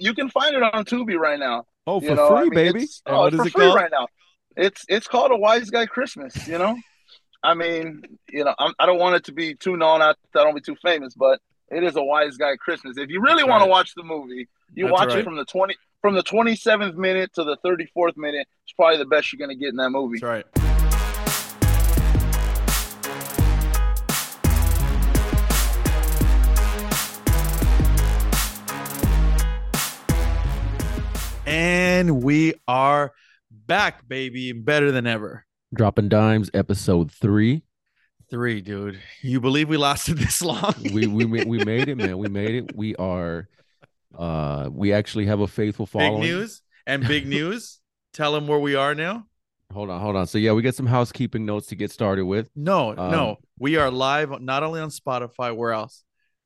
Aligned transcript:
you 0.00 0.14
can 0.14 0.28
find 0.30 0.54
it 0.56 0.62
on 0.62 0.84
Tubi 0.84 1.16
right 1.16 1.38
now. 1.38 1.64
Oh, 1.86 2.00
for 2.00 2.06
You 2.06 2.14
know, 2.14 2.28
free, 2.28 2.36
I 2.38 2.42
mean, 2.44 2.50
baby. 2.54 2.78
it's- 2.84 3.02
And 3.06 3.16
oh, 3.16 3.20
what 3.20 3.34
it's 3.34 3.34
is 3.34 3.40
for 3.42 3.46
it 3.48 3.52
free 3.52 3.64
called? 3.66 3.76
right 3.76 3.90
now. 3.90 4.08
It's 4.56 4.84
it's 4.88 5.06
called 5.06 5.30
a 5.30 5.36
Wise 5.36 5.70
Guy 5.70 5.86
Christmas. 5.86 6.48
You 6.48 6.58
know, 6.58 6.76
I 7.42 7.54
mean, 7.54 8.02
you 8.30 8.44
know, 8.44 8.54
I'm, 8.58 8.74
I 8.78 8.86
don't 8.86 8.98
want 8.98 9.16
it 9.16 9.24
to 9.24 9.32
be 9.32 9.54
too 9.54 9.76
known. 9.76 10.02
I, 10.02 10.10
I 10.10 10.14
don't 10.34 10.54
be 10.54 10.60
too 10.60 10.76
famous, 10.82 11.14
but 11.14 11.40
it 11.70 11.84
is 11.84 11.94
a 11.96 12.02
Wise 12.02 12.36
Guy 12.36 12.56
Christmas. 12.56 12.98
If 12.98 13.08
you 13.10 13.20
really 13.20 13.42
That's 13.42 13.48
want 13.48 13.60
right. 13.60 13.66
to 13.66 13.70
watch 13.70 13.94
the 13.94 14.02
movie, 14.02 14.48
you 14.74 14.86
That's 14.86 14.92
watch 14.92 15.08
right. 15.10 15.18
it 15.18 15.24
from 15.24 15.36
the 15.36 15.44
twenty 15.44 15.76
from 16.02 16.14
the 16.14 16.22
twenty 16.22 16.56
seventh 16.56 16.96
minute 16.96 17.32
to 17.34 17.44
the 17.44 17.56
thirty 17.64 17.86
fourth 17.94 18.16
minute. 18.16 18.46
It's 18.64 18.72
probably 18.72 18.98
the 18.98 19.06
best 19.06 19.32
you're 19.32 19.38
gonna 19.44 19.56
get 19.58 19.68
in 19.70 19.76
that 19.76 19.90
movie. 19.90 20.18
That's 20.18 20.44
right. 20.56 20.69
And 31.50 32.22
we 32.22 32.54
are 32.68 33.12
back, 33.50 34.06
baby, 34.06 34.52
better 34.52 34.92
than 34.92 35.04
ever. 35.08 35.44
Dropping 35.74 36.08
Dimes, 36.08 36.48
episode 36.54 37.10
three. 37.10 37.64
Three, 38.30 38.60
dude. 38.60 39.00
You 39.20 39.40
believe 39.40 39.68
we 39.68 39.76
lasted 39.76 40.18
this 40.18 40.42
long? 40.42 40.72
We 40.94 41.08
we 41.08 41.24
we 41.24 41.64
made 41.64 41.88
it, 41.88 41.96
man. 41.96 42.18
We 42.18 42.28
made 42.28 42.54
it. 42.54 42.76
We 42.76 42.94
are. 42.94 43.48
Uh, 44.16 44.68
we 44.70 44.92
actually 44.92 45.26
have 45.26 45.40
a 45.40 45.48
faithful 45.48 45.86
big 45.86 45.90
following. 45.90 46.20
news 46.20 46.62
and 46.86 47.04
big 47.04 47.26
news. 47.36 47.80
Tell 48.12 48.30
them 48.30 48.46
where 48.46 48.60
we 48.60 48.76
are 48.76 48.94
now. 48.94 49.26
Hold 49.72 49.90
on, 49.90 50.00
hold 50.00 50.14
on. 50.14 50.28
So 50.28 50.38
yeah, 50.38 50.52
we 50.52 50.62
got 50.62 50.76
some 50.76 50.86
housekeeping 50.86 51.44
notes 51.46 51.66
to 51.68 51.74
get 51.74 51.90
started 51.90 52.26
with. 52.26 52.48
No, 52.54 52.90
Um, 52.96 53.10
no. 53.10 53.38
We 53.58 53.74
are 53.76 53.90
live 53.90 54.40
not 54.40 54.62
only 54.62 54.80
on 54.80 54.90
Spotify, 54.90 55.54
where 55.54 55.72
else? 55.72 56.04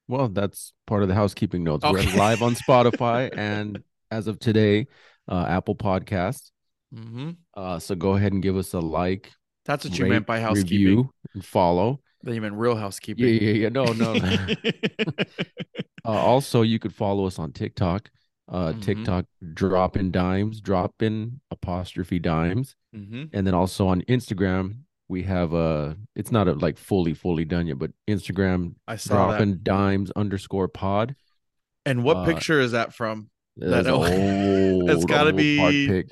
Well, 0.08 0.28
that's 0.28 0.72
part 0.86 1.02
of 1.02 1.08
the 1.10 1.14
housekeeping 1.14 1.62
notes. 1.62 1.84
We're 1.84 2.02
live 2.16 2.40
on 2.42 2.54
Spotify 2.54 3.30
and 3.36 3.82
as 4.10 4.26
of 4.26 4.38
today, 4.38 4.86
uh, 5.28 5.44
Apple 5.48 5.76
Podcast. 5.76 6.50
Mm-hmm. 6.94 7.30
Uh, 7.54 7.78
so 7.78 7.94
go 7.94 8.14
ahead 8.16 8.32
and 8.32 8.42
give 8.42 8.56
us 8.56 8.72
a 8.74 8.80
like, 8.80 9.32
That's 9.64 9.84
what 9.84 9.98
you 9.98 10.04
rate, 10.04 10.10
meant 10.10 10.26
by 10.26 10.40
housekeeping. 10.40 10.86
review, 10.86 11.10
and 11.34 11.44
follow. 11.44 12.00
Then 12.22 12.34
you 12.34 12.40
meant 12.40 12.54
real 12.54 12.76
housekeeping. 12.76 13.24
Yeah, 13.24 13.30
yeah, 13.30 13.52
yeah. 13.52 13.68
No, 13.68 13.84
no. 13.84 14.14
uh, 16.04 16.08
also, 16.08 16.62
you 16.62 16.78
could 16.78 16.94
follow 16.94 17.26
us 17.26 17.38
on 17.38 17.52
TikTok. 17.52 18.10
Uh, 18.46 18.72
Mhm. 18.74 18.82
TikTok 18.82 19.24
drop 19.54 19.96
in 19.96 20.10
dimes, 20.10 20.60
drop 20.60 21.00
in 21.00 21.40
apostrophe 21.50 22.18
dimes, 22.18 22.76
hmm 22.94 23.24
and 23.32 23.46
then 23.46 23.54
also 23.54 23.86
on 23.88 24.02
Instagram 24.02 24.80
we 25.08 25.22
have 25.22 25.52
uh 25.54 25.94
it's 26.14 26.30
not 26.30 26.46
a, 26.48 26.52
like 26.52 26.76
fully 26.76 27.14
fully 27.14 27.46
done 27.46 27.66
yet, 27.66 27.78
but 27.78 27.90
Instagram 28.06 28.74
I 28.86 28.96
saw 28.96 29.14
drop 29.14 29.30
that. 29.32 29.40
in 29.40 29.60
dimes 29.62 30.10
underscore 30.10 30.68
pod. 30.68 31.16
And 31.86 32.04
what 32.04 32.18
uh, 32.18 32.24
picture 32.26 32.60
is 32.60 32.72
that 32.72 32.92
from? 32.94 33.30
That's 33.56 33.86
That- 33.86 33.92
old, 33.92 34.06
It's 34.90 35.04
gotta 35.04 35.32
be- 35.32 36.04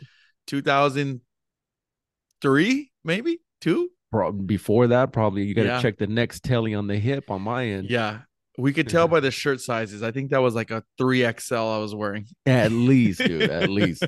2003, 0.47 2.91
maybe 3.05 3.39
two. 3.61 3.91
Pro- 4.11 4.33
Before 4.33 4.87
that, 4.89 5.12
probably 5.12 5.45
you 5.45 5.55
got 5.55 5.63
to 5.63 5.69
Yeah. 5.69 5.81
check 5.83 5.98
the 5.98 6.07
Nextel 6.07 6.77
on 6.79 6.87
the 6.87 6.98
hip 6.98 7.31
on 7.31 7.43
my 7.43 7.67
end. 7.67 7.89
Yeah. 7.89 8.20
We 8.59 8.75
could 8.75 8.87
tell 8.89 9.09
by 9.09 9.20
the 9.20 9.31
shirt 9.31 9.63
sizes. 9.63 10.03
I 10.03 10.11
think 10.11 10.31
that 10.33 10.43
was 10.43 10.55
like 10.55 10.70
a 10.70 10.85
3XL 11.01 11.75
I 11.75 11.79
was 11.79 11.95
wearing. 11.95 12.27
At 12.47 12.70
least, 12.70 13.20
dude, 13.25 13.48
at 13.51 13.70
least. 13.81 14.05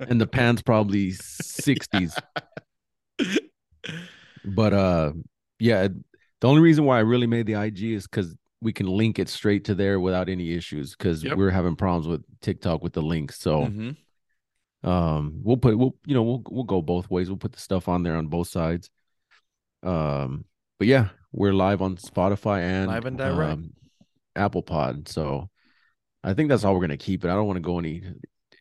And 0.00 0.18
the 0.18 0.26
pants 0.26 0.62
probably 0.62 1.10
60s. 1.12 2.14
But 4.44 4.72
uh 4.72 5.12
yeah, 5.58 5.88
the 6.40 6.48
only 6.48 6.62
reason 6.62 6.86
why 6.86 6.96
I 6.96 7.00
really 7.00 7.26
made 7.26 7.44
the 7.46 7.60
IG 7.60 7.82
is 7.92 8.06
because 8.08 8.34
we 8.62 8.72
can 8.72 8.86
link 8.86 9.18
it 9.18 9.28
straight 9.28 9.64
to 9.64 9.74
there 9.74 9.98
without 10.00 10.28
any 10.28 10.52
issues 10.52 10.94
because 10.96 11.22
Yep. 11.24 11.36
we're 11.36 11.50
having 11.50 11.74
problems 11.76 12.06
with 12.06 12.22
TikTok 12.40 12.82
with 12.82 12.92
the 12.92 13.02
links. 13.02 13.38
So 13.40 13.66
Mhm. 13.66 13.96
um 14.84 15.40
we'll 15.42 15.56
put 15.56 15.76
we'll 15.78 15.96
you 16.06 16.14
know 16.14 16.22
we'll 16.22 16.42
we'll 16.48 16.64
go 16.64 16.80
both 16.80 17.10
ways. 17.10 17.28
We'll 17.28 17.36
put 17.38 17.52
the 17.52 17.60
stuff 17.60 17.88
on 17.88 18.02
there 18.02 18.16
on 18.16 18.28
both 18.28 18.48
sides. 18.48 18.88
Um 19.82 20.44
but 20.78 20.88
yeah, 20.88 21.08
we're 21.32 21.52
live 21.52 21.82
on 21.82 21.96
Spotify 21.96 22.60
and 22.60 22.88
Live 22.88 23.04
and 23.04 23.18
direct. 23.18 23.52
um, 23.52 23.72
Apple 24.34 24.62
Pod. 24.62 25.08
So 25.08 25.48
I 26.24 26.34
think 26.34 26.48
that's 26.48 26.64
all 26.64 26.74
we're 26.74 26.80
gonna 26.80 26.96
keep 26.96 27.24
it. 27.24 27.28
I 27.30 27.34
don't 27.34 27.46
want 27.46 27.56
to 27.56 27.60
go 27.62 27.78
any 27.78 28.02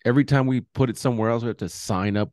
every 0.05 0.23
time 0.25 0.47
we 0.47 0.61
put 0.61 0.89
it 0.89 0.97
somewhere 0.97 1.29
else, 1.29 1.43
we 1.43 1.47
have 1.47 1.57
to 1.57 1.69
sign 1.69 2.17
up 2.17 2.31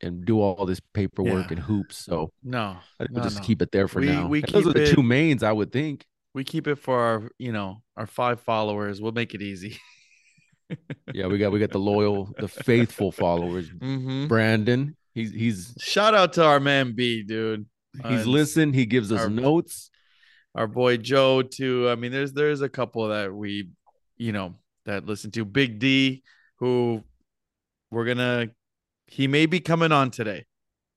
and 0.00 0.24
do 0.24 0.40
all 0.40 0.64
this 0.66 0.80
paperwork 0.94 1.46
Yeah. 1.50 1.56
and 1.56 1.58
hoops. 1.60 1.96
So 1.96 2.32
No, 2.42 2.76
I 3.00 3.04
think 3.04 3.10
no, 3.10 3.14
we'll 3.20 3.24
just 3.24 3.38
no. 3.40 3.44
keep 3.44 3.62
it 3.62 3.72
there 3.72 3.88
for 3.88 4.00
We- 4.00 4.06
now. 4.06 4.28
We 4.28 4.42
and 4.42 4.52
those 4.52 4.66
are 4.66 4.72
the 4.72 4.86
two 4.94 5.02
mains, 5.02 5.42
I 5.42 5.50
would 5.52 5.72
think. 5.72 6.06
We 6.38 6.44
keep 6.44 6.68
it 6.68 6.76
for 6.76 6.96
our, 6.98 7.30
you 7.38 7.50
know, 7.52 7.82
our 7.96 8.06
five 8.06 8.40
followers. 8.40 9.02
We'll 9.02 9.12
make 9.12 9.34
it 9.34 9.42
easy. 9.42 9.76
Yeah, 11.14 11.28
we 11.28 11.38
got 11.38 11.50
we 11.50 11.58
got 11.60 11.70
the 11.70 11.78
loyal, 11.78 12.30
the 12.38 12.46
faithful 12.46 13.10
followers. 13.10 13.70
Mm-hmm. 13.70 14.26
Brandon, 14.26 14.94
he's 15.14 15.32
he's 15.32 15.74
Shout 15.80 16.14
out 16.14 16.34
to 16.34 16.44
our 16.44 16.60
man 16.60 16.92
B, 16.94 17.22
dude. 17.22 17.64
he's 18.06 18.26
Uh, 18.26 18.30
listened. 18.30 18.74
He 18.74 18.84
gives 18.84 19.10
us 19.10 19.20
our- 19.22 19.30
notes. 19.30 19.90
our 20.54 20.66
boy 20.66 20.98
Joe 20.98 21.40
too. 21.40 21.88
I 21.88 21.94
mean, 21.94 22.12
there's 22.12 22.34
there's 22.34 22.60
a 22.60 22.68
couple 22.68 23.08
that 23.08 23.32
we, 23.34 23.70
you 24.18 24.32
know, 24.32 24.56
that 24.84 25.06
listen 25.06 25.30
to 25.30 25.46
Big 25.46 25.78
D, 25.78 26.22
who 26.58 27.02
we're 27.90 28.04
gonna 28.04 28.48
he 29.06 29.26
may 29.26 29.46
be 29.46 29.60
coming 29.60 29.90
on 29.90 30.10
today. 30.10 30.44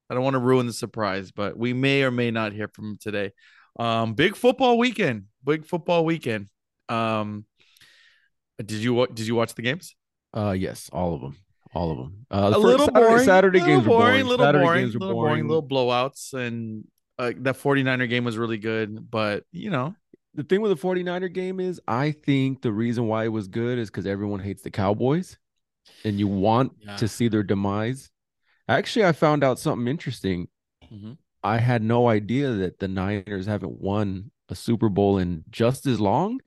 I 0.09 0.13
don't 0.15 0.23
want 0.25 0.33
to 0.33 0.39
ruin 0.39 0.67
the 0.67 0.73
surprise, 0.73 1.31
but 1.31 1.57
we 1.57 1.71
may 1.71 2.03
or 2.03 2.11
may 2.11 2.29
not 2.29 2.51
hear 2.51 2.67
from 2.67 2.89
him 2.89 2.97
today. 2.99 3.31
Um, 3.79 4.13
big 4.13 4.35
football 4.35 4.77
weekend, 4.77 5.25
big 5.43 5.65
football 5.65 6.05
weekend. 6.05 6.47
Um, 6.89 7.45
did 8.57 8.71
you 8.71 9.07
did 9.07 9.27
you 9.27 9.35
watch 9.35 9.55
the 9.55 9.61
games? 9.61 9.95
Uh, 10.33 10.51
yes, 10.51 10.89
all 10.93 11.15
of 11.15 11.21
them, 11.21 11.37
all 11.73 11.91
of 11.91 11.97
them. 11.97 12.25
Uh, 12.29 12.51
a 12.53 12.59
little 12.59 12.85
Saturday, 12.87 12.99
boring. 13.07 13.25
Saturday 13.25 13.59
little 13.59 13.75
games 13.75 13.87
were 13.87 13.97
boring. 13.97 14.25
little 14.25 14.45
Saturday 14.45 14.63
boring, 14.65 14.81
games 14.83 14.93
were 14.95 14.99
little 14.99 15.15
boring. 15.15 15.47
little 15.47 15.63
blowouts, 15.67 16.33
and 16.33 16.85
uh, 17.17 17.31
that 17.37 17.55
49er 17.57 18.09
game 18.09 18.23
was 18.23 18.37
really 18.37 18.57
good. 18.57 19.09
But 19.09 19.43
you 19.51 19.69
know, 19.69 19.95
The 20.35 20.43
thing 20.43 20.61
with 20.61 20.71
the 20.79 20.87
49er 20.87 21.33
game 21.33 21.59
is, 21.59 21.81
I 21.87 22.11
think 22.11 22.61
the 22.61 22.71
reason 22.71 23.07
why 23.07 23.25
it 23.25 23.29
was 23.29 23.47
good 23.47 23.77
is 23.79 23.89
because 23.89 24.05
everyone 24.05 24.39
hates 24.39 24.61
the 24.61 24.71
Cowboys, 24.71 25.37
and 26.05 26.19
you 26.19 26.27
want 26.27 26.73
Yeah. 26.85 26.97
to 26.97 27.07
see 27.07 27.27
their 27.29 27.43
demise. 27.43 28.09
Actually, 28.69 29.05
I 29.05 29.11
found 29.13 29.43
out 29.43 29.59
something 29.59 29.87
interesting. 29.87 30.47
Mhm. 30.93 31.17
I 31.43 31.57
had 31.57 31.81
no 31.83 32.07
idea 32.07 32.51
that 32.51 32.79
the 32.79 32.87
Niners 32.87 33.45
haven't 33.47 33.79
won 33.81 34.31
a 34.49 34.55
Super 34.55 34.89
Bowl 34.89 35.17
in 35.17 35.43
just 35.49 35.85
as 35.87 35.99
long. 35.99 36.39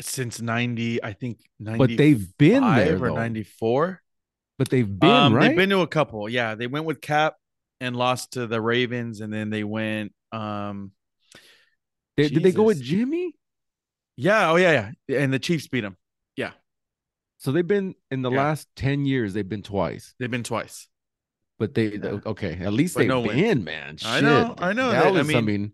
since 0.00 0.40
90 0.40 1.04
i 1.04 1.12
think 1.12 1.38
90 1.60 1.78
But 1.78 1.96
they've 1.96 2.36
been 2.38 2.62
there, 2.74 2.96
or 2.96 3.08
though. 3.10 3.14
94 3.14 4.02
But 4.58 4.68
they've 4.70 4.98
been 4.98 5.08
um 5.10 5.34
right. 5.34 5.48
they've 5.48 5.56
been 5.56 5.68
to 5.70 5.80
a 5.80 5.86
couple 5.86 6.28
yeah 6.28 6.56
they 6.56 6.66
went 6.66 6.86
with 6.86 7.00
Kap 7.00 7.36
and 7.80 7.94
lost 7.94 8.32
to 8.32 8.46
the 8.48 8.60
ravens 8.60 9.20
and 9.20 9.32
then 9.32 9.50
they 9.50 9.62
went 9.62 10.12
um 10.32 10.90
They- 12.16 12.28
did 12.28 12.42
they 12.42 12.50
go 12.52 12.64
with 12.64 12.82
Jimmy? 12.82 13.34
yeah 14.16 14.50
oh 14.50 14.56
yeah 14.56 14.92
yeah 15.08 15.18
and 15.20 15.32
the 15.32 15.38
chiefs 15.38 15.68
beat 15.68 15.82
them 15.82 15.96
yeah 16.36 16.52
So 17.38 17.52
they've 17.52 17.66
been 17.66 17.94
in 18.10 18.22
the 18.22 18.30
Yeah. 18.30 18.42
last 18.42 18.66
ten 18.74 19.04
years. 19.06 19.34
They've 19.34 19.48
been 19.48 19.62
twice, 19.62 20.14
they've 20.18 20.30
been 20.30 20.42
twice 20.42 20.88
but 21.62 21.74
they 21.74 21.92
Yeah. 21.96 22.18
okay. 22.26 22.58
At 22.60 22.72
least 22.72 22.94
But 22.94 23.00
they've 23.02 23.08
no 23.08 23.22
been, 23.22 23.62
man. 23.62 23.96
I 24.04 24.20
know, 24.20 24.48
Shit. 24.48 24.64
I 24.64 24.72
know. 24.72 24.90
They- 24.90 24.96
I 24.96 25.02
Dallas. 25.04 25.28
I 25.28 25.32
mean- 25.34 25.44
mean, 25.44 25.72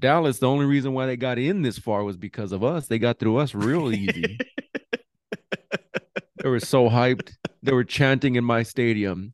Dallas. 0.00 0.40
The 0.40 0.48
only 0.48 0.66
reason 0.66 0.94
why 0.94 1.06
they 1.06 1.16
got 1.16 1.38
in 1.38 1.62
this 1.62 1.78
far 1.78 2.02
was 2.02 2.16
because 2.16 2.50
of 2.50 2.64
us. 2.64 2.88
They 2.88 2.98
got 2.98 3.20
through 3.20 3.36
us 3.36 3.54
real 3.54 3.92
easy. 3.92 4.36
they 6.42 6.48
were 6.48 6.58
so 6.58 6.88
hyped. 6.88 7.34
They 7.62 7.72
were 7.72 7.84
chanting 7.84 8.34
in 8.34 8.42
my 8.42 8.64
stadium, 8.64 9.32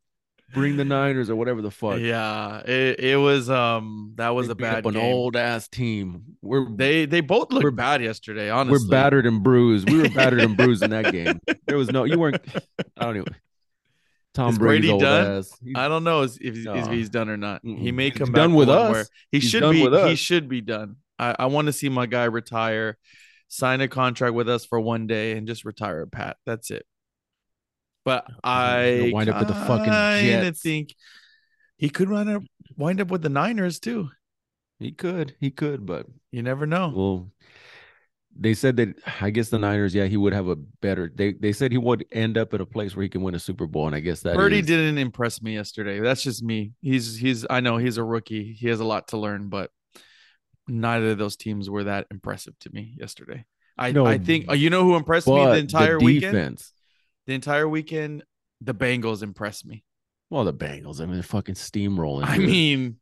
"Bring 0.53 0.77
the 0.77 0.85
Niners" 0.85 1.31
or 1.31 1.37
whatever 1.37 1.63
the 1.63 1.71
fuck. 1.71 2.01
yeah 2.01 2.59
it, 2.67 3.01
it 3.01 3.17
was 3.17 3.49
um 3.49 4.13
that 4.17 4.35
was 4.35 4.49
They 4.49 4.53
a 4.53 4.57
bad 4.57 4.85
an 4.85 4.99
old 4.99 5.37
ass 5.37 5.69
team. 5.69 6.37
We're 6.43 6.69
they 6.71 7.07
they 7.07 7.23
both 7.23 7.51
looked 7.51 7.65
We're- 7.65 7.75
bad 7.75 8.03
yesterday 8.03 8.51
honestly 8.51 8.85
we're 8.85 8.91
battered 8.91 9.25
and 9.25 9.43
bruised. 9.43 9.89
We 9.91 10.03
were 10.03 10.11
battered 10.11 10.43
and 10.43 10.55
bruised 10.55 10.83
in 10.83 10.91
that 10.91 11.13
game. 11.13 11.41
There 11.67 11.79
was 11.79 11.91
no 11.91 12.05
you 12.05 12.19
weren't. 12.19 12.43
I 12.99 13.05
don't 13.07 13.17
even. 13.17 13.35
Tom 14.35 14.51
Is 14.51 14.59
Brady's 14.59 14.91
Brady 14.91 15.03
done? 15.05 15.45
I 15.75 15.89
don't 15.89 16.05
know 16.05 16.23
if, 16.23 16.41
if, 16.41 16.67
if 16.67 16.87
he's 16.89 17.09
done 17.09 17.29
or 17.29 17.37
not. 17.37 17.61
He 17.65 17.91
Mm-mm. 17.91 17.95
may 17.95 18.11
He's 18.11 18.19
come 18.19 18.33
done 18.33 18.51
back 18.51 18.59
with 18.59 18.69
us. 18.69 19.09
He 19.33 19.41
He's 19.41 19.51
should 19.51 19.71
be. 19.71 20.09
He 20.09 20.15
should 20.17 20.49
be 20.49 20.61
done. 20.61 20.97
I, 21.19 21.35
I 21.41 21.47
want 21.47 21.67
to 21.67 21.73
see 21.73 21.89
my 21.89 22.07
guy 22.07 22.25
retire, 22.25 22.97
sign 23.49 23.81
a 23.81 23.89
contract 23.89 24.35
with 24.35 24.49
us 24.49 24.65
for 24.65 24.79
one 24.79 25.07
day, 25.07 25.33
and 25.33 25.47
just 25.47 25.65
retire, 25.65 26.07
Pat. 26.07 26.37
That's 26.47 26.71
it. 26.71 26.87
But 28.05 28.27
I 28.45 29.11
wind 29.13 29.29
up 29.29 29.41
with 29.41 29.49
the 29.49 29.55
fucking 29.55 29.93
Jets. 29.93 30.63
think 30.63 30.95
he 31.77 31.91
could 31.91 32.09
wind 32.09 32.31
up 32.31 32.43
wind 32.77 33.01
up 33.01 33.11
with 33.11 33.23
the 33.23 33.29
Niners 33.29 33.81
too. 33.81 34.11
He 34.79 34.93
could, 34.93 35.35
he 35.41 35.51
could, 35.51 35.85
but 35.85 36.07
You 36.31 36.43
never 36.43 36.65
know. 36.65 36.93
well, 36.95 37.31
they 38.37 38.55
said 38.55 38.77
that 38.77 38.95
I 39.21 39.31
guess 39.31 39.49
the 39.49 39.59
Niners, 39.59 39.95
yeah, 39.95 40.05
he 40.05 40.17
would 40.17 40.33
have 40.33 40.49
a 40.49 40.57
better. 40.57 41.11
They 41.15 41.33
they 41.33 41.53
said 41.53 41.73
he 41.73 41.79
would 41.79 42.05
end 42.13 42.39
up 42.39 42.55
at 42.55 42.61
a 42.61 42.67
place 42.67 42.95
where 42.95 43.03
he 43.03 43.09
can 43.09 43.23
win 43.23 43.35
a 43.35 43.39
Super 43.39 43.67
Bowl, 43.67 43.87
and 43.87 43.95
I 43.97 44.01
guess 44.01 44.21
that 44.23 44.37
Purdy 44.37 44.61
is- 44.61 44.67
didn't 44.67 44.99
impress 44.99 45.43
me 45.43 45.55
yesterday. 45.55 46.01
That's 46.01 46.23
just 46.23 46.43
me. 46.43 46.73
He's 46.81 47.17
he's. 47.17 47.47
I 47.49 47.61
know 47.61 47.77
he's 47.79 47.97
a 47.97 48.05
rookie. 48.05 48.53
He 48.53 48.69
has 48.69 48.81
a 48.81 48.85
lot 48.85 49.09
to 49.09 49.17
learn, 49.19 49.49
but 49.49 49.71
neither 50.69 51.11
of 51.11 51.19
those 51.19 51.37
teams 51.37 51.69
were 51.71 51.85
that 51.85 52.07
impressive 52.11 52.59
to 52.61 52.71
me 52.73 52.95
yesterday. 52.99 53.45
I 53.77 53.93
No, 53.93 54.07
I 54.07 54.19
think 54.19 54.49
uh, 54.51 54.55
you 54.55 54.71
know 54.71 54.85
who 54.85 54.97
impressed 54.97 55.27
me 55.29 55.45
the 55.45 55.57
entire 55.57 55.99
the 55.99 56.05
weekend. 56.05 56.63
the 57.27 57.33
entire 57.35 57.69
weekend, 57.69 58.25
the 58.61 58.75
Bengals 58.75 59.23
impressed 59.23 59.65
me. 59.67 59.85
Well, 60.31 60.45
the 60.45 60.53
Bengals. 60.53 61.01
I 61.01 61.05
mean, 61.07 61.15
they're 61.15 61.23
fucking 61.23 61.55
steamrolling. 61.55 62.25
I 62.27 62.39
mean, 62.39 62.97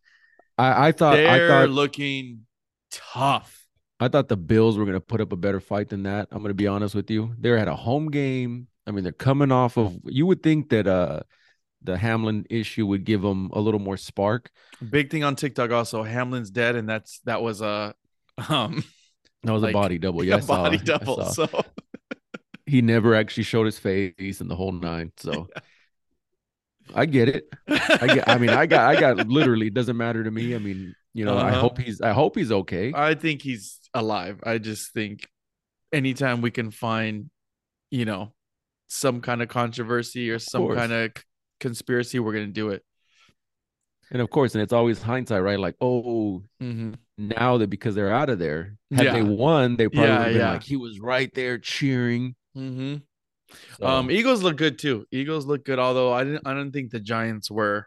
I, 0.57 0.89
I 0.89 0.93
thought 0.93 1.15
I 1.15 1.23
they're 1.39 1.49
thought 1.49 1.71
looking 1.71 2.47
tough. 2.91 3.66
I 3.99 4.09
thought 4.09 4.29
the 4.29 4.37
Bills 4.37 4.77
were 4.77 4.85
going 4.85 4.95
to 4.97 5.01
put 5.01 5.21
up 5.21 5.33
a 5.33 5.37
better 5.37 5.61
fight 5.61 5.89
than 5.89 6.03
that. 6.05 6.29
I'm 6.31 6.39
going 6.39 6.51
to 6.51 6.55
be 6.55 6.67
honest 6.67 6.95
with 6.95 7.11
you. 7.11 7.35
They're 7.39 7.57
at 7.57 7.69
a 7.69 7.75
home 7.75 8.11
game. 8.11 8.69
I 8.87 8.91
mean, 8.91 9.03
they're 9.05 9.13
coming 9.13 9.51
off 9.51 9.77
of. 9.79 9.97
You 10.05 10.27
would 10.27 10.43
think 10.43 10.69
that 10.71 10.87
uh 10.87 11.21
the 11.83 11.97
Hamlin 11.97 12.47
issue 12.51 12.87
would 12.87 13.05
give 13.05 13.23
them 13.23 13.51
a 13.53 13.61
little 13.61 13.81
more 13.81 13.97
spark. 13.97 14.51
Big 14.91 15.11
thing 15.11 15.25
on 15.25 15.37
TikTok 15.37 15.71
also. 15.71 16.03
Hamlin's 16.03 16.51
dead, 16.51 16.77
and 16.77 16.89
that's 16.89 17.21
that 17.21 17.43
was 17.43 17.61
a 17.63 17.95
um 18.49 18.85
That 19.45 19.53
was 19.53 19.63
Like, 19.63 19.71
a 19.75 19.75
body 19.75 19.99
double. 19.99 20.23
a 20.23 20.25
Yeah, 20.25 20.41
saw- 20.41 20.65
body 20.65 20.79
double. 20.79 21.25
So 21.25 21.49
he 22.67 22.83
never 22.83 23.15
actually 23.15 23.45
showed 23.45 23.67
his 23.67 23.79
face 23.79 24.41
and 24.41 24.51
the 24.51 24.57
whole 24.57 24.73
nine. 24.73 25.13
So 25.19 25.49
I 26.95 27.07
get 27.07 27.29
it. 27.29 27.49
I 27.69 28.07
get. 28.15 28.29
I 28.29 28.39
mean, 28.39 28.51
I 28.51 28.67
got. 28.67 28.89
I 28.97 29.01
got. 29.01 29.27
Literally, 29.29 29.67
it 29.69 29.75
doesn't 29.75 29.97
matter 29.97 30.23
to 30.25 30.31
me. 30.31 30.55
I 30.55 30.59
mean, 30.59 30.95
you 31.15 31.25
know, 31.25 31.37
I 31.37 31.51
Uh-huh. 31.51 31.61
hope 31.61 31.79
he's. 31.79 32.01
I 32.01 32.13
hope 32.13 32.37
he's 32.37 32.53
okay. 32.53 32.93
I 32.95 33.15
think 33.15 33.43
he's 33.43 33.79
alive. 33.95 34.41
I 34.45 34.59
just 34.59 34.93
think 34.93 35.27
anytime 35.93 36.43
we 36.43 36.51
can 36.51 36.71
find, 36.71 37.31
you 37.91 38.05
know, 38.05 38.33
some 38.89 39.21
kind 39.21 39.43
of 39.43 39.49
controversy 39.49 40.31
or 40.31 40.39
some 40.39 40.63
course. 40.63 40.79
kind 40.79 40.93
of 40.93 41.13
c- 41.17 41.23
conspiracy, 41.61 42.19
we're 42.19 42.33
gonna 42.35 42.47
do 42.49 42.71
it. 42.71 42.83
And 44.13 44.23
of 44.23 44.31
course, 44.31 44.55
and 44.55 44.63
it's 44.63 44.73
always 44.73 45.03
hindsight, 45.03 45.43
right? 45.43 45.59
Like, 45.59 45.75
oh, 45.81 46.45
Mm-hmm. 46.63 46.93
now 47.19 47.59
that 47.59 47.69
because 47.71 47.95
they're 47.97 48.13
out 48.13 48.31
of 48.31 48.39
there, 48.39 48.77
had 48.95 49.13
they 49.13 49.23
won, 49.23 49.77
they 49.77 49.89
probably 49.89 50.09
Yeah, 50.09 50.19
would 50.19 50.25
have 50.27 50.33
been 50.33 50.41
yeah. 50.41 50.53
like, 50.53 50.63
he 50.63 50.77
was 50.77 51.01
right 51.01 51.33
there 51.35 51.59
cheering. 51.59 52.37
Mm-hmm. 52.57 52.97
So, 53.79 53.87
Um, 53.87 54.11
Eagles 54.11 54.43
look 54.43 54.57
good 54.57 54.79
too. 54.79 55.07
Eagles 55.11 55.47
look 55.47 55.65
good, 55.65 55.79
although 55.79 56.13
I 56.13 56.25
didn't. 56.25 56.47
I 56.47 56.55
don't 56.55 56.73
think 56.73 56.91
the 56.91 57.01
Giants 57.01 57.51
were 57.51 57.87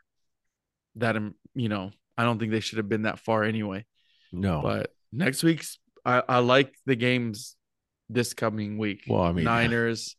that. 0.96 1.16
um, 1.18 1.36
You 1.56 1.68
know, 1.70 1.92
I 2.18 2.24
don't 2.24 2.40
think 2.40 2.52
they 2.52 2.60
should 2.62 2.78
have 2.78 2.88
been 2.90 3.04
that 3.04 3.20
far 3.20 3.44
anyway. 3.44 3.86
no, 4.32 4.62
But 4.62 4.94
next 5.12 5.44
week's, 5.44 5.80
I, 6.06 6.22
I 6.30 6.40
like 6.40 6.74
the 6.86 6.96
games 6.96 7.56
this 8.10 8.34
coming 8.34 8.78
week. 8.78 9.04
Well, 9.08 9.22
I 9.22 9.32
mean- 9.34 9.46
Niners, 9.46 10.16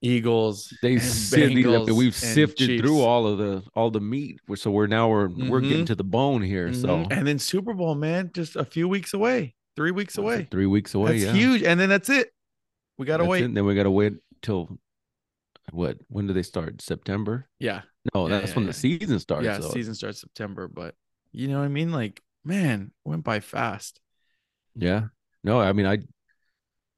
Eagles. 0.00 0.72
they 0.82 0.94
and 0.94 1.02
sifted. 1.02 1.52
I 1.52 1.54
mean, 1.54 1.64
Bengals 1.64 1.90
we've 1.96 2.14
sifted 2.14 2.66
Chiefs. 2.66 2.82
through 2.82 3.00
all 3.02 3.26
of 3.26 3.38
the 3.38 3.62
all 3.76 3.90
the 3.90 4.00
meat, 4.00 4.40
so 4.56 4.70
we're 4.70 4.88
now 4.88 5.08
we're 5.08 5.28
we're 5.28 5.60
getting 5.60 5.84
to 5.86 5.94
the 5.94 6.02
bone 6.04 6.42
here. 6.42 6.72
So 6.74 6.88
Mhm. 6.88 7.12
and 7.12 7.26
then 7.26 7.38
Super 7.38 7.72
Bowl, 7.72 7.94
man, 7.94 8.30
just 8.34 8.56
a 8.56 8.64
few 8.64 8.88
weeks 8.88 9.14
away, 9.14 9.54
three 9.76 9.92
weeks 9.92 10.16
What 10.18 10.24
is 10.24 10.32
it, 10.32 10.34
away. 10.42 10.48
three 10.50 10.66
weeks 10.66 10.94
away. 10.94 11.20
That's 11.20 11.24
yeah, 11.36 11.40
huge. 11.40 11.62
And 11.62 11.78
then 11.78 11.88
that's 11.88 12.08
it. 12.10 12.32
We 13.02 13.06
gotta 13.06 13.24
That's 13.24 13.30
wait. 13.30 13.42
it. 13.46 13.54
Then 13.54 13.64
we 13.66 13.74
gotta 13.74 13.90
wait 13.90 14.12
till 14.42 14.78
what? 15.72 15.98
When 16.06 16.28
do 16.28 16.32
they 16.32 16.44
start? 16.44 16.80
September? 16.80 17.48
Yeah, 17.58 17.82
No, 18.14 18.28
Yeah, 18.28 18.38
that's 18.38 18.50
yeah, 18.50 18.54
when 18.54 18.64
yeah. 18.66 18.70
the 18.70 18.74
season 18.78 19.18
starts. 19.18 19.44
yeah. 19.44 19.58
so- 19.58 19.70
Season 19.70 19.94
starts 19.96 20.20
September, 20.20 20.68
but 20.68 20.94
you 21.32 21.48
know 21.48 21.58
what 21.58 21.64
I 21.64 21.68
mean? 21.68 21.90
Like, 21.90 22.22
man, 22.44 22.92
went 23.04 23.24
by 23.24 23.40
fast. 23.40 23.98
Yeah. 24.76 25.06
No, 25.42 25.58
I 25.60 25.72
mean, 25.72 25.86
I, 25.86 25.98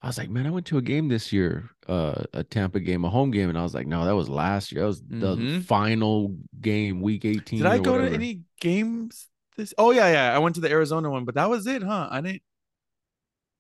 I 0.02 0.06
was 0.08 0.18
like, 0.18 0.28
man, 0.28 0.46
I 0.46 0.50
went 0.50 0.66
to 0.66 0.76
a 0.76 0.82
game 0.82 1.08
this 1.08 1.32
year, 1.32 1.70
uh, 1.88 2.24
a 2.34 2.44
Tampa 2.44 2.80
game, 2.80 3.06
a 3.06 3.08
home 3.08 3.30
game, 3.30 3.48
and 3.48 3.56
I 3.56 3.62
was 3.62 3.72
like, 3.72 3.86
no, 3.86 4.04
that 4.04 4.14
was 4.14 4.28
last 4.28 4.72
year. 4.72 4.82
That 4.82 4.88
was 4.88 5.00
the 5.08 5.36
Mhm. 5.36 5.62
final 5.64 6.36
game, 6.60 7.00
week 7.00 7.24
eighteen. 7.24 7.60
Did 7.60 7.66
I 7.66 7.78
go 7.78 7.96
to 7.96 8.12
any 8.12 8.42
games 8.60 9.28
this? 9.56 9.72
Oh 9.78 9.92
yeah, 9.92 10.12
yeah. 10.12 10.34
I 10.36 10.38
went 10.40 10.56
to 10.56 10.60
the 10.60 10.70
Arizona 10.70 11.10
one, 11.10 11.24
but 11.24 11.36
that 11.36 11.48
was 11.48 11.66
it, 11.66 11.82
huh? 11.82 12.08
I 12.10 12.20
didn't. 12.20 12.42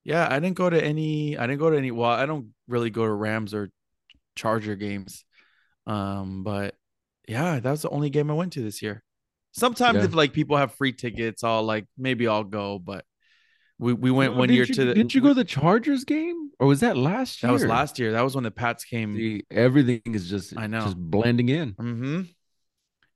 Yeah, 0.04 0.26
I 0.30 0.38
didn't 0.38 0.56
go 0.56 0.68
to 0.68 0.82
any. 0.82 1.36
I 1.38 1.46
didn't 1.46 1.60
go 1.60 1.70
to 1.70 1.76
any. 1.78 1.90
Well, 1.90 2.10
I 2.10 2.26
don't 2.26 2.48
really 2.68 2.90
go 2.90 3.04
to 3.04 3.10
Rams 3.12 3.54
or 3.54 3.70
Charger 4.36 4.76
games. 4.76 5.24
Um, 5.86 6.42
but 6.44 6.74
yeah, 7.26 7.58
that 7.60 7.70
was 7.70 7.82
the 7.82 7.88
only 7.90 8.10
game 8.10 8.30
I 8.30 8.34
went 8.34 8.52
to 8.54 8.62
this 8.62 8.82
year. 8.82 9.02
Sometimes 9.52 9.98
Yeah. 9.98 10.04
if 10.04 10.14
like 10.14 10.32
people 10.32 10.56
have 10.56 10.74
free 10.74 10.92
tickets, 10.92 11.42
I'll 11.44 11.62
like 11.62 11.86
maybe 11.96 12.26
I'll 12.28 12.44
go. 12.44 12.78
But 12.78 13.04
we 13.78 13.92
we 13.94 14.10
went 14.10 14.34
No, 14.34 14.40
one 14.40 14.50
year 14.52 14.64
you- 14.64 14.74
to 14.74 14.84
the. 14.84 14.94
Didn't 14.94 15.14
you 15.14 15.20
go 15.22 15.28
to 15.28 15.34
the 15.34 15.44
Chargers 15.44 16.04
game, 16.04 16.50
or 16.60 16.66
was 16.66 16.80
that 16.80 16.96
last 16.96 17.42
year? 17.42 17.48
That 17.48 17.52
was 17.54 17.64
last 17.64 17.98
year. 17.98 18.12
That 18.12 18.22
was 18.22 18.34
when 18.34 18.44
the 18.44 18.50
Pats 18.50 18.84
came. 18.84 19.14
See, 19.16 19.44
everything 19.50 20.02
is 20.06 20.28
just 20.28 20.56
I 20.56 20.66
know. 20.66 20.80
just 20.80 20.96
blending 20.98 21.48
in. 21.48 21.72
Mm-hmm. 21.74 22.20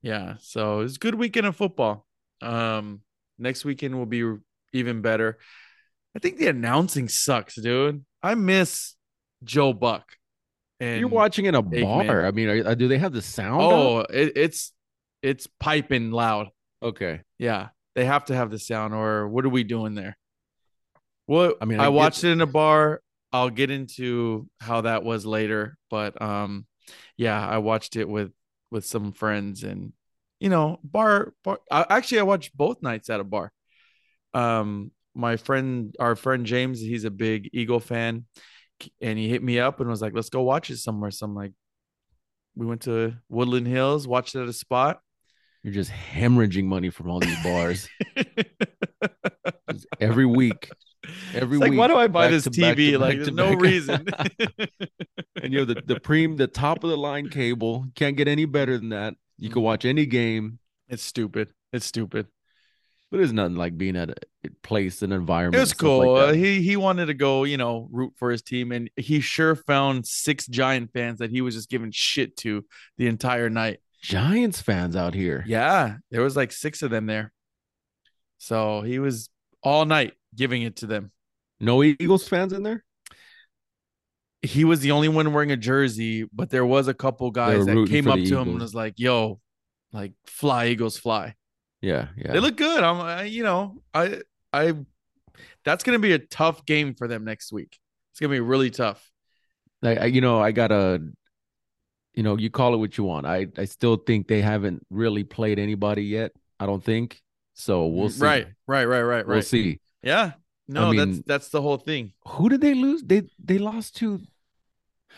Yeah. 0.00 0.36
So 0.40 0.80
it's 0.80 0.96
good 0.96 1.14
weekend 1.16 1.46
of 1.46 1.56
football. 1.56 2.06
Um, 2.40 3.02
next 3.38 3.64
weekend 3.64 3.96
will 3.98 4.06
be 4.06 4.24
even 4.72 5.02
better. 5.02 5.38
I 6.16 6.18
think 6.20 6.38
the 6.38 6.48
announcing 6.48 7.08
sucks, 7.08 7.54
dude. 7.54 8.04
I 8.22 8.34
miss 8.34 8.94
Joe 9.44 9.72
Buck. 9.72 10.04
And 10.80 11.00
You're 11.00 11.08
watching 11.08 11.46
in 11.46 11.54
a 11.54 11.62
Aikman. 11.62 12.06
bar. 12.06 12.24
I 12.26 12.30
mean, 12.30 12.48
are, 12.48 12.74
do 12.74 12.88
they 12.88 12.98
have 12.98 13.12
the 13.12 13.22
sound? 13.22 13.60
Oh, 13.62 13.98
it, 14.00 14.32
it's 14.36 14.72
it's 15.22 15.48
piping 15.60 16.10
loud. 16.12 16.48
okay. 16.82 17.20
Yeah, 17.38 17.68
they 17.94 18.04
have 18.04 18.26
to 18.26 18.34
have 18.36 18.50
the 18.50 18.58
sound, 18.58 18.94
or 18.94 19.28
what 19.28 19.44
are 19.44 19.48
we 19.48 19.64
doing 19.64 19.94
there? 19.94 20.16
Well, 21.26 21.54
I 21.60 21.64
mean, 21.64 21.80
I 21.80 21.84
I, 21.84 21.86
get- 21.86 21.92
watched 21.94 22.24
it 22.24 22.30
in 22.30 22.40
a 22.40 22.46
bar. 22.46 23.00
I'll 23.32 23.50
get 23.50 23.70
into 23.70 24.48
how 24.60 24.82
that 24.82 25.04
was 25.04 25.26
later, 25.26 25.76
but 25.90 26.20
um, 26.22 26.66
yeah, 27.16 27.46
I 27.46 27.58
watched 27.58 27.96
it 27.96 28.08
with 28.08 28.32
with 28.70 28.86
some 28.86 29.12
friends, 29.12 29.64
and 29.64 29.92
you 30.40 30.48
know, 30.48 30.78
bar 30.84 31.34
bar. 31.44 31.58
I, 31.70 31.86
actually, 31.90 32.20
I 32.20 32.22
watched 32.22 32.56
both 32.56 32.82
nights 32.82 33.10
at 33.10 33.20
a 33.20 33.24
bar. 33.24 33.52
Um, 34.32 34.92
my 35.18 35.36
friend, 35.36 35.94
our 35.98 36.16
friend 36.16 36.46
James, 36.46 36.80
he's 36.80 37.04
a 37.04 37.10
big 37.10 37.50
Eagle 37.52 37.80
fan, 37.80 38.24
and 39.02 39.18
he 39.18 39.28
hit 39.28 39.42
me 39.42 39.58
up 39.58 39.80
and 39.80 39.90
was 39.90 40.00
like, 40.00 40.14
"Let's 40.14 40.30
go 40.30 40.42
watch 40.42 40.70
it 40.70 40.78
somewhere." 40.78 41.10
So 41.10 41.26
I'm 41.26 41.34
like, 41.34 41.52
we 42.54 42.64
went 42.64 42.82
to 42.82 43.14
Woodland 43.28 43.66
Hills, 43.66 44.06
watched 44.08 44.34
it 44.36 44.42
at 44.42 44.48
a 44.48 44.52
spot. 44.52 45.00
You're 45.64 45.74
just 45.74 45.90
hemorrhaging 45.90 46.64
money 46.64 46.88
from 46.90 47.10
all 47.10 47.18
these 47.20 47.42
bars 47.42 47.88
every 50.00 50.24
week. 50.26 50.70
Every 51.34 51.56
It's 51.56 51.62
like, 51.68 51.72
why 51.78 51.88
do 51.88 51.96
I 51.96 52.06
buy 52.06 52.28
this 52.28 52.44
to 52.44 52.50
back 52.50 52.76
to 52.76 52.82
TV? 52.82 52.92
back 52.92 53.00
like, 53.00 53.16
there's 53.16 53.32
no 53.32 53.50
back. 53.50 53.60
reason. 53.60 54.06
and 55.42 55.52
you 55.52 55.58
know 55.58 55.64
the 55.64 55.82
the 55.84 55.96
preem 56.00 56.36
the 56.36 56.46
top 56.46 56.84
of 56.84 56.90
the 56.90 56.96
line 56.96 57.28
cable 57.28 57.86
can't 57.94 58.16
get 58.16 58.28
any 58.28 58.44
better 58.44 58.78
than 58.78 58.90
that. 58.90 59.14
You 59.38 59.50
Mm. 59.50 59.52
can 59.54 59.62
watch 59.62 59.84
any 59.84 60.06
game, 60.06 60.58
it's 60.88 61.02
stupid. 61.02 61.52
It's 61.72 61.86
stupid. 61.86 62.26
But 63.10 63.20
it's 63.20 63.32
nothing 63.32 63.56
like 63.56 63.78
being 63.78 63.96
at 63.96 64.10
a 64.10 64.14
place 64.62 65.02
and 65.02 65.12
environment. 65.12 65.56
It 65.56 65.60
was 65.60 65.70
like 65.70 65.78
cool. 65.78 66.14
Uh, 66.16 66.32
he 66.32 66.62
he 66.62 66.76
wanted 66.76 67.06
to 67.06 67.14
go, 67.14 67.44
you 67.44 67.56
know, 67.56 67.88
root 67.90 68.12
for 68.16 68.30
his 68.30 68.42
team, 68.42 68.72
and 68.72 68.90
he 68.96 69.20
sure 69.20 69.54
found 69.54 70.06
six 70.06 70.46
Giant 70.46 70.92
fans 70.92 71.18
that 71.18 71.30
he 71.30 71.40
was 71.40 71.54
just 71.54 71.70
giving 71.70 71.90
shit 71.90 72.36
to 72.38 72.64
the 72.96 73.06
entire 73.06 73.48
night. 73.48 73.78
Giants 74.02 74.60
fans 74.60 74.94
out 74.94 75.14
here. 75.14 75.42
Yeah, 75.46 75.96
there 76.10 76.22
was 76.22 76.36
like 76.36 76.52
six 76.52 76.82
of 76.82 76.90
them 76.90 77.06
there. 77.06 77.32
So 78.38 78.82
he 78.82 78.98
was 78.98 79.30
all 79.62 79.84
night 79.84 80.14
giving 80.34 80.62
it 80.62 80.76
to 80.76 80.86
them. 80.86 81.10
No 81.60 81.82
Eagles 81.82 82.28
fans 82.28 82.52
in 82.52 82.62
there. 82.62 82.84
He 84.42 84.64
was 84.64 84.80
the 84.80 84.92
only 84.92 85.08
one 85.08 85.32
wearing 85.32 85.50
a 85.50 85.56
jersey, 85.56 86.24
but 86.32 86.48
there 86.50 86.64
was 86.64 86.86
a 86.86 86.94
couple 86.94 87.30
guys 87.32 87.66
that 87.66 87.88
came 87.88 88.06
up 88.06 88.20
to 88.20 88.38
him 88.38 88.48
and 88.50 88.60
was 88.60 88.74
like, 88.74 88.94
"Yo, 88.96 89.40
like 89.92 90.12
fly 90.26 90.68
Eagles 90.68 90.96
fly." 90.96 91.34
Yeah, 91.80 92.08
yeah. 92.16 92.32
They 92.32 92.40
look 92.40 92.56
good. 92.56 92.82
I'm, 92.82 93.00
I, 93.00 93.22
you 93.24 93.42
know, 93.44 93.82
I, 93.94 94.20
I, 94.52 94.74
that's 95.64 95.84
gonna 95.84 95.98
be 95.98 96.12
a 96.12 96.18
tough 96.18 96.64
game 96.66 96.94
for 96.94 97.06
them 97.08 97.24
next 97.24 97.52
week. 97.52 97.78
It's 98.12 98.20
gonna 98.20 98.32
be 98.32 98.40
really 98.40 98.70
tough. 98.70 99.10
Like 99.82 99.98
I- 99.98 100.06
you 100.06 100.20
know, 100.20 100.40
I 100.40 100.50
gotta, 100.52 101.00
you 102.14 102.22
know, 102.24 102.36
you 102.36 102.50
call 102.50 102.74
it 102.74 102.78
what 102.78 102.98
you 102.98 103.04
want. 103.04 103.26
I, 103.26 103.46
I 103.56 103.64
still 103.66 103.96
think 103.96 104.26
they 104.26 104.40
haven't 104.40 104.84
really 104.90 105.22
played 105.24 105.58
anybody 105.60 106.02
yet. 106.04 106.32
I 106.58 106.66
don't 106.66 106.82
think 106.82 107.22
so. 107.54 107.86
We'll 107.86 108.10
see. 108.10 108.24
Right, 108.24 108.46
right, 108.66 108.84
right, 108.86 109.02
right, 109.02 109.26
We'll 109.26 109.42
see. 109.42 109.80
Yeah. 110.02 110.32
No, 110.66 110.90
mean- 110.90 111.12
that's 111.12 111.22
that's 111.26 111.48
the 111.50 111.62
whole 111.62 111.78
thing. 111.78 112.12
Who 112.26 112.48
did 112.48 112.60
they 112.60 112.74
lose? 112.74 113.02
They 113.04 113.22
they 113.42 113.58
lost 113.58 113.96
to. 113.98 114.20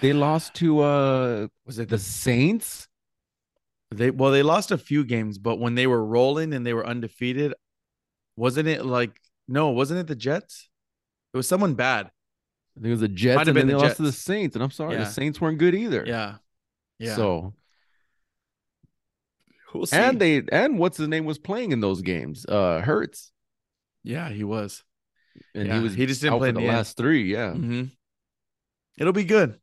They 0.01 0.13
lost 0.13 0.55
to 0.55 0.81
uh 0.81 1.49
Was 1.67 1.79
it 1.79 1.89
the 1.89 1.99
Saints. 1.99 2.87
They? 3.99 4.11
Well, 4.11 4.31
they 4.31 4.43
lost 4.43 4.71
a 4.71 4.79
few 4.79 5.05
games, 5.05 5.39
but 5.39 5.59
when 5.59 5.75
they 5.75 5.87
were 5.87 6.05
rolling 6.05 6.53
and 6.53 6.65
they 6.67 6.73
were 6.75 6.87
undefeated, 6.87 7.55
wasn't 8.37 8.69
it 8.69 8.85
like 8.85 9.21
no? 9.49 9.71
Wasn't 9.71 9.99
it 10.01 10.07
the 10.07 10.15
Jets? 10.17 10.69
It 11.33 11.37
was 11.37 11.49
someone 11.49 11.75
bad. 11.75 12.07
I 12.07 12.81
think 12.81 12.87
it 12.87 12.91
was 12.91 13.01
the 13.01 13.09
Jets, 13.09 13.37
Might 13.37 13.47
have 13.47 13.49
and 13.49 13.57
then 13.57 13.67
been 13.67 13.77
they 13.77 13.81
the 13.81 13.87
lost 13.89 13.97
to 13.97 14.03
the 14.03 14.13
Saints. 14.13 14.57
And 14.57 14.63
I'm 14.63 14.71
sorry, 14.71 14.95
Yeah. 14.95 15.01
the 15.05 15.11
Saints 15.11 15.41
weren't 15.41 15.59
good 15.59 15.75
either. 15.75 16.05
Yeah. 16.07 16.37
Yeah. 16.99 17.17
So 17.17 17.55
we'll 19.75 19.87
and 19.93 20.21
they 20.21 20.43
and 20.51 20.79
what's 20.79 20.97
his 20.99 21.09
name 21.09 21.25
was 21.25 21.39
playing 21.39 21.73
in 21.73 21.81
those 21.81 22.03
games. 22.03 22.45
Uh, 22.47 22.81
Hurts, 22.81 23.33
yeah, 24.03 24.29
he 24.31 24.45
was. 24.45 24.83
and 25.55 25.67
Yeah, 25.69 25.77
he 25.79 25.83
was 25.83 25.95
he 25.95 26.07
just 26.07 26.21
didn't 26.23 26.39
play 26.39 26.49
in 26.51 26.55
the 26.55 26.61
the 26.63 26.67
last 26.69 26.97
three. 26.97 27.33
Yeah, 27.33 27.53
hmm 27.53 27.85
It'll 28.99 29.13
be 29.13 29.25
good. 29.25 29.59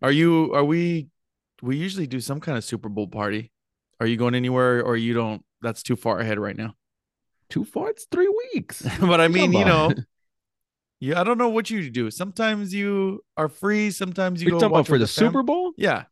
Are 0.00 0.10
you? 0.10 0.52
Are 0.54 0.64
we? 0.64 1.08
We 1.62 1.76
usually 1.76 2.08
do 2.08 2.20
some 2.20 2.40
kind 2.40 2.58
of 2.58 2.64
Super 2.64 2.88
Bowl 2.88 3.06
party. 3.06 3.52
Are 4.02 4.06
you 4.06 4.16
going 4.16 4.34
anywhere, 4.34 4.82
or 4.82 4.96
you 4.96 5.14
don't? 5.14 5.44
That's 5.60 5.82
too 5.84 5.94
far 5.96 6.18
ahead 6.18 6.38
right 6.40 6.56
now. 6.56 6.74
too 7.48 7.64
far. 7.64 7.88
It's 7.90 8.06
three 8.10 8.28
weeks. 8.52 8.82
but 9.00 9.20
I 9.20 9.28
mean, 9.28 9.52
Come 9.52 9.60
you 9.60 9.64
know. 9.64 9.92
Yeah, 11.04 11.20
I 11.20 11.24
don't 11.24 11.36
know 11.38 11.48
what 11.48 11.68
you 11.68 11.90
do. 11.90 12.10
Sometimes 12.12 12.72
you 12.72 13.24
are 13.36 13.48
free. 13.48 13.90
Sometimes 13.90 14.40
you 14.40 14.46
You're 14.48 14.56
go 14.58 14.60
talking 14.60 14.72
watch 14.72 14.88
about 14.88 14.94
for 14.94 14.98
the 14.98 15.06
fam- 15.08 15.28
Super 15.28 15.42
Bowl? 15.42 15.72
Yeah, 15.76 16.04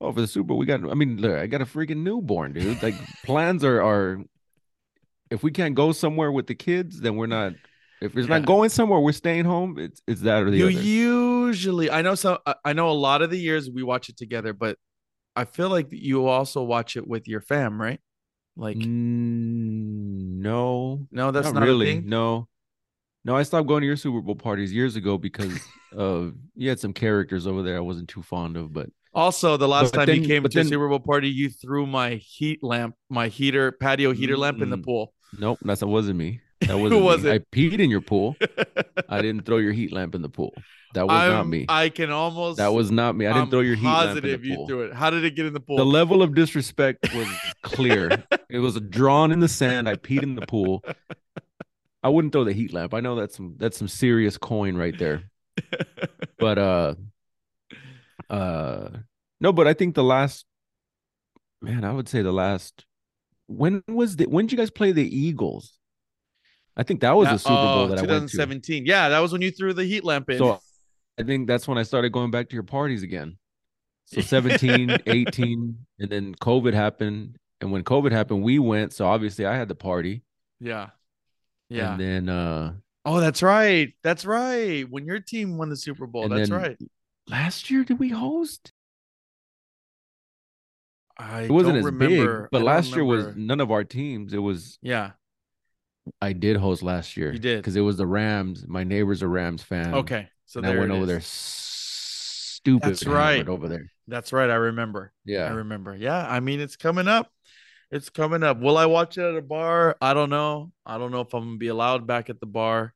Oh, 0.00 0.12
for 0.12 0.20
the 0.20 0.28
Super 0.28 0.46
Bowl, 0.48 0.56
we 0.58 0.66
got. 0.66 0.88
I 0.88 0.94
mean, 0.94 1.16
look, 1.20 1.36
I 1.36 1.46
got 1.48 1.62
a 1.62 1.64
freaking 1.66 1.98
newborn, 2.04 2.52
dude. 2.52 2.80
Like 2.82 2.94
plans 3.24 3.64
are 3.64 3.82
are. 3.82 4.18
If 5.30 5.42
we 5.42 5.50
can't 5.52 5.74
go 5.74 5.92
somewhere 5.92 6.30
with 6.32 6.46
the 6.46 6.54
kids, 6.54 7.00
then 7.00 7.16
we're 7.16 7.26
not. 7.26 7.54
If 8.00 8.16
it's 8.16 8.28
Yeah. 8.28 8.38
not 8.38 8.46
going 8.46 8.70
somewhere, 8.70 8.98
we're 9.00 9.12
staying 9.12 9.44
home. 9.46 9.78
It's 9.78 10.00
it's 10.06 10.20
that 10.22 10.42
or 10.44 10.50
the 10.50 10.58
you 10.58 10.64
other. 10.66 10.80
usually. 10.80 11.90
I 11.90 12.02
know 12.02 12.14
some. 12.14 12.38
I- 12.46 12.54
I 12.64 12.72
know 12.72 12.88
a 12.88 12.92
lot 13.08 13.22
of 13.22 13.30
the 13.30 13.38
years 13.38 13.68
we 13.68 13.82
watch 13.82 14.08
it 14.08 14.16
together, 14.16 14.52
but 14.52 14.78
I 15.36 15.44
feel 15.44 15.68
like 15.68 15.88
you 15.90 16.26
also 16.26 16.62
watch 16.62 16.96
it 16.96 17.06
with 17.06 17.28
your 17.28 17.40
fam, 17.40 17.80
right? 17.80 18.00
Like, 18.56 18.76
Mm, 18.76 20.38
no, 20.40 21.06
no, 21.10 21.30
that's 21.30 21.46
not, 21.46 21.54
not, 21.60 21.62
really. 21.64 22.00
No, 22.00 22.48
no. 23.24 23.36
I 23.36 23.42
stopped 23.44 23.68
going 23.68 23.80
to 23.82 23.86
your 23.86 23.96
Super 23.96 24.20
Bowl 24.20 24.34
parties 24.34 24.72
years 24.72 24.96
ago 24.96 25.18
because 25.18 25.52
of 25.96 26.34
you 26.54 26.68
had 26.68 26.80
some 26.80 26.92
characters 26.92 27.46
over 27.46 27.62
there 27.62 27.76
I 27.76 27.80
wasn't 27.80 28.08
too 28.08 28.22
fond 28.22 28.56
of. 28.56 28.72
But 28.72 28.90
Also, 29.14 29.56
the 29.56 29.68
last 29.68 29.92
But 29.94 30.06
time 30.06 30.16
you 30.16 30.26
came 30.26 30.42
to 30.42 30.48
then- 30.48 30.66
Super 30.68 30.88
Bowl 30.88 31.00
party, 31.00 31.28
you 31.28 31.48
threw 31.48 31.86
my 31.86 32.14
heat 32.16 32.62
lamp, 32.62 32.96
my 33.08 33.28
heater, 33.28 33.72
patio 33.72 34.12
heater 34.12 34.36
lamp 34.36 34.60
in 34.62 34.70
the 34.70 34.78
Mm. 34.78 34.84
pool. 34.84 35.14
nope, 35.38 35.58
that's 35.62 35.80
that 35.80 35.86
wasn't 35.86 36.18
me. 36.18 36.40
That 36.62 36.78
wasn't 36.78 37.02
was 37.02 37.22
me. 37.24 37.30
it? 37.30 37.34
I 37.34 37.38
peed 37.56 37.78
in 37.80 37.90
your 37.90 38.00
pool. 38.00 38.36
I 39.08 39.22
didn't 39.22 39.46
throw 39.46 39.56
your 39.58 39.72
heat 39.72 39.92
lamp 39.92 40.14
in 40.14 40.22
the 40.22 40.28
pool. 40.28 40.52
That 40.94 41.06
was 41.06 41.12
not 41.14 41.30
I'm- 41.30 41.50
me. 41.50 41.66
I 41.68 41.88
can 41.88 42.10
almost. 42.10 42.58
that 42.58 42.72
was 42.72 42.90
not 42.90 43.16
me. 43.16 43.26
I 43.26 43.30
didn't 43.30 43.42
I'm 43.44 43.50
throw 43.50 43.60
your 43.60 43.76
heat 43.76 43.84
lamp 43.86 44.00
in 44.02 44.14
positive 44.22 44.44
you 44.44 44.56
pool. 44.56 44.66
threw 44.66 44.82
it. 44.82 44.92
How 44.92 45.10
did 45.10 45.24
it 45.24 45.36
get 45.36 45.46
in 45.46 45.52
the 45.52 45.60
pool? 45.60 45.76
The 45.76 45.84
level 45.86 46.20
of 46.22 46.34
disrespect 46.34 47.14
was 47.14 47.28
clear. 47.62 48.24
it 48.50 48.58
was 48.58 48.78
drawn 48.80 49.30
in 49.32 49.38
the 49.40 49.48
sand. 49.48 49.88
I 49.88 49.94
peed 49.94 50.22
in 50.24 50.34
the 50.34 50.46
pool. 50.46 50.82
I 52.02 52.08
wouldn't 52.08 52.32
throw 52.32 52.44
the 52.44 52.52
heat 52.52 52.72
lamp. 52.72 52.92
I 52.94 53.00
know 53.00 53.14
that's 53.14 53.36
some 53.36 53.54
that's 53.58 53.76
some 53.78 53.88
serious 53.88 54.36
coin 54.38 54.76
right 54.76 54.98
there. 54.98 55.22
But 56.38 56.58
uh 56.58 56.94
uh 58.28 58.88
no, 59.40 59.52
but 59.52 59.66
I 59.66 59.74
think 59.74 59.94
the 59.94 60.04
last 60.04 60.46
man, 61.62 61.84
I 61.84 61.92
would 61.92 62.08
say 62.08 62.22
the 62.22 62.32
last 62.32 62.84
when 63.46 63.82
was 63.88 64.16
the 64.16 64.24
when 64.26 64.46
did 64.46 64.52
you 64.52 64.58
guys 64.58 64.70
play 64.70 64.92
the 64.92 65.04
Eagles? 65.04 65.78
I 66.76 66.82
think 66.82 67.00
that 67.00 67.16
was 67.16 67.28
the 67.28 67.38
Super 67.38 67.54
Bowl 67.54 67.78
oh, 67.78 67.86
that 67.88 67.98
I 67.98 68.02
went 68.02 68.28
to. 68.30 68.36
2017. 68.36 68.86
Yeah, 68.86 69.08
that 69.10 69.18
was 69.18 69.32
when 69.32 69.42
you 69.42 69.50
threw 69.50 69.72
the 69.72 69.84
heat 69.84 70.04
lamp 70.04 70.30
in. 70.30 70.38
So 70.38 70.60
I 71.18 71.22
think 71.22 71.46
that's 71.46 71.68
when 71.68 71.78
I 71.78 71.82
started 71.82 72.12
going 72.12 72.30
back 72.30 72.48
to 72.48 72.54
your 72.54 72.62
parties 72.62 73.02
again. 73.02 73.36
So 74.06 74.20
17, 74.20 74.98
18, 75.06 75.78
and 75.98 76.10
then 76.10 76.34
COVID 76.36 76.72
happened. 76.74 77.36
And 77.60 77.70
when 77.70 77.84
COVID 77.84 78.10
happened, 78.12 78.42
we 78.42 78.58
went. 78.58 78.92
So 78.92 79.06
obviously 79.06 79.44
I 79.46 79.56
had 79.56 79.68
the 79.68 79.74
party. 79.74 80.22
yeah, 80.60 80.90
yeah. 81.68 81.92
And 81.92 82.00
then 82.00 82.28
uh 82.28 82.72
oh, 83.04 83.20
that's 83.20 83.42
right. 83.42 83.92
That's 84.02 84.24
right. 84.24 84.88
When 84.88 85.04
your 85.04 85.20
team 85.20 85.58
won 85.58 85.68
the 85.68 85.76
Super 85.76 86.06
Bowl, 86.06 86.28
that's 86.28 86.50
right. 86.50 86.78
last 87.28 87.70
year 87.70 87.84
did 87.84 87.98
we 87.98 88.08
host? 88.08 88.72
I 91.18 91.42
It 91.42 91.50
wasn't 91.50 91.74
don't 91.74 91.78
as 91.80 91.84
remember. 91.84 92.42
big, 92.44 92.50
but 92.50 92.62
I 92.62 92.64
last 92.64 92.94
year 92.94 93.04
was 93.04 93.36
none 93.36 93.60
of 93.60 93.70
our 93.70 93.84
teams. 93.84 94.32
It 94.32 94.38
was 94.38 94.78
Yeah. 94.80 95.12
I 96.20 96.32
did 96.32 96.56
host 96.56 96.82
last 96.82 97.16
year. 97.16 97.32
You 97.32 97.38
did. 97.38 97.58
because 97.58 97.76
it 97.76 97.80
was 97.80 97.96
the 97.96 98.06
Rams. 98.06 98.66
My 98.66 98.84
neighbor's 98.84 99.22
a 99.22 99.28
Rams 99.28 99.62
fan. 99.62 99.94
Okay. 99.94 100.28
So 100.46 100.60
and 100.60 100.66
I 100.68 100.78
went 100.78 100.90
over 100.90 101.02
is. 101.02 101.08
there 101.08 101.20
stupid. 102.60 102.90
That's 102.90 103.06
right. 103.06 103.46
over 103.48 103.68
there. 103.68 103.90
That's 104.08 104.32
right. 104.32 104.50
I 104.50 104.56
remember. 104.56 105.12
Yeah, 105.24 105.44
I 105.44 105.50
remember. 105.50 105.94
Yeah. 105.96 106.26
I 106.28 106.40
mean, 106.40 106.60
it's 106.60 106.76
coming 106.76 107.08
up. 107.08 107.30
It's 107.90 108.10
coming 108.10 108.42
up. 108.42 108.60
Will 108.60 108.78
I 108.78 108.86
watch 108.86 109.18
it 109.18 109.22
at 109.22 109.36
a 109.36 109.42
bar? 109.42 109.96
I 110.00 110.14
don't 110.14 110.30
know. 110.30 110.72
I 110.86 110.98
don't 110.98 111.10
know 111.10 111.22
if 111.22 111.34
I'm 111.34 111.44
gonna 111.44 111.58
be 111.58 111.68
allowed 111.68 112.06
back 112.06 112.30
at 112.30 112.40
the 112.40 112.46
bar. 112.46 112.94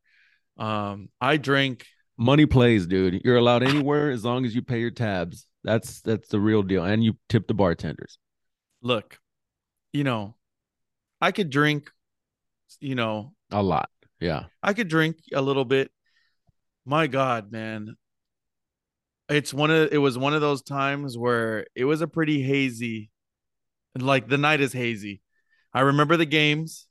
Um, 0.56 1.08
I 1.20 1.36
drink. 1.36 1.86
Money 2.16 2.46
plays, 2.46 2.86
dude. 2.86 3.22
You're 3.24 3.36
allowed 3.36 3.64
anywhere 3.64 4.10
as 4.10 4.24
long 4.24 4.44
as 4.44 4.54
you 4.54 4.62
pay 4.62 4.78
your 4.78 4.92
tabs. 4.92 5.46
That's 5.64 6.00
that's 6.02 6.28
the 6.28 6.38
real 6.38 6.62
deal. 6.62 6.84
And 6.84 7.02
you 7.02 7.16
tip 7.28 7.48
the 7.48 7.54
bartenders. 7.54 8.18
Look, 8.82 9.18
you 9.92 10.04
know, 10.04 10.36
I 11.20 11.32
could 11.32 11.50
drink. 11.50 11.90
You 12.80 12.94
know, 12.94 13.32
A 13.50 13.62
lot. 13.62 13.88
Yeah. 14.20 14.44
I 14.62 14.72
could 14.72 14.88
drink 14.88 15.16
a 15.32 15.42
little 15.42 15.64
bit. 15.64 15.90
My 16.86 17.06
God, 17.06 17.50
man. 17.52 17.96
It's 19.28 19.54
one 19.54 19.70
of 19.70 19.92
it 19.92 19.98
was 19.98 20.18
one 20.18 20.34
of 20.34 20.40
those 20.42 20.62
times 20.62 21.16
where 21.16 21.66
it 21.74 21.84
was 21.86 22.02
a 22.02 22.06
pretty 22.06 22.42
hazy, 22.42 23.10
like 23.98 24.28
the 24.28 24.36
night 24.38 24.60
is 24.60 24.72
hazy. 24.72 25.22
I 25.72 25.80
remember 25.80 26.16
the 26.18 26.26
games, 26.26 26.86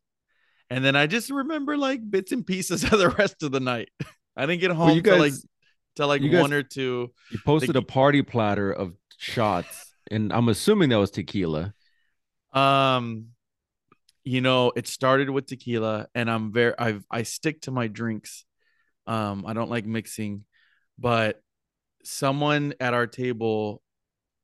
and 0.69 0.83
then 0.83 0.95
I 0.95 1.05
just 1.05 1.29
remember 1.29 1.77
like 1.77 1.99
bits 2.09 2.31
and 2.31 2.45
pieces 2.45 2.83
of 2.91 2.91
the 2.97 3.09
rest 3.09 3.43
of 3.43 3.51
the 3.51 3.59
night. 3.59 3.89
I 4.35 4.47
didn't 4.47 4.61
get 4.61 4.71
home 4.71 4.87
Well, 4.87 4.95
you 4.95 5.01
till 5.03 5.19
like 5.19 5.31
guys 5.33 5.45
till 5.95 6.07
like 6.07 6.21
guys- 6.23 6.41
one 6.41 6.53
or 6.53 6.63
two. 6.63 7.11
you 7.31 7.37
posted 7.45 7.75
a 7.75 7.83
party 7.83 8.23
platter 8.23 8.71
of 8.71 8.93
shots, 9.19 9.93
and 10.09 10.33
I'm 10.33 10.49
assuming 10.49 10.89
that 10.89 10.97
was 10.97 11.11
tequila. 11.11 11.73
Um, 12.51 13.27
you 14.23 14.41
know, 14.41 14.71
it 14.75 14.87
started 14.87 15.29
with 15.29 15.47
tequila, 15.47 16.07
and 16.15 16.29
I'm 16.29 16.51
very 16.51 16.73
I 16.77 16.99
I 17.11 17.23
stick 17.23 17.61
to 17.61 17.71
my 17.71 17.87
drinks. 17.87 18.45
Um, 19.05 19.43
I 19.45 19.53
don't 19.53 19.69
like 19.69 19.85
mixing, 19.85 20.45
but 20.97 21.41
someone 22.03 22.73
at 22.79 22.93
our 22.93 23.07
table 23.07 23.81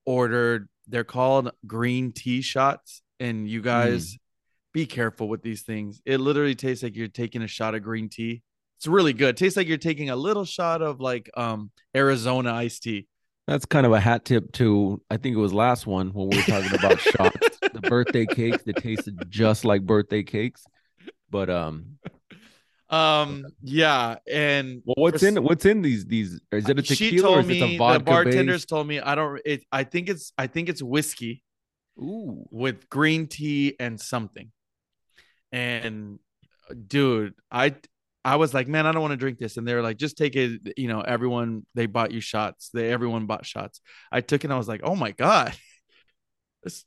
ordered. 0.06 0.68
They're 0.88 1.04
called 1.04 1.52
green 1.68 2.12
tea 2.12 2.42
shots, 2.42 3.02
and 3.20 3.48
you 3.48 3.62
guys 3.62 4.18
be 4.74 4.86
careful 4.86 5.30
with 5.30 5.44
these 5.44 5.62
things. 5.62 6.02
It 6.06 6.20
literally 6.20 6.56
tastes 6.56 6.84
like 6.84 6.96
you're 6.96 7.08
taking 7.08 7.42
a 7.42 7.48
shot 7.48 7.76
of 7.76 7.84
green 7.84 8.10
tea. 8.10 8.42
It's 8.78 8.88
really 8.88 9.14
good. 9.14 9.38
tastes 9.38 9.58
like 9.58 9.68
you're 9.68 9.78
taking 9.78 10.10
a 10.10 10.16
little 10.16 10.46
shot 10.46 10.82
of 10.82 11.00
like 11.00 11.30
um 11.36 11.72
Arizona 11.96 12.54
iced 12.54 12.84
tea. 12.84 13.08
That's 13.50 13.66
kind 13.66 13.88
of 13.88 13.94
a 13.94 14.00
hat 14.00 14.26
tip 14.26 14.52
to 14.54 15.02
I 15.10 15.18
think 15.18 15.36
it 15.36 15.40
was 15.40 15.52
last 15.52 15.88
one 15.88 16.10
when 16.10 16.30
we 16.30 16.38
were 16.38 16.44
talking 16.44 16.72
about 16.78 17.00
shots, 17.18 17.58
the 17.74 17.82
birthday 17.82 18.28
cakes 18.28 18.62
that 18.66 18.78
tasted 18.78 19.26
just 19.32 19.66
like 19.66 19.88
birthday 19.88 20.22
cakes. 20.22 20.64
But 21.32 21.50
um, 21.50 21.98
Um, 22.92 23.48
yeah, 23.64 24.18
and 24.32 24.84
well, 24.86 24.94
what's 24.98 25.24
in 25.24 25.42
what's 25.44 25.66
in 25.66 25.82
these 25.82 26.06
these? 26.06 26.40
Is 26.52 26.70
it 26.70 26.78
a 26.78 26.84
she 26.84 27.10
tequila 27.10 27.38
or 27.38 27.40
is 27.40 27.50
it 27.50 27.60
a 27.60 27.78
vodka 27.78 27.98
the 27.98 28.04
bartenders 28.04 28.62
based? 28.62 28.70
told 28.70 28.86
me 28.86 29.00
I 29.00 29.16
don't 29.16 29.42
it 29.44 29.64
I 29.72 29.84
think 29.84 30.10
it's 30.10 30.32
I 30.38 30.46
think 30.46 30.70
it's 30.70 30.84
whiskey 30.84 31.44
Ooh, 31.98 32.46
with 32.52 32.88
green 32.88 33.26
tea 33.26 33.76
and 33.80 34.00
something. 34.00 34.52
And 35.52 36.20
dude, 36.88 37.34
I 37.52 37.74
I 38.26 38.36
was 38.36 38.54
like, 38.54 38.68
man, 38.68 38.86
I 38.86 38.92
don't 38.92 39.02
want 39.02 39.12
to 39.12 39.18
drink 39.18 39.40
this. 39.40 39.58
And 39.58 39.68
they 39.68 39.74
were 39.74 39.82
like, 39.82 39.98
just 39.98 40.18
take 40.18 40.36
it, 40.36 40.74
you 40.78 40.88
know, 40.88 41.02
everyone 41.02 41.66
they 41.74 41.86
bought 41.86 42.12
you 42.12 42.22
shots. 42.22 42.70
They 42.74 42.92
everyone 42.92 43.26
bought 43.26 43.46
shots. 43.46 43.82
I 44.12 44.22
took 44.22 44.44
it 44.44 44.48
and 44.48 44.54
I 44.54 44.58
was 44.58 44.68
like, 44.68 44.82
oh 44.84 44.96
my 44.96 45.12
God. 45.12 45.54
This 46.62 46.84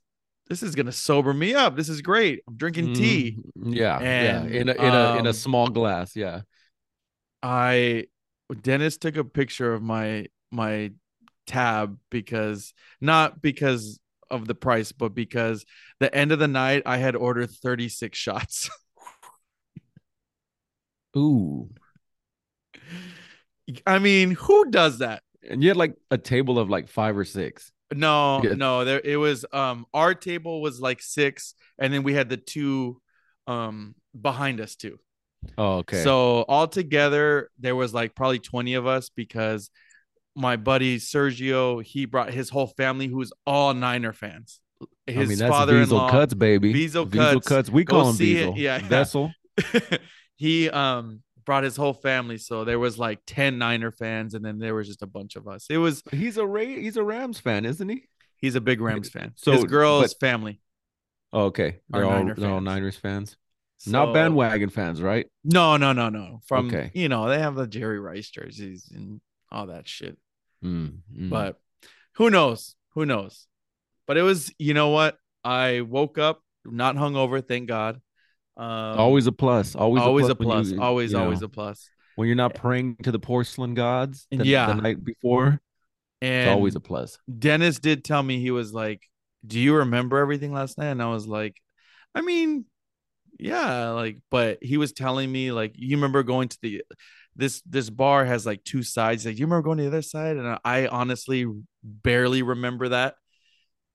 this 0.50 0.62
is 0.62 0.74
gonna 0.74 0.92
sober 0.92 1.32
me 1.32 1.54
up. 1.54 1.76
This 1.76 1.88
is 1.88 2.02
great. 2.02 2.42
I'm 2.46 2.56
drinking 2.58 2.92
tea. 2.92 3.38
Mhm. 3.58 3.74
Yeah, 3.74 3.98
And, 3.98 4.50
yeah, 4.50 4.60
in 4.60 4.68
a 4.68 4.72
in 4.72 4.78
a 4.80 5.12
in 5.14 5.20
um, 5.20 5.26
a 5.26 5.32
small 5.32 5.68
glass. 5.68 6.14
Yeah, 6.14 6.42
I 7.42 8.08
Dennis 8.60 8.98
took 8.98 9.16
a 9.16 9.24
picture 9.24 9.72
of 9.72 9.82
my 9.82 10.26
my 10.50 10.92
tab 11.46 11.98
because 12.10 12.74
not 13.00 13.40
because 13.40 13.98
of 14.30 14.46
the 14.46 14.54
price, 14.54 14.92
but 14.92 15.14
because 15.14 15.64
the 16.00 16.14
end 16.14 16.32
of 16.32 16.38
the 16.38 16.48
night 16.48 16.82
I 16.86 16.98
had 16.98 17.16
ordered 17.16 17.50
36 17.50 18.18
shots. 18.18 18.70
ooh, 21.16 21.68
I 23.86 23.98
mean, 23.98 24.32
who 24.32 24.70
does 24.70 24.98
that? 24.98 25.22
and 25.48 25.60
you 25.60 25.68
had 25.70 25.76
like 25.76 25.96
a 26.10 26.16
table 26.18 26.56
of 26.58 26.70
like 26.70 26.88
five 26.88 27.16
or 27.18 27.24
six. 27.24 27.72
No, 27.92 28.40
Yeah. 28.44 28.54
no, 28.54 28.84
there 28.84 29.00
it 29.02 29.16
was 29.16 29.44
um 29.52 29.86
our 29.92 30.14
table 30.14 30.62
was 30.62 30.80
like 30.80 31.02
six, 31.02 31.54
and 31.78 31.92
then 31.92 32.02
we 32.04 32.14
had 32.14 32.28
the 32.28 32.36
two 32.36 33.00
um 33.46 33.94
behind 34.18 34.60
us 34.60 34.76
too. 34.76 34.98
Oh, 35.58 35.78
okay. 35.78 36.02
So 36.04 36.42
all 36.42 36.68
together 36.68 37.50
there 37.58 37.74
was 37.74 37.92
like 37.92 38.14
probably 38.14 38.38
20 38.38 38.74
of 38.74 38.86
us 38.86 39.10
because 39.10 39.70
my 40.36 40.56
buddy 40.56 40.98
Sergio, 40.98 41.82
he 41.82 42.04
brought 42.06 42.32
his 42.32 42.48
whole 42.48 42.68
family 42.68 43.08
who's 43.08 43.32
all 43.44 43.74
Niner 43.74 44.12
fans. 44.12 44.60
His 45.06 45.16
I 45.16 45.28
mean, 45.28 45.38
that's 45.38 45.50
father-in-law, 45.50 46.06
Diesel 46.06 46.20
Cuts, 46.20 46.34
baby. 46.34 46.72
Diesel 46.72 47.04
Diesel 47.06 47.40
Cuts. 47.40 47.48
Cuts. 47.48 47.70
We 47.70 47.82
Go 47.84 47.96
call 47.96 48.10
him 48.10 48.14
it. 48.14 48.18
Diesel. 48.18 48.54
Yeah, 48.56 48.76
yeah. 48.78 48.88
Vessel. 48.88 49.32
he 50.42 50.68
um 50.70 51.20
brought 51.44 51.62
his 51.62 51.76
whole 51.76 51.92
family. 51.94 52.36
So 52.36 52.64
there 52.64 52.80
was 52.80 52.98
like 52.98 53.20
10 53.26 53.58
Niner 53.58 53.92
fans, 53.92 54.34
and 54.34 54.44
then 54.44 54.58
there 54.58 54.74
was 54.74 54.88
just 54.88 55.02
a 55.02 55.06
bunch 55.06 55.36
of 55.36 55.46
us. 55.46 55.66
It 55.70 55.78
was 55.78 56.02
He's 56.10 56.36
a 56.36 56.44
Ray. 56.44 56.80
He's 56.82 56.96
a 56.96 57.04
Rams 57.04 57.38
fan, 57.38 57.64
isn't 57.64 57.88
he? 57.88 58.08
he's 58.38 58.56
a 58.56 58.60
big 58.60 58.80
Rams 58.80 59.08
fan. 59.08 59.32
So, 59.36 59.52
his 59.52 59.64
girl's 59.64 60.14
but- 60.14 60.20
family. 60.20 60.60
Oh, 61.32 61.44
okay. 61.44 61.78
They're 61.88 62.04
all 62.04 62.10
Niner 62.10 62.34
they're 62.34 62.50
all. 62.50 62.60
Niners 62.60 62.96
fans. 62.96 63.36
Not 63.86 64.12
bandwagon 64.12 64.68
fans, 64.68 65.00
right? 65.00 65.26
No, 65.44 65.76
no, 65.76 65.92
no, 65.92 66.08
no. 66.08 66.40
From 66.46 66.66
Okay. 66.66 66.90
you 66.92 67.08
know, 67.08 67.28
they 67.28 67.38
have 67.38 67.54
the 67.54 67.66
Jerry 67.66 67.98
Rice 68.00 68.28
jerseys 68.30 68.90
and 68.94 69.20
all 69.50 69.66
that 69.68 69.88
shit. 69.88 70.18
Mm, 70.64 70.98
mm. 71.16 71.30
But 71.30 71.58
who 72.16 72.30
knows? 72.30 72.74
Who 72.94 73.06
knows? 73.06 73.46
But 74.06 74.16
it 74.18 74.22
was, 74.22 74.52
you 74.58 74.74
know 74.74 74.88
what? 74.90 75.16
I 75.44 75.80
woke 75.80 76.18
up 76.18 76.42
not 76.64 76.96
hungover, 76.96 77.46
thank 77.46 77.68
God. 77.68 78.00
Um, 78.56 78.98
always 78.98 79.26
a 79.26 79.32
plus. 79.32 79.74
Always, 79.74 80.02
always 80.02 80.28
a 80.28 80.32
a 80.32 80.34
plus. 80.34 80.46
when 80.46 80.56
plus. 80.56 80.70
you- 80.72 80.82
always, 80.82 81.12
you 81.12 81.18
know. 81.18 81.24
always 81.24 81.42
a 81.42 81.48
plus. 81.48 81.88
when 82.16 82.26
you're 82.28 82.36
not 82.36 82.54
praying 82.54 82.96
to 83.04 83.10
the 83.10 83.18
porcelain 83.18 83.74
gods 83.74 84.26
the, 84.30 84.44
Yeah. 84.46 84.66
the 84.66 84.74
night 84.74 85.02
before. 85.02 85.60
And 86.20 86.48
It's 86.48 86.54
always 86.54 86.74
a 86.76 86.80
plus. 86.80 87.18
Dennis 87.38 87.78
did 87.78 88.04
tell 88.04 88.22
me 88.22 88.38
he 88.40 88.50
was 88.50 88.72
like, 88.72 89.02
"Do 89.46 89.58
you 89.58 89.76
remember 89.76 90.18
everything 90.18 90.52
last 90.52 90.76
night?" 90.78 90.88
And 90.90 91.02
I 91.02 91.08
was 91.08 91.26
like, 91.26 91.56
"I 92.14 92.20
mean, 92.20 92.66
yeah, 93.40 93.88
like, 93.90 94.18
but 94.30 94.58
he 94.62 94.76
was 94.76 94.92
telling 94.92 95.32
me 95.32 95.50
like, 95.50 95.72
you 95.76 95.96
remember 95.96 96.22
going 96.22 96.48
to 96.48 96.58
the 96.62 96.82
this 97.34 97.62
this 97.62 97.88
bar 97.90 98.24
has 98.26 98.44
like 98.46 98.62
two 98.62 98.82
sides. 98.82 99.24
Like, 99.26 99.38
you 99.38 99.46
remember 99.46 99.62
going 99.64 99.78
to 99.78 99.84
the 99.84 99.88
other 99.88 100.02
side?" 100.02 100.36
And 100.36 100.58
I 100.64 100.86
honestly 100.86 101.46
barely 101.82 102.42
remember 102.42 102.90
that. 102.90 103.14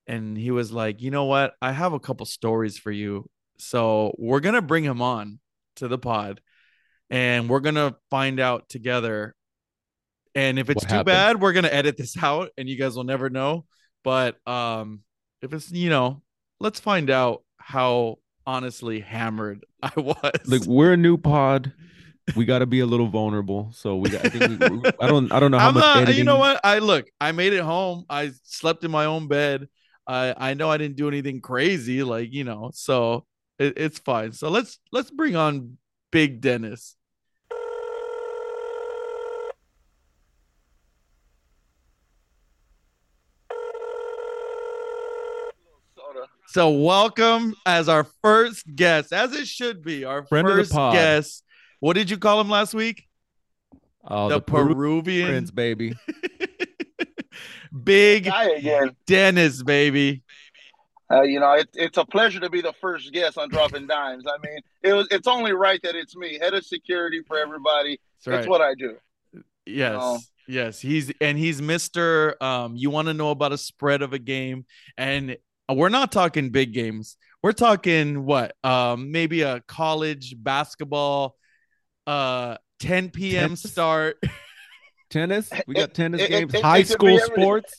And 0.08 0.36
he 0.38 0.52
was 0.52 0.72
like, 0.72 1.02
"You 1.02 1.12
know 1.12 1.26
what? 1.26 1.54
I 1.62 1.72
have 1.72 1.94
a 1.94 2.00
couple 2.00 2.26
stories 2.26 2.78
for 2.80 2.92
you. 2.92 3.30
So 3.58 4.16
we're 4.18 4.40
gonna 4.40 4.62
bring 4.62 4.84
him 4.84 5.02
on 5.02 5.40
to 5.78 5.88
the 5.88 5.98
pod, 5.98 6.42
and 7.10 7.50
we're 7.50 7.60
gonna 7.62 7.96
find 8.10 8.40
out 8.40 8.70
together." 8.70 9.36
And 10.36 10.60
if 10.60 10.70
it's 10.70 10.84
What 10.84 10.90
too 10.90 10.96
happened? 10.96 11.06
bad, 11.06 11.42
we're 11.42 11.54
gonna 11.54 11.70
edit 11.70 11.98
this 11.98 12.16
out, 12.24 12.50
and 12.58 12.70
you 12.70 12.78
guys 12.78 12.96
will 12.96 13.04
never 13.04 13.30
know. 13.30 13.66
But 14.04 14.38
um, 14.48 15.02
if 15.42 15.54
it's 15.54 15.72
you 15.72 15.90
know, 15.90 16.22
let's 16.60 16.80
find 16.80 17.10
out 17.10 17.44
how 17.58 18.18
honestly 18.46 19.00
hammered 19.00 19.66
I 19.82 19.92
was. 19.98 20.18
Like 20.46 20.66
we're 20.66 20.94
a 20.94 20.98
new 20.98 21.18
pod. 21.18 21.74
We 22.36 22.44
got 22.44 22.60
to 22.60 22.66
be 22.66 22.82
a 22.82 22.86
little 22.86 23.08
vulnerable. 23.08 23.72
So 23.74 23.96
we 23.96 24.10
got. 24.10 24.26
I 24.26 24.30
think 24.30 24.60
we, 24.84 24.92
I 25.00 25.08
don't. 25.08 25.32
I 25.32 25.40
don't 25.40 25.50
know 25.52 25.60
how 25.64 25.70
I'm 25.70 25.74
much 25.76 25.82
not. 25.84 25.98
editing. 25.98 26.18
You 26.18 26.24
know 26.26 26.38
what? 26.38 26.60
I 26.64 26.80
look. 26.80 27.08
I 27.22 27.32
made 27.32 27.54
it 27.54 27.62
home. 27.64 28.06
I 28.10 28.32
slept 28.44 28.84
in 28.84 28.92
my 28.92 29.06
own 29.06 29.28
bed. 29.28 29.68
I 30.06 30.34
I 30.38 30.54
know 30.54 30.70
I 30.70 30.78
didn't 30.78 30.98
do 30.98 31.08
anything 31.08 31.40
crazy. 31.42 32.04
Like 32.04 32.34
you 32.34 32.44
know, 32.44 32.72
so 32.74 33.26
it, 33.60 33.74
it's 33.78 34.00
fine. 34.00 34.32
So 34.32 34.50
let's 34.50 34.80
let's 34.92 35.12
bring 35.12 35.36
on 35.36 35.78
Big 36.12 36.42
Dennis. 36.42 36.96
So 46.50 46.72
welcome 46.72 47.54
as 47.66 47.90
our 47.90 48.08
first 48.24 48.66
guest, 48.74 49.12
as 49.12 49.34
it 49.34 49.48
should 49.48 49.84
be, 49.84 50.06
our 50.06 50.26
Friend 50.26 50.48
of 50.48 50.56
the 50.56 50.64
first 50.64 50.74
guest. 50.94 51.44
What 51.82 51.94
did 51.94 52.10
you 52.10 52.18
call 52.18 52.42
him 52.42 52.50
last 52.50 52.74
week? 52.74 53.06
Oh, 54.04 54.30
the, 54.30 54.36
the, 54.36 54.42
Peruvian 54.42 55.28
Prince, 55.28 55.52
baby. 55.52 55.94
Big 57.84 58.28
again. 58.28 58.96
Dennis, 59.06 59.62
baby. 59.62 60.24
Uh, 61.10 61.22
you 61.22 61.40
know, 61.40 61.54
it, 61.54 61.70
it's 61.74 61.98
a 61.98 62.06
pleasure 62.06 62.40
to 62.40 62.50
be 62.50 62.60
the 62.62 62.74
first 62.82 63.14
guest 63.14 63.38
on 63.38 63.50
Dropping 63.50 63.88
Dimes. 63.88 64.26
I 64.28 64.38
mean, 64.46 64.60
it 64.84 64.94
was. 64.94 65.08
It's 65.10 65.28
only 65.28 65.54
right 65.54 65.80
that 65.84 65.96
it's 65.96 66.16
me, 66.16 66.38
head 66.38 66.54
of 66.54 66.66
security 66.66 67.22
for 67.26 67.38
everybody. 67.38 68.00
That's 68.18 68.28
right. 68.28 68.40
It's 68.40 68.48
what 68.48 68.62
I 68.62 68.74
do. 68.74 68.98
Yes. 69.66 69.94
No. 69.94 70.20
Yes. 70.50 70.80
He's 70.80 71.12
and 71.22 71.38
he's 71.38 71.62
Mr. 71.62 72.42
Um, 72.42 72.76
you 72.76 72.90
want 72.90 73.08
to 73.08 73.14
know 73.14 73.32
about 73.32 73.54
a 73.54 73.58
spread 73.58 74.02
of 74.02 74.14
a 74.14 74.20
game. 74.20 74.66
And 74.98 75.38
we're 75.70 75.90
not 75.90 76.12
talking 76.12 76.50
big 76.50 76.74
games. 76.74 77.18
We're 77.44 77.52
talking 77.54 78.26
what? 78.26 78.56
Um, 78.64 79.12
maybe 79.12 79.42
a 79.44 79.62
college 79.62 80.36
basketball, 80.38 81.36
uh 82.06 82.58
10 82.80 83.10
p.m. 83.12 83.50
Tennis? 83.50 83.64
start. 83.72 84.24
Tennis. 85.10 85.50
We 85.68 85.74
got 85.76 85.94
tennis 85.94 86.22
it- 86.22 86.30
games. 86.30 86.54
it- 86.54 86.58
it 86.58 86.64
High 86.64 86.80
could 86.84 86.92
school 86.92 87.20
sports. 87.20 87.74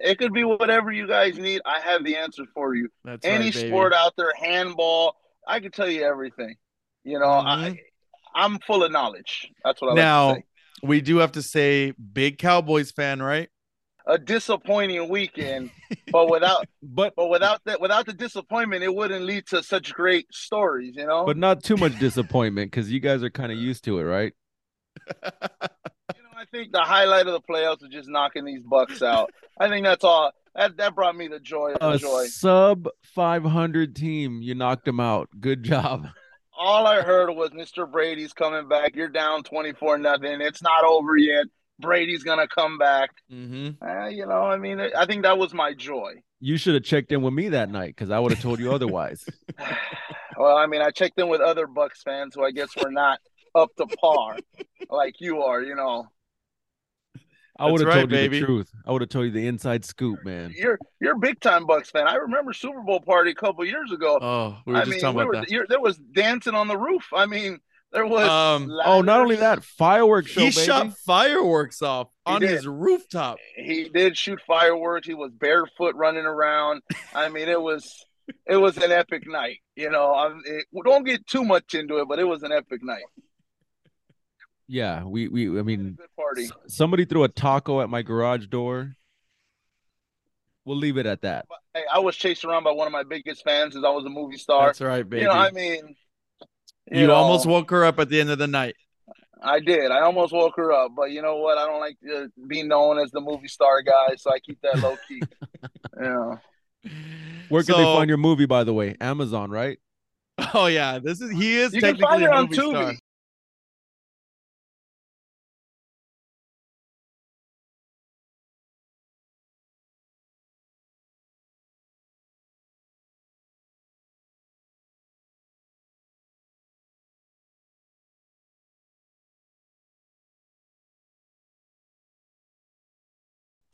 It 0.00 0.18
could 0.18 0.32
be 0.32 0.44
whatever 0.44 0.90
you 0.92 1.06
guys 1.06 1.38
need. 1.38 1.60
I 1.64 1.80
have 1.80 2.04
the 2.04 2.16
answer 2.16 2.44
for 2.54 2.74
you. 2.74 2.88
That's 3.04 3.24
Any 3.24 3.46
right, 3.46 3.54
baby. 3.54 3.68
sport 3.68 3.92
out 3.94 4.12
there, 4.16 4.32
handball. 4.40 5.16
I 5.46 5.60
can 5.60 5.70
tell 5.70 5.88
you 5.88 6.02
everything. 6.04 6.56
You 7.04 7.18
know, 7.18 7.26
Mhm. 7.26 7.46
I, 7.46 7.80
I'm 8.34 8.58
full 8.60 8.82
of 8.82 8.90
knowledge. 8.90 9.50
That's 9.64 9.80
what 9.80 9.92
I 9.92 9.94
now 9.94 10.26
like 10.28 10.36
to 10.36 10.40
say. 10.42 10.86
we 10.88 11.00
do 11.00 11.18
have 11.18 11.32
to 11.32 11.42
say 11.42 11.92
big 11.92 12.38
Cowboys 12.38 12.90
fan, 12.90 13.22
right? 13.22 13.48
A 14.06 14.18
disappointing 14.18 15.08
weekend, 15.08 15.70
but 16.12 16.28
without 16.30 16.66
But 16.82 17.14
but 17.16 17.28
without 17.28 17.60
that 17.64 17.80
without 17.80 18.04
the 18.04 18.12
disappointment, 18.12 18.82
it 18.82 18.94
wouldn't 18.94 19.24
lead 19.24 19.46
to 19.48 19.62
such 19.62 19.94
great 19.94 20.26
stories. 20.32 20.94
You 20.96 21.06
know. 21.06 21.24
but 21.24 21.36
not 21.38 21.62
too 21.62 21.76
much 21.76 21.98
disappointment 21.98 22.70
because 22.70 22.90
you 22.92 23.00
guys 23.00 23.22
are 23.22 23.30
kind 23.30 23.50
of 23.52 23.56
used 23.58 23.84
to 23.84 23.98
it, 23.98 24.02
right? 24.02 24.32
You 26.54 26.60
know, 26.60 26.60
I 26.60 26.62
think 26.62 26.72
the 26.72 26.80
highlight 26.80 27.26
of 27.26 27.32
the 27.32 27.40
playoffs 27.40 27.82
was 27.82 27.90
just 27.90 28.08
knocking 28.08 28.44
these 28.44 28.62
Bucks 28.62 29.02
out. 29.02 29.32
I 29.58 29.68
think 29.68 29.84
that's 29.84 30.04
all. 30.04 30.32
That 30.54 30.76
that 30.76 30.94
brought 30.94 31.16
me 31.16 31.28
the 31.28 31.40
joy 31.40 31.72
of 31.80 31.94
A 31.94 31.98
joy. 31.98 32.26
sub 32.26 32.88
500 33.02 33.96
team, 33.96 34.40
you 34.40 34.54
knocked 34.54 34.84
them 34.84 35.00
out. 35.00 35.28
Good 35.40 35.62
job. 35.64 36.06
All 36.56 36.86
I 36.86 37.02
heard 37.02 37.32
was 37.32 37.50
Mr. 37.50 37.90
Brady's 37.90 38.32
coming 38.32 38.68
back. 38.68 38.94
You're 38.94 39.08
down 39.08 39.42
twenty 39.42 39.72
four 39.72 39.98
nothing. 39.98 40.40
It's 40.40 40.62
not 40.62 40.84
over 40.84 41.16
yet. 41.16 41.46
Brady's 41.80 42.22
gonna 42.22 42.46
come 42.46 42.78
back. 42.78 43.10
Mm-hmm. 43.32 43.84
Uh, 43.84 44.06
you 44.06 44.24
know, 44.26 44.42
I 44.44 44.56
mean, 44.56 44.78
I 44.80 45.04
think 45.04 45.24
that 45.24 45.36
was 45.36 45.52
my 45.52 45.74
joy. 45.74 46.12
You 46.38 46.56
should 46.56 46.74
have 46.74 46.84
checked 46.84 47.10
in 47.10 47.22
with 47.22 47.34
me 47.34 47.48
that 47.48 47.70
night 47.70 47.96
because 47.96 48.10
I 48.10 48.20
would 48.20 48.30
have 48.30 48.40
told 48.40 48.60
you 48.60 48.72
otherwise. 48.72 49.24
Well, 50.36 50.56
I 50.56 50.66
mean, 50.66 50.82
I 50.82 50.90
checked 50.90 51.18
in 51.20 51.28
with 51.28 51.40
other 51.40 51.66
Bucks 51.68 52.02
fans 52.02 52.34
who 52.34 52.44
I 52.44 52.50
guess 52.50 52.70
were 52.76 52.90
not 52.90 53.20
up 53.54 53.70
to 53.76 53.86
par 53.86 54.36
like 54.90 55.20
you 55.20 55.42
are. 55.42 55.62
You 55.62 55.76
know, 55.76 56.08
I 57.58 57.70
would 57.70 57.80
have 57.80 57.88
right, 57.88 57.94
told 58.00 58.10
you 58.10 58.16
baby. 58.16 58.40
the 58.40 58.46
truth. 58.46 58.70
I 58.84 58.90
would 58.92 59.00
have 59.02 59.10
told 59.10 59.26
you 59.26 59.30
the 59.30 59.46
inside 59.46 59.84
scoop, 59.84 60.24
man. 60.24 60.52
you're 60.56 60.78
you're 61.00 61.14
a 61.14 61.18
big 61.18 61.40
time 61.40 61.66
Bucks 61.66 61.90
fan. 61.90 62.08
I 62.08 62.14
remember 62.16 62.52
Super 62.52 62.80
Bowl 62.82 63.00
party 63.00 63.30
a 63.30 63.34
couple 63.34 63.64
years 63.64 63.92
ago. 63.92 64.18
Oh, 64.20 64.58
we 64.66 64.72
were 64.72 64.78
I 64.78 64.82
just 64.82 64.90
mean, 64.92 65.00
talking 65.00 65.16
we 65.18 65.22
about 65.22 65.28
were, 65.34 65.40
that. 65.40 65.50
you're, 65.50 65.66
there 65.68 65.80
was 65.80 65.96
dancing 65.98 66.54
on 66.54 66.66
the 66.68 66.76
roof. 66.76 67.06
I 67.14 67.26
mean, 67.26 67.60
there 67.92 68.06
was. 68.06 68.28
Um, 68.28 68.70
Oh, 68.84 69.02
not 69.02 69.20
only 69.20 69.36
that, 69.36 69.62
fireworks 69.62 70.32
show, 70.32 70.40
he 70.40 70.50
baby. 70.50 70.64
shot 70.66 70.92
fireworks 71.06 71.80
off 71.80 72.08
He 72.26 72.32
on 72.32 72.40
did. 72.40 72.50
his 72.50 72.66
rooftop. 72.66 73.38
he 73.56 73.88
did 73.88 74.16
shoot 74.18 74.40
fireworks. 74.46 75.06
He 75.06 75.14
was 75.14 75.30
barefoot 75.32 75.94
running 75.94 76.24
around. 76.26 76.82
I 77.14 77.28
mean, 77.28 77.48
it 77.48 77.60
was 77.60 78.04
it 78.46 78.56
was 78.56 78.76
an 78.78 78.90
epic 78.90 79.28
night. 79.28 79.58
You 79.76 79.90
know, 79.90 80.10
I, 80.12 80.34
it, 80.44 80.66
don't 80.84 81.04
get 81.04 81.24
too 81.26 81.44
much 81.44 81.74
into 81.74 81.98
it, 81.98 82.08
but 82.08 82.18
it 82.18 82.24
was 82.24 82.42
an 82.42 82.50
epic 82.50 82.82
night. 82.82 83.04
Yeah, 84.66 85.04
we 85.04 85.28
we 85.28 85.58
I 85.58 85.62
mean, 85.62 85.98
party. 86.16 86.44
s- 86.44 86.52
somebody 86.68 87.04
threw 87.04 87.24
a 87.24 87.28
taco 87.28 87.80
at 87.80 87.88
my 87.90 88.02
garage 88.02 88.46
door. 88.46 88.96
We'll 90.64 90.78
leave 90.78 90.96
it 90.96 91.04
at 91.06 91.20
that. 91.22 91.46
Hey, 91.74 91.82
I 91.92 91.98
was 91.98 92.16
chased 92.16 92.44
around 92.44 92.64
by 92.64 92.70
one 92.70 92.86
of 92.86 92.92
my 92.92 93.02
biggest 93.02 93.44
fans 93.44 93.76
as 93.76 93.84
I 93.84 93.90
was 93.90 94.04
a 94.06 94.08
movie 94.08 94.38
star. 94.38 94.66
That's 94.68 94.80
right, 94.80 95.06
baby. 95.08 95.22
you 95.22 95.28
know, 95.28 95.34
I 95.34 95.50
mean, 95.50 95.94
you 96.90 97.06
know, 97.06 97.14
almost 97.14 97.44
woke 97.46 97.70
her 97.70 97.84
up 97.84 97.98
at 97.98 98.08
the 98.08 98.18
end 98.20 98.30
of 98.30 98.38
the 98.38 98.46
night. 98.46 98.74
I 99.42 99.60
did. 99.60 99.90
I 99.90 100.00
almost 100.00 100.32
woke 100.32 100.54
her 100.56 100.72
up, 100.72 100.92
but 100.96 101.10
you 101.10 101.20
know 101.20 101.36
what? 101.36 101.58
I 101.58 101.66
don't 101.66 101.80
like 101.80 101.98
to 102.06 102.32
be 102.46 102.62
known 102.62 102.98
as 102.98 103.10
the 103.10 103.20
movie 103.20 103.48
star 103.48 103.82
guy, 103.82 104.14
so 104.16 104.32
I 104.32 104.38
keep 104.38 104.58
that 104.62 104.78
low 104.80 104.96
key. 105.06 105.22
yeah. 106.00 106.36
Where 107.50 107.62
can 107.62 107.76
they 107.76 107.82
find 107.84 108.08
your 108.08 108.16
movie, 108.16 108.46
by 108.46 108.64
the 108.64 108.72
way? 108.72 108.96
Amazon, 109.02 109.50
right? 109.50 109.78
Oh 110.54 110.66
yeah, 110.66 110.98
this 110.98 111.20
is 111.20 111.30
he 111.30 111.58
is 111.58 111.74
You 111.74 111.80
can 111.80 111.96
technically 111.96 112.10
find 112.10 112.22
it 112.22 112.30
a 112.30 112.34
on 112.34 112.44
movie 112.44 112.56
Tubi. 112.56 112.70
star. 112.70 112.94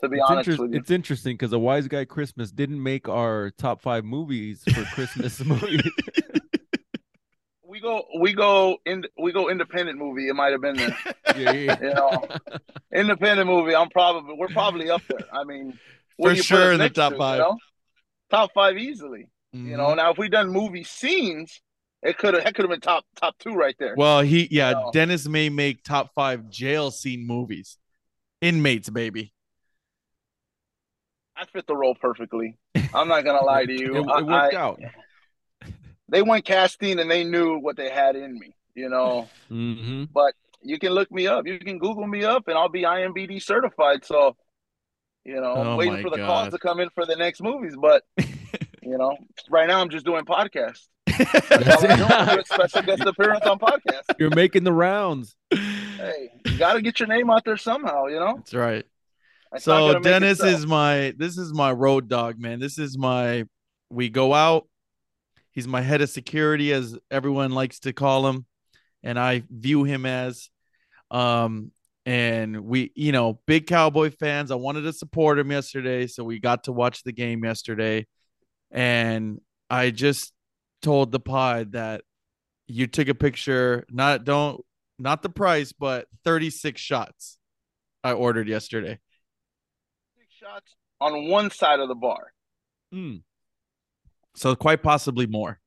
To 0.02 0.08
be 0.08 0.16
It's, 0.16 0.24
honest 0.30 0.48
inter- 0.48 0.62
with 0.62 0.72
you, 0.72 0.78
it's 0.80 0.90
interesting 0.90 1.34
because 1.34 1.52
a 1.52 1.58
wise 1.58 1.86
guy 1.88 2.04
Christmas 2.06 2.50
didn't 2.50 2.82
make 2.82 3.08
our 3.08 3.50
top 3.58 3.82
five 3.82 4.04
movies 4.04 4.62
for 4.72 4.82
Christmas 4.94 5.38
movies. 5.44 5.82
we 7.64 7.80
go, 7.80 8.02
we 8.18 8.32
go 8.32 8.78
in, 8.86 9.04
we 9.18 9.32
go 9.32 9.48
independent 9.50 9.98
movie. 9.98 10.28
It 10.28 10.34
might 10.34 10.52
have 10.52 10.60
been 10.62 10.76
there. 10.76 10.96
yeah, 11.36 11.52
yeah, 11.52 11.76
You 11.82 11.94
know, 11.94 12.22
independent 12.94 13.46
movie. 13.48 13.74
I'm 13.74 13.90
probably 13.90 14.34
we're 14.36 14.48
probably 14.48 14.90
up 14.90 15.02
there. 15.08 15.26
I 15.32 15.44
mean, 15.44 15.78
what 16.16 16.28
For 16.30 16.34
do 16.34 16.36
you 16.36 16.42
put 16.42 16.46
sure 16.46 16.72
in 16.72 16.78
the 16.78 16.84
next 16.84 16.94
to, 16.94 17.00
top 17.00 17.12
you 17.12 17.18
five. 17.18 17.38
know? 17.38 17.58
Top 18.30 18.50
five 18.54 18.78
easily. 18.78 19.26
You 19.52 19.60
Mhm. 19.74 19.76
know, 19.76 19.94
now 19.94 20.10
if 20.12 20.18
we 20.18 20.28
done 20.28 20.48
movie 20.50 20.84
scenes, 20.84 21.60
it 22.02 22.16
could 22.16 22.34
have 22.34 22.44
that 22.44 22.54
could 22.54 22.62
have 22.64 22.70
been 22.70 22.80
top 22.80 23.04
top 23.20 23.36
two 23.38 23.52
right 23.54 23.74
there. 23.78 23.94
Well, 23.96 24.22
he 24.22 24.48
yeah, 24.50 24.72
No. 24.72 24.90
Dennis 24.92 25.26
may 25.28 25.48
make 25.50 25.82
top 25.84 26.12
five 26.14 26.48
jail 26.48 26.90
scene 26.90 27.26
movies. 27.26 27.76
Inmates, 28.40 28.88
baby. 28.88 29.34
I 31.40 31.44
fit 31.46 31.66
the 31.66 31.74
role 31.76 31.94
perfectly. 31.94 32.58
I'm 32.92 33.08
not 33.08 33.24
gonna 33.24 33.42
lie 33.44 33.64
to 33.64 33.72
you. 33.80 33.96
it 33.96 34.08
I- 34.08 34.22
worked 34.22 34.54
I- 34.54 34.56
out. 34.56 34.80
They 36.08 36.22
went 36.22 36.44
casting 36.44 36.98
and 36.98 37.08
they 37.10 37.22
knew 37.22 37.58
what 37.58 37.76
they 37.76 37.88
had 37.88 38.16
in 38.16 38.34
me. 38.38 38.54
You 38.74 38.88
know, 38.88 39.28
hmm 39.48 40.04
But 40.12 40.34
you 40.62 40.78
can 40.78 40.92
look 40.92 41.10
me 41.10 41.26
up. 41.26 41.46
You 41.46 41.58
can 41.58 41.78
Google 41.78 42.06
me 42.06 42.24
up, 42.24 42.48
and 42.48 42.56
I'll 42.58 42.68
be 42.68 42.82
IMBD 42.82 43.40
certified. 43.42 44.04
So, 44.04 44.36
you 45.24 45.40
know, 45.40 45.54
Oh 45.56 45.76
waiting 45.76 46.02
for 46.02 46.10
the 46.10 46.16
God. 46.18 46.26
calls 46.26 46.52
to 46.52 46.58
come 46.58 46.80
in 46.80 46.88
for 46.90 47.06
the 47.06 47.16
next 47.16 47.40
movies. 47.42 47.74
But 47.80 48.02
you 48.82 48.98
know, 48.98 49.16
right 49.48 49.66
now 49.68 49.80
I'm 49.80 49.88
just 49.90 50.04
doing 50.04 50.24
podcasts. 50.24 50.88
That's 51.06 51.48
That's 51.48 51.82
doing. 51.82 51.92
It. 51.98 52.28
doing 52.28 52.44
special 52.44 52.82
guest 52.82 53.02
appearance 53.02 53.44
on 53.46 53.58
podcasts. 53.58 54.14
You're 54.18 54.34
making 54.34 54.64
the 54.64 54.72
rounds. 54.72 55.34
hey, 55.52 56.30
you 56.46 56.58
got 56.58 56.74
to 56.74 56.82
get 56.82 56.98
your 57.00 57.08
name 57.08 57.30
out 57.30 57.44
there 57.44 57.56
somehow. 57.56 58.06
You 58.06 58.18
know. 58.20 58.34
That's 58.36 58.54
right. 58.54 58.84
So 59.58 59.98
Dennis 59.98 60.40
is 60.42 60.66
my 60.66 61.14
this 61.16 61.36
is 61.36 61.52
my 61.52 61.72
road 61.72 62.08
dog, 62.08 62.38
man. 62.38 62.60
This 62.60 62.78
is 62.78 62.96
my 62.96 63.44
we 63.90 64.08
go 64.08 64.32
out. 64.32 64.68
He's 65.50 65.66
my 65.66 65.80
head 65.80 66.00
of 66.00 66.10
security, 66.10 66.72
as 66.72 66.96
everyone 67.10 67.50
likes 67.50 67.80
to 67.80 67.92
call 67.92 68.28
him, 68.28 68.46
and 69.02 69.18
I 69.18 69.42
view 69.50 69.84
him 69.84 70.06
as. 70.06 70.48
Um, 71.10 71.72
and 72.06 72.64
we, 72.64 72.92
you 72.94 73.12
know, 73.12 73.40
big 73.46 73.66
Cowboy 73.66 74.10
fans. 74.10 74.50
I 74.50 74.54
wanted 74.54 74.82
to 74.82 74.92
support 74.92 75.38
him 75.38 75.50
yesterday, 75.50 76.06
so 76.06 76.24
we 76.24 76.38
got 76.38 76.64
to 76.64 76.72
watch 76.72 77.02
the 77.02 77.12
game 77.12 77.44
yesterday, 77.44 78.06
and 78.70 79.40
I 79.68 79.90
just 79.90 80.32
told 80.82 81.10
the 81.10 81.20
pod 81.20 81.72
that 81.72 82.02
you 82.68 82.86
took 82.86 83.08
a 83.08 83.14
picture. 83.14 83.84
Not 83.90 84.24
don't 84.24 84.64
not 84.98 85.22
the 85.22 85.28
price, 85.28 85.72
but 85.72 86.06
thirty 86.24 86.50
six 86.50 86.80
shots. 86.80 87.36
I 88.04 88.12
ordered 88.12 88.48
yesterday. 88.48 88.98
Six 90.54 90.64
shots 90.66 90.76
on 91.00 91.28
one 91.28 91.50
side 91.50 91.80
of 91.80 91.88
the 91.88 91.94
bar. 91.94 92.32
Mm. 92.94 93.22
So 94.34 94.54
quite 94.54 94.82
possibly 94.82 95.26
more. 95.26 95.58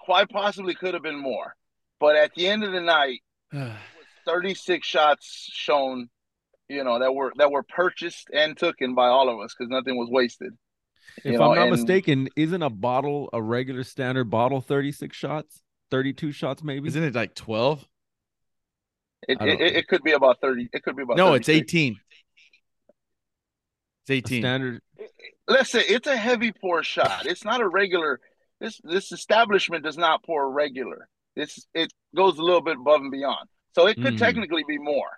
Quite 0.00 0.28
possibly 0.28 0.74
could 0.74 0.94
have 0.94 1.02
been 1.02 1.18
more, 1.18 1.56
but 1.98 2.16
at 2.16 2.34
the 2.34 2.46
end 2.46 2.62
of 2.64 2.72
the 2.72 2.80
night, 2.80 3.20
36 4.26 4.86
shots 4.86 5.48
shown. 5.52 6.08
You 6.68 6.82
know 6.82 6.98
that 6.98 7.14
were 7.14 7.32
that 7.36 7.50
were 7.50 7.62
purchased 7.62 8.28
and 8.32 8.56
taken 8.56 8.94
by 8.94 9.08
all 9.08 9.28
of 9.28 9.38
us 9.44 9.54
because 9.56 9.70
nothing 9.70 9.96
was 9.96 10.08
wasted. 10.10 10.54
If 11.18 11.32
You 11.32 11.38
know, 11.38 11.50
I'm 11.50 11.56
not 11.56 11.62
and- 11.68 11.70
mistaken, 11.72 12.28
isn't 12.36 12.62
a 12.62 12.70
bottle 12.70 13.28
a 13.32 13.42
regular 13.42 13.84
standard 13.84 14.24
bottle 14.30 14.60
36 14.62 15.14
shots? 15.14 15.60
32 15.90 16.32
shots 16.32 16.64
maybe? 16.64 16.88
Isn't 16.88 17.04
it 17.04 17.14
like 17.14 17.34
12? 17.34 17.86
It, 19.28 19.40
it, 19.40 19.60
it 19.60 19.88
could 19.88 20.02
be 20.02 20.12
about 20.12 20.40
30. 20.40 20.70
It 20.72 20.82
could 20.82 20.96
be 20.96 21.02
about 21.02 21.16
No, 21.18 21.34
it's 21.34 21.48
18. 21.48 21.96
It's 24.06 24.10
A 24.10 24.14
18. 24.14 24.42
standard 24.42 24.80
Listen, 25.46 25.82
it's 25.86 26.06
a 26.06 26.16
heavy 26.16 26.52
pour 26.52 26.82
shot. 26.82 27.26
It's 27.26 27.44
not 27.44 27.60
a 27.60 27.68
regular. 27.68 28.18
This 28.60 28.80
this 28.82 29.12
establishment 29.12 29.84
does 29.84 29.98
not 29.98 30.22
pour 30.24 30.50
regular. 30.50 31.08
This 31.36 31.66
it 31.74 31.92
goes 32.16 32.38
a 32.38 32.42
little 32.42 32.62
bit 32.62 32.76
above 32.76 33.02
and 33.02 33.10
beyond. 33.10 33.48
So 33.74 33.86
it 33.86 33.96
could 33.96 34.14
Mhm. 34.14 34.18
technically 34.18 34.64
be 34.66 34.78
more. 34.78 35.10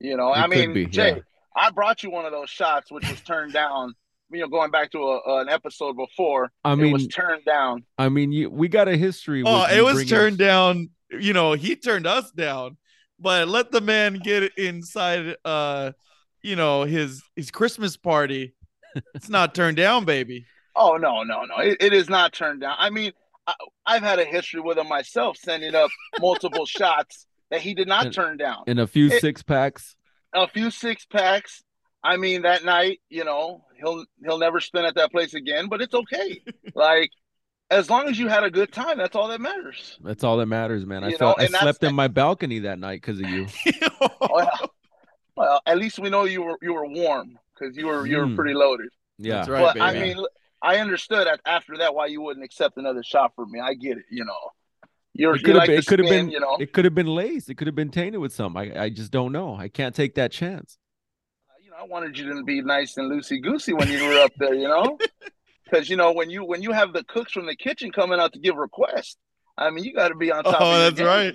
You 0.00 0.16
know, 0.16 0.32
It 0.32 0.38
I 0.38 0.46
mean, 0.46 0.72
be, 0.72 0.86
Jay, 0.86 1.16
yeah. 1.16 1.22
I 1.56 1.70
brought 1.70 2.02
you 2.02 2.10
one 2.10 2.24
of 2.24 2.32
those 2.32 2.48
shots 2.48 2.90
which 2.90 3.06
was 3.10 3.20
turned 3.22 3.52
down. 3.52 3.94
You 4.30 4.40
know, 4.40 4.46
going 4.48 4.70
back 4.70 4.90
to 4.92 4.98
a, 5.02 5.40
an 5.40 5.48
episode 5.50 5.94
before, 5.96 6.50
I 6.64 6.72
it 6.72 6.76
mean 6.76 6.92
was 6.92 7.06
turned 7.08 7.44
down. 7.44 7.84
I 7.98 8.08
mean 8.08 8.30
you, 8.32 8.48
we 8.48 8.68
got 8.68 8.88
a 8.88 8.96
history 8.96 9.42
Oh, 9.44 9.64
it 9.66 9.82
was 9.82 9.94
bringing- 9.94 10.08
turned 10.08 10.38
down. 10.38 10.90
You 11.10 11.32
know, 11.34 11.52
he 11.54 11.76
turned 11.76 12.06
us 12.06 12.30
down, 12.30 12.76
but 13.18 13.48
let 13.48 13.70
the 13.72 13.80
man 13.82 14.14
get 14.22 14.56
inside 14.56 15.36
uh 15.44 15.92
you 16.48 16.56
know, 16.56 16.84
his 16.84 17.22
his 17.36 17.50
Christmas 17.50 17.96
party. 17.96 18.54
It's 19.14 19.28
not 19.28 19.54
turned 19.54 19.76
down, 19.76 20.04
baby. 20.04 20.46
Oh 20.74 20.96
no, 20.96 21.22
no, 21.22 21.44
no! 21.44 21.56
It, 21.58 21.76
it 21.80 21.92
is 21.92 22.08
not 22.08 22.32
turned 22.32 22.62
down. 22.62 22.74
I 22.78 22.90
mean, 22.90 23.12
I, 23.46 23.54
I've 23.86 24.02
had 24.02 24.18
a 24.18 24.24
history 24.24 24.60
with 24.60 24.78
him 24.78 24.88
myself, 24.88 25.36
sending 25.36 25.74
up 25.74 25.90
multiple 26.20 26.66
shots 26.78 27.26
that 27.50 27.60
he 27.60 27.74
did 27.74 27.86
not 27.88 28.06
And- 28.06 28.14
turn 28.14 28.36
down. 28.38 28.64
in 28.66 28.78
a 28.78 28.86
few 28.86 29.06
It- 29.08 29.20
six 29.20 29.42
packs. 29.42 29.94
a 30.34 30.48
few 30.48 30.70
six 30.70 31.04
packs. 31.04 31.62
I 32.02 32.16
mean, 32.16 32.42
that 32.42 32.64
night, 32.64 33.00
you 33.10 33.24
know, 33.24 33.64
he'll 33.78 34.04
he'll 34.24 34.38
never 34.38 34.60
spin 34.60 34.84
at 34.84 34.94
that 34.94 35.10
place 35.10 35.34
again. 35.34 35.68
But 35.68 35.82
it's 35.82 35.94
okay. 35.94 36.40
like, 36.74 37.10
as 37.70 37.90
long 37.90 38.08
as 38.08 38.18
you 38.18 38.28
had 38.28 38.44
a 38.44 38.50
good 38.50 38.72
time, 38.72 38.96
that's 38.98 39.14
all 39.16 39.28
that 39.28 39.40
matters. 39.40 39.98
That's 40.02 40.24
all 40.24 40.36
that 40.38 40.46
matters, 40.46 40.86
man. 40.86 41.04
I 41.04 41.08
You 41.10 41.18
felt 41.18 41.36
know, 41.38 41.42
I 41.42 41.46
and 41.46 41.54
that's- 41.54 41.64
slept 41.76 41.82
in 41.84 41.94
my 41.94 42.08
balcony 42.08 42.60
that 42.60 42.78
night 42.78 43.02
because 43.02 43.20
of 43.20 43.28
you. 43.28 43.46
Oh, 44.00 44.28
well, 44.32 44.72
well, 45.38 45.60
at 45.66 45.78
least 45.78 45.98
we 45.98 46.10
know 46.10 46.24
you 46.24 46.42
were 46.42 46.58
you 46.62 46.74
were 46.74 46.86
warm 46.86 47.38
because 47.54 47.76
you 47.76 47.86
were 47.86 48.06
you 48.06 48.18
were 48.18 48.26
Mm. 48.26 48.36
pretty 48.36 48.54
loaded. 48.54 48.88
Yeah. 49.18 49.36
That's 49.36 49.48
right, 49.48 49.62
but 49.62 49.74
baby. 49.74 49.84
I 49.86 49.92
mean, 50.14 50.24
I 50.62 50.76
understood 50.78 51.28
after 51.46 51.76
that 51.78 51.94
why 51.94 52.06
you 52.06 52.20
wouldn't 52.20 52.44
accept 52.44 52.76
another 52.76 53.02
shot 53.02 53.34
from 53.34 53.50
me. 53.52 53.60
I 53.60 53.74
get 53.74 53.96
it. 53.98 54.04
You 54.10 54.24
know, 54.24 54.42
you're 55.14 55.34
It 55.34 55.40
you 55.40 55.44
could 55.44 55.54
have 55.54 55.60
like 55.62 55.68
been, 55.68 55.76
to 55.76 55.78
it 55.80 55.86
could 55.86 55.98
have 56.00 56.08
been 56.08 56.30
you 56.30 56.40
know. 56.40 56.56
it 56.60 56.72
could 56.72 56.84
have 56.84 56.94
been 56.94 57.06
laced. 57.06 57.48
It 57.50 57.56
could 57.56 57.66
have 57.68 57.76
been 57.76 57.90
tainted 57.90 58.20
with 58.20 58.32
something. 58.32 58.76
I, 58.76 58.84
I 58.84 58.88
just 58.90 59.10
don't 59.12 59.32
know. 59.32 59.54
I 59.56 59.68
can't 59.68 59.94
take 59.94 60.14
that 60.16 60.32
chance. 60.32 60.78
you 61.62 61.70
know, 61.70 61.76
I 61.80 61.84
wanted 61.84 62.18
you 62.18 62.32
to 62.34 62.42
be 62.44 62.60
nice 62.62 62.96
and 62.96 63.10
loosey 63.10 63.40
goosey 63.42 63.72
when 63.72 63.88
you 63.90 64.04
were 64.06 64.18
up 64.20 64.32
there, 64.38 64.54
you 64.54 64.68
know, 64.68 64.98
because 65.64 65.88
you 65.88 65.96
know 65.96 66.12
when 66.12 66.30
you 66.30 66.44
when 66.44 66.62
you 66.62 66.72
have 66.72 66.92
the 66.92 67.04
cooks 67.04 67.32
from 67.32 67.46
the 67.46 67.56
kitchen 67.56 67.92
coming 67.92 68.18
out 68.20 68.32
to 68.32 68.38
give 68.40 68.56
requests, 68.56 69.16
I 69.56 69.70
mean, 69.70 69.84
you 69.84 69.92
got 69.94 70.08
to 70.08 70.14
be 70.16 70.30
on 70.32 70.42
top. 70.44 70.54
of 70.54 70.62
Oh, 70.62 70.78
that's 70.78 70.96
game. 70.96 71.06
right. 71.06 71.34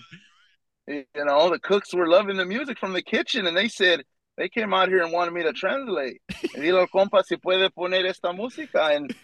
You 0.87 1.05
know, 1.15 1.49
the 1.49 1.59
cooks 1.59 1.93
were 1.93 2.07
loving 2.07 2.35
the 2.37 2.45
music 2.45 2.77
from 2.77 2.93
the 2.93 3.01
kitchen, 3.01 3.47
and 3.47 3.55
they 3.55 3.67
said 3.69 4.03
they 4.37 4.49
came 4.49 4.73
out 4.73 4.89
here 4.89 5.01
and 5.03 5.11
wanted 5.13 5.33
me 5.33 5.43
to 5.43 5.53
translate. 5.53 6.21
Dile 6.55 6.85
compa 6.93 7.23
si 7.23 7.37
puede 7.37 7.69
poner 7.73 8.05
esta 8.05 8.27
música, 8.33 8.95
and 8.95 9.15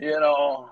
you 0.00 0.18
know, 0.18 0.68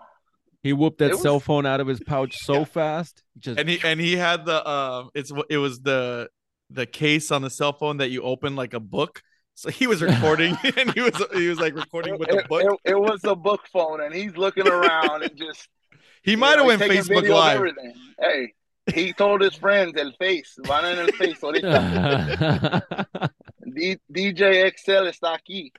He 0.63 0.73
whooped 0.73 0.99
that 0.99 1.11
It 1.11 1.13
was- 1.15 1.23
cell 1.23 1.41
phone 1.41 1.67
out 1.67 1.81
of 1.81 1.87
his 1.87 2.01
pouch 2.01 2.37
so 2.39 2.65
fast. 2.65 3.23
Just 3.39 3.61
And 3.61 3.69
he 3.69 3.79
and 3.85 4.01
he 4.01 4.17
had 4.17 4.45
the 4.45 4.67
um 4.69 5.11
it's 5.15 5.31
it 5.49 5.59
was 5.59 5.81
the 5.81 6.29
the 6.71 6.87
case 6.87 7.31
on 7.31 7.43
the 7.43 7.51
cell 7.51 7.73
phone 7.73 7.99
that 7.99 8.11
you 8.11 8.23
open 8.23 8.57
like 8.57 8.75
a 8.75 8.81
book. 8.81 9.23
So 9.55 9.71
he 9.71 9.87
was 9.87 10.03
recording 10.11 10.57
and 10.77 10.93
he 10.95 11.01
was 11.01 11.15
he 11.33 11.47
was 11.49 11.61
like 11.61 11.75
recording 11.77 12.19
with 12.19 12.29
the 12.31 12.43
book. 12.49 12.63
it- 12.85 12.91
it 12.93 12.99
was 12.99 13.23
a 13.25 13.37
book 13.37 13.61
phone, 13.73 14.01
and 14.01 14.13
he's 14.15 14.37
looking 14.37 14.67
around 14.67 15.23
and 15.23 15.37
just 15.37 15.69
he 16.25 16.33
you 16.33 16.39
might 16.39 16.57
know, 16.57 16.69
have 16.69 16.81
went 16.81 16.91
Facebook 16.93 17.29
Live. 17.29 17.63
Hey, 18.19 18.55
he 18.93 19.13
told 19.13 19.41
his 19.43 19.55
friends 19.55 19.95
el 19.99 20.13
face, 20.19 20.57
van 20.65 20.85
en 20.85 20.99
el 20.99 21.13
face 21.13 21.41
ahorita. 21.43 22.99
D- 23.75 23.99
DJ 24.13 24.71
XL 24.77 25.07
está 25.09 25.39
aquí. 25.39 25.71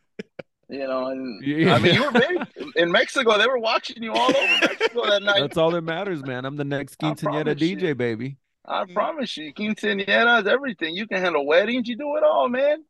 You 0.67 0.87
know, 0.87 1.07
and 1.09 1.43
I 1.69 1.77
mean, 1.77 1.93
you 1.93 2.03
were 2.03 2.11
big 2.11 2.73
in 2.75 2.91
Mexico. 2.91 3.37
They 3.37 3.45
were 3.45 3.59
watching 3.59 4.01
you 4.01 4.11
all 4.13 4.35
over 4.35 4.57
Mexico 4.61 5.05
that 5.05 5.21
night. 5.21 5.39
That's 5.41 5.57
all 5.57 5.69
that 5.71 5.83
matters, 5.83 6.23
man. 6.23 6.43
I'm 6.43 6.55
the 6.55 6.63
next 6.63 6.95
I 7.03 7.11
quinceañera 7.11 7.43
promise 7.43 7.61
you. 7.61 7.77
DJ, 7.77 7.95
baby. 7.97 8.37
I 8.67 8.85
promise 8.91 9.37
you, 9.37 9.53
quinceañeras, 9.53 10.47
everything. 10.47 10.95
You 10.95 11.07
can 11.07 11.21
handle 11.21 11.45
weddings. 11.45 11.87
You 11.87 11.95
do 11.97 12.15
it 12.17 12.23
all, 12.23 12.49
man. 12.49 12.83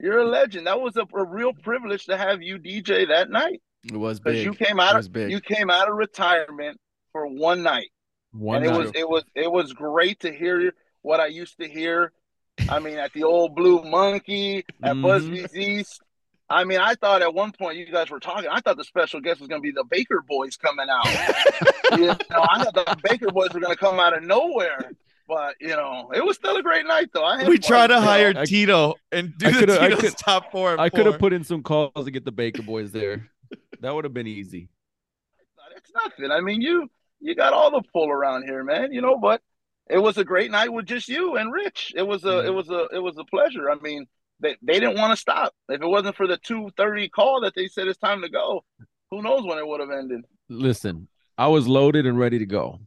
You're 0.00 0.18
a 0.18 0.24
legend. 0.28 0.66
That 0.66 0.80
was 0.80 0.96
a, 0.96 1.02
a 1.16 1.24
real 1.24 1.52
privilege 1.52 2.06
to 2.06 2.16
have 2.16 2.42
you 2.42 2.58
DJ 2.58 3.06
that 3.06 3.30
night 3.30 3.62
It 3.84 3.96
was 3.96 4.18
because 4.18 4.38
big. 4.38 4.44
you 4.44 4.52
came 4.54 4.80
out 4.80 4.96
of 4.96 5.12
big. 5.12 5.30
you 5.30 5.40
came 5.40 5.70
out 5.70 5.88
of 5.88 5.94
retirement 5.94 6.80
for 7.12 7.28
one 7.28 7.62
night. 7.62 7.90
One 8.32 8.56
and 8.58 8.66
it 8.66 8.72
was 8.78 8.90
it 8.94 9.08
was 9.08 9.24
it 9.34 9.50
was 9.50 9.72
great 9.72 10.20
to 10.20 10.32
hear 10.32 10.72
what 11.02 11.20
I 11.20 11.26
used 11.26 11.58
to 11.60 11.68
hear. 11.68 12.12
I 12.68 12.78
mean, 12.78 12.98
at 12.98 13.12
the 13.12 13.24
old 13.24 13.54
Blue 13.54 13.82
Monkey, 13.82 14.64
at 14.82 14.94
Mhm. 14.96 15.02
Busby's 15.02 15.54
East. 15.56 16.00
I 16.48 16.64
mean, 16.64 16.78
I 16.80 16.94
thought 16.94 17.22
at 17.22 17.32
one 17.32 17.52
point 17.52 17.78
you 17.78 17.90
guys 17.90 18.10
were 18.10 18.20
talking. 18.20 18.48
I 18.50 18.60
thought 18.60 18.76
the 18.76 18.84
special 18.84 19.20
guest 19.20 19.40
was 19.40 19.48
going 19.48 19.60
to 19.62 19.62
be 19.62 19.72
the 19.72 19.84
Baker 19.90 20.22
Boys 20.28 20.56
coming 20.56 20.86
out. 20.90 21.06
you 21.98 22.06
know, 22.08 22.16
I 22.30 22.62
thought 22.64 22.74
the 22.74 22.96
Baker 23.02 23.28
Boys 23.30 23.50
were 23.54 23.60
going 23.60 23.72
to 23.74 23.78
come 23.78 23.98
out 23.98 24.14
of 24.16 24.22
nowhere. 24.22 24.92
But 25.28 25.54
you 25.60 25.68
know, 25.68 26.10
it 26.14 26.22
was 26.24 26.36
still 26.36 26.56
a 26.56 26.62
great 26.62 26.86
night, 26.86 27.08
though. 27.14 27.24
I 27.24 27.48
we 27.48 27.58
tried 27.58 27.86
to 27.86 27.94
you 27.94 28.00
hire 28.00 28.34
I- 28.36 28.44
Tito 28.44 28.94
and 29.10 29.32
do 29.38 29.46
I 29.46 29.50
the 29.50 29.58
coulda- 29.58 29.82
I 29.82 29.88
Tito's 29.88 30.00
could- 30.02 30.18
top 30.18 30.52
four. 30.52 30.78
I 30.78 30.88
could 30.90 31.06
have 31.06 31.18
put 31.18 31.32
in 31.32 31.42
some 31.44 31.62
calls 31.62 31.92
to 32.04 32.10
get 32.10 32.24
the 32.26 32.32
Baker 32.32 32.62
boys 32.62 32.92
there. 32.92 33.30
That 33.80 33.94
would 33.94 34.04
have 34.04 34.12
been 34.14 34.26
easy. 34.26 34.68
It's 35.76 35.92
nothing. 35.94 36.30
I 36.30 36.40
mean, 36.40 36.60
you 36.60 36.90
you 37.22 37.34
got 37.34 37.52
all 37.52 37.70
the 37.70 37.82
pull 37.92 38.10
around 38.10 38.44
here, 38.44 38.64
man. 38.64 38.92
You 38.92 39.00
know, 39.00 39.16
but 39.16 39.40
it 39.88 39.98
was 39.98 40.18
a 40.18 40.24
great 40.24 40.50
night 40.50 40.72
with 40.72 40.86
just 40.86 41.08
you 41.08 41.36
and 41.36 41.52
Rich. 41.52 41.92
It 41.96 42.02
was 42.02 42.24
a 42.24 42.28
Mhm. 42.28 42.46
it 42.46 42.50
was 42.50 42.68
a 42.70 42.86
it 42.92 42.98
was 42.98 43.16
a 43.18 43.24
pleasure. 43.24 43.70
I 43.70 43.76
mean, 43.76 44.06
they 44.40 44.56
they 44.62 44.80
didn't 44.80 44.98
want 44.98 45.12
to 45.12 45.16
stop. 45.16 45.54
If 45.68 45.80
it 45.80 45.86
wasn't 45.86 46.16
for 46.16 46.26
the 46.26 46.36
two 46.38 46.70
thirty 46.76 47.08
call 47.08 47.40
that 47.42 47.54
they 47.54 47.68
said 47.68 47.88
it's 47.88 47.98
time 47.98 48.22
to 48.22 48.28
go, 48.28 48.64
who 49.10 49.22
knows 49.22 49.44
when 49.44 49.58
it 49.58 49.66
would 49.66 49.80
have 49.80 49.90
ended. 49.90 50.22
Listen, 50.48 51.08
I 51.38 51.48
was 51.48 51.66
loaded 51.68 52.06
and 52.06 52.18
ready 52.18 52.38
to 52.38 52.46
go. 52.46 52.80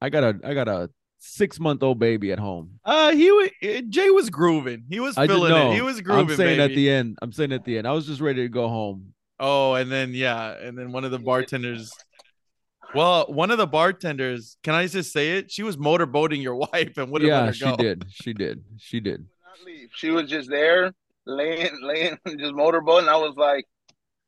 I 0.00 0.08
got 0.10 0.24
a 0.24 0.40
I 0.44 0.54
got 0.54 0.68
a 0.68 0.90
six 1.18 1.60
month 1.60 1.82
old 1.82 1.98
baby 2.00 2.32
at 2.32 2.38
home. 2.40 2.80
Uh, 2.84 3.12
he 3.12 3.30
wa- 3.30 3.70
uh, 3.70 3.80
Jay 3.88 4.10
was 4.10 4.28
grooving. 4.30 4.84
He 4.88 4.98
was 4.98 5.16
I 5.16 5.26
just 5.26 5.36
feeling 5.38 5.54
it. 5.54 5.74
He 5.74 5.80
was 5.80 6.00
grooving. 6.00 6.30
I'm 6.30 6.36
saying 6.36 6.58
baby. 6.58 6.72
at 6.72 6.76
the 6.76 6.90
end. 6.90 7.18
I'm 7.22 7.32
saying 7.32 7.52
at 7.52 7.64
the 7.64 7.78
end. 7.78 7.86
I 7.86 7.92
was 7.92 8.06
just 8.06 8.20
ready 8.20 8.42
to 8.42 8.48
go 8.48 8.68
home. 8.68 9.14
Oh, 9.38 9.74
and 9.74 9.90
then 9.90 10.14
yeah, 10.14 10.50
and 10.60 10.76
then 10.76 10.92
one 10.92 11.04
of 11.04 11.10
the 11.10 11.18
bartenders. 11.18 11.92
Well, 12.94 13.26
one 13.28 13.50
of 13.50 13.58
the 13.58 13.66
bartenders, 13.66 14.56
can 14.62 14.74
I 14.74 14.86
just 14.86 15.12
say 15.12 15.38
it? 15.38 15.50
She 15.50 15.62
was 15.62 15.76
motorboating 15.76 16.42
your 16.42 16.54
wife 16.72 16.96
and 16.96 17.10
wouldn't 17.10 17.28
yeah, 17.28 17.38
let 17.40 17.46
her 17.46 17.52
she 17.54 17.64
go. 17.64 17.76
did. 17.76 18.04
She 18.10 18.32
did. 18.32 18.64
She 18.78 19.00
did. 19.00 19.20
Would 19.20 19.28
not 19.44 19.66
leave. 19.66 19.88
She 19.94 20.10
was 20.10 20.28
just 20.28 20.50
there, 20.50 20.92
laying 21.26 21.70
laying 21.82 22.18
just 22.38 22.52
motorboating. 22.52 23.08
I 23.08 23.16
was 23.16 23.34
like, 23.36 23.66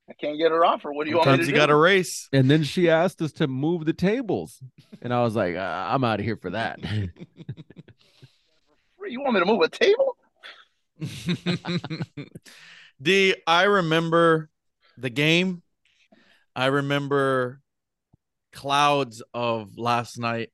I 0.08 0.12
can't 0.14 0.38
get 0.38 0.50
her 0.50 0.64
off 0.64 0.82
her. 0.82 0.92
What 0.92 1.04
do 1.04 1.10
you 1.10 1.16
want 1.16 1.28
me 1.28 1.32
Sometimes 1.32 1.46
to 1.46 1.50
you 1.50 1.54
do? 1.54 1.60
got 1.60 1.66
to 1.66 1.76
race. 1.76 2.28
And 2.32 2.50
then 2.50 2.62
she 2.62 2.90
asked 2.90 3.20
us 3.22 3.32
to 3.32 3.46
move 3.46 3.84
the 3.84 3.92
tables, 3.94 4.62
and 5.02 5.12
I 5.12 5.22
was 5.22 5.34
like, 5.34 5.56
uh, 5.56 5.86
I'm 5.88 6.04
out 6.04 6.20
of 6.20 6.26
here 6.26 6.36
for 6.36 6.50
that. 6.50 6.78
You 9.06 9.20
want 9.20 9.34
me 9.34 9.40
to 9.40 9.46
move 9.46 9.60
a 9.60 9.68
table? 9.68 10.16
D, 13.02 13.34
I 13.46 13.64
remember 13.64 14.48
the 14.96 15.10
game. 15.10 15.62
I 16.56 16.66
remember 16.66 17.60
clouds 18.54 19.22
of 19.34 19.76
last 19.76 20.18
night. 20.18 20.50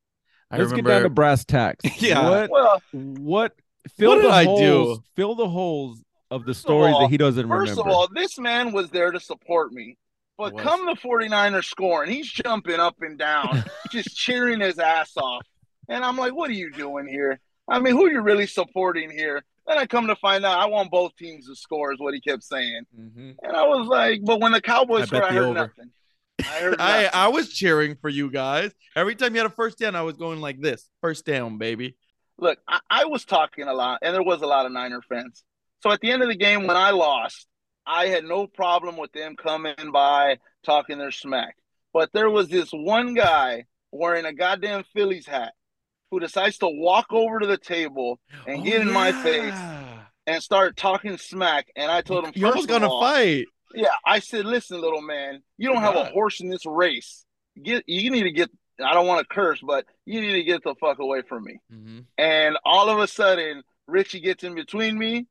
I 0.50 0.58
Let's 0.58 0.72
get 0.72 0.84
down 0.84 1.02
to 1.02 1.10
brass 1.10 1.44
tacks. 1.44 1.84
Yeah. 2.02 2.28
What 2.28 2.50
Well, 2.50 2.82
what 2.92 3.52
fill 3.96 4.10
What 4.10 4.16
did 4.16 4.24
the 4.24 4.30
I 4.34 4.44
holes, 4.44 4.98
do? 4.98 5.04
Fill 5.14 5.34
the 5.36 5.48
holes 5.48 6.02
of 6.30 6.42
the 6.42 6.48
First 6.52 6.58
of 6.58 6.62
stories 6.62 6.94
all- 6.94 7.00
that 7.02 7.10
he 7.10 7.16
doesn't 7.16 7.48
First 7.48 7.70
remember. 7.70 7.90
of 7.90 7.94
all, 7.96 8.08
this 8.12 8.38
man 8.38 8.72
was 8.72 8.90
there 8.90 9.10
to 9.12 9.20
support 9.20 9.72
me. 9.72 9.96
But 10.38 10.56
come 10.56 10.86
the 10.86 10.94
49ers 10.94 11.64
scoring, 11.66 12.10
he's 12.10 12.26
jumping 12.30 12.80
up 12.80 12.96
and 13.02 13.18
down, 13.18 13.62
just 13.90 14.16
cheering 14.16 14.60
his 14.60 14.78
ass 14.78 15.12
off. 15.18 15.46
And 15.88 16.02
I'm 16.02 16.16
like, 16.16 16.34
what 16.34 16.48
are 16.48 16.54
you 16.54 16.72
doing 16.72 17.06
here? 17.06 17.38
I 17.68 17.78
mean, 17.78 17.94
who 17.94 18.06
are 18.06 18.10
you 18.10 18.22
really 18.22 18.46
supporting 18.46 19.10
here? 19.10 19.42
Then 19.66 19.76
I 19.76 19.84
come 19.86 20.06
to 20.06 20.16
find 20.16 20.44
out 20.46 20.58
I 20.58 20.64
want 20.66 20.90
both 20.90 21.14
teams 21.16 21.46
to 21.46 21.54
score, 21.54 21.92
is 21.92 22.00
what 22.00 22.14
he 22.14 22.20
kept 22.22 22.42
saying. 22.42 22.84
Mhm. 22.98 23.36
And 23.42 23.54
I 23.56 23.66
was 23.66 23.86
like, 23.86 24.20
but 24.24 24.40
when 24.40 24.52
the 24.52 24.62
Cowboys 24.62 25.02
I 25.02 25.06
scored, 25.06 25.24
I 25.24 25.32
heard 25.34 25.42
over. 25.44 25.54
nothing. 25.54 25.90
I 26.40 26.60
heard 26.60 26.76
I. 26.80 27.10
I 27.12 27.28
was 27.28 27.48
cheering 27.52 27.96
for 28.00 28.08
you 28.08 28.30
guys. 28.30 28.72
Every 28.96 29.14
time 29.14 29.34
you 29.34 29.40
had 29.40 29.46
a 29.50 29.54
first 29.54 29.78
down, 29.78 29.94
I 29.96 30.02
was 30.02 30.16
going 30.16 30.40
like 30.40 30.60
this. 30.60 30.88
First 31.00 31.24
down, 31.26 31.58
baby. 31.58 31.96
Look, 32.38 32.58
I, 32.66 32.80
I 32.88 33.04
was 33.04 33.24
talking 33.24 33.68
a 33.68 33.74
lot, 33.74 33.98
and 34.02 34.14
there 34.14 34.22
was 34.22 34.42
a 34.42 34.46
lot 34.46 34.66
of 34.66 34.72
Niner 34.72 35.02
fans. 35.08 35.44
So 35.82 35.90
at 35.92 36.00
the 36.00 36.10
end 36.10 36.22
of 36.22 36.28
the 36.28 36.36
game, 36.36 36.66
when 36.66 36.76
I 36.76 36.90
lost, 36.90 37.46
I 37.86 38.06
had 38.06 38.24
no 38.24 38.46
problem 38.46 38.96
with 38.96 39.12
them 39.12 39.36
coming 39.36 39.74
by 39.92 40.38
talking 40.64 40.98
their 40.98 41.10
smack. 41.10 41.56
But 41.92 42.10
there 42.12 42.30
was 42.30 42.48
this 42.48 42.70
one 42.72 43.14
guy 43.14 43.64
wearing 43.92 44.24
a 44.24 44.32
goddamn 44.32 44.84
Phillies 44.94 45.26
hat 45.26 45.52
who 46.10 46.20
decides 46.20 46.58
to 46.58 46.68
walk 46.68 47.06
over 47.10 47.38
to 47.40 47.46
the 47.46 47.56
table 47.58 48.20
and 48.46 48.60
Oh, 48.60 48.64
get 48.64 48.80
in 48.80 48.92
my 48.92 49.12
face 49.12 49.54
and 50.26 50.42
start 50.42 50.76
talking 50.76 51.16
smack. 51.18 51.66
And 51.76 51.90
I 51.90 52.00
told 52.02 52.24
him, 52.26 52.32
You're 52.34 52.48
almost 52.50 52.68
gonna 52.68 52.88
all- 52.88 53.00
fight. 53.00 53.46
Yeah, 53.74 53.94
I 54.04 54.18
said, 54.18 54.44
listen, 54.44 54.80
little 54.80 55.02
man, 55.02 55.42
you 55.58 55.68
don't 55.68 55.82
have 55.82 55.96
a 55.96 56.04
horse 56.06 56.40
in 56.40 56.48
this 56.48 56.66
race. 56.66 57.24
Get, 57.62 57.84
you 57.86 58.10
need 58.10 58.24
to 58.24 58.32
get. 58.32 58.50
I 58.84 58.94
don't 58.94 59.06
want 59.06 59.20
to 59.20 59.34
curse, 59.34 59.60
but 59.60 59.84
you 60.06 60.20
need 60.20 60.32
to 60.32 60.42
get 60.42 60.64
the 60.64 60.74
fuck 60.80 60.98
away 60.98 61.22
from 61.28 61.44
me. 61.44 61.58
Mhm. 61.72 62.06
And 62.16 62.56
all 62.64 62.88
of 62.88 62.98
a 62.98 63.06
sudden, 63.06 63.62
Richie 63.86 64.20
gets 64.20 64.42
in 64.42 64.54
between 64.54 64.98
me. 64.98 65.16
And 65.16 65.26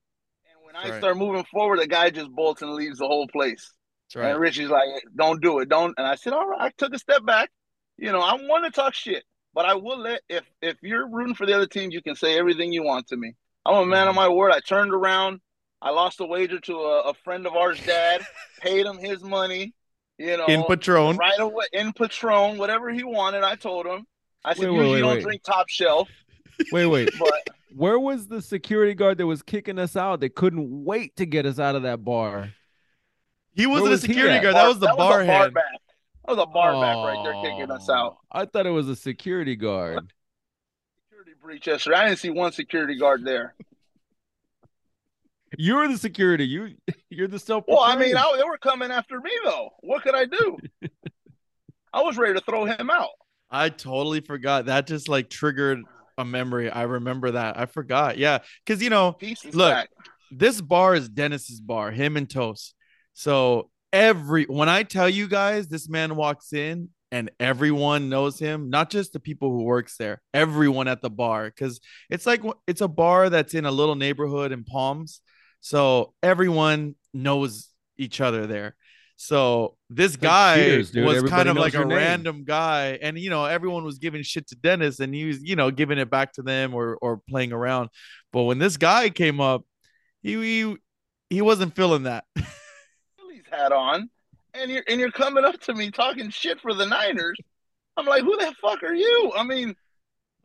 when 0.62 0.76
I 0.76 0.90
right. 0.90 1.00
start 1.00 1.18
moving 1.18 1.46
forward, 1.46 1.80
the 1.80 1.88
guy 1.88 2.12
just 2.12 2.30
bolts 2.30 2.62
and 2.62 2.74
leaves 2.74 3.00
the 3.00 3.08
whole 3.08 3.28
place. 3.28 3.74
Right. 4.16 4.32
And 4.32 4.40
Richie's 4.40 4.70
like, 4.70 4.88
don't 5.16 5.42
do 5.42 5.60
it. 5.60 5.70
Don't. 5.70 5.96
And 5.98 6.06
I 6.06 6.16
said, 6.16 6.34
all 6.34 6.48
right. 6.48 6.62
I 6.62 6.70
took 6.78 6.94
a 6.94 7.00
step 7.00 7.26
back. 7.26 7.50
You 7.98 8.12
know, 8.12 8.22
I 8.22 8.34
want 8.34 8.66
to 8.66 8.72
talk 8.72 8.94
shit, 8.94 9.24
but 9.54 9.66
I 9.66 9.76
will 9.76 10.00
let, 10.00 10.22
if, 10.30 10.44
if 10.62 10.78
you're 10.82 11.10
rooting 11.10 11.36
for 11.36 11.46
the 11.46 11.54
other 11.54 11.68
team, 11.68 11.92
you 11.92 12.02
can 12.02 12.16
say 12.16 12.38
everything 12.38 12.72
you 12.72 12.84
want 12.84 13.08
to 13.08 13.18
me. 13.18 13.34
I'm 13.66 13.76
a 13.76 13.86
man 13.86 14.08
of 14.08 14.16
my 14.16 14.30
word. 14.30 14.52
I 14.52 14.60
turned 14.62 14.94
around. 14.94 15.42
I 15.82 15.92
lost 15.92 16.20
a 16.20 16.26
wager 16.26 16.60
to 16.60 16.74
a, 16.76 17.02
a 17.10 17.14
friend 17.14 17.48
of 17.48 17.54
ours, 17.56 17.80
dad, 17.86 18.22
paid 18.60 18.86
him 18.86 18.98
his 18.98 19.22
money, 19.24 19.74
you 20.18 20.36
know, 20.38 20.46
In 20.48 20.64
Patron. 20.66 21.16
right 21.18 21.40
away 21.40 21.66
in 21.74 21.94
Patron, 21.94 22.58
whatever 22.58 22.90
he 22.90 23.04
wanted. 23.04 23.44
I 23.44 23.56
told 23.56 23.86
him. 23.86 24.06
I 24.44 24.54
said, 24.54 24.64
Wait, 24.64 24.70
wait, 24.72 24.76
usually 24.76 24.92
wait, 24.92 24.98
you 24.98 25.04
don't 25.04 25.14
wait. 25.16 25.24
drink 25.24 25.44
top 25.44 25.70
shelf, 25.70 26.10
Wait, 26.72 26.86
wait. 26.88 27.10
but 27.20 27.50
Where 27.76 27.98
was 28.00 28.28
the 28.28 28.42
security 28.42 28.94
guard 28.94 29.18
that 29.20 29.26
was 29.28 29.42
kicking 29.42 29.80
us 29.80 29.96
out? 29.96 30.20
They 30.20 30.30
couldn't 30.30 30.84
wait 30.86 31.16
to 31.18 31.26
get 31.26 31.46
us 31.46 31.60
out 31.60 31.76
of 31.76 31.84
that 31.84 32.04
bar. 32.04 32.50
He 33.54 33.66
wasn't 33.66 33.86
Where 33.86 33.94
a 33.94 33.98
security 33.98 34.36
at? 34.36 34.44
guard. 34.44 34.56
That 34.56 34.68
was 34.68 34.80
the 34.80 34.88
that 34.88 34.98
bar 34.98 35.20
was 35.20 35.24
a 35.24 35.28
bar 35.28 35.40
hand. 35.42 35.54
back. 35.54 35.64
That 36.26 36.36
was 36.36 36.44
a 36.44 36.46
bar 36.46 36.74
back 36.74 36.96
right 36.98 37.24
there 37.24 37.34
kicking 37.42 37.72
us 37.72 37.90
out. 37.90 38.18
I 38.32 38.46
thought 38.46 38.66
it 38.66 38.72
was 38.72 38.88
a 38.90 38.96
security 38.96 39.56
guard. 39.56 40.12
Security 41.10 41.32
breach 41.42 41.68
yesterday. 41.68 41.96
I 41.98 42.08
didn't 42.10 42.20
see 42.20 42.30
one 42.30 42.52
security 42.52 42.98
guard 42.98 43.24
there. 43.26 43.56
You're 45.58 45.88
the 45.88 45.98
security. 45.98 46.46
You 46.46 46.76
you're 47.10 47.28
the 47.28 47.40
self. 47.40 47.66
Well, 47.68 47.80
I 47.80 47.96
mean, 47.96 48.16
I, 48.16 48.36
they 48.38 48.44
were 48.44 48.58
coming 48.58 48.92
after 48.92 49.20
me 49.20 49.32
though. 49.44 49.70
What 49.82 50.04
could 50.04 50.16
I 50.16 50.26
do? 50.26 50.58
I 51.94 52.02
was 52.02 52.18
ready 52.18 52.34
to 52.36 52.42
throw 52.42 52.66
him 52.66 52.90
out. 52.90 53.10
I 53.50 53.70
totally 53.70 54.22
forgot. 54.22 54.66
That 54.66 54.86
just 54.86 55.10
like 55.10 55.30
triggered 55.30 55.82
a 56.18 56.26
memory. 56.26 56.70
I 56.70 56.84
remember 56.84 57.32
that. 57.32 57.58
I 57.58 57.66
forgot. 57.66 58.18
Yeah. 58.18 58.40
Cause 58.66 58.82
you 58.82 58.90
know, 58.90 59.18
Look, 59.46 59.74
back. 59.74 59.90
this 60.32 60.62
bar 60.62 60.94
is 60.94 61.10
Dennis's 61.10 61.60
bar, 61.60 61.92
him 61.92 62.16
and 62.18 62.30
Toast. 62.30 62.76
So 63.14 63.72
every 63.92 64.46
when 64.46 64.70
I 64.70 64.84
tell 64.84 65.10
you 65.10 65.28
guys 65.28 65.68
this 65.68 65.90
man 65.90 66.16
walks 66.16 66.54
in 66.54 66.90
and 67.12 67.32
everyone 67.40 68.10
knows 68.10 68.38
him, 68.38 68.70
not 68.70 68.92
just 68.92 69.14
the 69.14 69.20
people 69.20 69.50
who 69.50 69.64
works 69.64 69.98
there, 69.98 70.22
everyone 70.34 70.88
at 70.88 71.02
the 71.02 71.10
bar, 71.10 71.46
because 71.46 71.80
it's 72.10 72.26
like 72.28 72.44
it's 72.68 72.82
a 72.82 72.88
bar 72.88 73.30
that's 73.30 73.56
in 73.56 73.66
a 73.66 73.72
little 73.72 73.96
neighborhood 73.96 74.52
in 74.52 74.64
Palms. 74.64 75.22
So 75.62 76.14
everyone 76.24 76.96
knows 77.14 77.70
each 77.98 78.22
other 78.22 78.48
there. 78.48 78.76
So 79.22 79.76
this 79.90 80.14
like 80.14 80.22
guy 80.22 80.56
Cheers, 80.56 80.96
was 80.96 81.18
Everybody 81.18 81.30
kind 81.30 81.50
of 81.50 81.58
like 81.58 81.74
a 81.74 81.80
name. 81.80 81.90
random 81.90 82.44
guy, 82.46 82.98
and 83.02 83.20
you 83.20 83.30
know 83.30 83.44
everyone 83.44 83.84
was 83.84 84.00
giving 84.00 84.24
shit 84.24 84.48
to 84.48 84.56
Dennis, 84.56 85.02
and 85.02 85.14
he 85.14 85.26
was 85.26 85.44
you 85.44 85.58
know 85.58 85.72
giving 85.72 85.98
it 85.98 86.10
back 86.10 86.32
to 86.34 86.42
them 86.42 86.74
or 86.74 86.98
or 87.02 87.22
playing 87.30 87.52
around. 87.52 87.90
But 88.32 88.44
when 88.44 88.60
this 88.60 88.78
guy 88.78 89.10
came 89.10 89.42
up, 89.42 89.66
he 90.22 90.36
he, 90.36 90.78
he 91.30 91.42
wasn't 91.42 91.76
feeling 91.76 92.04
that. 92.04 92.24
Phillies 93.18 93.44
hat 93.52 93.74
on, 93.74 94.10
and 94.54 94.72
you're 94.72 94.84
and 94.88 95.02
you're 95.02 95.12
coming 95.12 95.44
up 95.44 95.60
to 95.62 95.74
me 95.74 95.92
talking 95.92 96.30
shit 96.30 96.62
for 96.62 96.74
the 96.74 96.86
Niners. 96.86 97.38
I'm 97.98 98.06
like, 98.06 98.24
who 98.24 98.38
the 98.38 98.54
fuck 98.62 98.84
are 98.84 98.96
you? 98.96 99.34
I 99.36 99.44
mean, 99.44 99.76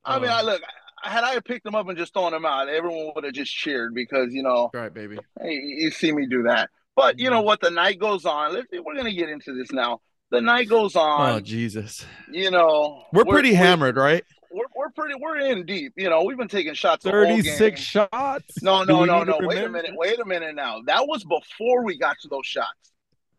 I 0.05 0.19
mean. 0.19 0.31
I 0.31 0.41
uh. 0.41 0.43
look. 0.43 0.63
Had 1.05 1.25
I 1.25 1.39
picked 1.41 1.67
him 1.67 1.75
up 1.75 1.89
and 1.89 1.99
just 1.99 2.13
thrown 2.13 2.33
him 2.33 2.47
out, 2.47 2.69
everyone 2.69 3.13
would 3.15 3.25
have 3.25 3.35
just 3.35 3.53
cheered 3.53 3.95
because 3.95 4.33
you 4.33 4.43
know 4.43 4.71
right, 4.73 4.93
baby. 4.93 5.19
Hey, 5.41 5.55
you 5.55 5.91
see 5.91 6.13
me 6.13 6.27
do 6.27 6.45
that. 6.45 6.71
But 6.97 7.19
you 7.19 7.31
know 7.31 7.39
mm-hmm. 7.39 7.47
what? 7.47 7.61
The 7.61 7.71
night 7.71 7.99
goes 7.99 8.25
on. 8.25 8.55
Let's, 8.55 8.67
we're 8.73 8.97
gonna 8.97 9.13
get 9.13 9.29
into 9.29 9.55
this 9.55 9.73
now. 9.73 10.01
The 10.31 10.41
night 10.41 10.69
goes 10.69 10.97
oh, 10.97 11.01
on. 11.01 11.33
Oh. 11.35 11.41
Jesus, 11.41 12.05
you 12.31 12.51
know, 12.51 13.05
we're, 13.13 13.25
pretty 13.25 13.55
hammered, 13.55 13.97
right? 13.97 14.25
We're, 14.51 14.65
we're 14.75 14.91
pretty. 14.91 15.15
We're 15.21 15.39
in 15.39 15.67
deep. 15.67 15.93
You 15.97 16.11
know, 16.11 16.25
we've 16.25 16.39
been 16.39 16.49
taking 16.49 16.75
shots. 16.75 17.05
Thirty 17.05 17.43
six 17.43 17.81
shots. 17.81 18.63
No, 18.63 18.85
no, 18.85 19.05
no, 19.05 19.25
no. 19.25 19.39
Wait 19.41 19.63
a 19.63 19.69
minute. 19.69 19.93
Wait 19.95 20.19
a 20.19 20.25
minute. 20.25 20.55
Now 20.55 20.81
that 20.87 21.07
was 21.07 21.25
before 21.25 21.85
we 21.85 21.99
got 21.99 22.19
to 22.23 22.29
those 22.29 22.47
shots. 22.47 22.93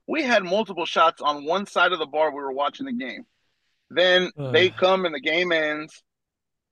We 0.07 0.21
had 0.21 0.43
multiple 0.43 0.85
shots 0.85 1.21
on 1.21 1.45
one 1.45 1.65
side 1.65 1.91
of 1.91 1.99
the 1.99 2.05
bar. 2.05 2.31
We 2.31 2.41
were 2.41 2.51
watching 2.51 2.85
the 2.85 2.93
game. 2.93 3.25
Then 3.89 4.31
Ugh. 4.37 4.53
they 4.53 4.69
come 4.69 5.05
and 5.05 5.15
the 5.15 5.19
game 5.19 5.51
ends. 5.51 6.03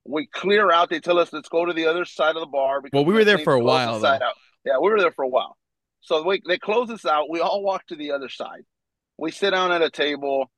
We 0.06 0.28
clear 0.28 0.72
out. 0.72 0.90
They 0.90 1.00
tell 1.00 1.18
us 1.20 1.32
let's 1.32 1.50
go 1.50 1.66
to 1.66 1.74
the 1.74 1.86
other 1.88 2.06
side 2.06 2.36
of 2.36 2.42
the 2.42 2.48
bar. 2.48 2.82
because 2.82 2.98
Well, 2.98 3.06
we 3.06 3.14
were 3.14 3.24
there 3.24 3.38
for 3.40 3.54
a 3.54 3.60
while, 3.60 4.00
though. 4.00 4.08
out. 4.08 4.22
Yeah, 4.66 4.78
we 4.82 4.90
were 4.90 5.00
there 5.00 5.12
for 5.12 5.24
a 5.24 5.30
while. 5.30 5.58
So 6.02 6.24
we, 6.28 6.42
they 6.46 6.58
close 6.58 6.90
us 6.90 7.06
out. 7.06 7.30
We 7.30 7.40
all 7.40 7.64
walk 7.64 7.88
to 7.88 7.96
the 7.96 8.12
other 8.12 8.28
side. 8.30 8.64
We 9.18 9.32
sit 9.32 9.52
down 9.52 9.72
at 9.72 9.82
a 9.82 9.90
table. 9.90 10.52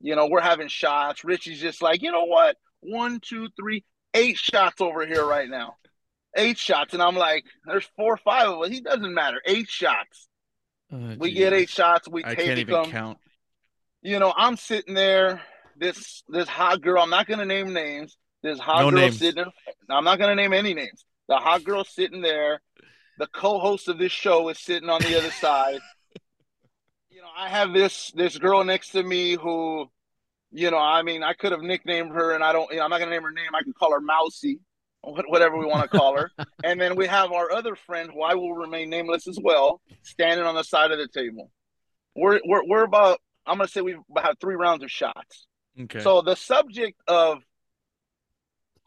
You 0.00 0.14
know, 0.14 0.26
we're 0.26 0.40
having 0.40 0.68
shots. 0.68 1.24
Richie's 1.24 1.60
just 1.60 1.82
like, 1.82 2.02
you 2.02 2.12
know 2.12 2.24
what? 2.24 2.56
One, 2.80 3.18
two, 3.20 3.48
three, 3.58 3.84
eight 4.12 4.36
shots 4.36 4.80
over 4.80 5.06
here 5.06 5.24
right 5.24 5.48
now. 5.48 5.76
Eight 6.36 6.58
shots. 6.58 6.94
And 6.94 7.02
I'm 7.02 7.16
like, 7.16 7.44
there's 7.66 7.88
four 7.96 8.14
or 8.14 8.16
five 8.18 8.48
of 8.48 8.60
us. 8.60 8.68
He 8.68 8.80
doesn't 8.80 9.14
matter. 9.14 9.40
Eight 9.46 9.68
shots. 9.68 10.28
Oh, 10.92 11.16
We 11.18 11.32
get 11.32 11.52
eight 11.52 11.70
shots. 11.70 12.08
We 12.08 12.24
I 12.24 12.34
take 12.34 12.46
can't 12.46 12.58
even 12.58 12.74
them 12.74 12.90
count. 12.90 13.18
you 14.02 14.18
know, 14.18 14.32
I'm 14.36 14.56
sitting 14.56 14.94
there. 14.94 15.42
This 15.76 16.22
this 16.28 16.46
hot 16.48 16.82
girl. 16.82 17.02
I'm 17.02 17.10
not 17.10 17.26
gonna 17.26 17.44
name 17.46 17.72
names. 17.72 18.16
This 18.44 18.58
hot 18.58 18.82
No 18.82 18.90
girl 18.90 19.00
names. 19.00 19.18
sitting. 19.18 19.42
In, 19.42 19.50
I'm 19.88 20.04
not 20.04 20.18
gonna 20.18 20.34
name 20.34 20.52
any 20.52 20.74
names. 20.74 21.02
The 21.28 21.36
hot 21.36 21.64
girl 21.64 21.82
sitting 21.82 22.20
there. 22.20 22.60
The 23.16 23.26
co-host 23.28 23.88
of 23.88 23.96
this 23.96 24.12
show 24.12 24.50
is 24.50 24.58
sitting 24.58 24.90
on 24.90 25.00
the 25.00 25.16
other 25.16 25.30
side. 25.40 25.80
You 27.08 27.22
know, 27.22 27.28
I 27.34 27.48
have 27.48 27.72
this 27.72 28.12
this 28.14 28.36
girl 28.36 28.62
next 28.62 28.90
to 28.90 29.02
me 29.02 29.32
who, 29.32 29.86
you 30.52 30.70
know, 30.70 30.76
I 30.76 31.00
mean, 31.02 31.22
I 31.22 31.32
could 31.32 31.52
have 31.52 31.62
nicknamed 31.62 32.10
her, 32.10 32.32
and 32.32 32.44
I 32.44 32.52
don't. 32.52 32.70
You 32.70 32.76
know, 32.76 32.84
I'm 32.84 32.90
not 32.90 32.98
gonna 32.98 33.12
name 33.12 33.22
her 33.22 33.30
name. 33.32 33.54
I 33.54 33.62
can 33.62 33.72
call 33.72 33.92
her 33.92 34.00
Mousy, 34.02 34.60
whatever 35.00 35.56
we 35.56 35.64
want 35.64 35.90
to 35.90 35.98
call 35.98 36.14
her. 36.18 36.30
and 36.64 36.78
then 36.78 36.96
we 36.96 37.06
have 37.06 37.32
our 37.32 37.50
other 37.50 37.74
friend, 37.76 38.10
who 38.12 38.20
I 38.20 38.34
will 38.34 38.52
remain 38.52 38.90
nameless 38.90 39.26
as 39.26 39.38
well, 39.42 39.80
standing 40.02 40.44
on 40.44 40.54
the 40.54 40.64
side 40.64 40.90
of 40.92 40.98
the 40.98 41.08
table. 41.08 41.50
We're 42.14 42.40
we're 42.44 42.66
we're 42.66 42.84
about. 42.84 43.20
I'm 43.46 43.56
gonna 43.56 43.68
say 43.68 43.80
we've 43.80 43.96
had 44.18 44.38
three 44.38 44.54
rounds 44.56 44.84
of 44.84 44.90
shots. 44.90 45.46
Okay. 45.80 46.00
So 46.00 46.20
the 46.20 46.34
subject 46.34 47.00
of 47.08 47.38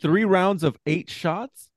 Three 0.02 0.26
rounds 0.26 0.64
of 0.64 0.78
eight 0.86 1.10
shots. 1.10 1.70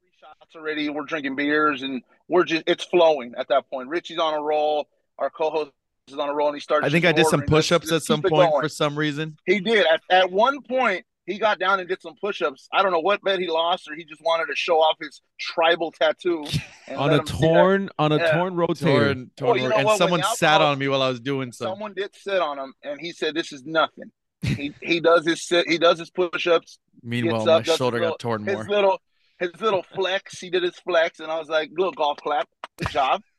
three 0.00 0.10
shots 0.20 0.54
already, 0.56 0.88
we're 0.88 1.04
drinking 1.04 1.36
beers 1.36 1.82
and 1.82 2.02
we're 2.28 2.44
just 2.44 2.64
it's 2.66 2.84
flowing 2.84 3.34
at 3.36 3.48
that 3.48 3.68
point. 3.70 3.88
Richie's 3.88 4.18
on 4.18 4.34
a 4.34 4.40
roll. 4.40 4.86
Our 5.18 5.28
co-host 5.30 5.70
is 6.08 6.16
on 6.16 6.28
a 6.28 6.34
roll, 6.34 6.48
and 6.48 6.56
he 6.56 6.60
starts. 6.60 6.86
I 6.86 6.90
think 6.90 7.04
I 7.04 7.12
did 7.12 7.26
some 7.26 7.42
push-ups 7.42 7.88
at 7.88 7.92
let's 7.92 8.06
some 8.06 8.22
point 8.22 8.50
going. 8.50 8.62
for 8.62 8.68
some 8.68 8.98
reason. 8.98 9.36
He 9.46 9.60
did. 9.60 9.86
At, 9.86 10.00
at 10.10 10.32
one 10.32 10.62
point, 10.62 11.04
he 11.26 11.38
got 11.38 11.58
down 11.60 11.78
and 11.78 11.88
did 11.88 12.00
some 12.00 12.14
push-ups. 12.20 12.68
I 12.72 12.82
don't 12.82 12.90
know 12.90 13.00
what 13.00 13.22
bet 13.22 13.38
he 13.38 13.46
lost, 13.48 13.88
or 13.90 13.94
he 13.94 14.04
just 14.04 14.22
wanted 14.22 14.46
to 14.46 14.56
show 14.56 14.78
off 14.78 14.96
his 15.00 15.20
tribal 15.38 15.92
tattoo 15.92 16.44
on 16.88 17.10
let 17.10 17.12
a 17.12 17.18
him 17.20 17.26
see 17.26 17.32
that. 17.34 17.38
torn 17.38 17.90
on 17.98 18.12
a 18.12 18.16
Yeah. 18.16 18.32
torn 18.32 18.54
rotator. 18.54 18.80
Torn, 18.80 19.30
torn 19.36 19.48
Well, 19.50 19.56
you 19.58 19.68
know 19.68 19.76
and 19.76 19.84
what? 19.84 19.92
When 19.92 19.98
someone 19.98 20.20
the 20.20 20.26
sat 20.34 20.60
on 20.62 20.78
me 20.78 20.88
while 20.88 21.02
I 21.02 21.08
was 21.10 21.20
doing 21.20 21.52
some. 21.52 21.66
Someone 21.68 21.92
did 21.94 22.16
sit 22.16 22.40
on 22.40 22.58
him, 22.58 22.74
and 22.82 22.98
he 23.00 23.12
said, 23.12 23.34
"This 23.34 23.52
is 23.52 23.62
nothing." 23.64 24.10
He 24.42 24.74
he 24.82 25.00
does 25.00 25.26
his 25.26 25.46
sit. 25.46 25.68
He 25.68 25.78
does 25.78 25.98
his 25.98 26.10
push-ups. 26.10 26.78
Meanwhile, 27.02 27.44
gets 27.46 27.68
my 27.68 27.74
shoulder 27.76 27.98
his 28.00 28.10
got 28.10 28.18
torn 28.18 28.44
more. 28.44 28.58
his 28.58 28.68
little 28.68 29.00
his 29.38 29.50
little 29.60 29.82
flex. 29.94 30.38
He 30.38 30.50
did 30.50 30.62
his 30.62 30.76
flex, 30.80 31.20
and 31.20 31.30
I 31.30 31.38
was 31.38 31.48
like, 31.48 31.70
"Little 31.76 31.92
golf 31.92 32.18
clap, 32.18 32.48
good 32.78 32.90
job." 32.90 33.22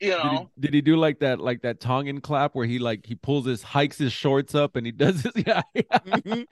You 0.00 0.12
Did 0.12 0.20
he, 0.22 0.28
know, 0.28 0.50
did 0.60 0.74
he 0.74 0.80
do 0.80 0.94
like 0.96 1.18
that 1.18 1.40
like 1.40 1.62
that 1.62 1.80
Tongan 1.80 2.20
clap 2.20 2.54
where 2.54 2.64
he 2.66 2.78
like 2.78 3.04
he 3.04 3.16
pulls 3.16 3.44
his 3.46 3.64
hikes 3.64 3.98
his 3.98 4.12
shorts 4.12 4.54
up 4.54 4.76
and 4.76 4.86
he 4.86 4.92
does 4.92 5.22
his 5.22 5.32
yeah, 5.44 5.60
yeah. 5.74 6.44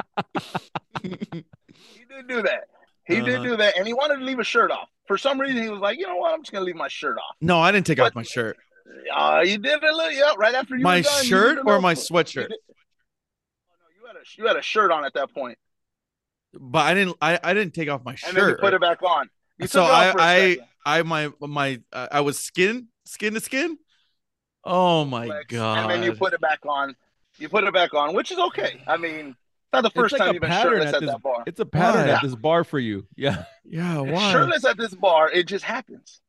he 1.00 1.08
did 1.10 2.26
do 2.28 2.42
that. 2.42 2.64
He 3.06 3.20
did 3.20 3.34
Uh-huh. 3.36 3.44
do 3.44 3.56
that, 3.58 3.78
and 3.78 3.86
he 3.86 3.94
wanted 3.94 4.16
to 4.18 4.24
leave 4.24 4.38
his 4.38 4.48
shirt 4.48 4.72
off. 4.72 4.88
For 5.06 5.16
some 5.16 5.40
reason, 5.40 5.62
he 5.62 5.68
was 5.68 5.78
like, 5.78 5.96
you 5.96 6.08
know 6.08 6.16
what? 6.16 6.34
I'm 6.34 6.42
just 6.42 6.50
gonna 6.52 6.64
leave 6.64 6.74
my 6.74 6.88
shirt 6.88 7.18
off. 7.18 7.36
No, 7.40 7.60
I 7.60 7.70
didn't 7.70 7.86
take 7.86 8.00
off 8.00 8.16
my 8.16 8.24
shirt. 8.24 8.56
Uh, 9.14 9.42
you 9.46 9.58
did 9.58 9.80
a 9.80 9.94
little, 9.94 10.10
yeah, 10.10 10.32
right 10.36 10.54
after 10.56 10.76
you 10.76 10.82
My 10.82 10.96
were 10.96 11.02
done, 11.02 11.24
shirt 11.24 11.56
did 11.56 11.60
or 11.60 11.64
little- 11.66 11.80
my 11.82 11.90
you 11.92 11.96
sweatshirt? 11.96 12.48
did- 12.48 12.58
Oh, 12.68 13.74
no, 13.80 13.86
you 13.96 14.05
had 14.16 14.22
a 14.22 14.24
you 14.42 14.46
had 14.46 14.56
a 14.56 14.62
shirt 14.62 14.90
on 14.90 15.04
at 15.04 15.14
that 15.14 15.32
point, 15.34 15.58
But 16.52 16.80
I 16.80 16.94
didn't. 16.94 17.16
I, 17.20 17.38
I 17.42 17.54
didn't 17.54 17.74
take 17.74 17.88
off 17.88 18.04
my 18.04 18.14
shirt. 18.14 18.30
and 18.30 18.38
then 18.38 18.48
you 18.50 18.56
put 18.56 18.74
it 18.74 18.80
back 18.80 19.02
on. 19.02 19.28
You 19.58 19.66
So 19.66 19.82
I 19.84 20.06
it 20.06 20.08
off 20.08 20.12
for 20.12 20.18
a 20.18 20.22
I- 20.22 20.48
second. 20.50 20.66
I 20.88 21.02
my 21.02 21.30
my 21.40 21.80
uh, 21.92 22.06
I 22.12 22.20
was 22.20 22.38
skin 22.38 22.88
skin 23.04 23.34
to 23.34 23.40
skin. 23.40 23.76
Oh 24.64 25.04
my 25.04 25.26
Flex, 25.26 25.46
god! 25.48 25.78
And 25.78 25.90
then 25.90 26.02
you 26.02 26.12
put 26.14 26.32
it 26.32 26.40
back 26.40 26.60
on. 26.66 26.94
You 27.38 27.48
put 27.48 27.64
it 27.64 27.74
back 27.74 27.92
on, 27.94 28.14
which 28.14 28.30
is 28.32 28.38
okay. 28.38 28.82
I 28.86 28.96
mean, 28.96 29.30
it's 29.30 29.72
not 29.72 29.82
the 29.82 29.90
first 29.90 30.12
like 30.12 30.20
time 30.20 30.30
a 30.30 30.32
you've 30.34 30.40
been 30.42 30.50
pattern 30.50 30.72
shirtless 30.74 30.88
at 30.88 30.94
at 30.94 31.00
this- 31.02 31.10
that 31.10 31.22
bar. 31.22 31.42
It's 31.46 31.60
a 31.60 31.66
pattern 31.66 32.06
Why? 32.06 32.12
at 32.14 32.22
this 32.22 32.34
bar 32.36 32.64
for 32.64 32.78
you. 32.78 33.06
Yeah. 33.16 33.44
yeah, 33.64 33.98
why? 33.98 34.32
Shirtless 34.32 34.64
at 34.64 34.76
this 34.78 34.94
bar, 34.94 35.30
it 35.30 35.46
just 35.46 35.64
happens. 35.64 36.20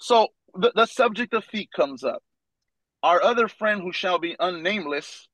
So 0.00 0.28
the, 0.54 0.72
the 0.74 0.86
subject 0.86 1.32
of 1.34 1.44
feet 1.44 1.70
comes 1.74 2.02
up. 2.04 2.22
Our 3.02 3.22
other 3.22 3.48
friend, 3.48 3.80
who 3.80 3.92
shall 3.92 4.18
be 4.18 4.34
unnameless, 4.38 5.28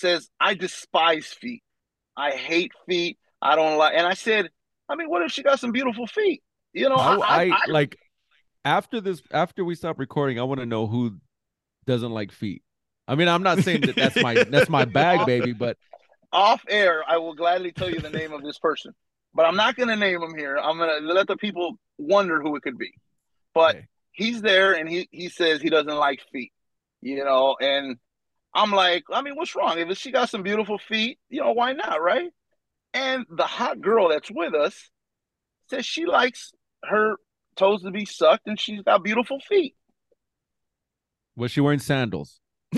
says, 0.00 0.28
"I 0.40 0.54
despise 0.54 1.26
feet. 1.26 1.62
I 2.16 2.32
hate 2.32 2.72
feet. 2.88 3.18
I 3.40 3.56
don't 3.56 3.78
like." 3.78 3.94
And 3.94 4.06
I 4.06 4.14
said, 4.14 4.50
"I 4.88 4.96
mean, 4.96 5.08
what 5.08 5.22
if 5.22 5.32
she 5.32 5.42
got 5.42 5.60
some 5.60 5.72
beautiful 5.72 6.06
feet? 6.06 6.42
You 6.72 6.88
know, 6.88 6.96
I, 6.96 7.14
I, 7.16 7.42
I, 7.42 7.50
I- 7.52 7.70
like 7.70 7.98
after 8.64 9.00
this 9.00 9.22
after 9.32 9.64
we 9.64 9.74
stop 9.74 9.98
recording, 9.98 10.38
I 10.38 10.42
want 10.42 10.60
to 10.60 10.66
know 10.66 10.86
who 10.86 11.18
doesn't 11.86 12.12
like 12.12 12.32
feet. 12.32 12.62
I 13.08 13.14
mean, 13.14 13.28
I'm 13.28 13.42
not 13.42 13.58
saying 13.58 13.82
that 13.86 13.96
that's 13.96 14.20
my 14.20 14.34
that's 14.50 14.68
my 14.68 14.84
bag, 14.86 15.26
baby, 15.26 15.52
but 15.52 15.76
off 16.32 16.62
air, 16.68 17.02
I 17.08 17.16
will 17.16 17.34
gladly 17.34 17.72
tell 17.72 17.90
you 17.90 18.00
the 18.00 18.10
name 18.10 18.32
of 18.32 18.42
this 18.42 18.58
person, 18.58 18.94
but 19.34 19.46
I'm 19.46 19.56
not 19.56 19.74
going 19.74 19.88
to 19.88 19.96
name 19.96 20.22
him 20.22 20.36
here. 20.36 20.56
I'm 20.58 20.78
going 20.78 21.02
to 21.02 21.12
let 21.12 21.26
the 21.26 21.36
people 21.36 21.74
wonder 21.98 22.40
who 22.40 22.54
it 22.56 22.62
could 22.62 22.78
be. 22.78 22.92
But 23.52 23.74
Okay. 23.74 23.86
he's 24.12 24.40
there, 24.42 24.74
and 24.74 24.88
he 24.88 25.08
he 25.10 25.28
says 25.28 25.60
he 25.60 25.70
doesn't 25.70 25.88
like 25.96 26.20
feet, 26.32 26.52
you 27.02 27.24
know. 27.24 27.56
And 27.60 27.96
I'm 28.54 28.72
like, 28.72 29.04
I 29.12 29.22
mean, 29.22 29.36
what's 29.36 29.54
wrong? 29.54 29.78
If 29.78 29.96
she 29.98 30.10
got 30.10 30.28
some 30.28 30.42
beautiful 30.42 30.78
feet, 30.78 31.18
you 31.28 31.40
know, 31.40 31.52
why 31.52 31.72
not, 31.72 32.02
right? 32.02 32.30
And 32.92 33.24
the 33.30 33.44
hot 33.44 33.80
girl 33.80 34.08
that's 34.08 34.30
with 34.30 34.54
us 34.54 34.90
says 35.68 35.86
she 35.86 36.06
likes 36.06 36.50
her 36.84 37.16
toes 37.56 37.82
to 37.82 37.90
be 37.90 38.04
sucked, 38.04 38.46
and 38.48 38.58
she's 38.58 38.82
got 38.82 39.04
beautiful 39.04 39.38
feet. 39.40 39.74
was 41.36 41.52
she 41.52 41.60
wearing 41.60 41.78
sandals? 41.78 42.40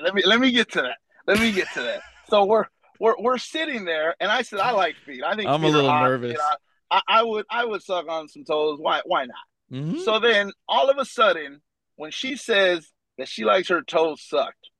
Let 0.00 0.14
me 0.14 0.22
let 0.24 0.40
me 0.40 0.50
get 0.50 0.72
to 0.72 0.82
that. 0.82 0.96
Let 1.26 1.38
me 1.40 1.52
get 1.52 1.68
to 1.74 1.82
that. 1.82 2.02
So 2.28 2.44
we're 2.44 2.64
we're 2.98 3.14
we're 3.18 3.38
sitting 3.38 3.84
there, 3.84 4.16
and 4.20 4.30
I 4.30 4.42
said 4.42 4.58
I 4.58 4.72
like 4.72 4.96
feet. 5.06 5.22
I 5.24 5.36
think 5.36 5.48
I'm 5.48 5.62
a 5.62 5.68
little 5.68 5.88
hot, 5.90 6.04
nervous. 6.04 6.32
you 6.32 6.38
know. 6.38 6.44
I, 6.90 7.00
I 7.08 7.22
would 7.22 7.44
I 7.48 7.64
would 7.64 7.82
suck 7.82 8.08
on 8.08 8.28
some 8.28 8.44
toes. 8.44 8.78
Why 8.80 9.00
why 9.04 9.26
not? 9.26 9.36
Mhm. 9.72 10.00
So 10.00 10.18
then 10.18 10.52
all 10.68 10.90
of 10.90 10.98
a 10.98 11.04
sudden, 11.04 11.60
when 11.96 12.10
she 12.10 12.36
says 12.36 12.90
that 13.18 13.28
she 13.28 13.44
likes 13.44 13.68
her 13.68 13.82
toes 13.82 14.22
sucked, 14.22 14.70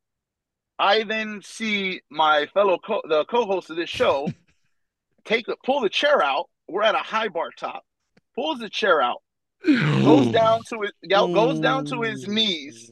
I 0.82 1.04
then 1.04 1.42
see 1.44 2.00
my 2.10 2.46
fellow 2.46 2.76
co- 2.76 3.02
the 3.08 3.24
co-host 3.26 3.70
of 3.70 3.76
this 3.76 3.88
show 3.88 4.28
take 5.24 5.46
a, 5.46 5.54
pull 5.64 5.80
the 5.80 5.88
chair 5.88 6.20
out. 6.20 6.50
We're 6.68 6.82
at 6.82 6.96
a 6.96 6.98
high 6.98 7.28
bar 7.28 7.50
top. 7.56 7.84
Pulls 8.34 8.58
the 8.58 8.68
chair 8.68 9.00
out, 9.00 9.22
goes 9.64 10.32
down 10.32 10.62
to 10.70 10.82
it, 10.82 10.92
goes 11.08 11.60
down 11.60 11.84
to 11.86 12.00
his 12.00 12.26
knees, 12.26 12.90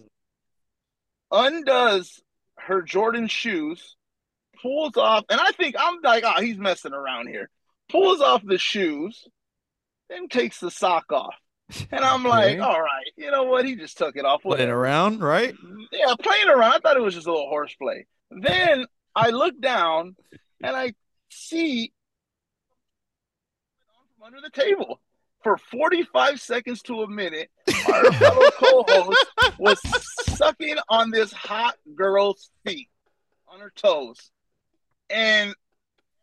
undoes 1.32 2.20
her 2.58 2.82
Jordan 2.82 3.26
shoes, 3.26 3.96
pulls 4.62 4.96
off, 4.96 5.24
and 5.28 5.40
I 5.40 5.50
think 5.52 5.74
I'm 5.78 5.96
like, 6.02 6.22
oh, 6.24 6.40
he's 6.40 6.58
messing 6.58 6.92
around 6.92 7.28
here. 7.28 7.48
Pulls 7.88 8.20
off 8.20 8.42
the 8.44 8.58
shoes, 8.58 9.26
then 10.10 10.28
takes 10.28 10.60
the 10.60 10.70
sock 10.70 11.10
off. 11.10 11.34
And 11.92 12.04
I'm 12.04 12.24
like, 12.24 12.52
Okay. 12.52 12.58
all 12.58 12.80
right, 12.80 13.06
you 13.16 13.30
know 13.30 13.44
what? 13.44 13.64
He 13.64 13.76
just 13.76 13.96
took 13.98 14.16
it 14.16 14.24
off. 14.24 14.42
Playing 14.42 14.68
around, 14.70 15.20
right? 15.20 15.54
Yeah, 15.92 16.14
playing 16.20 16.48
around. 16.48 16.72
I 16.74 16.78
thought 16.78 16.96
it 16.96 17.02
was 17.02 17.14
just 17.14 17.26
a 17.26 17.32
little 17.32 17.48
horseplay. 17.48 18.06
Then 18.30 18.86
I 19.14 19.30
look 19.30 19.60
down 19.60 20.16
and 20.62 20.76
I 20.76 20.94
see 21.30 21.92
from 24.16 24.26
under 24.26 24.40
the 24.40 24.50
table 24.50 25.00
for 25.42 25.56
45 25.56 26.40
seconds 26.40 26.82
to 26.82 27.02
a 27.02 27.08
minute. 27.08 27.50
Our 27.86 28.12
fellow 28.12 28.50
co-host 28.58 29.26
was 29.58 29.80
sucking 30.36 30.76
on 30.88 31.10
this 31.10 31.32
hot 31.32 31.76
girl's 31.94 32.50
feet, 32.66 32.88
on 33.48 33.60
her 33.60 33.72
toes, 33.74 34.30
and 35.08 35.54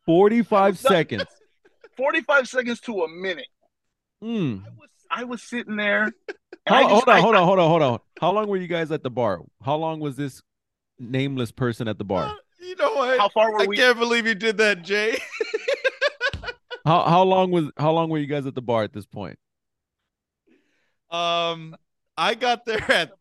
45 0.05 0.77
seconds. 0.77 1.25
45 1.97 2.47
seconds 2.47 2.79
to 2.81 3.01
a 3.03 3.07
minute. 3.09 3.47
Hmm. 4.21 4.57
I 4.65 4.69
was 4.77 4.89
I 5.11 5.23
was 5.23 5.41
sitting 5.43 5.75
there. 5.75 6.11
How, 6.67 6.81
just- 6.81 6.91
hold 6.91 7.07
on, 7.07 7.15
I- 7.15 7.21
hold 7.21 7.35
on, 7.35 7.43
hold 7.45 7.59
on, 7.59 7.69
hold 7.69 7.81
on. 7.83 7.99
How 8.19 8.31
long 8.31 8.47
were 8.47 8.57
you 8.57 8.67
guys 8.67 8.91
at 8.91 9.03
the 9.03 9.09
bar? 9.09 9.41
How 9.63 9.75
long 9.75 9.99
was 9.99 10.15
this 10.15 10.41
nameless 10.99 11.51
person 11.51 11.87
at 11.87 11.97
the 11.97 12.03
bar? 12.03 12.35
You 12.59 12.75
know 12.75 12.93
what? 12.95 13.19
How 13.19 13.29
far 13.29 13.51
were 13.53 13.61
I 13.61 13.65
we? 13.65 13.77
can't 13.77 13.97
believe 13.97 14.25
you 14.27 14.35
did 14.35 14.57
that, 14.57 14.83
Jay. 14.83 15.17
How 16.85 17.03
how 17.03 17.23
long 17.23 17.51
was 17.51 17.65
how 17.77 17.91
long 17.91 18.09
were 18.09 18.17
you 18.17 18.27
guys 18.27 18.45
at 18.45 18.55
the 18.55 18.61
bar 18.61 18.83
at 18.83 18.93
this 18.93 19.05
point? 19.05 19.37
Um, 21.11 21.75
I 22.17 22.33
got 22.33 22.63
there 22.65 22.89
at 22.91 23.11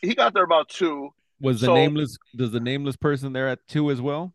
he 0.00 0.14
got 0.14 0.34
there 0.34 0.44
about 0.44 0.68
two. 0.68 1.10
Was 1.40 1.60
the 1.60 1.66
So- 1.66 1.74
nameless 1.74 2.16
does 2.36 2.52
the 2.52 2.60
nameless 2.60 2.94
person 2.96 3.32
there 3.32 3.48
at 3.48 3.66
two 3.66 3.90
as 3.90 4.00
well? 4.00 4.34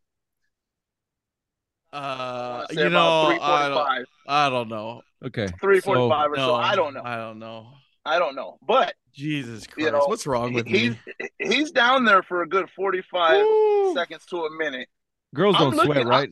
Uh, 1.94 1.96
I 1.96 2.50
wanna 2.52 2.68
say 2.74 2.84
you 2.84 2.90
know, 2.90 3.26
three 3.30 3.40
I 3.40 3.70
don't. 3.70 4.08
I 4.28 4.50
don't 4.50 4.70
know. 4.70 5.02
Okay. 5.26 5.48
Three 5.60 5.82
so- 5.82 5.94
or 6.12 6.30
No, 6.30 6.36
so. 6.36 6.56
I 6.56 6.76
don't 6.76 6.94
know. 6.94 7.02
I 7.04 7.16
don't 7.18 7.40
know. 7.40 7.68
I 8.06 8.18
don't 8.20 8.36
know. 8.36 8.58
But 8.66 8.94
Jesus 9.14 9.68
Christ, 9.68 9.86
You 9.86 9.92
know, 9.92 10.06
what's 10.06 10.26
wrong 10.26 10.54
with 10.54 10.66
he's 10.68 10.96
me? 11.20 11.28
he's 11.40 11.72
down 11.72 12.06
there 12.06 12.24
for 12.24 12.42
a 12.44 12.48
good 12.48 12.70
forty-five 12.76 13.42
Woo. 13.46 13.94
seconds 13.94 14.26
to 14.28 14.46
a 14.46 14.52
minute. 14.58 14.88
Girls 15.36 15.58
don't 15.58 15.76
sweat, 15.78 16.06
right? 16.06 16.30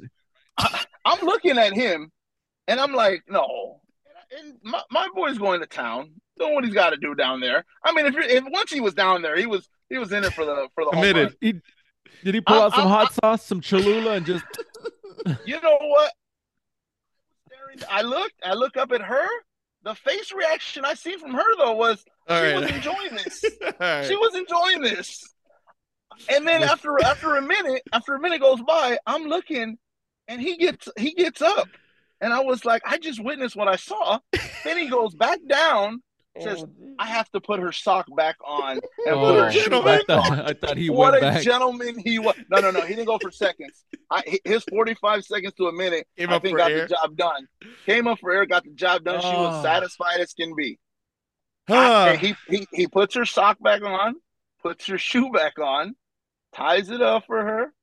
I'm 0.57 1.19
looking 1.25 1.57
at 1.57 1.73
him, 1.73 2.11
and 2.67 2.79
I'm 2.79 2.93
like, 2.93 3.23
no. 3.29 3.81
And 4.37 4.55
my, 4.63 4.81
my 4.91 5.07
boy's 5.15 5.37
going 5.37 5.59
to 5.61 5.65
town, 5.67 6.11
doing 6.37 6.53
what 6.55 6.65
he's 6.65 6.73
got 6.73 6.89
to 6.89 6.97
do 6.97 7.13
down 7.15 7.39
there. 7.39 7.63
I 7.83 7.93
mean, 7.93 8.05
if, 8.07 8.15
if 8.17 8.43
once 8.49 8.71
he 8.71 8.81
was 8.81 8.93
down 8.93 9.21
there, 9.21 9.37
he 9.37 9.45
was 9.45 9.69
he 9.89 9.97
was 9.97 10.11
in 10.11 10.23
it 10.23 10.33
for 10.33 10.45
the 10.45 10.67
for 10.75 10.83
the 10.85 10.91
home 10.91 11.03
Committed. 11.03 11.35
He, 11.41 11.53
did 12.23 12.33
he 12.35 12.41
pull 12.41 12.55
I'm- 12.55 12.65
out 12.65 12.71
some 12.73 12.87
I'm- 12.87 12.89
hot 12.89 13.13
sauce, 13.13 13.45
some 13.45 13.61
Cholula, 13.61 14.13
and 14.13 14.25
just 14.25 14.43
You 15.45 15.61
know 15.61 15.77
what? 15.79 16.11
I 17.89 18.01
looked. 18.01 18.35
I 18.43 18.53
look 18.53 18.77
up 18.77 18.91
at 18.91 19.01
her. 19.01 19.27
The 19.83 19.95
face 19.95 20.31
reaction 20.31 20.83
I 20.85 20.95
see 20.95 21.15
from 21.17 21.33
her 21.33 21.55
though 21.57 21.73
was 21.73 22.03
All 22.27 22.39
she 22.39 22.47
right. 22.47 22.61
was 22.61 22.69
enjoying 22.71 23.15
this. 23.15 23.43
Right. 23.79 24.05
She 24.05 24.15
was 24.15 24.35
enjoying 24.35 24.81
this. 24.81 25.23
And 26.29 26.47
then 26.47 26.63
after 26.63 27.01
after 27.03 27.35
a 27.35 27.41
minute, 27.41 27.83
after 27.93 28.15
a 28.15 28.19
minute 28.19 28.41
goes 28.41 28.61
by, 28.61 28.97
I'm 29.05 29.25
looking, 29.25 29.77
and 30.27 30.41
he 30.41 30.57
gets 30.57 30.89
he 30.97 31.13
gets 31.13 31.41
up, 31.41 31.67
and 32.21 32.33
I 32.33 32.39
was 32.39 32.65
like, 32.65 32.81
I 32.85 32.97
just 32.97 33.23
witnessed 33.23 33.55
what 33.55 33.67
I 33.67 33.75
saw. 33.75 34.19
then 34.63 34.77
he 34.77 34.89
goes 34.89 35.13
back 35.13 35.39
down, 35.47 36.01
says, 36.43 36.65
I 36.99 37.05
have 37.07 37.29
to 37.31 37.39
put 37.41 37.59
her 37.59 37.71
sock 37.71 38.05
back 38.15 38.35
on 38.45 38.71
and 38.73 38.81
put 39.05 39.13
oh, 39.13 39.43
her 39.43 39.51
shoe 39.51 39.73
I 39.75 39.83
back 39.83 40.05
thought, 40.07 40.31
on. 40.31 40.39
I 40.41 40.53
thought 40.53 40.77
he 40.77 40.89
what 40.89 41.13
went 41.13 41.23
a 41.23 41.27
back. 41.29 41.41
gentleman 41.43 41.97
he 41.99 42.19
was! 42.19 42.35
No, 42.49 42.59
no, 42.59 42.71
no, 42.71 42.81
he 42.81 42.95
didn't 42.95 43.07
go 43.07 43.17
for 43.21 43.31
seconds. 43.31 43.83
I, 44.11 44.39
his 44.45 44.63
45 44.65 45.23
seconds 45.25 45.53
to 45.55 45.67
a 45.67 45.73
minute, 45.73 46.07
Came 46.17 46.29
I 46.29 46.39
think, 46.39 46.57
got 46.57 46.71
air. 46.71 46.87
the 46.87 46.95
job 46.95 47.15
done. 47.17 47.47
Came 47.85 48.07
up 48.07 48.19
for 48.19 48.31
air, 48.31 48.45
got 48.45 48.63
the 48.63 48.71
job 48.73 49.03
done. 49.03 49.21
She 49.21 49.27
was 49.27 49.59
Oh. 49.59 49.63
satisfied 49.63 50.19
as 50.21 50.33
can 50.33 50.55
be. 50.55 50.79
Ah. 51.69 52.05
I- 52.09 52.15
he, 52.15 52.35
he 52.49 52.67
he 52.71 52.87
puts 52.87 53.15
her 53.15 53.25
sock 53.25 53.61
back 53.61 53.81
on, 53.83 54.15
puts 54.61 54.87
her 54.87 54.97
shoe 54.97 55.31
back 55.31 55.59
on, 55.59 55.95
ties 56.53 56.89
it 56.89 57.01
up 57.01 57.25
for 57.27 57.43
her, 57.43 57.73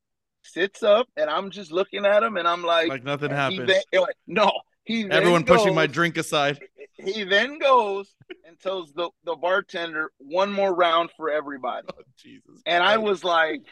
sits 0.42 0.82
up, 0.82 1.06
and 1.16 1.28
I'm 1.28 1.50
just 1.50 1.70
looking 1.70 2.04
at 2.06 2.22
him, 2.22 2.36
and 2.36 2.48
I'm 2.48 2.62
like, 2.62 2.88
like 2.88 3.04
nothing 3.04 3.30
happened. 3.30 3.68
then- 3.68 4.00
like, 4.00 4.16
no, 4.26 4.50
he 4.84 5.02
then 5.02 5.12
Everyone 5.12 5.44
pushing 5.44 5.74
my 5.74 5.86
drink 5.86 6.16
aside. 6.16 6.58
He 6.96 7.24
then 7.24 7.58
goes 7.58 8.14
and 8.46 8.58
tells 8.60 8.92
the 8.92 9.10
the 9.24 9.34
bartender 9.36 10.12
one 10.18 10.52
more 10.52 10.72
round 10.74 11.10
for 11.16 11.30
everybody, 11.30 11.86
Oh, 11.92 12.02
Jesus. 12.16 12.62
and 12.66 12.82
I 12.84 12.98
was 12.98 13.24
like, 13.24 13.62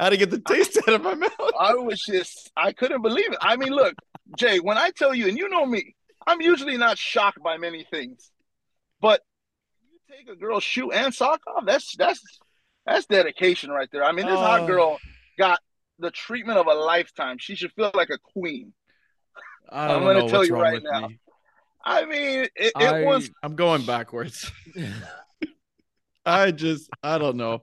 how 0.00 0.10
to 0.10 0.16
get 0.16 0.30
the 0.30 0.40
taste 0.40 0.76
out 0.78 0.94
of 0.94 1.02
my 1.02 1.14
mouth. 1.14 1.30
I 1.58 1.74
was 1.74 2.00
just, 2.00 2.50
I 2.56 2.72
couldn't 2.72 3.02
believe 3.02 3.32
it. 3.32 3.38
I 3.40 3.56
mean, 3.56 3.72
look, 3.72 3.94
Jay, 4.36 4.58
when 4.58 4.76
I 4.78 4.90
tell 4.90 5.14
you, 5.14 5.28
and 5.28 5.38
you 5.38 5.48
know 5.48 5.64
me, 5.64 5.94
I'm 6.26 6.40
usually 6.40 6.76
not 6.76 6.98
shocked 6.98 7.42
by 7.42 7.56
many 7.58 7.84
things, 7.90 8.30
but 9.00 9.22
you 9.90 9.98
take 10.16 10.28
a 10.28 10.36
girl's 10.36 10.64
shoe 10.64 10.90
and 10.90 11.14
sock 11.14 11.40
off, 11.46 11.64
that's 11.64 11.94
that's 11.96 12.20
that's 12.86 13.06
dedication 13.06 13.70
right 13.70 13.88
there. 13.92 14.02
I 14.04 14.12
mean, 14.12 14.26
this 14.26 14.40
hot 14.40 14.62
Oh. 14.62 14.66
girl 14.66 14.98
got 15.38 15.60
the 16.00 16.10
treatment 16.10 16.58
of 16.58 16.66
a 16.66 16.74
lifetime. 16.74 17.36
She 17.38 17.54
should 17.54 17.72
feel 17.72 17.90
like 17.94 18.10
a 18.10 18.18
queen. 18.18 18.72
I 19.70 19.92
I'm 19.94 20.02
gonna 20.02 20.20
know 20.20 20.28
tell 20.28 20.38
what's 20.40 20.48
you 20.48 20.56
right 20.56 20.82
now. 20.82 21.08
me. 21.08 21.18
I 21.84 22.04
mean, 22.04 22.40
it, 22.40 22.50
it 22.56 22.72
I- 22.76 23.04
was 23.04 23.30
I'm 23.42 23.54
going 23.56 23.84
backwards. 23.86 24.50
I 26.26 26.50
just 26.50 26.90
I 27.02 27.16
don't 27.16 27.36
know. 27.36 27.62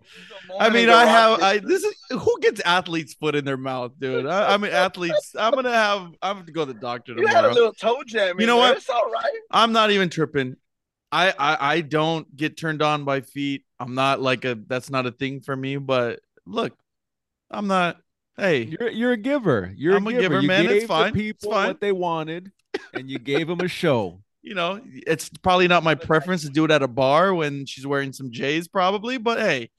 I 0.59 0.69
mean, 0.69 0.89
I 0.89 1.05
have 1.05 1.41
I 1.41 1.59
this 1.59 1.83
is 1.83 1.93
who 2.09 2.39
gets 2.41 2.59
athlete's 2.61 3.13
foot 3.13 3.35
in 3.35 3.45
their 3.45 3.57
mouth, 3.57 3.91
dude. 3.99 4.25
I, 4.25 4.53
I 4.55 4.57
mean, 4.57 4.71
athletes. 4.71 5.35
I'm 5.37 5.53
gonna 5.53 5.71
have 5.71 6.11
I'm 6.21 6.39
gonna 6.39 6.51
go 6.51 6.65
to 6.65 6.73
the 6.73 6.79
doctor 6.79 7.13
tomorrow. 7.13 7.29
You 7.29 7.35
had 7.35 7.45
a 7.45 7.53
little 7.53 7.73
toe 7.73 8.01
jam. 8.07 8.39
You 8.39 8.47
know 8.47 8.57
what? 8.57 8.77
It's 8.77 8.89
all 8.89 9.11
right. 9.11 9.39
I'm 9.51 9.71
not 9.71 9.91
even 9.91 10.09
tripping. 10.09 10.55
I, 11.11 11.31
I 11.37 11.73
I 11.75 11.81
don't 11.81 12.35
get 12.35 12.57
turned 12.57 12.81
on 12.81 13.03
by 13.03 13.21
feet. 13.21 13.65
I'm 13.79 13.93
not 13.93 14.19
like 14.19 14.45
a 14.45 14.55
that's 14.55 14.89
not 14.89 15.05
a 15.05 15.11
thing 15.11 15.41
for 15.41 15.55
me. 15.55 15.77
But 15.77 16.21
look, 16.47 16.73
I'm 17.51 17.67
not. 17.67 17.97
Hey, 18.37 18.63
you're 18.63 18.89
you're 18.89 19.11
a 19.11 19.17
giver. 19.17 19.71
You're 19.77 19.95
I'm 19.95 20.07
a 20.07 20.09
a 20.09 20.13
giver, 20.13 20.21
giver, 20.23 20.41
You 20.41 20.47
man. 20.47 20.65
It's 20.65 20.85
fine. 20.87 21.13
The 21.13 21.29
It's 21.29 21.37
people 21.39 21.51
fine. 21.51 21.67
what 21.67 21.79
they 21.81 21.91
wanted, 21.91 22.51
and 22.93 23.09
you 23.09 23.19
gave 23.19 23.49
him 23.49 23.59
a 23.61 23.67
show. 23.67 24.21
you 24.41 24.53
know, 24.55 24.79
it's 25.07 25.29
probably 25.41 25.67
not 25.67 25.83
my 25.83 25.95
preference 25.95 26.43
to 26.43 26.49
do 26.49 26.65
it 26.65 26.71
at 26.71 26.83
a 26.83 26.87
bar 26.87 27.33
when 27.33 27.65
she's 27.65 27.85
wearing 27.87 28.13
some 28.13 28.31
J's, 28.31 28.67
probably. 28.67 29.17
But 29.17 29.39
hey, 29.39 29.69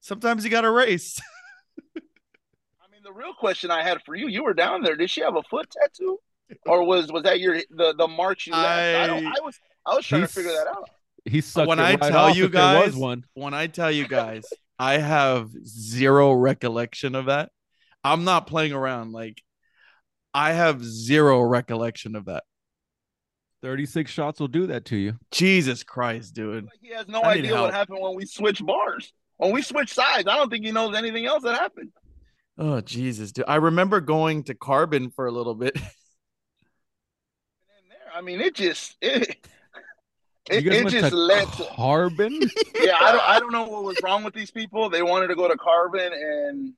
sometimes 0.00 0.44
you 0.44 0.50
got 0.50 0.62
to 0.62 0.70
race. 0.70 1.18
I 1.96 2.00
mean, 2.92 3.00
the 3.02 3.12
real 3.12 3.32
question 3.34 3.70
I 3.70 3.82
had 3.82 3.98
for 4.04 4.14
you: 4.14 4.28
You 4.28 4.44
were 4.44 4.54
down 4.54 4.82
there. 4.82 4.96
Did 4.96 5.10
she 5.10 5.20
have 5.22 5.36
a 5.36 5.42
foot 5.44 5.70
tattoo, 5.70 6.18
or 6.66 6.84
was 6.84 7.10
was 7.12 7.22
that 7.24 7.40
your 7.40 7.60
the 7.70 7.94
the 7.96 8.08
march 8.08 8.46
you 8.46 8.52
left? 8.52 8.66
I, 8.66 9.06
don't. 9.06 9.26
I- 9.26 9.30
I 9.30 9.44
was 9.44 9.58
I 9.86 9.94
was 9.94 10.06
trying 10.06 10.22
to 10.22 10.28
figure 10.28 10.52
that 10.52 10.66
out. 10.66 10.88
He 11.24 11.40
sucked 11.40 11.68
When 11.68 11.78
it 11.78 11.82
I 11.82 11.90
right 11.92 12.00
tell 12.00 12.24
off 12.26 12.36
you 12.36 12.44
if 12.44 12.50
was 12.52 12.60
guys- 12.60 12.96
one. 12.96 13.24
when 13.34 13.52
I 13.54 13.66
tell 13.66 13.90
you 13.90 14.06
guys, 14.08 14.44
I 14.78 14.98
have 14.98 15.50
zero 15.66 16.32
recollection 16.32 17.14
of 17.14 17.26
that. 17.26 17.50
I'm 18.04 18.24
not 18.24 18.46
playing 18.46 18.72
around. 18.72 19.12
Like, 19.12 19.42
I 20.38 20.52
have 20.52 20.84
zero 20.84 21.40
recollection 21.40 22.14
of 22.14 22.26
that. 22.26 22.44
36 23.62 24.08
shots 24.08 24.38
will 24.38 24.46
do 24.46 24.68
that 24.68 24.84
to 24.84 24.96
you. 24.96 25.18
Jesus 25.32 25.82
Christ, 25.82 26.32
dude. 26.34 26.68
He 26.80 26.94
has 26.94 27.08
no 27.08 27.22
I 27.22 27.32
idea 27.32 27.60
what 27.60 27.74
happened 27.74 27.98
when 28.00 28.14
we 28.14 28.24
switched 28.24 28.64
bars. 28.64 29.12
When 29.38 29.50
we 29.50 29.62
switched 29.62 29.94
sides, 29.94 30.28
I 30.28 30.36
don't 30.36 30.48
think 30.48 30.64
he 30.64 30.70
knows 30.70 30.94
anything 30.94 31.26
else 31.26 31.42
that 31.42 31.56
happened. 31.56 31.90
Oh, 32.56 32.80
Jesus, 32.80 33.32
dude. 33.32 33.46
I 33.48 33.56
remember 33.56 34.00
going 34.00 34.44
to 34.44 34.54
Carbon 34.54 35.10
for 35.10 35.26
a 35.26 35.32
little 35.32 35.56
bit. 35.56 35.74
there. 35.74 35.82
I 38.14 38.20
mean, 38.20 38.40
it 38.40 38.54
just 38.54 38.96
it 39.00 39.44
it, 40.48 40.62
you 40.62 40.70
guys 40.70 40.78
it 40.78 40.84
went 40.84 40.90
just 40.90 41.10
to 41.10 41.16
led 41.16 41.52
to 41.54 41.64
Carbon. 41.74 42.40
yeah. 42.80 42.96
I 43.00 43.10
don't 43.10 43.28
I 43.28 43.40
don't 43.40 43.50
know 43.50 43.66
what 43.66 43.82
was 43.82 43.98
wrong 44.04 44.22
with 44.22 44.34
these 44.34 44.52
people. 44.52 44.88
They 44.88 45.02
wanted 45.02 45.26
to 45.28 45.34
go 45.34 45.48
to 45.48 45.56
Carbon, 45.56 46.12
and 46.12 46.74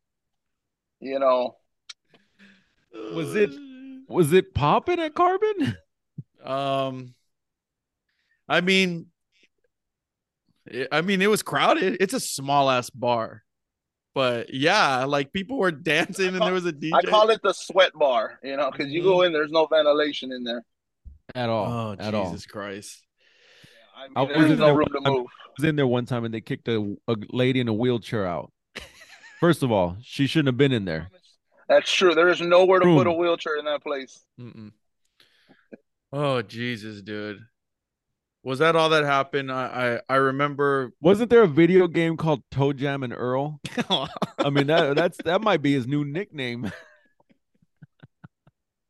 you 1.01 1.19
know, 1.19 1.57
Was 2.93 3.35
it- 3.37 3.51
was 4.09 4.33
it 4.33 4.55
popping 4.55 4.99
at 5.01 5.15
Carbon? 5.15 5.77
Um, 6.43 7.15
I 8.49 8.63
mean, 8.63 9.09
it- 10.67 10.89
I 10.91 11.03
mean, 11.03 11.21
it 11.21 11.27
was 11.29 11.43
crowded. 11.43 11.99
It's 12.01 12.15
a 12.15 12.21
small 12.21 12.71
ass 12.71 12.89
bar, 12.89 13.43
but 14.15 14.53
yeah, 14.55 15.05
like 15.05 15.35
people 15.35 15.59
were 15.59 15.71
dancing 15.93 16.29
and 16.29 16.41
there 16.41 16.55
was 16.55 16.65
a 16.65 16.73
DJ. 16.73 16.93
I 16.95 17.03
call 17.03 17.29
it 17.29 17.41
the 17.43 17.53
sweat 17.53 17.93
bar. 17.95 18.39
You 18.43 18.57
know, 18.57 18.71
because 18.71 18.91
you 18.91 19.03
go 19.03 19.21
in, 19.21 19.35
there's 19.35 19.51
no 19.51 19.67
ventilation 19.67 20.33
in 20.33 20.43
there. 20.45 20.65
At 21.35 21.51
all. 21.51 21.67
Oh, 21.71 21.97
at 22.03 22.15
all. 22.15 22.31
Jesus 22.31 22.47
Christ! 22.47 23.03
I 23.95 24.09
mean, 24.09 24.13
I 24.17 24.23
was 24.43 24.51
in 24.51 24.59
no 24.59 24.65
there 24.65 24.75
room 24.77 24.87
to 24.89 24.93
one 24.95 25.05
time. 25.05 25.13
move. 25.13 25.27
I 25.47 25.51
was 25.59 25.69
in 25.69 25.77
there 25.77 25.87
one 25.87 26.07
time 26.07 26.25
and 26.25 26.33
they 26.33 26.41
kicked 26.41 26.69
a, 26.69 26.97
a 27.07 27.17
lady 27.31 27.61
in 27.61 27.69
a 27.69 27.75
wheelchair 27.75 28.27
out. 28.27 28.51
First 29.41 29.63
of 29.63 29.71
all, 29.71 29.99
she 30.03 30.27
shouldn't 30.27 30.49
have 30.49 30.57
been 30.57 30.73
in 30.73 30.87
there. 30.87 31.11
That's 31.71 31.91
true. 31.91 32.15
There 32.17 32.29
is 32.29 32.41
nowhere 32.41 32.81
to 32.81 32.85
put 32.85 33.07
a 33.07 33.13
wheelchair 33.13 33.57
in 33.57 33.65
that 33.67 33.83
place. 33.83 34.21
Mm-mm. 34.41 34.73
Oh, 36.13 36.43
Jesus, 36.43 37.01
dude. 37.01 37.39
Was 38.43 38.59
that 38.59 38.75
all 38.75 38.89
that 38.89 39.05
happened? 39.05 39.53
I 39.53 40.01
I, 40.09 40.15
I 40.15 40.17
remember. 40.17 40.93
Wasn't 41.01 41.31
there 41.31 41.43
a 41.43 41.47
video 41.47 41.87
game 41.87 42.17
called 42.17 42.43
ToeJam 42.51 43.05
and 43.05 43.13
Earl? 43.13 43.61
I 44.39 44.51
mean 44.51 44.67
that 44.67 44.97
that's 44.97 45.19
that 45.25 45.43
might 45.43 45.63
be 45.63 45.73
his 45.75 45.87
new 45.87 46.05
nickname. 46.05 46.73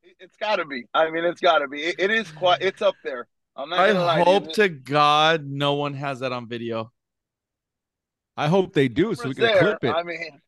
It- 0.03 0.15
It's 0.19 0.37
got 0.37 0.55
to 0.57 0.65
be. 0.65 0.85
I 0.93 1.09
mean, 1.11 1.23
it's 1.25 1.41
got 1.41 1.59
to 1.59 1.67
be. 1.67 1.81
It, 1.81 1.95
it 1.99 2.11
is 2.11 2.31
quite. 2.31 2.61
It's 2.61 2.81
up 2.81 2.95
there. 3.03 3.27
I'm 3.55 3.69
not 3.69 3.79
I 3.79 3.87
gonna 3.93 4.05
lie. 4.05 4.23
hope 4.23 4.53
to 4.53 4.69
God 4.69 5.45
no 5.45 5.73
one 5.75 5.93
has 5.93 6.19
that 6.21 6.31
on 6.31 6.47
video. 6.47 6.91
I 8.37 8.47
hope 8.47 8.73
they 8.73 8.87
do 8.87 9.13
so 9.13 9.27
we 9.27 9.35
can 9.35 9.43
there. 9.43 9.59
clip 9.59 9.83
it. 9.83 9.89
I 9.91 10.03
mean, 10.03 10.39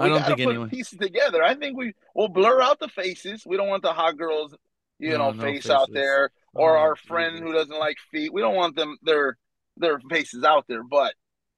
I 0.00 0.04
we 0.04 0.10
don't 0.10 0.24
think 0.24 0.38
put 0.38 0.48
anyone- 0.50 0.70
pieces 0.70 0.98
together. 0.98 1.42
I 1.42 1.54
think 1.54 1.76
we 1.76 1.92
will 2.14 2.28
blur 2.28 2.60
out 2.62 2.78
the 2.80 2.88
faces. 2.88 3.44
We 3.46 3.56
don't 3.56 3.68
want 3.68 3.82
the 3.82 3.92
hot 3.92 4.16
girls, 4.16 4.54
you 4.98 5.10
No, 5.10 5.18
know, 5.18 5.30
no 5.32 5.42
face 5.42 5.68
out 5.70 5.88
there, 5.92 6.30
or 6.54 6.76
Oh, 6.76 6.80
our 6.80 6.96
friend 6.96 7.32
Jesus. 7.34 7.46
who 7.46 7.52
doesn't 7.52 7.78
like 7.78 7.96
feet. 8.10 8.32
We 8.32 8.40
don't 8.40 8.54
want 8.56 8.76
them 8.76 8.96
their 9.02 9.36
their 9.76 10.00
faces 10.10 10.42
out 10.44 10.64
there. 10.68 10.82
But 10.82 11.14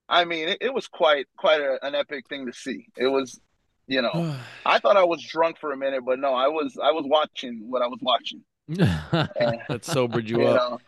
I 0.09 0.25
mean, 0.25 0.49
it, 0.49 0.59
it 0.61 0.75
was 0.75 0.89
quite 0.89 1.27
quite 1.37 1.61
a, 1.61 1.79
an 1.85 1.95
epic 1.95 2.29
thing 2.29 2.47
to 2.47 2.53
see. 2.53 2.87
It 2.97 3.07
was, 3.09 3.41
you 3.87 4.03
know, 4.03 4.37
I 4.67 4.79
thought 4.79 4.97
I 4.97 5.05
was 5.05 5.23
drunk 5.23 5.59
for 5.59 5.73
a 5.73 5.77
minute, 5.77 6.03
but 6.05 6.19
no, 6.19 6.35
I 6.35 6.49
was 6.49 6.77
I 6.83 6.91
was 6.93 7.05
watching 7.07 7.65
what 7.71 7.83
I 7.83 7.87
was 7.87 7.99
watching. 8.03 8.43
That 9.09 9.81
sobered 9.85 10.29
you 10.29 10.41
you 10.41 10.47
up. 10.49 10.57
know, 10.73 10.79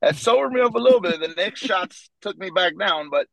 that 0.00 0.16
sobered 0.16 0.52
me 0.52 0.60
up 0.60 0.74
a 0.74 0.78
little 0.78 1.00
bit. 1.00 1.20
The 1.20 1.28
next 1.36 1.60
shots 1.60 2.10
took 2.20 2.36
me 2.38 2.50
back 2.50 2.72
down, 2.78 3.10
but 3.10 3.26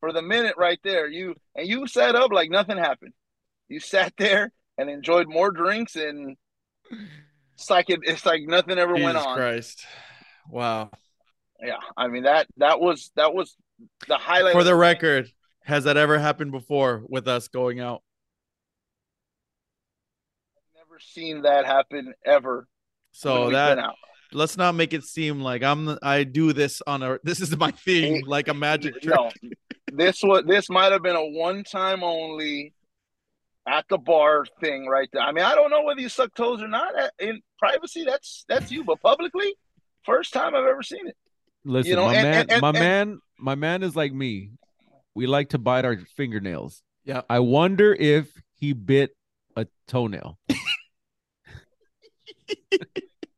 for 0.00 0.12
the 0.12 0.22
minute 0.22 0.54
right 0.56 0.78
there, 0.84 1.08
you 1.08 1.34
and 1.54 1.66
you 1.66 1.86
sat 1.86 2.14
up 2.14 2.32
like 2.32 2.50
nothing 2.50 2.78
happened. 2.78 3.12
You 3.68 3.80
sat 3.80 4.12
there 4.18 4.52
and 4.78 4.90
enjoyed 4.90 5.28
more 5.28 5.50
drinks, 5.50 5.96
and 5.96 6.36
it's 7.54 7.70
like 7.70 7.90
it, 7.90 8.00
it's 8.02 8.26
like 8.26 8.42
nothing 8.42 8.78
ever 8.78 8.94
went 8.94 9.16
on. 9.16 9.36
Christ! 9.36 9.84
Wow. 10.50 10.90
Yeah, 11.60 11.78
I 11.96 12.08
mean 12.08 12.24
that 12.24 12.46
that 12.58 12.80
was 12.80 13.10
that 13.16 13.32
was 13.34 13.56
the 14.08 14.16
highlight. 14.16 14.52
For 14.52 14.64
the 14.64 14.74
record, 14.74 15.28
has 15.64 15.84
that 15.84 15.96
ever 15.96 16.18
happened 16.18 16.52
before 16.52 17.02
with 17.08 17.26
us 17.28 17.48
going 17.48 17.80
out? 17.80 18.02
I've 20.56 20.86
never 20.86 21.00
seen 21.00 21.42
that 21.42 21.64
happen 21.64 22.14
ever. 22.24 22.68
So 23.12 23.50
that 23.50 23.78
let's 24.32 24.56
not 24.56 24.74
make 24.74 24.92
it 24.92 25.04
seem 25.04 25.40
like 25.40 25.62
I'm 25.62 25.98
I 26.02 26.24
do 26.24 26.52
this 26.52 26.82
on 26.86 27.02
a 27.02 27.18
this 27.22 27.40
is 27.40 27.56
my 27.56 27.70
thing, 27.70 28.24
like 28.26 28.48
a 28.48 28.54
magic 28.54 29.00
trick. 29.00 29.16
No, 29.16 29.30
this 29.96 30.22
was 30.22 30.44
this 30.46 30.68
might 30.70 30.92
have 30.92 31.02
been 31.02 31.16
a 31.16 31.24
one 31.24 31.64
time 31.64 32.02
only 32.02 32.72
at 33.68 33.84
the 33.88 33.98
bar 33.98 34.44
thing 34.60 34.86
right 34.86 35.08
there. 35.12 35.22
I 35.22 35.32
mean, 35.32 35.44
I 35.44 35.54
don't 35.54 35.70
know 35.70 35.82
whether 35.82 36.00
you 36.00 36.08
suck 36.08 36.34
toes 36.34 36.62
or 36.62 36.68
not. 36.68 36.96
Uh, 36.98 37.08
In 37.18 37.40
privacy, 37.58 38.04
that's 38.04 38.44
that's 38.48 38.70
you, 38.70 38.84
but 38.84 39.00
publicly, 39.00 39.54
first 40.04 40.32
time 40.32 40.54
I've 40.54 40.64
ever 40.66 40.82
seen 40.82 41.08
it. 41.08 41.16
Listen, 41.64 41.94
know, 41.96 42.06
my 42.06 42.14
and- 42.14 42.22
man, 42.22 42.40
and- 42.42 42.52
and- 42.52 42.60
my 42.62 42.68
and- 42.68 42.78
man, 42.78 43.18
my 43.38 43.54
man 43.56 43.82
is 43.82 43.96
like 43.96 44.12
me. 44.12 44.52
We 45.14 45.26
like 45.26 45.48
to 45.50 45.58
bite 45.58 45.84
our 45.84 45.96
fingernails. 46.16 46.82
Yeah. 47.04 47.22
I 47.30 47.38
wonder 47.40 47.92
if 47.94 48.30
he 48.54 48.72
bit 48.72 49.16
a 49.56 49.66
toenail. 49.88 50.38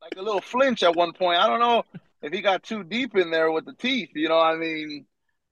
Like 0.01 0.15
a 0.17 0.23
little 0.23 0.41
flinch 0.41 0.83
at 0.83 0.97
one 0.97 1.13
point. 1.13 1.39
I 1.41 1.47
don't 1.47 1.61
know 1.61 1.85
if 2.23 2.33
he 2.33 2.41
got 2.41 2.63
too 2.63 2.83
deep 2.83 3.17
in 3.17 3.31
there 3.31 3.51
with 3.53 3.65
the 3.67 3.75
teeth. 3.75 4.11
You 4.15 4.29
know, 4.29 4.39
I 4.41 4.57
mean, 4.57 5.07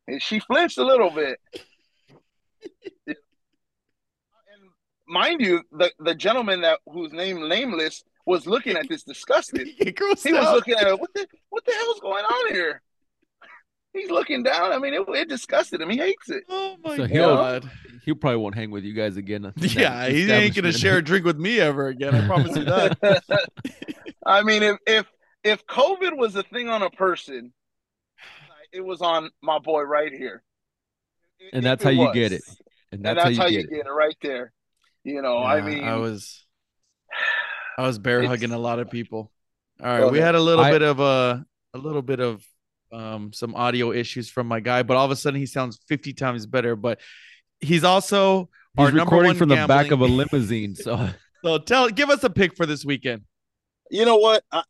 and 0.09 0.23
she 0.23 0.39
flinched 0.41 0.79
a 0.79 0.85
little 0.85 1.11
bit. 1.11 1.39
and 3.07 3.17
mind 5.09 5.41
you, 5.41 5.63
the 5.73 5.93
the 6.01 6.15
gentleman 6.15 6.61
that 6.63 6.81
whose 6.87 7.13
name 7.13 7.49
nameless 7.49 8.05
was 8.27 8.47
looking 8.47 8.77
at 8.77 8.89
this 8.89 9.03
disgusted. 9.03 9.69
He 9.79 9.93
was 10.01 10.25
looking 10.25 10.75
at 10.75 10.87
it. 10.89 11.01
What 11.01 11.13
the 11.15 11.27
what 11.51 11.65
the 11.65 11.73
hell's 11.73 12.01
going 12.01 12.25
on 12.25 12.53
here? 12.55 12.83
He's 13.93 14.11
looking 14.11 14.43
down. 14.43 14.73
I 14.73 14.79
mean, 14.79 14.93
it, 14.93 15.03
it 15.09 15.29
disgusted 15.29 15.81
him. 15.81 15.89
He 15.89 15.97
hates 15.97 16.29
it. 16.29 16.43
Oh 16.51 16.77
my 16.85 16.97
So 16.97 17.05
he'll- 17.05 17.35
god! 17.37 17.65
Uh, 17.65 17.69
he 18.05 18.15
probably 18.15 18.37
won't 18.37 18.55
hang 18.55 18.71
with 18.71 18.85
you 18.85 18.93
guys 18.93 19.17
again. 19.17 19.53
Yeah, 19.57 20.09
he 20.09 20.31
ain't 20.31 20.55
gonna 20.55 20.73
share 20.73 20.99
a 20.99 21.03
drink 21.03 21.25
with 21.25 21.39
me 21.39 21.59
ever 21.61 21.89
again. 21.89 22.15
I 22.15 22.27
promise 22.27 22.55
you 22.57 22.65
that. 22.65 23.23
I 24.27 24.43
mean, 24.43 24.63
if 24.63 24.77
if 24.87 25.07
if 25.45 25.67
COVID 25.67 26.17
was 26.17 26.37
a 26.37 26.43
thing 26.45 26.69
on 26.69 26.83
a 26.83 26.91
person, 26.91 27.53
it 28.77 28.85
was 28.85 29.01
on 29.01 29.31
my 29.43 29.59
boy 29.59 29.83
right 29.83 30.13
here. 30.13 30.43
And 31.53 31.65
that's 31.65 31.83
it 31.83 31.85
how 31.85 31.91
you 31.91 32.13
get 32.13 32.33
it. 32.33 32.43
And 32.93 33.05
And 33.07 33.19
that's, 33.19 33.37
how 33.37 33.47
you 33.47 33.63
get 33.63 33.65
it. 33.67 33.71
get 33.71 33.87
it 33.87 33.91
right 33.91 34.17
there. 34.23 34.53
You 35.05 35.23
know, 35.23 35.39
I 35.39 35.61
mean, 35.61 35.85
I 35.85 35.97
was, 35.97 36.45
I 37.79 37.83
was 37.87 37.99
bear 37.99 38.23
hugging 38.27 38.53
a 38.53 38.59
lot 38.59 38.79
of 38.79 38.91
people. 38.91 39.31
All 39.83 39.87
right, 39.87 40.11
we 40.11 40.19
ahead. 40.19 40.29
had 40.29 40.35
a 40.35 40.41
little 40.41 40.65
I- 40.65 40.71
bit 40.71 40.83
of 40.83 41.01
a, 41.01 41.45
a 41.75 41.79
little 41.79 42.03
bit 42.03 42.21
of, 42.21 42.43
um, 42.93 43.33
some 43.33 43.55
audio 43.55 43.93
issues 43.93 44.31
from 44.31 44.47
my 44.47 44.61
guy, 44.61 44.83
but 44.83 44.97
all 44.97 45.05
of 45.05 45.11
a 45.11 45.17
sudden 45.17 45.39
he 45.39 45.47
sounds 45.47 45.79
fifty 45.89 46.13
times 46.13 46.47
better. 46.47 46.77
But 46.77 47.01
he's 47.61 47.83
also 47.85 48.49
our 48.79 48.87
He's 48.87 48.95
number 48.95 49.01
recording 49.17 49.31
one 49.31 49.37
from 49.37 49.49
the 49.49 49.67
back 49.67 49.91
of 49.91 50.01
a 50.01 50.07
limousine. 50.07 50.77
So 50.77 51.09
So 51.45 51.59
tell, 51.59 51.89
give 51.91 52.11
us 52.11 52.23
a 52.25 52.31
pick 52.31 52.57
for 52.57 52.65
this 52.65 52.85
weekend. 52.85 53.23
you 53.91 54.05
know 54.05 54.17
what? 54.17 54.45
I, 54.53 54.59
I, 54.59 54.63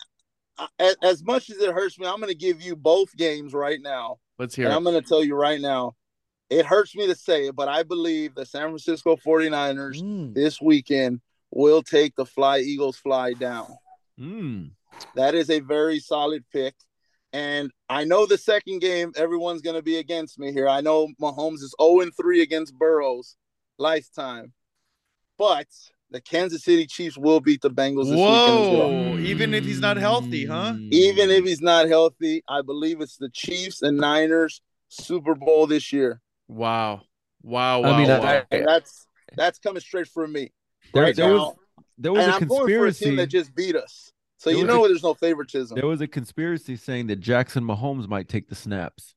as- 0.78 0.96
as 1.02 1.24
much 1.24 1.50
as 1.50 1.58
it 1.58 1.72
hurts 1.72 1.98
me, 1.98 2.06
I'm 2.06 2.16
going 2.20 2.28
to 2.32 2.34
give 2.38 2.60
you 2.62 2.76
both 2.76 3.14
games 3.16 3.52
right 3.52 3.80
now. 3.80 4.18
Let's 4.38 4.54
hear. 4.54 4.70
I'm 4.70 4.84
going 4.84 5.00
to 5.00 5.06
tell 5.06 5.22
you 5.24 5.34
right 5.34 5.60
now, 5.60 5.94
it 6.50 6.64
hurts 6.66 6.94
me 6.94 7.06
to 7.06 7.14
say 7.14 7.48
it, 7.48 7.56
but 7.56 7.68
I 7.68 7.82
believe 7.82 8.34
the 8.34 8.46
San 8.46 8.68
Francisco 8.68 9.16
49ers 9.16 10.02
Mm. 10.02 10.34
this 10.34 10.60
weekend 10.60 11.20
will 11.50 11.82
take 11.82 12.14
the 12.16 12.26
Fly 12.26 12.58
Eagles 12.60 12.96
fly 12.96 13.32
down. 13.34 13.76
mm, 14.18 14.70
That 15.14 15.34
is 15.34 15.50
a 15.50 15.60
very 15.60 15.98
solid 15.98 16.44
pick. 16.52 16.74
And 17.32 17.70
I 17.88 18.04
know 18.04 18.24
the 18.26 18.38
second 18.38 18.78
game, 18.80 19.12
everyone's 19.16 19.60
going 19.62 19.76
to 19.76 19.82
be 19.82 19.96
against 19.96 20.38
me 20.38 20.52
here. 20.52 20.68
I 20.68 20.80
know 20.80 21.08
Mahomes 21.20 21.62
is 21.62 21.74
0 21.80 22.10
3 22.16 22.40
against 22.42 22.78
Burrows 22.78 23.36
lifetime. 23.78 24.52
But 25.38 25.66
the 26.10 26.20
Kansas 26.20 26.62
City 26.62 26.86
Chiefs 26.86 27.18
will 27.18 27.40
beat 27.40 27.60
the 27.62 27.70
Bengals 27.70 28.04
this 28.10 28.16
Whoa! 28.18 28.78
well. 29.12 29.20
Even 29.20 29.52
if 29.54 29.64
he's 29.64 29.80
not 29.80 29.96
healthy, 29.96 30.44
huh? 30.46 30.74
Even 30.90 31.30
if 31.30 31.44
he's 31.44 31.60
not 31.60 31.88
healthy, 31.88 32.42
I 32.48 32.62
believe 32.62 33.00
it's 33.00 33.16
the 33.16 33.28
Chiefs 33.30 33.82
and 33.82 33.98
Niners 33.98 34.60
Super 34.88 35.34
Bowl 35.34 35.66
this 35.66 35.92
year. 35.92 36.20
Wow. 36.48 37.02
Wow. 37.42 37.80
Wow. 37.80 37.92
I 37.92 37.98
mean, 37.98 38.08
wow. 38.08 38.42
I- 38.50 38.64
that's 38.64 39.06
that's 39.36 39.58
coming 39.58 39.80
straight 39.80 40.08
from 40.08 40.32
me. 40.32 40.52
there, 40.94 41.02
right 41.02 41.16
there 41.16 41.26
now. 41.28 41.34
was 41.34 41.54
there 41.98 42.12
was 42.12 42.22
and 42.24 42.32
a 42.32 42.36
I'm 42.36 42.46
going 42.46 42.60
for 42.60 42.64
a 42.64 42.92
team 42.92 43.08
conspiracy. 43.08 43.16
that 43.16 43.26
just 43.26 43.54
beat 43.54 43.74
us. 43.76 44.12
So 44.38 44.50
There 44.50 44.58
you 44.60 44.64
know 44.66 44.84
a- 44.84 44.88
there's 44.88 45.02
no 45.02 45.14
favoritism. 45.14 45.74
There 45.76 45.86
was 45.88 46.00
a 46.00 46.06
conspiracy 46.06 46.76
saying 46.76 47.08
that 47.08 47.16
Jackson 47.16 47.64
Mahomes 47.64 48.06
might 48.06 48.28
take 48.28 48.48
the 48.48 48.54
snaps. 48.54 49.14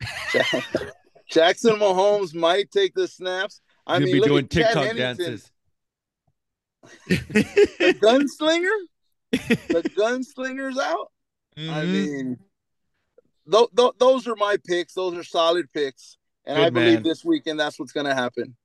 Jackson 1.30 1.76
Mahomes 1.76 2.34
might 2.34 2.70
take 2.70 2.94
the 2.94 3.08
snaps. 3.08 3.60
I 3.86 3.98
He'll 3.98 4.04
mean, 4.06 4.12
be 4.14 4.20
look 4.20 4.28
doing 4.28 4.44
at 4.44 4.50
TikTok 4.50 4.74
Hennington, 4.74 4.96
dances. 4.98 5.51
The 7.08 7.96
gunslinger. 8.00 8.78
The 9.68 9.82
gunslinger's 9.96 10.78
out. 10.78 11.10
I 11.56 11.60
Mhm. 11.60 11.92
mean, 11.92 12.38
th- 13.50 13.68
th- 13.76 13.92
those 13.98 14.26
are 14.26 14.36
my 14.36 14.56
picks. 14.66 14.94
Those 14.94 15.14
are 15.16 15.24
solid 15.24 15.70
picks, 15.72 16.16
and 16.44 16.56
Good 16.56 16.64
I 16.66 16.70
believe 16.70 17.02
this 17.04 17.24
weekend 17.24 17.60
that's 17.60 17.78
what's 17.78 17.92
going 17.92 18.06
to 18.06 18.14
happen. 18.14 18.56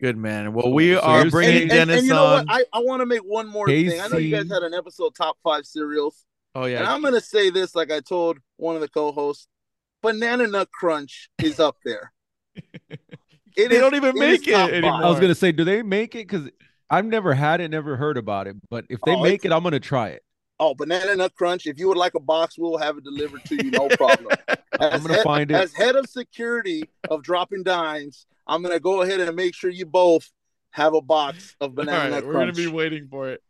Good 0.00 0.16
man. 0.16 0.52
Well, 0.52 0.72
we 0.72 0.92
So 0.94 1.00
are 1.00 1.22
you're 1.22 1.30
bringing 1.30 1.62
and, 1.62 1.70
Dennis 1.70 1.98
and 1.98 2.06
you 2.06 2.12
know 2.12 2.24
on. 2.26 2.46
what? 2.46 2.64
I, 2.72 2.78
I 2.78 2.80
want 2.80 3.00
to 3.00 3.06
make 3.06 3.20
one 3.20 3.46
more 3.48 3.66
thing. 3.66 4.00
I 4.00 4.08
know 4.08 4.18
you 4.18 4.34
guys 4.34 4.50
had 4.50 4.62
an 4.62 4.74
episode 4.74 5.14
top 5.14 5.38
five 5.42 5.64
cereals, 5.64 6.24
oh 6.54 6.66
yeah. 6.66 6.78
and. 6.80 6.86
I'm 6.88 7.00
going 7.00 7.14
to 7.14 7.20
say 7.20 7.50
this 7.50 7.74
like 7.74 7.90
I 7.92 8.00
told 8.00 8.38
one 8.56 8.74
of 8.74 8.80
the 8.82 8.88
co-hosts: 8.88 9.46
Banana 10.02 10.46
Nut 10.46 10.68
Crunch 10.72 11.30
is 11.42 11.58
up 11.60 11.76
there. 11.84 12.12
It 13.56 13.68
They 13.68 13.76
is- 13.76 13.80
don't 13.80 13.94
even 13.94 14.16
it 14.16 14.18
make 14.18 14.40
is 14.48 14.48
it 14.48 14.74
anymore. 14.74 15.04
I 15.04 15.08
was 15.08 15.20
gonna 15.20 15.32
say, 15.36 15.52
do 15.52 15.62
they 15.62 15.80
make 15.84 16.16
it? 16.16 16.26
Because 16.26 16.50
I've 16.90 17.06
never 17.06 17.34
had 17.34 17.60
it, 17.60 17.70
never 17.70 17.96
heard 17.96 18.16
about 18.18 18.46
it. 18.46 18.56
But 18.70 18.84
if 18.88 19.00
they 19.04 19.14
Oh, 19.14 19.22
make 19.22 19.44
it, 19.44 19.52
I'm 19.52 19.62
gonna 19.62 19.80
try 19.80 20.08
it. 20.10 20.22
Oh, 20.60 20.74
Banana 20.74 21.16
Nut 21.16 21.34
Crunch! 21.34 21.66
If 21.66 21.78
you 21.78 21.88
would 21.88 21.96
like 21.96 22.14
a 22.14 22.20
box, 22.20 22.56
we'll 22.58 22.78
have 22.78 22.96
it 22.98 23.04
delivered 23.04 23.44
to 23.46 23.56
you, 23.64 23.70
no 23.70 23.88
problem. 23.88 24.28
I'm 24.80 25.00
gonna 25.02 25.14
head- 25.14 25.24
find 25.24 25.50
it. 25.50 25.54
As 25.54 25.72
head 25.74 25.96
of 25.96 26.06
security 26.08 26.88
of 27.10 27.22
dropping 27.22 27.62
dimes, 27.64 28.26
I'm 28.46 28.62
gonna 28.62 28.78
go 28.80 29.02
ahead 29.02 29.20
and 29.20 29.34
make 29.34 29.54
sure 29.54 29.70
you 29.70 29.86
both 29.86 30.30
have 30.70 30.94
a 30.94 31.00
box 31.00 31.56
of 31.60 31.70
All 31.70 31.74
Banana 31.74 31.98
right, 31.98 32.10
Nut 32.10 32.26
we're 32.26 32.32
gonna 32.34 32.52
be 32.52 32.66
waiting 32.68 33.08
for 33.10 33.30
it. 33.30 33.42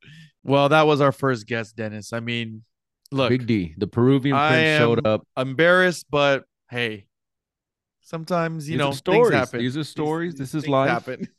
Well, 0.44 0.68
that 0.70 0.86
was 0.86 1.00
our 1.00 1.12
first 1.12 1.46
guest, 1.46 1.76
Dennis. 1.76 2.12
I 2.12 2.20
mean, 2.20 2.64
look, 3.10 3.28
Big 3.30 3.46
D, 3.46 3.74
the 3.76 3.86
Peruvian 3.86 4.36
I 4.36 4.48
prince, 4.50 4.78
showed 4.78 5.06
up. 5.06 5.26
embarrassed, 5.36 6.06
but 6.10 6.44
hey, 6.70 7.06
sometimes 8.02 8.68
you 8.68 8.72
These 8.74 8.78
know 8.78 8.86
things 8.88 8.98
stories. 8.98 9.34
happen. 9.34 9.58
These 9.60 9.76
are 9.76 9.84
stories. 9.84 10.34
these 10.34 10.52
This 10.52 10.64
is 10.64 10.68
life. 10.68 10.88
happen. 10.90 11.28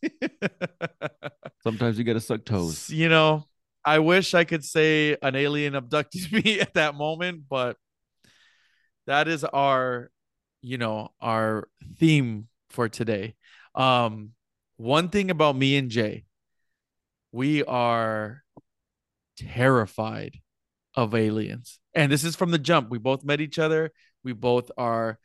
Sometimes 1.65 1.97
you 1.97 2.03
gotta 2.03 2.19
suck 2.19 2.45
toes. 2.45 2.91
you 2.91 3.09
know, 3.09 3.43
I 3.83 3.97
wish 3.99 4.35
I 4.35 4.43
could 4.43 4.63
say 4.63 5.17
an 5.21 5.35
alien 5.35 5.73
abducted 5.73 6.31
me 6.45 6.59
at 6.59 6.75
that 6.75 6.93
moment, 6.93 7.45
but 7.49 7.75
that 9.07 9.27
is 9.27 9.43
our, 9.43 10.11
you 10.61 10.77
know, 10.77 11.09
our 11.19 11.67
theme 11.97 12.47
for 12.69 12.87
today. 12.87 13.33
Um, 13.73 14.31
one 14.77 15.09
thing 15.09 15.31
about 15.31 15.55
me 15.55 15.75
and 15.75 15.89
Jay, 15.89 16.25
we 17.31 17.63
are 17.63 18.43
terrified 19.37 20.37
of 20.95 21.15
aliens. 21.15 21.79
And 21.93 22.11
this 22.11 22.23
is 22.23 22.35
from 22.35 22.51
the 22.51 22.59
jump. 22.59 22.89
We 22.89 22.99
both 22.99 23.23
met 23.23 23.41
each 23.41 23.57
other. 23.59 23.91
We 24.23 24.33
both 24.33 24.71
are 24.77 25.17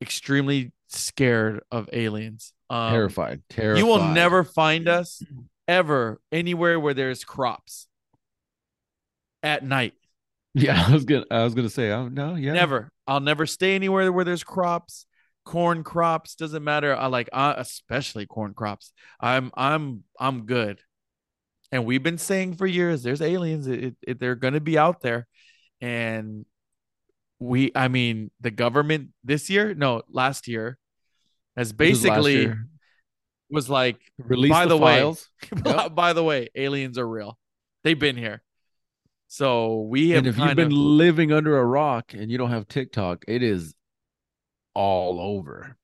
extremely 0.00 0.72
scared 0.88 1.60
of 1.70 1.88
aliens. 1.92 2.52
Um, 2.70 2.90
terrified. 2.92 3.42
Terrified. 3.50 3.78
you 3.78 3.86
will 3.86 4.08
never 4.08 4.44
find 4.44 4.88
us 4.88 5.22
ever 5.68 6.20
anywhere 6.32 6.80
where 6.80 6.94
there's 6.94 7.22
crops 7.22 7.86
at 9.42 9.62
night. 9.62 9.94
Yeah, 10.54 10.82
I 10.88 10.92
was 10.92 11.04
gonna. 11.04 11.26
I 11.30 11.44
was 11.44 11.54
gonna 11.54 11.70
say. 11.70 11.92
Oh 11.92 12.08
no. 12.08 12.34
Yeah. 12.34 12.54
Never. 12.54 12.90
I'll 13.06 13.20
never 13.20 13.46
stay 13.46 13.74
anywhere 13.74 14.10
where 14.10 14.24
there's 14.24 14.42
crops, 14.42 15.06
corn 15.44 15.84
crops. 15.84 16.34
Doesn't 16.34 16.64
matter. 16.64 16.96
I 16.96 17.06
like, 17.06 17.28
uh, 17.32 17.54
especially 17.56 18.26
corn 18.26 18.54
crops. 18.54 18.92
I'm, 19.20 19.50
I'm, 19.54 20.04
I'm 20.18 20.44
good. 20.44 20.80
And 21.70 21.84
we've 21.84 22.02
been 22.02 22.18
saying 22.18 22.54
for 22.54 22.66
years, 22.66 23.02
there's 23.02 23.22
aliens. 23.22 23.66
It, 23.66 23.94
it, 24.02 24.18
they're 24.18 24.34
gonna 24.34 24.60
be 24.60 24.78
out 24.78 25.00
there, 25.00 25.26
and 25.80 26.46
we. 27.38 27.72
I 27.74 27.88
mean, 27.88 28.30
the 28.40 28.50
government 28.50 29.10
this 29.22 29.50
year, 29.50 29.74
no, 29.74 30.02
last 30.10 30.48
year, 30.48 30.78
has 31.56 31.72
This 31.72 31.90
was 31.90 32.04
last 32.06 32.24
basically. 32.24 32.54
Was 33.50 33.70
like 33.70 33.98
Release 34.18 34.50
by 34.50 34.64
the, 34.64 34.70
the 34.70 34.76
way- 34.76 34.98
files. 34.98 35.28
by, 35.94 36.12
the 36.12 36.22
way, 36.22 36.48
aliens 36.54 36.98
are 36.98 37.08
real. 37.08 37.38
They've 37.84 37.98
been 37.98 38.16
here. 38.16 38.42
So 39.28 39.82
we 39.82 40.10
have 40.10 40.18
and 40.18 40.26
if 40.26 40.38
you've 40.38 40.56
been 40.56 40.66
of 40.66 40.72
living 40.72 41.32
under 41.32 41.58
a 41.58 41.64
rock 41.64 42.14
and 42.14 42.30
you 42.30 42.38
don't 42.38 42.50
have 42.50 42.66
TikTok, 42.66 43.24
it 43.28 43.42
is 43.42 43.74
all 44.74 45.20
over. 45.20 45.76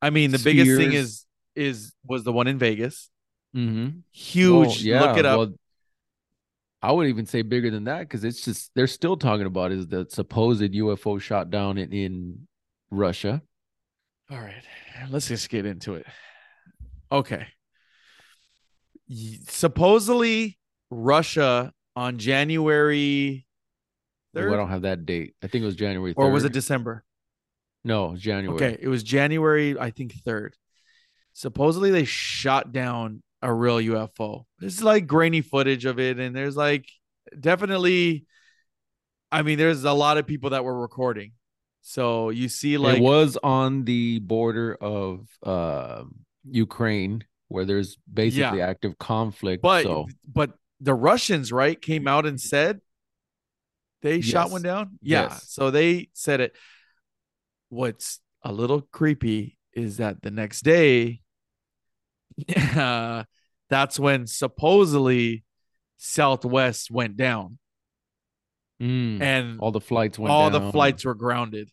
I 0.00 0.10
mean, 0.10 0.30
the 0.30 0.38
biggest 0.38 0.76
thing 0.76 0.92
is 0.92 1.26
is 1.56 1.92
was 2.06 2.22
the 2.22 2.32
one 2.32 2.46
in 2.46 2.58
Vegas. 2.58 3.10
Mm-hmm. 3.56 3.98
Huge. 4.12 4.86
Look 4.86 5.16
it 5.18 5.26
up. 5.26 5.50
I 6.80 6.90
would 6.90 7.06
even 7.06 7.26
say 7.26 7.42
bigger 7.42 7.70
than 7.70 7.84
that 7.84 8.00
because 8.00 8.24
it's 8.24 8.44
just 8.44 8.72
they're 8.74 8.88
still 8.88 9.16
talking 9.16 9.46
about 9.46 9.70
is 9.70 9.86
the 9.86 10.06
supposed 10.08 10.62
UFO 10.62 11.20
shot 11.20 11.50
down 11.50 11.78
in, 11.78 11.92
in 11.92 12.48
Russia. 12.90 13.40
All 14.30 14.40
right. 14.40 14.62
Let's 15.10 15.28
just 15.28 15.48
get 15.48 15.64
into 15.64 15.94
it. 15.94 16.06
Okay. 17.12 17.46
Supposedly 19.48 20.58
Russia 20.90 21.72
on 21.94 22.18
January 22.18 23.46
Ooh, 24.36 24.52
I 24.52 24.56
don't 24.56 24.70
have 24.70 24.82
that 24.82 25.04
date. 25.04 25.34
I 25.42 25.46
think 25.46 25.62
it 25.62 25.66
was 25.66 25.76
January 25.76 26.14
3rd. 26.14 26.18
or 26.18 26.30
was 26.30 26.44
it 26.44 26.52
December? 26.52 27.04
no, 27.84 28.16
January. 28.16 28.54
Okay, 28.54 28.78
it 28.80 28.88
was 28.88 29.02
January, 29.02 29.78
I 29.78 29.90
think 29.90 30.14
third. 30.24 30.56
Supposedly 31.32 31.90
they 31.90 32.04
shot 32.04 32.72
down 32.72 33.22
a 33.40 33.52
real 33.52 33.78
UFO. 33.78 34.44
It's 34.60 34.82
like 34.82 35.06
grainy 35.06 35.40
footage 35.40 35.84
of 35.84 35.98
it, 35.98 36.18
and 36.18 36.34
there's 36.34 36.56
like 36.56 36.88
definitely. 37.38 38.26
I 39.30 39.42
mean, 39.42 39.58
there's 39.58 39.84
a 39.84 39.92
lot 39.92 40.18
of 40.18 40.26
people 40.26 40.50
that 40.50 40.62
were 40.62 40.78
recording, 40.78 41.32
so 41.80 42.30
you 42.30 42.48
see 42.48 42.78
like 42.78 42.98
it 42.98 43.02
was 43.02 43.38
on 43.42 43.84
the 43.84 44.18
border 44.20 44.74
of 44.74 45.26
uh, 45.42 46.04
Ukraine 46.44 47.24
where 47.48 47.64
there's 47.66 47.98
basically 48.12 48.60
active 48.62 48.98
conflict. 48.98 49.62
but 49.62 49.82
so 49.82 50.06
but 50.26 50.52
the 50.80 50.94
Russians 50.94 51.52
right 51.52 51.80
came 51.80 52.08
out 52.08 52.26
and 52.26 52.40
said 52.40 52.80
they 54.00 54.20
shot 54.20 54.50
one 54.50 54.62
down. 54.62 54.98
Yeah, 55.00 55.22
Yes. 55.24 55.46
so 55.48 55.70
they 55.70 56.08
said 56.12 56.40
it. 56.40 56.56
What's 57.68 58.20
a 58.42 58.52
little 58.52 58.80
creepy 58.80 59.56
is 59.74 59.98
that 59.98 60.22
the 60.22 60.30
next 60.30 60.62
day, 60.62 61.20
uh, 62.56 63.24
that's 63.70 63.98
when 63.98 64.26
supposedly 64.26 65.44
Southwest 65.98 66.90
went 66.90 67.16
down, 67.16 67.58
mm, 68.82 69.20
and 69.22 69.60
all 69.60 69.70
the 69.70 69.80
flights 69.80 70.18
went 70.18 70.32
all 70.32 70.50
down. 70.50 70.64
the 70.64 70.72
flights 70.72 71.04
were 71.04 71.14
grounded 71.14 71.70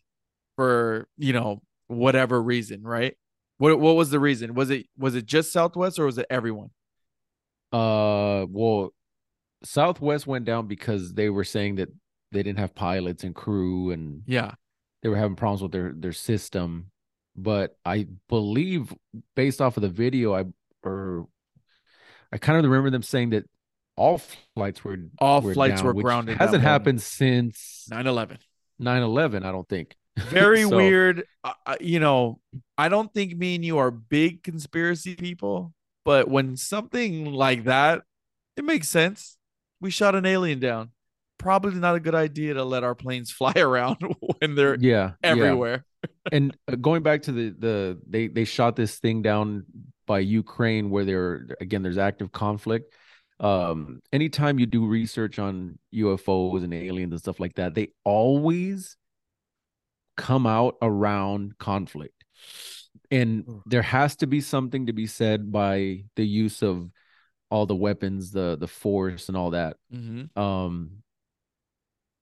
for 0.56 1.08
you 1.16 1.32
know 1.32 1.62
whatever 1.88 2.40
reason, 2.40 2.82
right? 2.82 3.16
What 3.60 3.78
what 3.78 3.94
was 3.94 4.08
the 4.08 4.18
reason? 4.18 4.54
Was 4.54 4.70
it 4.70 4.86
was 4.96 5.14
it 5.14 5.26
just 5.26 5.52
Southwest 5.52 5.98
or 5.98 6.06
was 6.06 6.16
it 6.16 6.24
everyone? 6.30 6.70
Uh, 7.70 8.46
well, 8.48 8.94
Southwest 9.62 10.26
went 10.26 10.46
down 10.46 10.66
because 10.66 11.12
they 11.12 11.28
were 11.28 11.44
saying 11.44 11.74
that 11.74 11.90
they 12.32 12.42
didn't 12.42 12.58
have 12.58 12.74
pilots 12.74 13.22
and 13.22 13.34
crew, 13.34 13.90
and 13.90 14.22
Yeah. 14.26 14.52
they 15.02 15.10
were 15.10 15.16
having 15.18 15.36
problems 15.36 15.60
with 15.60 15.72
their 15.72 15.92
their 15.92 16.14
system. 16.14 16.90
But 17.36 17.76
I 17.84 18.06
believe, 18.30 18.94
based 19.36 19.60
off 19.60 19.76
of 19.76 19.82
the 19.82 19.90
video, 19.90 20.34
I 20.34 20.46
or 20.82 21.28
I 22.32 22.38
kind 22.38 22.56
of 22.58 22.64
remember 22.64 22.88
them 22.88 23.02
saying 23.02 23.30
that 23.30 23.44
all 23.94 24.22
flights 24.56 24.82
were 24.82 24.96
All 25.18 25.42
were 25.42 25.52
flights 25.52 25.82
down, 25.82 25.94
were 25.94 26.02
grounded 26.02 26.38
Hasn't 26.38 26.62
happened 26.62 27.02
since 27.02 27.86
9-11. 27.90 28.38
9-11, 28.80 29.44
I 29.44 29.52
don't 29.52 29.68
think. 29.68 29.96
very 30.28 30.62
So- 30.62 30.76
weird. 30.76 31.24
Uh, 31.42 31.76
you 31.80 32.00
know, 32.00 32.40
I 32.76 32.88
don't 32.88 33.12
think 33.14 33.36
me 33.36 33.54
and 33.54 33.64
you 33.64 33.78
are 33.78 33.90
big 33.90 34.42
conspiracy 34.42 35.14
people, 35.16 35.72
but 36.04 36.28
when 36.28 36.56
something 36.56 37.32
like 37.32 37.64
that, 37.64 38.02
it 38.56 38.64
makes 38.64 38.88
sense. 38.88 39.36
We 39.80 39.90
shot 39.90 40.14
an 40.14 40.26
alien 40.26 40.60
down. 40.60 40.90
Probably 41.38 41.72
not 41.80 41.94
a 41.96 42.00
good 42.00 42.14
idea 42.14 42.54
to 42.54 42.64
let 42.64 42.84
our 42.84 42.94
planes 42.94 43.30
fly 43.38 43.54
around 43.56 43.96
when 44.38 44.54
they're 44.54 44.76
Yeah, 44.78 45.12
yeah. 45.24 45.30
everywhere. 45.30 45.84
and 46.32 46.54
uh, 46.70 46.76
going 46.76 47.02
back 47.02 47.22
to 47.22 47.32
the 47.32 47.50
the 47.58 47.98
they 48.06 48.26
they 48.28 48.44
shot 48.44 48.76
this 48.76 48.98
thing 48.98 49.22
down 49.22 49.64
by 50.06 50.18
Ukraine 50.20 50.90
where 50.90 51.04
there 51.04 51.46
again 51.60 51.82
there's 51.82 51.98
active 51.98 52.32
conflict. 52.32 52.92
Um, 53.38 54.00
anytime 54.12 54.58
you 54.58 54.66
do 54.66 54.84
research 54.86 55.38
on 55.38 55.78
UFOs 55.94 56.62
and 56.62 56.74
aliens 56.74 57.12
and 57.12 57.20
stuff 57.20 57.40
like 57.40 57.54
that, 57.54 57.74
they 57.74 57.92
always 58.04 58.96
come 60.20 60.46
out 60.46 60.76
around 60.82 61.56
conflict. 61.58 62.24
And 63.10 63.44
there 63.66 63.82
has 63.82 64.16
to 64.16 64.26
be 64.26 64.40
something 64.40 64.86
to 64.86 64.92
be 64.92 65.06
said 65.06 65.50
by 65.50 66.04
the 66.14 66.26
use 66.26 66.62
of 66.62 66.90
all 67.50 67.66
the 67.66 67.74
weapons, 67.74 68.30
the 68.30 68.56
the 68.60 68.68
force 68.68 69.28
and 69.28 69.36
all 69.36 69.50
that. 69.50 69.76
Mm-hmm. 69.92 70.38
Um 70.38 71.02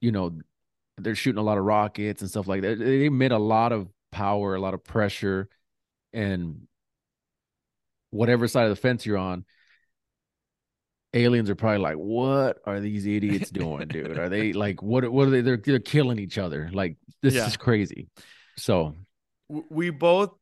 you 0.01 0.13
know, 0.13 0.39
they're 0.97 1.17
shooting 1.17 1.41
a 1.41 1.43
lot 1.43 1.59
of 1.59 1.65
rockets 1.65 2.23
and 2.23 2.31
stuff 2.31 2.47
like 2.47 2.63
that. 2.63 2.79
They 2.79 3.07
emit 3.07 3.33
a 3.33 3.39
lot 3.39 3.73
of 3.73 3.89
power, 4.13 4.55
a 4.55 4.61
lot 4.61 4.75
of 4.75 4.85
pressure, 4.85 5.49
and 6.13 6.69
whatever 8.11 8.47
side 8.47 8.65
of 8.65 8.71
the 8.71 8.77
fence 8.77 9.05
you're 9.05 9.19
on, 9.19 9.45
aliens 11.15 11.49
are 11.51 11.55
probably 11.55 11.79
like, 11.79 11.97
"What 11.97 12.59
are 12.65 12.81
these 12.81 13.07
idiots 13.07 13.51
doing, 13.51 13.89
dude? 13.89 14.19
Are 14.19 14.29
they 14.29 14.53
like 14.53 14.83
what? 14.83 15.11
What 15.11 15.29
are 15.29 15.31
they? 15.31 15.41
They're 15.41 15.57
they're 15.57 15.79
killing 15.79 16.19
each 16.19 16.39
other. 16.39 16.71
Like 16.73 16.97
this 17.23 17.35
Yeah. 17.35 17.47
is 17.47 17.57
crazy." 17.57 18.09
So, 18.57 18.95
We 19.49 19.91
both 19.91 20.33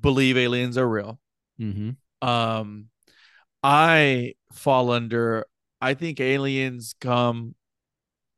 believe 0.00 0.36
aliens 0.36 0.76
are 0.76 0.88
real. 0.88 1.18
mhm. 1.60 1.96
Um, 2.22 2.88
I 3.62 4.34
fall 4.52 4.90
under. 4.90 5.46
I 5.80 5.94
think 5.94 6.20
aliens 6.20 6.94
come 7.00 7.54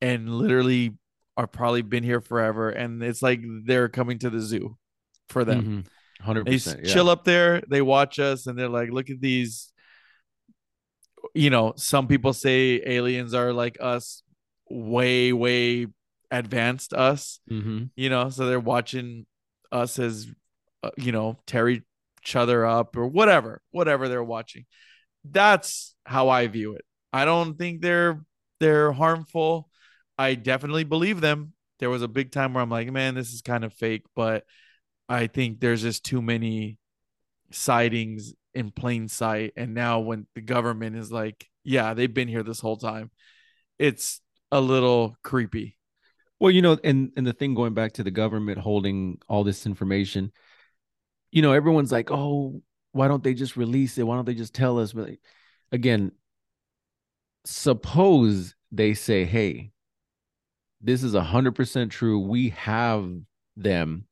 and 0.00 0.28
literally 0.32 0.92
are 1.36 1.46
probably 1.46 1.82
been 1.82 2.04
here 2.04 2.20
forever, 2.20 2.70
and 2.70 3.02
it's 3.02 3.22
like 3.22 3.40
they're 3.64 3.88
coming 3.88 4.18
to 4.20 4.30
the 4.30 4.40
zoo 4.40 4.76
for 5.28 5.44
them. 5.44 5.84
Mhm. 5.84 5.86
hundred 6.24 6.46
They 6.46 6.54
s- 6.54 6.64
percent. 6.64 6.86
chill 6.86 7.08
up 7.08 7.24
there, 7.24 7.62
they 7.68 7.82
watch 7.82 8.20
us, 8.20 8.46
and 8.46 8.56
they're 8.56 8.68
like, 8.68 8.90
"Look 8.90 9.10
at 9.10 9.20
these." 9.20 9.71
You 11.34 11.50
know, 11.50 11.74
some 11.76 12.06
people 12.06 12.32
say 12.32 12.82
aliens 12.84 13.34
are 13.34 13.52
like 13.52 13.78
us, 13.80 14.22
way, 14.68 15.32
way 15.32 15.86
advanced 16.30 16.92
us. 16.92 17.40
hmm 17.48 17.84
You 17.96 18.10
know, 18.10 18.30
so 18.30 18.46
they're 18.46 18.60
watching 18.60 19.26
us 19.70 19.98
as, 19.98 20.26
uh, 20.82 20.90
you 20.96 21.12
know, 21.12 21.38
tear 21.46 21.68
each 21.68 21.84
other 22.34 22.66
up 22.66 22.96
or 22.96 23.06
whatever, 23.06 23.62
whatever 23.70 24.08
they're 24.08 24.24
watching. 24.24 24.66
That's 25.24 25.94
how 26.04 26.28
I 26.28 26.46
view 26.48 26.74
it. 26.74 26.84
I 27.12 27.24
don't 27.24 27.56
think 27.56 27.80
they're 27.82 28.24
they're 28.60 28.92
harmful. 28.92 29.68
I 30.18 30.34
definitely 30.34 30.84
believe 30.84 31.20
them. 31.20 31.52
There 31.78 31.90
was 31.90 32.02
a 32.02 32.08
big 32.08 32.30
time 32.30 32.54
where 32.54 32.62
I'm 32.62 32.70
like, 32.70 32.90
man, 32.90 33.14
this 33.14 33.32
is 33.32 33.42
kind 33.42 33.64
of 33.64 33.72
fake, 33.72 34.04
but 34.14 34.44
I 35.08 35.26
think 35.26 35.60
there's 35.60 35.82
just 35.82 36.04
too 36.04 36.22
many 36.22 36.78
sightings 37.50 38.34
in 38.54 38.70
plain 38.70 39.08
sight. 39.08 39.52
And 39.56 39.74
now 39.74 40.00
when 40.00 40.26
the 40.34 40.40
government 40.40 40.96
is 40.96 41.10
like, 41.10 41.48
yeah, 41.64 41.94
they've 41.94 42.12
been 42.12 42.28
here 42.28 42.42
this 42.42 42.60
whole 42.60 42.76
time, 42.76 43.10
it's 43.78 44.20
a 44.50 44.60
little 44.60 45.16
creepy. 45.22 45.78
Well, 46.38 46.50
you 46.50 46.62
know, 46.62 46.78
and 46.82 47.12
and 47.16 47.26
the 47.26 47.32
thing 47.32 47.54
going 47.54 47.74
back 47.74 47.92
to 47.94 48.02
the 48.02 48.10
government 48.10 48.58
holding 48.58 49.18
all 49.28 49.44
this 49.44 49.64
information, 49.64 50.32
you 51.30 51.40
know, 51.40 51.52
everyone's 51.52 51.92
like, 51.92 52.10
"Oh, 52.10 52.62
why 52.90 53.06
don't 53.08 53.22
they 53.22 53.34
just 53.34 53.56
release 53.56 53.96
it? 53.96 54.02
Why 54.02 54.16
don't 54.16 54.24
they 54.24 54.34
just 54.34 54.54
tell 54.54 54.80
us?" 54.80 54.92
But 54.92 55.10
again, 55.70 56.12
suppose 57.44 58.56
they 58.72 58.94
say, 58.94 59.24
"Hey, 59.24 59.72
this 60.80 61.02
is 61.04 61.14
100% 61.14 61.92
true. 61.92 62.18
We 62.18 62.50
have 62.50 63.08
them. 63.56 64.06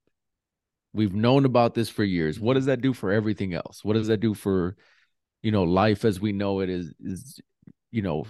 We've 0.93 1.15
known 1.15 1.45
about 1.45 1.75
this 1.75 1.89
for 1.89 2.03
years. 2.05 2.41
What 2.41 2.55
does 2.55 2.67
that 2.67 2.81
do 2.81 2.93
for 2.93 3.13
everything 3.13 3.55
else? 3.55 3.85
What 3.85 3.93
does 3.95 4.09
that 4.09 4.19
do 4.19 4.35
for, 4.35 4.77
you 5.43 5.53
know, 5.53 5.63
life 5.65 6.05
as 6.05 6.21
we 6.21 6.33
know 6.33 6.61
it 6.61 6.69
is 6.71 6.93
is 7.01 7.41
you 7.93 8.03
know, 8.03 8.25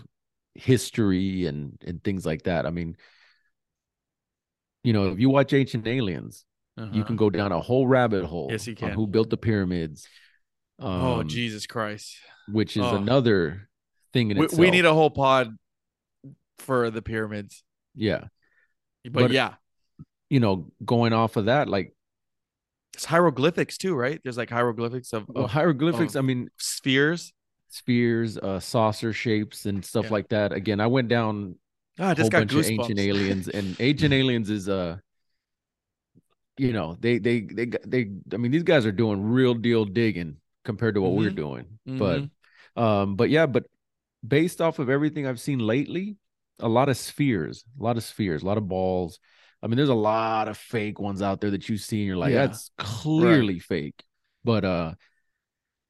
history 0.55 1.47
and 1.47 1.79
and 1.87 2.03
things 2.03 2.25
like 2.27 2.43
that. 2.45 2.67
I 2.67 2.71
mean, 2.71 2.97
you 4.85 4.93
know, 4.93 5.09
if 5.13 5.19
you 5.21 5.29
watch 5.31 5.53
Ancient 5.53 5.87
Aliens, 5.87 6.45
you 6.93 7.05
can 7.05 7.17
go 7.17 7.29
down 7.29 7.53
a 7.53 7.61
whole 7.61 7.87
rabbit 7.87 8.25
hole 8.25 8.47
Uh-huh. 8.47 8.53
Yes, 8.53 8.67
you 8.67 8.75
can. 8.75 8.93
who 8.93 9.07
built 9.07 9.29
the 9.29 9.37
pyramids. 9.37 10.09
oh 10.79 11.21
um, 11.21 11.29
Jesus 11.29 11.67
Christ! 11.67 12.17
which 12.49 12.77
is 12.77 12.83
Oh. 12.85 12.97
another 12.97 13.69
thing 14.15 14.31
in 14.31 14.39
We, 14.39 14.47
itself. 14.47 14.59
we 14.61 14.71
need 14.71 14.87
a 14.87 14.95
whole 14.95 15.11
pod 15.11 15.55
for 16.59 16.91
the 16.91 17.03
pyramids. 17.03 17.63
yeah, 17.95 18.25
But, 19.05 19.13
But- 19.13 19.31
yeah, 19.33 19.55
you 20.31 20.41
know, 20.41 20.71
going 20.85 21.13
off 21.13 21.37
of 21.37 21.45
that, 21.47 21.69
like 21.69 21.95
it's 23.01 23.07
hieroglyphics 23.07 23.79
too, 23.79 23.95
right? 23.95 24.21
There's 24.23 24.37
like 24.37 24.51
hieroglyphics 24.51 25.15
of, 25.15 25.25
well, 25.29 25.45
of 25.47 25.51
hieroglyphics. 25.51 26.15
of- 26.15 26.23
I 26.25 26.27
mean, 26.27 26.51
spheres. 26.59 27.33
spheres, 27.73 28.37
uh, 28.37 28.59
saucer 28.61 29.13
shapes, 29.13 29.65
and 29.65 29.83
stuff 29.85 30.07
Yeah. 30.07 30.11
like 30.13 30.29
that. 30.31 30.53
Again, 30.53 30.81
I 30.81 30.89
went 30.89 31.09
down 31.09 31.55
Ah, 31.99 32.11
I 32.11 32.15
just 32.15 32.31
got 32.33 32.41
bunch 32.49 32.53
of 32.53 32.59
goosebumps. 32.59 32.81
ancient 32.81 32.99
aliens, 32.99 33.49
and 33.49 33.77
ancient 33.81 34.13
aliens 34.13 34.51
is 34.51 34.69
uh, 34.69 34.97
you 36.59 36.73
know, 36.73 36.97
they 37.01 37.19
they 37.19 37.41
they 37.41 37.67
they. 37.87 38.11
I 38.33 38.37
mean, 38.37 38.51
these 38.51 38.65
guys 38.65 38.85
are 38.85 38.93
doing 38.93 39.23
real 39.23 39.55
deal 39.55 39.85
digging 39.85 40.37
compared 40.65 40.95
to 40.97 41.01
what 41.01 41.13
we're 41.13 41.31
Mhm. 41.31 41.37
doing. 41.37 41.79
Mhm. 41.89 41.99
But 41.99 42.83
um, 42.83 43.17
but 43.17 43.31
yeah, 43.31 43.47
but 43.47 43.67
based 44.27 44.61
off 44.61 44.79
of 44.79 44.91
everything 44.91 45.27
I've 45.27 45.41
seen 45.41 45.59
lately, 45.61 46.17
a 46.59 46.69
lot 46.69 46.89
of 46.89 46.97
spheres, 46.99 47.65
a 47.79 47.83
lot 47.83 47.97
of 47.97 48.05
spheres, 48.05 48.43
a 48.43 48.47
lot 48.47 48.59
of 48.59 48.69
balls. 48.69 49.19
I 49.63 49.67
mean, 49.67 49.77
there's 49.77 49.89
a 49.89 49.95
lot 49.95 50.49
of 50.49 50.57
fake 50.57 50.99
ones 50.99 51.21
out 51.23 51.41
there 51.41 51.51
that 51.51 51.69
you 51.69 51.77
see, 51.77 51.99
and 51.99 52.07
you're 52.07 52.17
like, 52.17 52.33
Yeah. 52.33 52.47
that's 52.47 52.71
clearly 52.79 53.59
fake. 53.59 54.03
But 54.43 54.65
uh, 54.65 54.95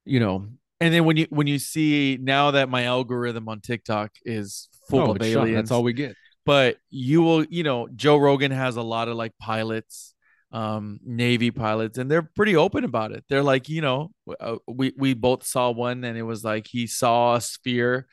you 0.04 0.18
know, 0.20 0.48
And 0.80 0.94
then 0.94 1.04
when 1.04 1.16
you 1.16 1.26
when 1.30 1.46
you 1.46 1.58
see 1.58 2.18
now 2.20 2.52
that 2.52 2.68
my 2.68 2.84
algorithm 2.84 3.48
on 3.48 3.60
TikTok 3.60 4.12
is 4.24 4.68
full 4.88 5.00
oh, 5.00 5.12
of 5.12 5.18
shot, 5.18 5.42
aliens, 5.42 5.54
that's 5.56 5.70
all 5.70 5.82
we 5.82 5.92
get. 5.92 6.16
but 6.44 6.78
you 6.88 7.22
will 7.22 7.44
you 7.44 7.62
know 7.62 7.86
joe 7.94 8.16
rogan 8.16 8.50
has 8.50 8.76
a 8.76 8.82
lot 8.82 9.06
of 9.08 9.14
like 9.14 9.32
pilots 9.38 10.14
um 10.52 10.98
navy 11.04 11.52
pilots 11.52 11.96
and 11.98 12.10
they're 12.10 12.28
pretty 12.34 12.56
open 12.56 12.82
about 12.82 13.12
it 13.12 13.22
they're 13.28 13.42
like 13.42 13.68
you 13.68 13.80
know 13.80 14.10
uh, 14.40 14.56
we 14.66 14.92
we 14.96 15.14
both 15.14 15.46
saw 15.46 15.70
one 15.70 16.02
and 16.02 16.18
it 16.18 16.24
was 16.24 16.42
like 16.42 16.66
he 16.66 16.88
saw 16.88 17.36
a 17.36 17.40
sphere 17.40 18.06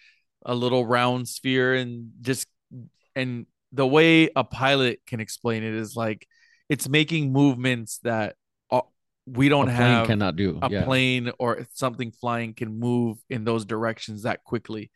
a 0.45 0.53
little 0.53 0.85
round 0.85 1.27
sphere 1.27 1.73
and 1.73 2.11
just 2.21 2.45
and 3.15 3.47
the 3.71 3.87
way 3.87 4.29
a 4.35 4.43
pilot 4.43 5.01
can 5.05 5.19
explain 5.19 5.63
it 5.63 5.73
is 5.73 5.95
like 5.95 6.27
it's 6.69 6.87
making 6.87 7.31
movements 7.31 7.99
that 8.03 8.35
uh, 8.71 8.81
we 9.25 9.49
don't 9.49 9.69
a 9.69 9.75
plane 9.75 9.77
have 9.77 10.07
cannot 10.07 10.35
do. 10.35 10.59
a 10.61 10.69
yeah. 10.69 10.83
plane 10.83 11.31
or 11.39 11.65
something 11.73 12.11
flying 12.11 12.53
can 12.53 12.79
move 12.79 13.17
in 13.29 13.43
those 13.43 13.65
directions 13.65 14.23
that 14.23 14.43
quickly. 14.43 14.91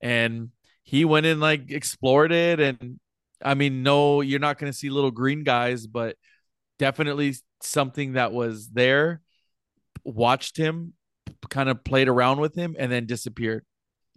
And 0.00 0.50
he 0.82 1.04
went 1.04 1.26
and 1.26 1.40
like 1.40 1.70
explored 1.70 2.32
it. 2.32 2.60
And 2.60 2.98
I 3.42 3.54
mean, 3.54 3.82
no, 3.82 4.20
you're 4.20 4.40
not 4.40 4.58
going 4.58 4.72
to 4.72 4.76
see 4.76 4.90
little 4.90 5.10
green 5.10 5.44
guys, 5.44 5.86
but 5.86 6.16
definitely 6.78 7.34
something 7.62 8.14
that 8.14 8.32
was 8.32 8.68
there, 8.68 9.20
watched 10.04 10.56
him, 10.56 10.94
kind 11.50 11.68
of 11.68 11.84
played 11.84 12.08
around 12.08 12.40
with 12.40 12.54
him, 12.54 12.74
and 12.78 12.90
then 12.90 13.06
disappeared. 13.06 13.64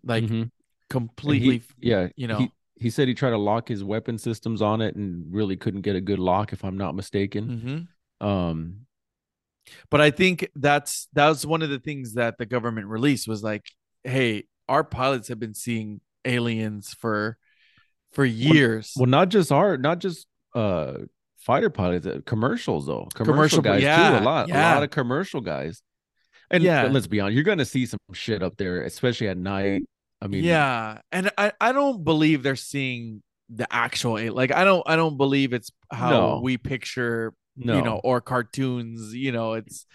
Like 0.03 0.23
Mhm. 0.23 0.29
And 0.29 0.45
he- 0.45 0.51
completely, 0.89 1.63
yeah, 1.79 2.09
you 2.15 2.27
know. 2.27 2.39
he, 2.39 2.51
he 2.81 2.89
said 2.89 3.07
he 3.07 3.13
tried 3.13 3.29
to 3.31 3.37
lock 3.37 3.67
his 3.67 3.83
weapon 3.83 4.17
systems 4.17 4.61
on 4.61 4.81
it 4.81 4.95
and 4.95 5.33
really 5.33 5.55
couldn't 5.55 5.81
get 5.81 5.95
a 5.95 6.01
good 6.01 6.19
lock, 6.19 6.51
if 6.53 6.65
I'm 6.65 6.77
not 6.77 6.95
mistaken. 6.95 7.87
Mhm. 8.21 8.25
Um, 8.25 8.87
But 9.89 10.01
I 10.01 10.09
think 10.11 10.49
that's 10.55 11.07
that 11.13 11.29
was 11.29 11.45
one 11.45 11.61
of 11.61 11.69
the 11.69 11.79
things 11.79 12.15
that 12.15 12.37
the 12.39 12.45
government 12.47 12.87
released 12.87 13.27
was 13.27 13.43
like, 13.43 13.63
hey, 14.03 14.45
our 14.67 14.83
pilots 14.83 15.27
have 15.29 15.39
been 15.39 15.53
seeing 15.53 16.01
aliens 16.25 16.93
for 16.93 17.37
for 18.11 18.25
years. 18.25 18.93
well, 18.97 19.05
not 19.07 19.29
just 19.29 19.51
our, 19.51 19.77
not 19.77 19.99
just 19.99 20.27
uh 20.55 20.93
fighter 21.37 21.69
pilots, 21.69 22.05
uh, 22.05 22.19
commercials 22.25 22.85
though, 22.87 23.07
commercial, 23.13 23.33
Commercial, 23.33 23.61
guys 23.61 23.81
yeah, 23.83 24.17
too, 24.19 24.23
a 24.23 24.25
lot, 24.25 24.47
yeah. 24.49 24.73
a 24.73 24.75
lot 24.75 24.83
of 24.83 24.89
commercial 24.89 25.41
guys. 25.41 25.81
And 26.49 26.61
Yeah. 26.63 26.83
let's 26.91 27.07
be 27.07 27.19
honest, 27.19 27.35
you're 27.35 27.43
gonna 27.45 27.63
see 27.65 27.85
some 27.85 27.99
shit 28.13 28.43
up 28.43 28.57
there, 28.57 28.81
especially 28.83 29.27
at 29.29 29.37
night. 29.37 29.83
I 30.21 30.27
mean, 30.27 30.43
yeah, 30.43 30.99
and 31.11 31.31
I 31.37 31.51
I 31.59 31.71
don't 31.71 32.03
believe 32.03 32.43
they're 32.43 32.55
seeing 32.55 33.23
the 33.49 33.67
actual 33.73 34.31
like 34.33 34.51
I 34.53 34.63
don't 34.63 34.83
I 34.87 34.95
don't 34.95 35.17
believe 35.17 35.53
it's 35.53 35.71
how 35.91 36.09
No. 36.11 36.39
we 36.43 36.57
picture 36.57 37.33
no, 37.57 37.75
you 37.75 37.81
know 37.81 37.99
or 38.03 38.21
cartoons 38.21 39.13
you 39.13 39.31
know 39.33 39.53
it's 39.53 39.85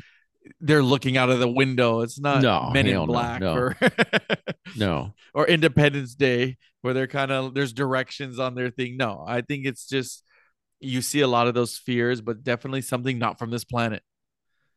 they're 0.60 0.82
looking 0.82 1.16
out 1.16 1.30
of 1.30 1.38
the 1.40 1.48
window 1.48 2.00
it's 2.02 2.20
not 2.20 2.42
No, 2.42 2.70
Men 2.70 2.86
in 2.86 3.06
Black 3.06 3.40
no. 3.40 3.54
or 3.54 3.76
no, 4.76 5.12
or 5.34 5.46
Independence 5.46 6.14
Day 6.14 6.58
where 6.82 6.94
they're 6.94 7.06
kind 7.06 7.32
of 7.32 7.54
there's 7.54 7.72
directions 7.72 8.38
on 8.38 8.54
their 8.54 8.70
thing 8.70 8.96
no 8.96 9.24
I 9.26 9.40
think 9.40 9.66
it's 9.66 9.88
just 9.88 10.22
you 10.80 11.00
see 11.02 11.20
a 11.20 11.28
lot 11.28 11.46
of 11.48 11.54
those 11.54 11.78
fears 11.78 12.20
but 12.20 12.44
definitely 12.44 12.82
something 12.82 13.18
not 13.18 13.38
from 13.38 13.50
this 13.50 13.64
planet 13.64 14.02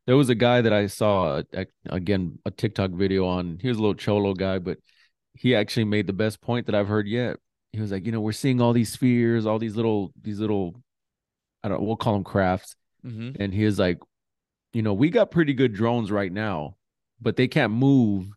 There 0.08 0.18
was 0.18 0.30
a 0.30 0.36
guy 0.36 0.62
that 0.62 0.74
I 0.74 0.88
saw 0.88 1.44
again 1.90 2.40
a 2.46 2.52
TikTok 2.52 2.92
video 2.92 3.26
on. 3.28 3.60
He 3.62 3.68
was 3.68 3.78
a 3.78 3.82
little 3.82 3.94
cholo 3.96 4.34
guy, 4.34 4.60
but 4.60 4.78
he 5.40 5.56
actually 5.56 5.86
made 5.86 6.06
the 6.06 6.12
best 6.14 6.42
point 6.42 6.66
that 6.66 6.76
I've 6.76 6.90
heard 6.90 7.08
yet. 7.08 7.38
He 7.72 7.80
was 7.80 7.94
like, 7.94 8.06
you 8.06 8.12
know, 8.12 8.20
we're 8.20 8.34
seeing 8.34 8.60
all 8.60 8.74
these 8.74 8.92
spheres, 8.92 9.46
all 9.46 9.58
these 9.58 9.78
little, 9.78 10.12
these 10.22 10.38
little, 10.42 10.76
I 11.64 11.70
don't, 11.70 11.82
we'll 11.82 11.96
call 11.96 12.12
them 12.14 12.26
crafts. 12.26 12.76
Mhm. 13.06 13.38
And 13.40 13.54
he 13.54 13.64
was 13.64 13.80
like, 13.80 14.00
you 14.74 14.82
know, 14.82 14.94
we 14.94 15.10
got 15.10 15.32
pretty 15.32 15.54
good 15.54 15.74
drones 15.74 16.12
right 16.12 16.32
now, 16.32 16.76
but 17.22 17.38
they 17.38 17.48
can't 17.48 17.72
move 17.72 18.28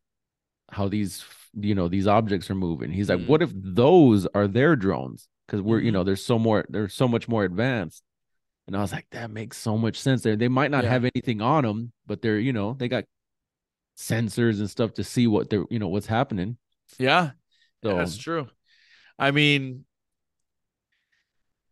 how 0.71 0.87
these, 0.89 1.25
you 1.55 1.75
know, 1.75 1.89
these 1.89 2.07
objects 2.07 2.49
are 2.51 2.55
moving. 2.55 2.93
He's 2.93 3.09
like, 3.09 3.19
Mm. 3.19 3.27
what 3.27 3.43
if 3.43 3.51
those 3.55 4.27
are 4.27 4.47
their 4.47 4.77
drones? 4.77 5.27
Because 5.47 5.61
we're, 5.61 5.81
you 5.81 5.91
Mhm. 5.91 5.95
know, 5.95 6.05
there's 6.05 6.25
so 6.25 6.39
more, 6.39 6.65
they're 6.69 6.89
so 6.89 7.09
much 7.09 7.27
more 7.27 7.43
advanced. 7.43 8.05
And 8.69 8.77
I 8.77 8.81
was 8.81 8.93
like, 8.93 9.09
that 9.11 9.33
makes 9.33 9.57
so 9.57 9.77
much 9.77 9.99
sense. 9.99 10.23
They 10.23 10.37
they 10.37 10.47
might 10.49 10.71
not 10.71 10.85
Yeah. 10.85 10.91
have 10.91 11.05
anything 11.05 11.41
on 11.43 11.65
them, 11.65 11.93
but 12.07 12.23
they're 12.23 12.39
you 12.39 12.53
know 12.53 12.75
they 12.79 12.87
got 12.87 13.05
sensors 13.99 14.61
and 14.61 14.71
stuff 14.71 14.95
to 14.95 15.05
see 15.05 15.27
what 15.27 15.51
they're 15.51 15.65
you 15.69 15.79
know 15.81 15.89
what's 15.89 16.07
happening. 16.07 16.57
Yeah, 16.99 17.33
So 17.83 17.97
that's 17.97 18.17
true. 18.17 18.49
I 19.19 19.31
mean, 19.31 19.85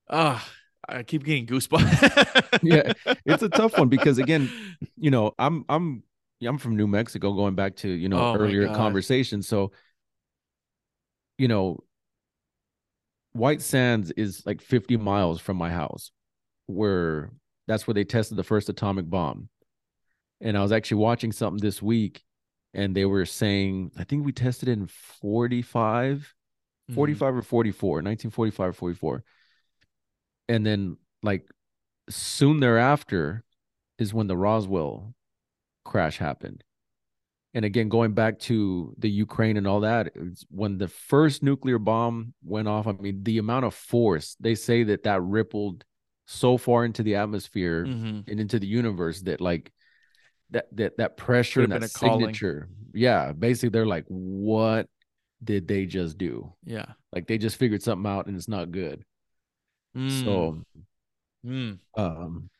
ah, 0.08 0.46
I 0.88 1.02
keep 1.02 1.24
getting 1.24 1.46
goosebumps. 1.46 2.50
Yeah, 2.62 2.92
it's 3.24 3.42
a 3.42 3.48
tough 3.48 3.76
one 3.78 3.88
because 3.88 4.18
again, 4.18 4.52
you 4.96 5.10
know, 5.10 5.32
I'm 5.38 5.64
I'm 5.68 6.02
I'm 6.42 6.58
from 6.58 6.76
New 6.76 6.86
Mexico, 6.86 7.32
going 7.34 7.54
back 7.54 7.76
to 7.76 7.88
you 7.88 8.08
know 8.08 8.18
Oh 8.18 8.32
earlier 8.34 8.68
conversation. 8.68 9.42
So, 9.42 9.72
you 11.38 11.48
know, 11.48 11.82
White 13.32 13.62
Sands 13.62 14.10
is 14.12 14.44
like 14.46 14.60
50 14.60 14.96
miles 14.96 15.40
from 15.40 15.56
my 15.56 15.70
house, 15.70 16.10
where 16.66 17.32
that's 17.66 17.86
where 17.86 17.94
they 17.94 18.04
tested 18.04 18.36
the 18.36 18.44
first 18.44 18.68
atomic 18.68 19.08
bomb. 19.08 19.48
And 20.40 20.56
I 20.56 20.62
was 20.62 20.72
actually 20.72 20.98
watching 20.98 21.32
something 21.32 21.60
this 21.60 21.82
week, 21.82 22.22
and 22.74 22.94
they 22.94 23.04
were 23.04 23.26
saying, 23.26 23.92
I 23.96 24.04
think 24.04 24.24
we 24.24 24.32
tested 24.32 24.68
in 24.68 24.86
45, 24.86 26.34
Mhm. 26.90 26.94
45 26.94 27.36
or 27.36 27.42
44, 27.42 28.02
1945 28.02 28.70
or 28.70 28.72
44. 28.72 29.24
And 30.48 30.64
then 30.66 30.96
like 31.22 31.48
soon 32.08 32.60
thereafter 32.60 33.44
is 33.98 34.14
when 34.14 34.26
the 34.26 34.36
Roswell 34.36 35.14
crash 35.84 36.18
happened. 36.18 36.64
And 37.52 37.64
again, 37.64 37.88
going 37.88 38.12
back 38.12 38.38
to 38.40 38.94
the 38.98 39.10
Ukraine 39.10 39.56
and 39.56 39.66
all 39.66 39.80
that, 39.80 40.12
it's 40.14 40.44
when 40.50 40.78
the 40.78 40.86
first 40.88 41.42
nuclear 41.42 41.78
bomb 41.78 42.32
went 42.44 42.68
off, 42.68 42.86
I 42.86 42.92
mean, 42.92 43.24
the 43.24 43.38
amount 43.38 43.64
of 43.64 43.74
force 43.74 44.36
they 44.38 44.54
say 44.54 44.84
that 44.84 45.02
that 45.02 45.20
rippled 45.22 45.84
so 46.26 46.56
far 46.56 46.84
into 46.84 47.02
the 47.02 47.16
atmosphere 47.16 47.86
Mhm. 47.86 48.28
and 48.28 48.38
into 48.40 48.60
the 48.60 48.66
universe 48.68 49.22
that 49.22 49.40
like 49.40 49.72
that 50.52 50.66
that 50.76 50.96
that 50.98 51.16
pressure 51.16 51.62
and 51.62 51.72
that 51.72 51.82
a 51.84 51.88
calling. 51.88 52.20
signature, 52.20 52.68
yeah, 52.92 53.32
basically 53.32 53.68
they're 53.70 53.86
like, 53.86 54.04
what 54.08 54.88
did 55.42 55.66
they 55.68 55.86
just 55.86 56.18
do? 56.18 56.52
Yeah. 56.64 56.86
Like 57.12 57.26
they 57.26 57.38
just 57.38 57.56
figured 57.56 57.82
something 57.82 58.10
out 58.10 58.26
and 58.26 58.36
it's 58.36 58.48
not 58.48 58.70
good. 58.70 59.04
Mm. 59.96 60.24
So, 60.24 60.62
Mm. 61.46 61.78
um, 61.96 62.50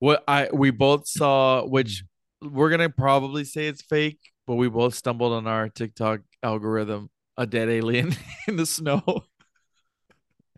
What 0.00 0.24
I 0.26 0.48
we 0.52 0.70
both 0.70 1.06
saw, 1.06 1.64
which 1.64 2.02
we're 2.42 2.70
gonna 2.70 2.90
probably 2.90 3.44
say 3.44 3.66
it's 3.68 3.82
fake, 3.82 4.18
but 4.46 4.56
we 4.56 4.68
both 4.68 4.94
stumbled 4.94 5.32
on 5.32 5.46
our 5.46 5.68
TikTok 5.68 6.20
algorithm, 6.42 7.08
a 7.36 7.46
dead 7.46 7.68
alien 7.68 8.12
in 8.48 8.56
the 8.56 8.66
snow. 8.66 9.02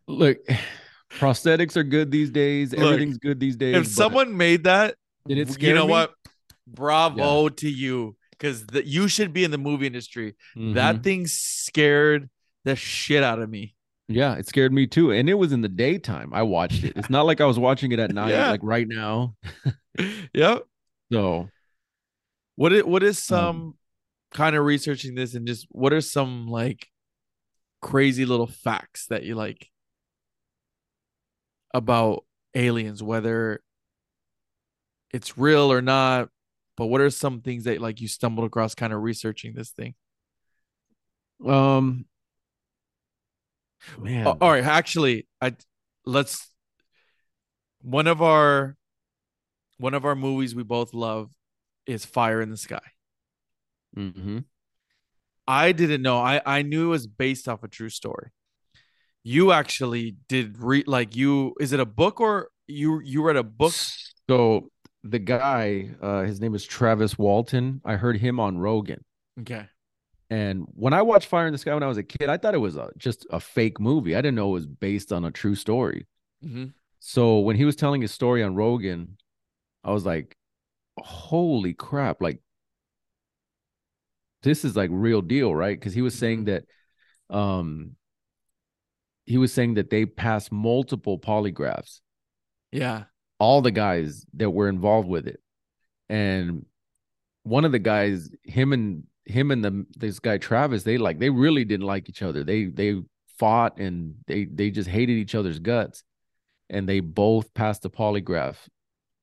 look, 0.06 0.38
prosthetics 1.10 1.76
are 1.76 1.82
good 1.84 2.10
these 2.10 2.30
days. 2.30 2.72
Look, 2.72 2.80
Everything's 2.80 3.18
good 3.18 3.38
these 3.40 3.56
days. 3.56 3.76
if 3.76 3.86
someone 3.86 4.36
made 4.36 4.64
that, 4.64 4.94
did 5.26 5.38
it 5.38 5.48
scare 5.50 5.70
you 5.70 5.74
know 5.74 5.86
me? 5.86 5.92
what? 5.92 6.14
Bravo 6.74 7.48
to 7.48 7.68
you, 7.70 8.16
because 8.30 8.64
you 8.84 9.08
should 9.08 9.32
be 9.32 9.44
in 9.44 9.50
the 9.50 9.58
movie 9.58 9.86
industry. 9.86 10.34
Mhm. 10.56 10.74
That 10.74 11.02
thing 11.02 11.26
scared 11.26 12.28
the 12.64 12.76
shit 12.76 13.22
out 13.22 13.40
of 13.40 13.48
me. 13.50 13.74
yeah, 14.08 14.34
it 14.36 14.46
scared 14.48 14.72
me 14.72 14.86
too. 14.86 15.10
And 15.12 15.28
it 15.28 15.34
was 15.34 15.52
in 15.52 15.60
the 15.60 15.68
daytime. 15.68 16.32
I 16.32 16.42
watched 16.42 16.82
it. 16.84 16.94
It's 16.96 17.10
not 17.10 17.26
like 17.26 17.40
I 17.40 17.44
was 17.46 17.58
watching 17.58 17.92
it 17.92 17.98
at 17.98 18.10
night, 18.12 18.30
Yeah. 18.30 18.50
like 18.50 18.60
right 18.62 18.86
now. 18.88 19.34
Yep. 20.34 20.64
So 21.12 21.48
What 22.56 22.72
is 22.72 22.84
what 22.84 23.02
is 23.02 23.18
some 23.22 23.56
Um, 23.56 23.78
kind 24.32 24.54
of 24.56 24.64
researching 24.64 25.14
this 25.14 25.34
and 25.34 25.46
just 25.46 25.66
what 25.70 25.92
are 25.92 26.00
some 26.00 26.46
like 26.48 26.86
crazy 27.82 28.24
little 28.26 28.46
facts 28.46 29.06
that 29.08 29.22
you 29.24 29.34
like 29.34 29.70
about 31.74 32.24
aliens, 32.54 33.02
whether 33.02 33.60
it's 35.12 35.36
real 35.38 35.72
or 35.72 35.82
not? 35.82 36.28
But 36.78 36.86
what 36.86 37.00
are 37.00 37.10
some 37.10 37.40
things 37.40 37.64
that 37.64 37.80
like 37.80 38.00
you 38.00 38.06
stumbled 38.06 38.46
across 38.46 38.76
kind 38.76 38.92
of 38.92 39.02
researching 39.02 39.52
this 39.52 39.70
thing? 39.70 39.94
um 41.44 42.06
man. 43.98 44.26
All 44.26 44.50
right, 44.50 44.64
actually, 44.64 45.26
I 45.40 45.54
let's 46.06 46.50
one 47.82 48.06
of 48.06 48.22
our 48.22 48.76
one 49.78 49.94
of 49.94 50.04
our 50.04 50.14
movies 50.14 50.54
we 50.54 50.62
both 50.62 50.94
love 50.94 51.30
is 51.84 52.04
Fire 52.04 52.40
in 52.40 52.50
the 52.50 52.56
Sky. 52.56 52.80
Mm-hmm. 53.96 54.38
I 55.48 55.72
didn't 55.72 56.02
know. 56.02 56.18
I 56.18 56.40
I 56.46 56.62
knew 56.62 56.86
it 56.86 56.90
was 56.90 57.08
based 57.08 57.48
off 57.48 57.64
a 57.64 57.68
true 57.68 57.90
story. 57.90 58.30
You 59.24 59.50
actually 59.50 60.14
did 60.28 60.58
read 60.58 60.86
like 60.86 61.16
you 61.16 61.54
is 61.58 61.72
it 61.72 61.80
a 61.80 61.86
book 61.86 62.20
or 62.20 62.50
you 62.68 63.00
you 63.00 63.22
read 63.22 63.36
a 63.36 63.42
book? 63.42 63.74
So 64.28 64.70
the 65.04 65.18
guy, 65.18 65.90
uh, 66.02 66.22
his 66.22 66.40
name 66.40 66.54
is 66.54 66.64
Travis 66.64 67.16
Walton. 67.18 67.80
I 67.84 67.96
heard 67.96 68.16
him 68.16 68.40
on 68.40 68.58
Rogan. 68.58 69.04
Okay. 69.40 69.66
And 70.30 70.66
when 70.74 70.92
I 70.92 71.02
watched 71.02 71.28
Fire 71.28 71.46
in 71.46 71.52
the 71.52 71.58
Sky 71.58 71.72
when 71.72 71.82
I 71.82 71.86
was 71.88 71.96
a 71.96 72.02
kid, 72.02 72.28
I 72.28 72.36
thought 72.36 72.54
it 72.54 72.58
was 72.58 72.76
a, 72.76 72.90
just 72.98 73.26
a 73.30 73.40
fake 73.40 73.80
movie. 73.80 74.14
I 74.14 74.20
didn't 74.20 74.34
know 74.34 74.50
it 74.50 74.52
was 74.52 74.66
based 74.66 75.12
on 75.12 75.24
a 75.24 75.30
true 75.30 75.54
story. 75.54 76.06
hmm 76.42 76.66
So 77.00 77.38
when 77.38 77.56
he 77.56 77.64
was 77.64 77.76
telling 77.76 78.02
his 78.02 78.12
story 78.12 78.42
on 78.42 78.54
Rogan, 78.54 79.16
I 79.84 79.92
was 79.92 80.04
like, 80.04 80.36
holy 80.98 81.72
crap, 81.72 82.20
like 82.20 82.40
this 84.42 84.64
is 84.64 84.76
like 84.76 84.90
real 84.92 85.22
deal, 85.22 85.54
right? 85.54 85.78
Because 85.78 85.94
he 85.94 86.02
was 86.02 86.14
saying 86.14 86.44
that 86.44 86.64
um 87.30 87.96
he 89.26 89.36
was 89.38 89.52
saying 89.52 89.74
that 89.74 89.90
they 89.90 90.06
passed 90.06 90.50
multiple 90.50 91.18
polygraphs, 91.18 92.00
Yeah. 92.72 93.04
All 93.38 93.62
the 93.62 93.70
guys 93.70 94.24
that 94.34 94.50
were 94.50 94.68
involved 94.68 95.08
with 95.08 95.26
it. 95.26 95.40
And 96.08 96.66
one 97.42 97.64
of 97.64 97.72
the 97.72 97.78
guys, 97.78 98.30
him 98.42 98.72
and 98.72 99.04
him 99.24 99.50
and 99.50 99.64
the 99.64 99.86
this 99.96 100.18
guy 100.18 100.38
Travis, 100.38 100.82
they 100.82 100.98
like 100.98 101.18
they 101.18 101.30
really 101.30 101.64
didn't 101.64 101.86
like 101.86 102.08
each 102.08 102.22
other. 102.22 102.44
They 102.44 102.64
they 102.64 103.02
fought 103.38 103.78
and 103.78 104.14
they 104.26 104.44
they 104.44 104.70
just 104.70 104.88
hated 104.88 105.14
each 105.14 105.34
other's 105.34 105.58
guts. 105.58 106.02
And 106.70 106.86
they 106.88 107.00
both 107.00 107.54
passed 107.54 107.82
the 107.82 107.90
polygraph 107.90 108.56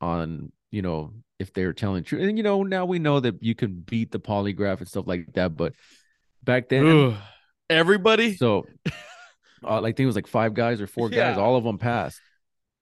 on, 0.02 0.52
you 0.72 0.82
know, 0.82 1.14
if 1.38 1.54
they 1.54 1.66
were 1.66 1.74
telling 1.74 2.02
the 2.02 2.08
truth. 2.08 2.24
And 2.24 2.38
you 2.38 2.44
know, 2.44 2.64
now 2.64 2.86
we 2.86 2.98
know 2.98 3.20
that 3.20 3.44
you 3.44 3.54
can 3.54 3.82
beat 3.82 4.12
the 4.12 4.20
polygraph 4.20 4.80
and 4.80 4.88
stuff 4.88 5.06
like 5.08 5.34
that. 5.34 5.56
But 5.56 5.74
back 6.44 6.70
then, 6.70 6.88
Ugh. 6.88 7.16
Everybody. 7.70 8.36
so 8.36 8.66
uh, 9.64 9.82
like 9.82 9.94
I 9.94 9.98
think 9.98 10.02
it 10.02 10.06
was 10.08 10.16
like 10.16 10.28
five 10.28 10.54
guys 10.54 10.82
or 10.82 10.88
four 10.88 11.10
guys, 11.10 11.38
all 11.38 11.56
of 11.56 11.64
them 11.64 11.78
passed. 11.78 12.20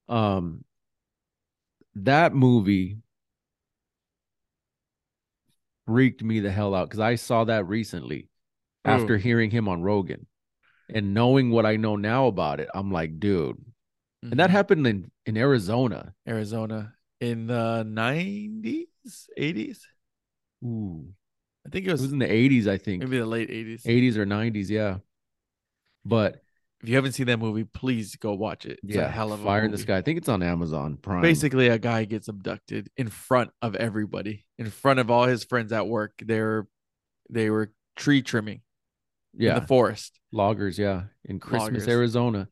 Um 0.07 0.63
that 1.95 2.33
movie 2.33 2.97
freaked 5.85 6.23
me 6.23 6.39
the 6.39 6.51
hell 6.51 6.73
out 6.73 6.89
because 6.89 6.99
I 6.99 7.15
saw 7.15 7.43
that 7.45 7.67
recently 7.67 8.29
after 8.85 9.17
hearing 9.17 9.51
him 9.51 9.67
on 9.67 9.81
Rogan 9.81 10.25
and 10.93 11.13
knowing 11.13 11.51
what 11.51 11.65
I 11.65 11.75
know 11.77 11.95
now 11.95 12.27
about 12.27 12.59
it. 12.59 12.69
I'm 12.73 12.91
like, 12.91 13.19
dude. 13.19 13.63
And 14.21 14.39
that 14.39 14.49
Mhm. 14.49 14.53
happened 14.53 14.87
in, 14.87 15.11
in 15.25 15.37
Arizona. 15.37 16.13
Arizona 16.27 16.93
in 17.19 17.47
the 17.47 17.83
nineties, 17.83 19.29
eighties. 19.37 19.87
Ooh. 20.63 21.13
I 21.65 21.69
think 21.69 21.85
it 21.85 21.89
It 21.89 21.91
was, 21.93 22.01
was 22.01 22.11
in 22.13 22.19
the 22.19 22.29
80s, 22.31 22.67
I 22.67 22.77
think. 22.77 23.03
maybe 23.03 23.19
the 23.19 23.25
late 23.25 23.49
eighties. 23.49 23.85
80s 23.85 24.17
or 24.17 24.25
90s, 24.25 24.69
yeah. 24.69 24.97
But 26.05 26.41
If 26.83 26.89
you 26.89 26.95
haven't 26.95 27.13
seen 27.13 27.27
that 27.27 27.39
movie, 27.39 27.63
please 27.63 28.17
go 28.17 28.33
watch 28.33 28.65
it. 28.65 28.77
It's 28.83 28.95
yeah, 28.95 29.05
a 29.05 29.09
hell 29.09 29.31
of 29.31 29.39
a 29.39 29.43
Fire 29.45 29.63
in 29.63 29.71
the. 29.71 29.77
Sky. 29.77 29.95
I 29.95 30.01
think 30.01 30.17
it's 30.17 30.27
on 30.27 30.43
Amazon 30.43 30.97
Prime. 30.97 31.21
Basically, 31.21 31.69
a 31.69 31.79
guy 31.79 32.03
gets 32.03 32.27
abducted 32.27 32.89
in 32.97 33.07
front 33.07 33.51
of 33.61 33.75
everybody, 33.75 34.45
in 34.57 34.69
front 34.69 34.99
of 34.99 35.09
all 35.09 35.23
his 35.23 35.45
friends 35.45 35.71
at 35.71 35.87
work. 35.87 36.11
They 36.21 36.41
were 36.41 36.67
they 37.29 37.49
were 37.49 37.71
tree 37.95 38.21
trimming 38.21 38.61
in 39.33 39.45
yeah, 39.45 39.59
the 39.59 39.65
forest. 39.65 40.19
loggers, 40.33 40.77
yeah, 40.77 41.03
in 41.23 41.39
Christmas, 41.39 41.83
Loggers. 41.83 41.87
Arizona. 41.87 42.49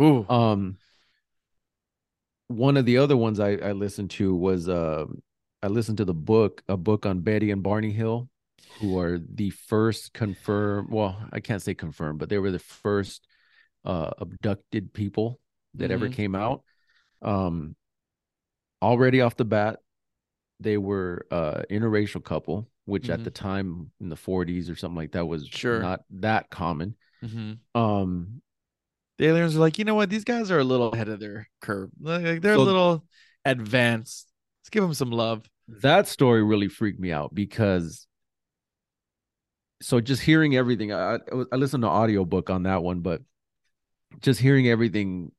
Ooh. 0.00 0.26
Um, 0.26 0.78
one 2.48 2.78
of 2.78 2.86
the 2.86 2.96
other 2.96 3.16
ones 3.16 3.38
I, 3.40 3.56
I 3.56 3.72
listened 3.72 4.08
to 4.12 4.34
was 4.34 4.70
uh, 4.70 5.04
I 5.62 5.66
listened 5.66 5.98
to 5.98 6.06
the 6.06 6.14
book, 6.14 6.62
a 6.66 6.78
book 6.78 7.04
on 7.04 7.20
Betty 7.20 7.50
and 7.50 7.62
Barney 7.62 7.92
Hill, 7.92 8.30
who 8.80 8.98
are 8.98 9.18
the 9.18 9.50
first 9.50 10.14
confirmed. 10.14 10.88
Well, 10.90 11.22
I 11.30 11.40
can't 11.40 11.60
say 11.60 11.74
confirmed, 11.74 12.18
but 12.18 12.30
they 12.30 12.38
were 12.38 12.50
the 12.50 12.58
first 12.58 13.26
uh, 13.84 14.10
abducted 14.18 14.92
people 14.92 15.40
that 15.74 15.90
ever 15.90 16.08
Mhm. 16.08 16.12
came 16.12 16.34
out. 16.34 16.62
Um, 17.22 17.76
already 18.82 19.20
off 19.20 19.36
the 19.36 19.44
bat, 19.44 19.80
they 20.58 20.76
were 20.76 21.26
uh, 21.30 21.62
interracial 21.70 22.22
couple, 22.22 22.68
which 22.84 23.08
at 23.08 23.20
Mhm. 23.20 23.24
the 23.24 23.30
time 23.30 23.90
in 24.00 24.08
the 24.08 24.16
40s 24.16 24.68
or 24.68 24.76
something 24.76 24.96
like 24.96 25.12
that 25.12 25.26
was 25.26 25.46
Sure. 25.48 25.80
not 25.80 26.04
that 26.10 26.50
common. 26.50 26.96
hmm 27.22 27.52
Um, 27.74 28.42
The 29.18 29.26
aliens 29.26 29.54
are 29.54 29.60
like, 29.60 29.78
you 29.78 29.84
know 29.84 29.94
what? 29.94 30.08
These 30.08 30.24
guys 30.24 30.50
are 30.50 30.58
a 30.58 30.64
little 30.64 30.92
ahead 30.92 31.10
of 31.10 31.20
their 31.20 31.46
curve. 31.60 31.90
Like 32.00 32.40
they're 32.40 32.54
So- 32.56 32.62
a 32.62 32.64
little 32.64 33.06
advanced. 33.44 34.32
Let's 34.62 34.70
give 34.70 34.82
them 34.82 34.94
some 34.94 35.10
love. 35.10 35.48
that 35.68 36.08
story 36.08 36.42
really 36.42 36.66
freaked 36.68 36.98
me 36.98 37.12
out 37.12 37.32
because 37.34 38.06
so 39.82 40.00
just 40.00 40.22
hearing 40.22 40.56
everything 40.56 40.92
I, 40.92 41.14
I 41.14 41.18
I 41.52 41.56
listened 41.56 41.82
to 41.84 41.88
an 41.88 41.94
audiobook 41.94 42.50
on 42.50 42.64
that 42.64 42.82
one 42.82 43.00
but 43.00 43.22
just 44.20 44.40
hearing 44.40 44.68
everything 44.68 45.32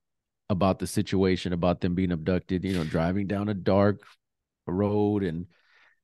about 0.50 0.80
the 0.80 0.88
situation, 0.88 1.54
about 1.54 1.82
them 1.82 1.96
being 1.96 2.12
abducted, 2.12 2.64
you 2.64 2.74
know, 2.74 2.84
driving 2.84 3.28
down 3.28 3.50
a 3.50 3.54
dark 3.54 4.04
road 4.68 5.24
and 5.24 5.48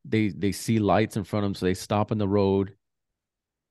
they 0.05 0.29
they 0.29 0.51
see 0.51 0.79
lights 0.79 1.17
in 1.17 1.23
front 1.23 1.45
of 1.45 1.49
them, 1.49 1.55
so 1.55 1.65
they 1.65 1.73
stop 1.73 2.11
in 2.11 2.17
the 2.17 2.27
road. 2.27 2.75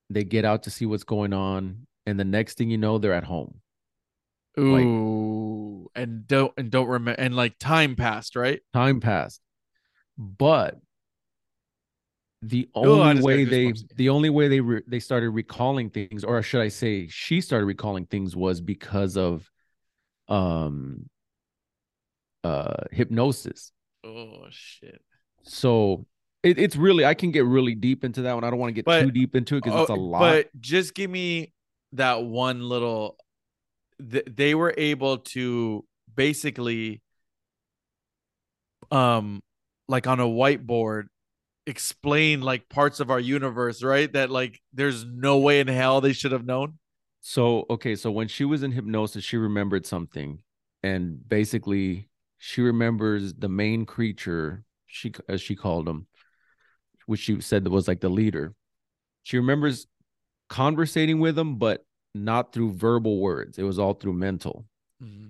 They 0.09 0.23
get 0.23 0.45
out 0.45 0.63
to 0.63 0.69
see 0.69 0.85
what's 0.85 1.03
going 1.03 1.33
on, 1.33 1.87
and 2.05 2.19
the 2.19 2.25
next 2.25 2.57
thing 2.57 2.69
you 2.69 2.77
know, 2.77 2.97
they're 2.97 3.13
at 3.13 3.23
home. 3.23 3.61
Ooh, 4.59 5.89
like, 5.93 6.03
and 6.03 6.27
don't 6.27 6.53
and 6.57 6.69
don't 6.71 6.87
remember, 6.87 7.19
and 7.19 7.35
like 7.35 7.57
time 7.59 7.95
passed, 7.95 8.35
right? 8.35 8.61
Time 8.73 8.99
passed, 8.99 9.41
but 10.17 10.75
the 12.41 12.69
only 12.75 13.21
way 13.21 13.43
they 13.43 13.73
the 13.95 14.09
only 14.09 14.29
way 14.29 14.47
they 14.47 14.59
re, 14.59 14.81
they 14.87 14.99
started 14.99 15.31
recalling 15.31 15.89
things 15.89 16.23
or 16.23 16.41
should 16.43 16.61
i 16.61 16.67
say 16.67 17.07
she 17.07 17.41
started 17.41 17.65
recalling 17.65 18.05
things 18.05 18.35
was 18.35 18.61
because 18.61 19.17
of 19.17 19.49
um 20.27 21.09
uh 22.43 22.83
hypnosis. 22.91 23.71
Oh 24.03 24.45
shit. 24.49 25.01
So 25.43 26.05
it, 26.43 26.59
it's 26.59 26.75
really 26.75 27.05
i 27.05 27.13
can 27.13 27.31
get 27.31 27.45
really 27.45 27.75
deep 27.75 28.03
into 28.03 28.21
that 28.23 28.33
one. 28.33 28.43
I 28.43 28.49
don't 28.49 28.59
want 28.59 28.69
to 28.69 28.73
get 28.73 28.85
but, 28.85 29.01
too 29.01 29.11
deep 29.11 29.35
into 29.35 29.57
it 29.57 29.63
because 29.63 29.77
oh, 29.77 29.81
it's 29.81 29.89
a 29.89 29.95
lot. 29.95 30.19
but 30.19 30.49
just 30.59 30.93
give 30.93 31.09
me 31.09 31.53
that 31.93 32.23
one 32.23 32.61
little 32.61 33.17
th- 34.11 34.27
they 34.29 34.55
were 34.55 34.73
able 34.77 35.19
to 35.19 35.83
basically 36.13 37.01
um 38.91 39.41
like 39.87 40.07
on 40.07 40.19
a 40.19 40.25
whiteboard 40.25 41.07
explain 41.67 42.41
like 42.41 42.69
parts 42.69 42.99
of 42.99 43.11
our 43.11 43.19
universe, 43.19 43.83
right? 43.83 44.11
That 44.13 44.31
like 44.31 44.59
there's 44.73 45.05
no 45.05 45.37
way 45.37 45.59
in 45.59 45.67
hell 45.67 46.01
they 46.01 46.13
should 46.13 46.31
have 46.31 46.45
known. 46.45 46.79
So, 47.21 47.65
okay, 47.69 47.95
so 47.95 48.09
when 48.09 48.29
she 48.29 48.45
was 48.45 48.63
in 48.63 48.71
hypnosis, 48.71 49.23
she 49.23 49.37
remembered 49.37 49.85
something. 49.85 50.39
And 50.81 51.27
basically, 51.27 52.09
she 52.37 52.61
remembers 52.61 53.33
the 53.33 53.49
main 53.49 53.85
creature, 53.85 54.63
she 54.85 55.13
as 55.27 55.41
she 55.41 55.55
called 55.55 55.87
him, 55.87 56.07
which 57.05 57.19
she 57.19 57.41
said 57.41 57.67
was 57.67 57.87
like 57.87 57.99
the 57.99 58.09
leader. 58.09 58.53
She 59.23 59.37
remembers 59.37 59.87
conversating 60.47 61.19
with 61.19 61.37
him, 61.37 61.57
but 61.57 61.85
not 62.15 62.53
through 62.53 62.73
verbal 62.73 63.19
words. 63.19 63.57
It 63.57 63.63
was 63.63 63.77
all 63.77 63.93
through 63.93 64.13
mental. 64.13 64.65
Mm-hmm. 65.03 65.27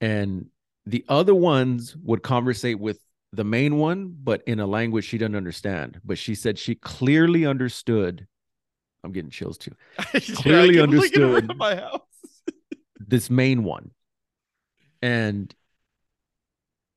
And 0.00 0.46
the 0.86 1.04
other 1.08 1.34
ones 1.34 1.96
would 1.96 2.22
conversate 2.22 2.78
with 2.78 3.00
the 3.32 3.44
main 3.44 3.76
one, 3.76 4.14
but 4.22 4.42
in 4.46 4.60
a 4.60 4.66
language 4.66 5.04
she 5.04 5.18
doesn't 5.18 5.36
understand. 5.36 6.00
But 6.04 6.18
she 6.18 6.34
said 6.34 6.58
she 6.58 6.74
clearly 6.74 7.46
understood. 7.46 8.26
I'm 9.04 9.12
getting 9.12 9.30
chills 9.30 9.58
too. 9.58 9.74
clearly 10.36 10.76
yeah, 10.76 10.82
understood 10.82 11.56
my 11.56 11.76
house. 11.76 12.00
this 13.00 13.30
main 13.30 13.64
one. 13.64 13.92
And 15.02 15.54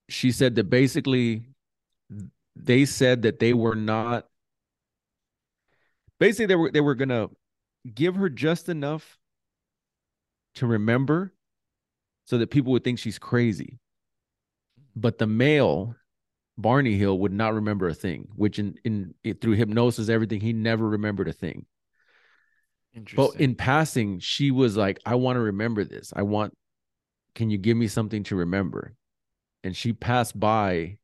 she 0.10 0.32
said 0.32 0.56
that 0.56 0.70
basically 0.70 1.44
they 2.56 2.86
said 2.86 3.24
that 3.24 3.40
they 3.40 3.54
were 3.54 3.76
not 3.76 4.28
basically 6.20 6.48
they 6.48 6.56
were 6.56 6.72
they 6.72 6.82
were 6.82 6.96
gonna 6.96 7.30
give 7.94 8.16
her 8.16 8.30
just 8.30 8.70
enough 8.70 9.18
to 10.56 10.68
remember 10.68 11.34
so 12.26 12.38
that 12.38 12.52
people 12.52 12.72
would 12.72 12.84
think 12.84 13.00
she's 13.00 13.20
crazy. 13.20 13.80
But 14.96 15.18
the 15.18 15.28
male 15.28 15.96
Barney 16.58 16.98
Hill 16.98 17.18
would 17.20 17.34
not 17.34 17.54
remember 17.56 17.88
a 17.88 17.94
thing, 17.94 18.28
which 18.36 18.60
in 18.60 18.76
in 18.84 19.16
through 19.42 19.54
hypnosis, 19.54 20.10
everything 20.10 20.40
he 20.42 20.54
never 20.54 20.88
remembered 20.88 21.28
a 21.28 21.34
thing. 21.34 21.66
But 23.16 23.36
in 23.38 23.56
passing, 23.56 24.20
she 24.20 24.52
was 24.52 24.78
like, 24.78 25.00
"I 25.06 25.16
want 25.16 25.38
to 25.38 25.42
remember 25.42 25.84
this. 25.84 26.14
I 26.16 26.22
want. 26.22 26.56
Can 27.34 27.50
you 27.50 27.58
give 27.58 27.76
me 27.76 27.88
something 27.88 28.24
to 28.26 28.36
remember?" 28.36 28.94
And 29.64 29.76
she 29.76 29.94
passed 29.94 30.40
by. 30.40 30.98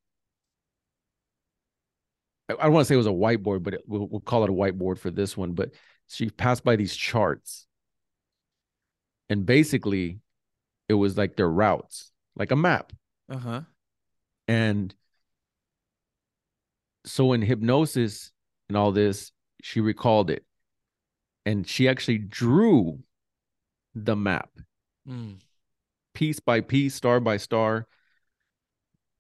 I 2.50 2.64
don't 2.64 2.74
want 2.74 2.86
to 2.86 2.88
say 2.88 2.96
it 2.96 2.98
was 2.98 3.08
a 3.08 3.12
whiteboard, 3.12 3.62
but 3.62 3.76
it, 3.76 3.82
we'll, 3.88 4.08
we'll 4.08 4.22
call 4.22 4.44
it 4.44 4.50
a 4.50 4.54
whiteboard 4.54 4.98
for 4.98 5.12
this 5.12 5.38
one. 5.38 5.54
But 5.54 5.72
she 6.08 6.30
passed 6.30 6.64
by 6.64 6.76
these 6.76 6.96
charts, 6.96 7.68
and 9.30 9.46
basically, 9.46 10.20
it 10.88 10.96
was 10.96 11.18
like 11.18 11.36
their 11.36 11.50
routes, 11.50 12.12
like 12.36 12.52
a 12.52 12.56
map. 12.56 12.94
Uh 13.30 13.38
huh. 13.38 13.62
And 14.48 14.94
so 17.06 17.34
in 17.34 17.42
hypnosis 17.42 18.32
and 18.68 18.78
all 18.78 18.92
this, 18.92 19.32
she 19.62 19.82
recalled 19.82 20.30
it. 20.30 20.44
And 21.46 21.68
she 21.68 21.88
actually 21.88 22.20
drew 22.20 23.00
the 23.96 24.16
map 24.16 24.50
mm. 25.08 25.38
piece 26.14 26.40
by 26.40 26.62
piece, 26.62 26.96
star 26.96 27.20
by 27.20 27.38
star, 27.38 27.88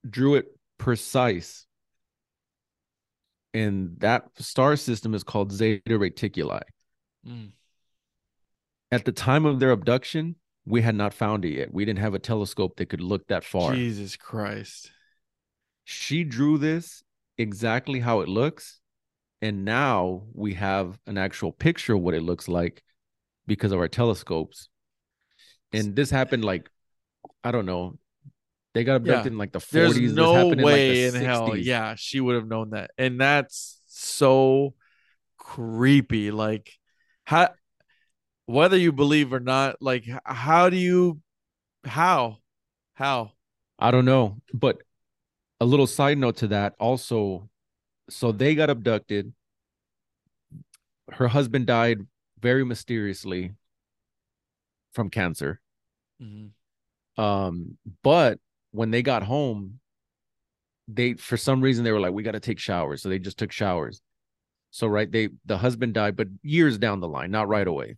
drew 0.08 0.36
it 0.36 0.46
precise. 0.78 1.66
And 3.54 3.96
that 4.00 4.26
star 4.38 4.76
system 4.76 5.16
is 5.16 5.24
called 5.24 5.52
Zeta 5.52 5.98
Reticuli. 5.98 6.62
Mm. 7.28 7.52
At 8.92 9.06
the 9.06 9.12
time 9.12 9.46
of 9.46 9.60
their 9.60 9.72
abduction, 9.72 10.36
we 10.66 10.82
had 10.82 10.96
not 10.96 11.14
found 11.14 11.46
it 11.46 11.54
yet. 11.54 11.74
We 11.74 11.86
didn't 11.86 12.00
have 12.00 12.14
a 12.14 12.20
telescope 12.20 12.78
that 12.78 12.90
could 12.90 13.02
look 13.02 13.28
that 13.28 13.44
far. 13.44 13.74
Jesus 13.74 14.16
Christ. 14.16 14.92
She 15.84 16.24
drew 16.24 16.60
this 16.60 17.04
exactly 17.40 18.00
how 18.00 18.20
it 18.20 18.30
looks. 18.30 18.80
And 19.42 19.64
now 19.64 20.24
we 20.34 20.56
have 20.56 21.00
an 21.08 21.18
actual 21.18 21.54
picture 21.54 21.96
of 21.96 22.02
what 22.02 22.14
it 22.14 22.22
looks 22.22 22.48
like 22.48 22.84
because 23.48 23.72
of 23.72 23.80
our 23.80 23.88
telescopes. 23.88 24.68
And 25.72 25.96
this 25.96 26.10
happened 26.12 26.44
like, 26.44 26.70
I 27.44 27.52
don't 27.52 27.66
know. 27.66 27.98
They 28.74 28.84
got 28.84 28.98
abducted 28.98 29.26
yeah. 29.26 29.32
in 29.32 29.38
like 29.38 29.54
the 29.54 29.60
40s. 29.60 29.72
There's 29.72 30.14
no 30.14 30.50
way 30.50 31.06
in, 31.06 31.14
like 31.14 31.22
in 31.22 31.26
hell. 31.26 31.56
Yeah, 31.56 31.96
she 31.98 32.20
would 32.20 32.36
have 32.36 32.48
known 32.48 32.72
that. 32.72 32.92
And 32.98 33.20
that's 33.20 33.82
so 33.88 34.76
creepy. 35.38 36.32
Like, 36.32 36.72
how, 37.24 37.50
whether 38.46 38.78
you 38.78 38.92
believe 38.92 39.32
or 39.32 39.40
not, 39.40 39.78
like, 39.82 40.06
how 40.26 40.70
do 40.70 40.78
you, 40.78 41.22
how, 41.86 42.38
how? 42.94 43.32
I 43.80 43.92
don't 43.92 44.06
know. 44.06 44.42
But 44.54 44.82
a 45.60 45.66
little 45.66 45.88
side 45.88 46.18
note 46.18 46.38
to 46.38 46.47
that 46.47 46.76
also. 46.80 47.49
So 48.10 48.32
they 48.32 48.55
got 48.55 48.70
abducted. 48.70 49.34
Her 51.12 51.28
husband 51.28 51.68
died 51.68 51.99
very 52.39 52.64
mysteriously 52.64 53.53
from 54.93 55.10
cancer. 55.10 55.60
Mm-hmm. 56.22 57.22
um 57.22 57.78
but 58.03 58.39
when 58.72 58.91
they 58.91 59.01
got 59.01 59.24
home 59.24 59.80
they 60.89 61.14
for 61.14 61.38
some 61.38 61.62
reason 61.62 61.86
they 61.86 61.93
were 61.93 61.99
like 62.01 62.12
we 62.12 62.24
got 62.24 62.32
to 62.32 62.41
take 62.41 62.60
showers. 62.60 63.01
So 63.01 63.07
they 63.07 63.20
just 63.20 63.38
took 63.38 63.53
showers. 63.53 64.01
So 64.72 64.88
right 64.88 65.10
they 65.10 65.30
the 65.45 65.57
husband 65.57 65.93
died 65.93 66.18
but 66.18 66.28
years 66.43 66.78
down 66.78 66.99
the 66.99 67.07
line 67.07 67.32
not 67.32 67.47
right 67.47 67.68
away. 67.68 67.97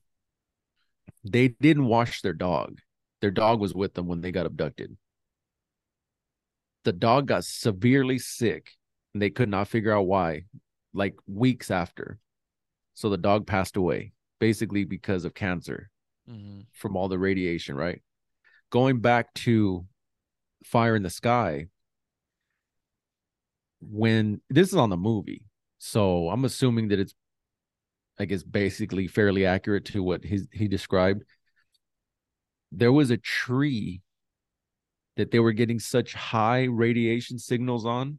They 1.23 1.47
didn't 1.47 1.85
wash 1.85 2.21
their 2.21 2.33
dog. 2.33 2.79
Their 3.21 3.31
dog 3.31 3.59
was 3.59 3.73
with 3.73 3.95
them 3.95 4.07
when 4.07 4.21
they 4.21 4.31
got 4.31 4.45
abducted 4.45 4.95
the 6.83 6.93
dog 6.93 7.27
got 7.27 7.45
severely 7.45 8.17
sick 8.17 8.71
and 9.13 9.21
they 9.21 9.29
could 9.29 9.49
not 9.49 9.67
figure 9.67 9.93
out 9.93 10.07
why, 10.07 10.43
like 10.93 11.15
weeks 11.27 11.71
after. 11.71 12.19
So 12.93 13.09
the 13.09 13.17
dog 13.17 13.47
passed 13.47 13.77
away, 13.77 14.13
basically 14.39 14.83
because 14.83 15.25
of 15.25 15.33
cancer 15.33 15.89
mm-hmm. 16.29 16.61
from 16.73 16.95
all 16.95 17.07
the 17.07 17.19
radiation, 17.19 17.75
right? 17.75 18.01
Going 18.69 18.99
back 18.99 19.33
to 19.35 19.85
Fire 20.63 20.95
in 20.95 21.03
the 21.03 21.09
Sky, 21.09 21.67
when 23.81 24.41
this 24.49 24.69
is 24.69 24.75
on 24.75 24.89
the 24.89 24.97
movie, 24.97 25.43
so 25.79 26.29
I'm 26.29 26.45
assuming 26.45 26.89
that 26.89 26.99
it's, 26.99 27.15
I 28.19 28.25
guess, 28.25 28.43
basically 28.43 29.07
fairly 29.07 29.45
accurate 29.45 29.85
to 29.85 30.03
what 30.03 30.23
his, 30.23 30.47
he 30.51 30.67
described. 30.67 31.23
There 32.71 32.91
was 32.91 33.09
a 33.09 33.17
tree 33.17 34.01
that 35.17 35.31
they 35.31 35.39
were 35.39 35.51
getting 35.51 35.79
such 35.79 36.13
high 36.13 36.63
radiation 36.63 37.37
signals 37.37 37.85
on 37.85 38.17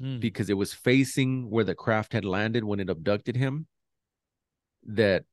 mm. 0.00 0.20
because 0.20 0.50
it 0.50 0.56
was 0.56 0.72
facing 0.72 1.48
where 1.50 1.64
the 1.64 1.74
craft 1.74 2.12
had 2.12 2.24
landed 2.24 2.64
when 2.64 2.80
it 2.80 2.90
abducted 2.90 3.36
him 3.36 3.66
that 4.86 5.24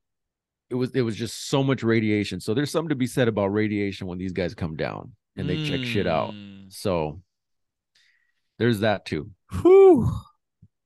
it 0.70 0.76
was 0.76 0.92
it 0.92 1.02
was 1.02 1.16
just 1.16 1.50
so 1.50 1.64
much 1.64 1.84
radiation 1.84 2.40
so 2.40 2.54
there's 2.54 2.72
something 2.72 2.90
to 2.90 2.96
be 2.96 3.08
said 3.08 3.28
about 3.28 3.48
radiation 3.48 4.08
when 4.08 4.18
these 4.18 4.34
guys 4.34 4.54
come 4.54 4.76
down 4.76 5.14
and 5.36 5.48
they 5.48 5.56
mm. 5.56 5.68
check 5.68 5.86
shit 5.86 6.08
out 6.08 6.34
hmm. 6.34 6.66
so 6.70 7.22
there's 8.60 8.80
that 8.80 9.06
too 9.06 9.32
Whew. 9.62 10.12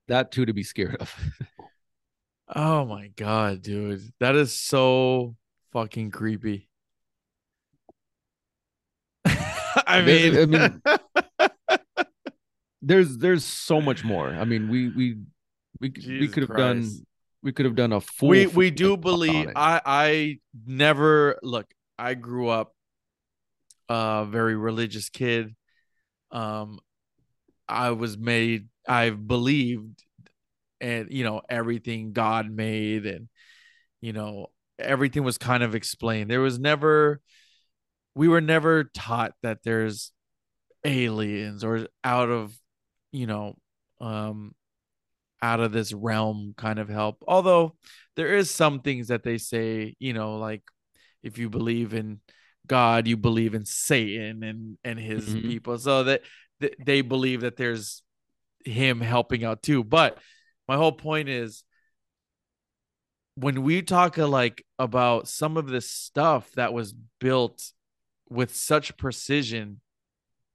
that 0.08 0.32
too 0.32 0.46
to 0.46 0.54
be 0.54 0.64
scared 0.64 0.98
of 0.98 1.16
oh 2.56 2.86
my 2.86 3.08
god 3.16 3.62
dude 3.62 4.02
that 4.20 4.36
is 4.36 4.54
so 4.54 5.36
fucking 5.72 6.12
creepy 6.12 6.70
I 9.88 10.02
mean, 10.02 10.38
I 10.38 10.46
mean, 10.46 10.82
there's 12.82 13.18
there's 13.18 13.46
so 13.46 13.82
much 13.82 14.04
more. 14.04 14.28
I 14.28 14.46
mean, 14.46 14.70
we 14.70 14.90
we 14.90 15.18
we 15.80 15.90
Jesus 15.90 16.20
we 16.20 16.28
could 16.28 16.50
have 16.50 16.58
done 16.58 16.90
we 17.44 17.52
could 17.52 17.66
have 17.66 17.76
done 17.76 17.94
a 17.94 18.02
full. 18.02 18.30
We 18.30 18.48
we 18.48 18.72
do 18.72 18.98
believe. 18.98 19.50
I 19.56 19.82
I 19.86 20.40
never 20.66 21.40
look. 21.42 21.68
I 21.98 22.14
grew 22.14 22.48
up 22.48 22.74
a 23.90 24.26
very 24.28 24.56
religious 24.56 25.10
kid. 25.10 25.56
Um, 26.32 26.80
I 27.68 27.92
was 27.92 28.18
made. 28.18 28.68
I've 28.88 29.28
believed, 29.28 30.04
and 30.80 31.12
you 31.12 31.24
know 31.24 31.42
everything 31.50 32.14
God 32.14 32.50
made, 32.50 33.06
and 33.06 33.28
you 34.02 34.14
know 34.14 34.48
everything 34.80 35.24
was 35.24 35.38
kind 35.38 35.64
of 35.64 35.76
explained. 35.76 36.30
There 36.30 36.42
was 36.42 36.60
never, 36.60 37.22
we 38.16 38.28
were 38.28 38.42
never 38.42 38.84
taught 38.84 39.34
that 39.44 39.64
there's 39.64 40.12
aliens 40.84 41.64
or 41.64 41.88
out 42.04 42.30
of, 42.30 42.56
you 43.12 43.28
know, 43.28 43.58
um, 44.00 44.54
out 45.42 45.60
of 45.60 45.72
this 45.72 45.94
realm 45.94 46.54
kind 46.58 46.80
of 46.80 46.90
help. 46.90 47.24
Although 47.28 47.76
there 48.16 48.36
is 48.36 48.52
some 48.52 48.82
things 48.82 49.08
that 49.08 49.24
they 49.24 49.38
say, 49.38 49.96
you 50.00 50.14
know, 50.14 50.38
like 50.38 50.64
if 51.24 51.38
you 51.38 51.50
believe 51.50 51.94
in 51.94 52.20
God, 52.68 53.08
you 53.08 53.18
believe 53.18 53.54
in 53.54 53.66
Satan 53.66 54.44
and 54.44 54.78
and 54.84 55.00
his 55.00 55.30
mm-hmm. 55.30 55.48
people, 55.48 55.78
so 55.78 56.04
that, 56.06 56.22
that 56.60 56.76
they 56.84 57.02
believe 57.02 57.42
that 57.42 57.58
there's 57.58 58.04
him 58.66 59.02
helping 59.02 59.44
out 59.44 59.64
too. 59.64 59.84
But 59.84 60.18
my 60.68 60.76
whole 60.76 60.92
point 60.92 61.30
is 61.30 61.64
when 63.36 63.64
we 63.64 63.82
talk 63.82 64.18
like 64.18 64.66
about 64.78 65.28
some 65.28 65.58
of 65.58 65.68
this 65.68 65.90
stuff 65.90 66.52
that 66.54 66.74
was 66.74 66.94
built 67.20 67.64
with 68.32 68.56
such 68.56 68.98
precision 68.98 69.82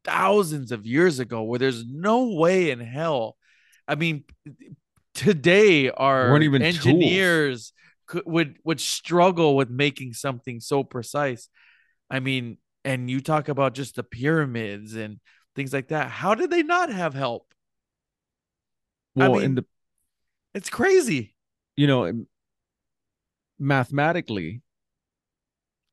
thousands 0.05 0.73
of 0.73 0.87
years 0.87 1.19
ago 1.19 1.43
where 1.43 1.59
there's 1.59 1.85
no 1.85 2.29
way 2.35 2.71
in 2.71 2.81
hell 2.81 3.37
i 3.89 3.95
mean 3.95 4.25
today 5.15 5.91
our 5.91 6.41
even 6.41 6.63
engineers 6.63 7.73
could, 8.07 8.25
would 8.27 8.59
would 8.65 8.81
struggle 8.81 9.57
with 9.57 9.69
making 9.71 10.13
something 10.13 10.61
so 10.61 10.85
precise. 10.85 11.49
I 12.11 12.21
mean 12.21 12.59
and 12.85 13.11
you 13.11 13.21
talk 13.21 13.49
about 13.49 13.75
just 13.75 13.97
the 13.97 14.05
pyramids 14.05 14.95
and 14.95 15.19
things 15.57 15.73
like 15.73 15.89
that. 15.89 16.09
How 16.09 16.37
did 16.37 16.51
they 16.51 16.63
not 16.63 16.93
have 16.93 17.15
help? 17.15 17.53
Well 19.17 19.33
I 19.33 19.35
mean, 19.35 19.45
in 19.45 19.55
the 19.57 19.65
it's 20.55 20.71
crazy. 20.71 21.35
You 21.77 21.87
know 21.87 22.27
mathematically, 23.59 24.63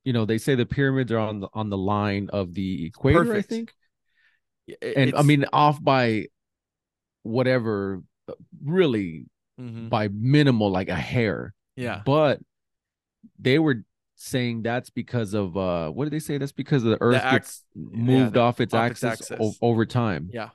you 0.03 0.13
know, 0.13 0.25
they 0.25 0.37
say 0.37 0.55
the 0.55 0.65
pyramids 0.65 1.11
are 1.11 1.19
on 1.19 1.39
the 1.39 1.49
on 1.53 1.69
the 1.69 1.77
line 1.77 2.29
of 2.31 2.53
the 2.53 2.85
equator, 2.85 3.25
Perfect. 3.25 3.51
I 3.51 3.55
think. 3.55 3.73
And 4.81 5.09
it's... 5.09 5.17
I 5.17 5.21
mean, 5.21 5.45
off 5.51 5.81
by 5.83 6.27
whatever, 7.23 8.01
really 8.63 9.25
mm-hmm. 9.59 9.89
by 9.89 10.09
minimal, 10.09 10.69
like 10.69 10.89
a 10.89 10.95
hair. 10.95 11.53
Yeah. 11.75 12.01
But 12.05 12.39
they 13.39 13.59
were 13.59 13.83
saying 14.15 14.61
that's 14.61 14.89
because 14.89 15.33
of 15.33 15.57
uh 15.57 15.89
what 15.89 16.05
did 16.05 16.13
they 16.13 16.19
say? 16.19 16.37
That's 16.37 16.51
because 16.51 16.83
of 16.83 16.91
the 16.91 17.01
Earth 17.01 17.21
the 17.21 17.29
gets 17.29 17.63
moved 17.75 18.35
yeah, 18.35 18.41
off, 18.41 18.61
its, 18.61 18.73
off 18.73 18.91
axis 18.91 19.21
its 19.21 19.31
axis 19.31 19.37
o- 19.41 19.67
over 19.67 19.85
time. 19.85 20.29
Yeah. 20.31 20.49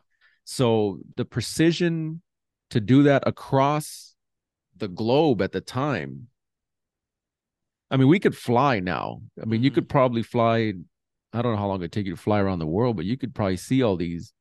So 0.44 1.00
the 1.16 1.24
precision 1.24 2.22
to 2.70 2.80
do 2.80 3.02
that 3.04 3.24
across 3.26 4.14
the 4.76 4.88
globe 4.88 5.42
at 5.42 5.52
the 5.52 5.60
time 5.60 6.28
I 7.90 7.96
mean, 7.96 8.08
we 8.08 8.18
could 8.18 8.36
fly 8.36 8.80
now. 8.80 9.22
I 9.40 9.44
mean, 9.44 9.58
mm-hmm. 9.58 9.64
you 9.64 9.70
could 9.70 9.88
probably 9.88 10.22
fly. 10.22 10.74
I 11.32 11.42
don't 11.42 11.52
know 11.52 11.58
how 11.58 11.68
long 11.68 11.82
it 11.82 11.92
take 11.92 12.06
you 12.06 12.16
to 12.16 12.20
fly 12.20 12.40
around 12.40 12.58
the 12.58 12.66
world, 12.66 12.96
but 12.96 13.04
you 13.04 13.16
could 13.16 13.34
probably 13.34 13.56
see 13.56 13.82
all 13.82 13.96
these. 13.96 14.32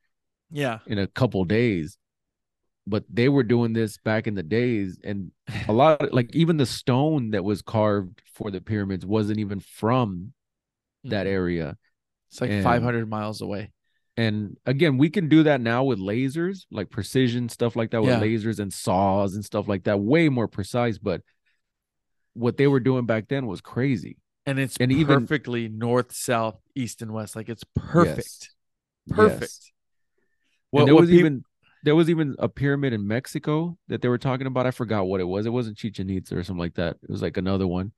Yeah. 0.50 0.80
In 0.88 0.98
a 0.98 1.08
couple 1.08 1.44
days, 1.44 1.98
but 2.86 3.04
they 3.10 3.28
were 3.28 3.44
doing 3.44 3.74
this 3.74 3.98
back 3.98 4.28
in 4.28 4.34
the 4.34 4.44
days, 4.44 4.98
and 5.04 5.32
a 5.68 5.74
lot 5.74 6.02
of, 6.02 6.14
like 6.14 6.34
even 6.34 6.56
the 6.56 6.66
stone 6.66 7.32
that 7.32 7.44
was 7.44 7.62
carved 7.62 8.22
for 8.34 8.50
the 8.50 8.62
pyramids 8.62 9.06
wasn't 9.06 9.40
even 9.40 9.60
from 9.60 10.32
that 11.04 11.26
mm-hmm. 11.26 11.34
area. 11.34 11.78
It's 12.32 12.40
like 12.40 12.50
and, 12.50 12.64
500 12.64 13.10
miles 13.10 13.42
away. 13.42 13.72
And 14.16 14.58
again, 14.66 14.98
we 14.98 15.10
can 15.10 15.30
do 15.30 15.44
that 15.44 15.62
now 15.62 15.84
with 15.84 16.00
lasers, 16.00 16.66
like 16.72 16.90
precision 16.90 17.50
stuff 17.50 17.76
like 17.76 17.92
that 17.92 18.02
with 18.02 18.10
yeah. 18.10 18.20
lasers 18.20 18.60
and 18.60 18.74
saws 18.74 19.36
and 19.36 19.46
stuff 19.46 19.68
like 19.68 19.84
that, 19.84 20.00
way 20.00 20.28
more 20.30 20.48
precise. 20.48 20.98
But 20.98 21.22
what 22.38 22.58
they 22.58 22.68
were 22.68 22.80
doing 22.80 23.06
back 23.06 23.28
then 23.28 23.48
was 23.48 23.62
crazy. 23.62 24.18
And 24.46 24.60
it's 24.60 24.78
and 24.78 24.92
perfectly 25.06 25.66
even, 25.66 25.80
north, 25.80 26.14
south, 26.14 26.60
east, 26.76 27.02
and 27.02 27.12
west. 27.14 27.36
Like 27.36 27.50
it's 27.50 27.66
perfect. 27.76 28.50
Yes. 29.08 29.16
Perfect. 29.16 29.42
Yes. 29.42 29.72
Well, 30.72 30.86
there 30.86 30.96
was 30.96 31.10
people... 31.10 31.20
even 31.20 31.44
there 31.84 31.96
was 31.96 32.10
even 32.10 32.36
a 32.40 32.48
pyramid 32.50 32.94
in 32.94 33.08
Mexico 33.08 33.78
that 33.88 34.02
they 34.02 34.08
were 34.08 34.18
talking 34.18 34.48
about. 34.48 34.66
I 34.66 34.72
forgot 34.72 35.08
what 35.08 35.20
it 35.20 35.26
was. 35.26 35.46
It 35.46 35.52
wasn't 35.52 35.78
Chichen 35.78 36.10
Itza 36.10 36.38
or 36.38 36.44
something 36.44 36.60
like 36.60 36.76
that. 36.76 36.98
It 37.04 37.10
was 37.10 37.22
like 37.22 37.38
another 37.38 37.68
one. 37.68 37.92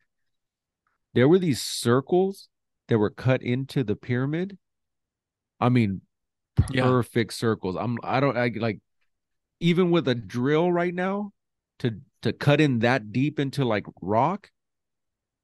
There 1.13 1.27
were 1.27 1.39
these 1.39 1.61
circles 1.61 2.49
that 2.87 2.97
were 2.97 3.09
cut 3.09 3.41
into 3.41 3.83
the 3.83 3.95
pyramid. 3.95 4.57
I 5.59 5.69
mean, 5.69 6.01
perfect 6.55 7.33
yeah. 7.33 7.37
circles. 7.37 7.75
I'm 7.75 7.97
I 8.03 8.19
don't 8.19 8.37
I 8.37 8.51
like 8.55 8.79
even 9.59 9.91
with 9.91 10.07
a 10.07 10.15
drill 10.15 10.71
right 10.71 10.93
now 10.93 11.31
to 11.79 11.99
to 12.21 12.33
cut 12.33 12.61
in 12.61 12.79
that 12.79 13.11
deep 13.11 13.39
into 13.39 13.65
like 13.65 13.85
rock, 14.01 14.49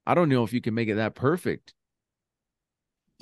I 0.06 0.14
don't 0.14 0.30
know 0.30 0.44
if 0.44 0.54
you 0.54 0.62
can 0.62 0.74
make 0.74 0.90
it 0.90 0.96
that 0.96 1.16
perfect. 1.16 1.74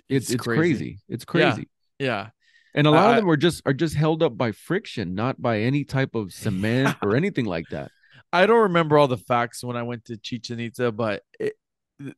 It's 0.09 0.26
it's, 0.26 0.36
it's 0.36 0.43
crazy. 0.43 0.59
crazy. 0.59 0.99
It's 1.07 1.26
crazy. 1.26 1.70
Yeah. 1.99 2.07
yeah. 2.07 2.30
And 2.76 2.88
a 2.88 2.91
lot 2.91 3.11
of 3.11 3.18
them 3.18 3.30
are 3.30 3.38
just 3.38 3.61
are 3.66 3.74
just 3.74 3.95
held 3.95 4.24
up 4.24 4.36
by 4.36 4.51
friction, 4.51 5.14
not 5.14 5.39
by 5.39 5.59
any 5.59 5.84
type 5.84 6.16
of 6.16 6.34
cement 6.34 6.95
or 7.03 7.16
anything 7.16 7.45
like 7.45 7.66
that. 7.70 7.91
I 8.32 8.47
don't 8.47 8.61
remember 8.64 8.97
all 8.97 9.07
the 9.07 9.18
facts 9.18 9.64
when 9.64 9.78
I 9.78 9.84
went 9.84 10.05
to 10.05 10.18
Chichen 10.18 10.59
Itza, 10.59 10.91
but 10.91 11.22
it, 11.39 11.53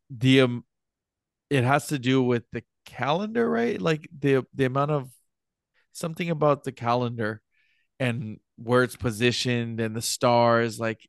the 0.09 0.41
um, 0.41 0.63
it 1.49 1.65
has 1.65 1.87
to 1.87 1.99
do 1.99 2.23
with 2.23 2.43
the 2.53 2.63
calendar, 2.85 3.49
right? 3.49 3.81
Like 3.81 4.07
the 4.17 4.45
the 4.53 4.63
amount 4.63 4.91
of 4.91 5.09
something 5.91 6.29
about 6.29 6.63
the 6.63 6.71
calendar 6.71 7.41
and 7.99 8.39
where 8.57 8.83
it's 8.83 8.95
positioned 8.95 9.79
and 9.79 9.95
the 9.95 10.01
stars. 10.01 10.79
Like 10.79 11.07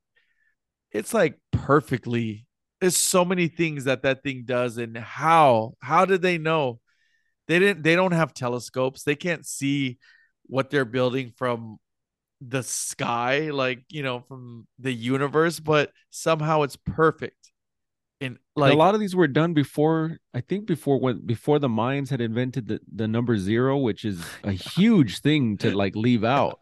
it's 0.92 1.14
like 1.14 1.38
perfectly 1.52 2.46
there's 2.80 2.96
so 2.96 3.24
many 3.24 3.48
things 3.48 3.84
that 3.84 4.02
that 4.02 4.22
thing 4.22 4.44
does 4.44 4.78
and 4.78 4.96
how 4.96 5.74
how 5.80 6.04
did 6.04 6.22
they 6.22 6.38
know 6.38 6.80
they 7.48 7.58
didn't 7.58 7.82
they 7.82 7.94
don't 7.94 8.12
have 8.12 8.34
telescopes 8.34 9.02
they 9.02 9.14
can't 9.14 9.46
see 9.46 9.98
what 10.44 10.70
they're 10.70 10.84
building 10.84 11.32
from 11.36 11.78
the 12.40 12.62
sky 12.62 13.50
like 13.50 13.82
you 13.88 14.02
know 14.02 14.20
from 14.20 14.66
the 14.78 14.92
universe 14.92 15.58
but 15.58 15.90
somehow 16.10 16.62
it's 16.62 16.76
perfect 16.76 17.50
and 18.20 18.38
like 18.54 18.74
a 18.74 18.76
lot 18.76 18.94
of 18.94 19.00
these 19.00 19.16
were 19.16 19.26
done 19.26 19.54
before 19.54 20.18
i 20.34 20.40
think 20.40 20.66
before 20.66 21.00
when 21.00 21.24
before 21.24 21.58
the 21.58 21.68
mayans 21.68 22.10
had 22.10 22.20
invented 22.20 22.68
the, 22.68 22.78
the 22.94 23.08
number 23.08 23.38
zero 23.38 23.78
which 23.78 24.04
is 24.04 24.22
a 24.44 24.52
huge 24.52 25.20
thing 25.20 25.56
to 25.56 25.74
like 25.74 25.96
leave 25.96 26.24
out. 26.24 26.60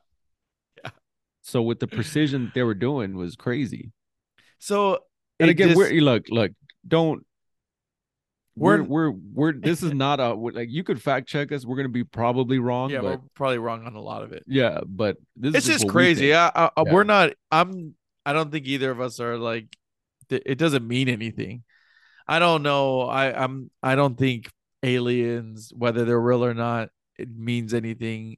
So 1.45 1.63
with 1.63 1.79
the 1.79 1.87
precision 1.87 2.51
they 2.55 2.63
were 2.63 2.75
doing 2.75 3.17
was 3.17 3.37
crazy 3.37 3.93
so 4.59 4.99
and 5.41 5.51
again, 5.51 5.69
just, 5.69 5.79
we're 5.79 6.01
look, 6.01 6.25
look, 6.29 6.53
don't. 6.87 7.25
We're 8.57 8.83
we're 8.83 9.11
we're. 9.11 9.53
This 9.53 9.83
is 9.83 9.93
not 9.93 10.21
a 10.21 10.33
like 10.33 10.69
you 10.71 10.85
could 10.85 11.03
fact 11.03 11.29
check 11.29 11.51
us. 11.51 11.67
We're 11.67 11.77
gonna 11.77 11.89
be 11.89 12.05
probably 12.05 12.61
wrong. 12.61 12.91
Yeah, 12.91 13.01
but, 13.01 13.21
we're 13.21 13.29
probably 13.35 13.59
wrong 13.59 13.85
on 13.85 13.97
a 13.97 14.01
lot 14.01 14.23
of 14.23 14.33
it. 14.33 14.45
Yeah, 14.47 14.81
but 14.87 15.17
this 15.37 15.57
it's 15.57 15.67
just, 15.67 15.81
just 15.83 15.93
crazy. 15.93 16.33
I, 16.35 16.49
I, 16.55 16.71
yeah. 16.77 16.93
We're 16.93 17.03
not. 17.03 17.33
I'm. 17.51 17.95
I 18.25 18.33
don't 18.33 18.53
think 18.53 18.67
either 18.67 18.91
of 18.91 19.01
us 19.01 19.19
are 19.19 19.37
like. 19.39 19.77
It 20.31 20.57
doesn't 20.57 20.87
mean 20.87 21.09
anything. 21.09 21.65
I 22.29 22.39
don't 22.39 22.63
know. 22.63 23.03
I 23.03 23.33
I'm. 23.33 23.71
I 23.83 23.97
don't 23.97 24.17
think 24.17 24.49
aliens, 24.85 25.73
whether 25.77 26.05
they're 26.05 26.21
real 26.21 26.45
or 26.45 26.55
not, 26.55 26.91
it 27.19 27.29
means 27.37 27.75
anything. 27.75 28.37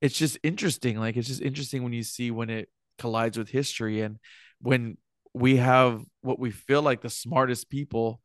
It's 0.00 0.16
just 0.16 0.38
interesting. 0.42 0.98
Like 0.98 1.16
it's 1.16 1.28
just 1.28 1.42
interesting 1.42 1.82
when 1.82 1.92
you 1.92 2.02
see 2.02 2.30
when 2.30 2.50
it 2.50 2.68
collides 2.98 3.38
with 3.38 3.48
history 3.48 4.00
and 4.00 4.18
when 4.60 4.96
we 5.34 5.56
have 5.56 6.02
what 6.22 6.38
we 6.38 6.50
feel 6.50 6.82
like 6.82 7.02
the 7.02 7.10
smartest 7.10 7.70
people, 7.70 8.20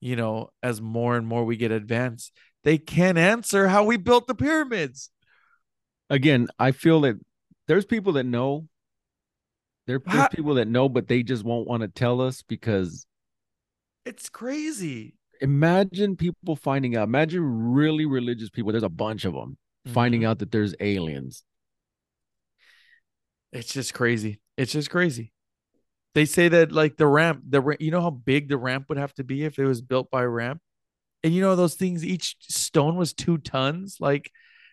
you 0.00 0.16
know, 0.16 0.50
as 0.62 0.80
more 0.80 1.16
and 1.16 1.26
more 1.26 1.44
we 1.44 1.56
get 1.56 1.70
advanced, 1.70 2.32
they 2.64 2.78
can't 2.78 3.18
answer 3.18 3.68
how 3.68 3.84
we 3.84 3.96
built 3.96 4.26
the 4.26 4.34
pyramids. 4.34 5.10
Again, 6.08 6.48
I 6.58 6.72
feel 6.72 7.02
that 7.02 7.16
there's 7.68 7.84
people 7.84 8.14
that 8.14 8.24
know. 8.24 8.66
There, 9.86 10.00
there's 10.06 10.28
people 10.28 10.54
that 10.54 10.68
know, 10.68 10.88
but 10.88 11.08
they 11.08 11.22
just 11.22 11.44
won't 11.44 11.66
want 11.66 11.82
to 11.82 11.88
tell 11.88 12.20
us 12.20 12.42
because 12.42 13.06
it's 14.04 14.28
crazy. 14.28 15.14
Imagine 15.40 16.16
people 16.16 16.54
finding 16.54 16.96
out. 16.96 17.04
Imagine 17.04 17.72
really 17.72 18.06
religious 18.06 18.50
people. 18.50 18.72
There's 18.72 18.84
a 18.84 18.88
bunch 18.88 19.24
of 19.24 19.32
them 19.32 19.56
mm-hmm. 19.86 19.94
finding 19.94 20.24
out 20.24 20.38
that 20.40 20.50
there's 20.50 20.74
aliens. 20.80 21.42
It's 23.52 23.72
just 23.72 23.94
crazy. 23.94 24.40
It's 24.56 24.72
just 24.72 24.90
crazy. 24.90 25.32
They 26.14 26.24
say 26.24 26.48
that 26.48 26.72
like 26.72 26.96
the 26.96 27.06
ramp, 27.06 27.42
the 27.48 27.76
you 27.78 27.90
know 27.90 28.00
how 28.00 28.10
big 28.10 28.48
the 28.48 28.56
ramp 28.56 28.86
would 28.88 28.98
have 28.98 29.14
to 29.14 29.24
be 29.24 29.44
if 29.44 29.58
it 29.58 29.66
was 29.66 29.80
built 29.80 30.10
by 30.10 30.24
ramp, 30.24 30.60
and 31.22 31.34
you 31.34 31.40
know 31.40 31.56
those 31.56 31.74
things. 31.74 32.04
Each 32.04 32.36
stone 32.40 32.96
was 32.96 33.12
two 33.12 33.38
tons. 33.38 33.96
Like 34.00 34.30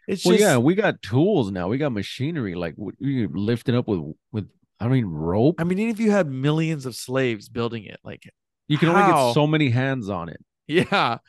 it's 0.07 0.25
well, 0.25 0.33
just 0.33 0.41
yeah. 0.41 0.57
We 0.57 0.73
got 0.75 1.01
tools 1.01 1.51
now. 1.51 1.67
We 1.67 1.77
got 1.77 1.91
machinery. 1.91 2.55
Like 2.55 2.75
we 2.77 3.27
lifting 3.27 3.75
up 3.75 3.87
with 3.87 4.13
with 4.31 4.49
I 4.79 4.87
mean 4.87 5.05
rope. 5.05 5.55
I 5.59 5.63
mean, 5.63 5.79
even 5.79 5.91
if 5.91 5.99
you 5.99 6.11
had 6.11 6.27
millions 6.27 6.85
of 6.85 6.95
slaves 6.95 7.49
building 7.49 7.85
it, 7.85 7.99
like 8.03 8.27
you 8.67 8.77
can 8.77 8.89
how? 8.89 8.95
only 8.95 9.13
get 9.13 9.33
so 9.33 9.47
many 9.47 9.69
hands 9.69 10.09
on 10.09 10.29
it. 10.29 10.43
Yeah, 10.69 11.19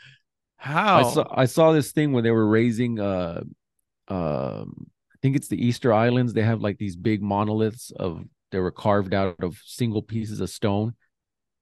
How? 0.58 0.98
I 0.98 1.12
saw 1.12 1.24
I 1.30 1.44
saw 1.44 1.72
this 1.72 1.92
thing 1.92 2.12
when 2.12 2.24
they 2.24 2.32
were 2.32 2.46
raising 2.46 2.98
uh 2.98 3.42
um 4.08 4.86
I 5.12 5.16
think 5.20 5.34
it's 5.36 5.48
the 5.48 5.64
Easter 5.64 5.92
Islands. 5.92 6.32
They 6.32 6.42
have 6.42 6.60
like 6.60 6.78
these 6.78 6.94
big 6.96 7.22
monoliths 7.22 7.90
of 7.90 8.22
they 8.52 8.60
were 8.60 8.70
carved 8.70 9.14
out 9.14 9.36
of 9.42 9.58
single 9.64 10.00
pieces 10.02 10.40
of 10.40 10.48
stone 10.48 10.94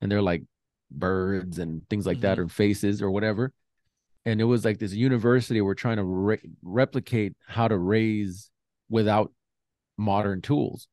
and 0.00 0.12
they're 0.12 0.22
like 0.22 0.42
birds 0.90 1.58
and 1.58 1.88
things 1.88 2.06
like 2.06 2.20
that 2.20 2.36
Mhm. 2.38 2.42
or 2.42 2.48
faces 2.48 3.00
or 3.02 3.10
whatever. 3.10 3.52
And 4.26 4.40
it 4.40 4.44
was 4.44 4.64
like 4.64 4.78
this 4.78 4.92
university 4.92 5.60
were 5.60 5.74
trying 5.74 5.96
to 5.96 6.04
re- 6.04 6.50
replicate 6.62 7.34
how 7.46 7.66
to 7.66 7.78
raise 7.78 8.50
without 8.90 9.32
modern 9.96 10.42
tools. 10.42 10.86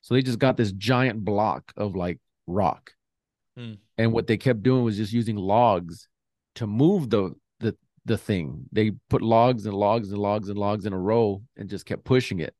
So 0.00 0.14
they 0.14 0.22
just 0.22 0.38
got 0.38 0.56
this 0.56 0.72
giant 0.72 1.24
block 1.24 1.72
of 1.76 1.94
like 1.94 2.18
rock. 2.46 2.92
Hmm. 3.56 3.74
And 3.98 4.12
what 4.12 4.26
they 4.26 4.36
kept 4.38 4.62
doing 4.62 4.84
was 4.84 4.96
just 4.96 5.12
using 5.12 5.36
logs 5.36 6.08
to 6.56 6.66
move 6.66 7.10
the 7.10 7.34
the 8.06 8.16
thing. 8.16 8.66
They 8.72 8.92
put 9.10 9.20
logs 9.20 9.66
and 9.66 9.74
logs 9.74 10.10
and 10.10 10.18
logs 10.18 10.48
and 10.48 10.58
logs 10.58 10.86
in 10.86 10.92
a 10.92 10.98
row 10.98 11.42
and 11.56 11.68
just 11.68 11.84
kept 11.84 12.04
pushing 12.04 12.40
it. 12.40 12.54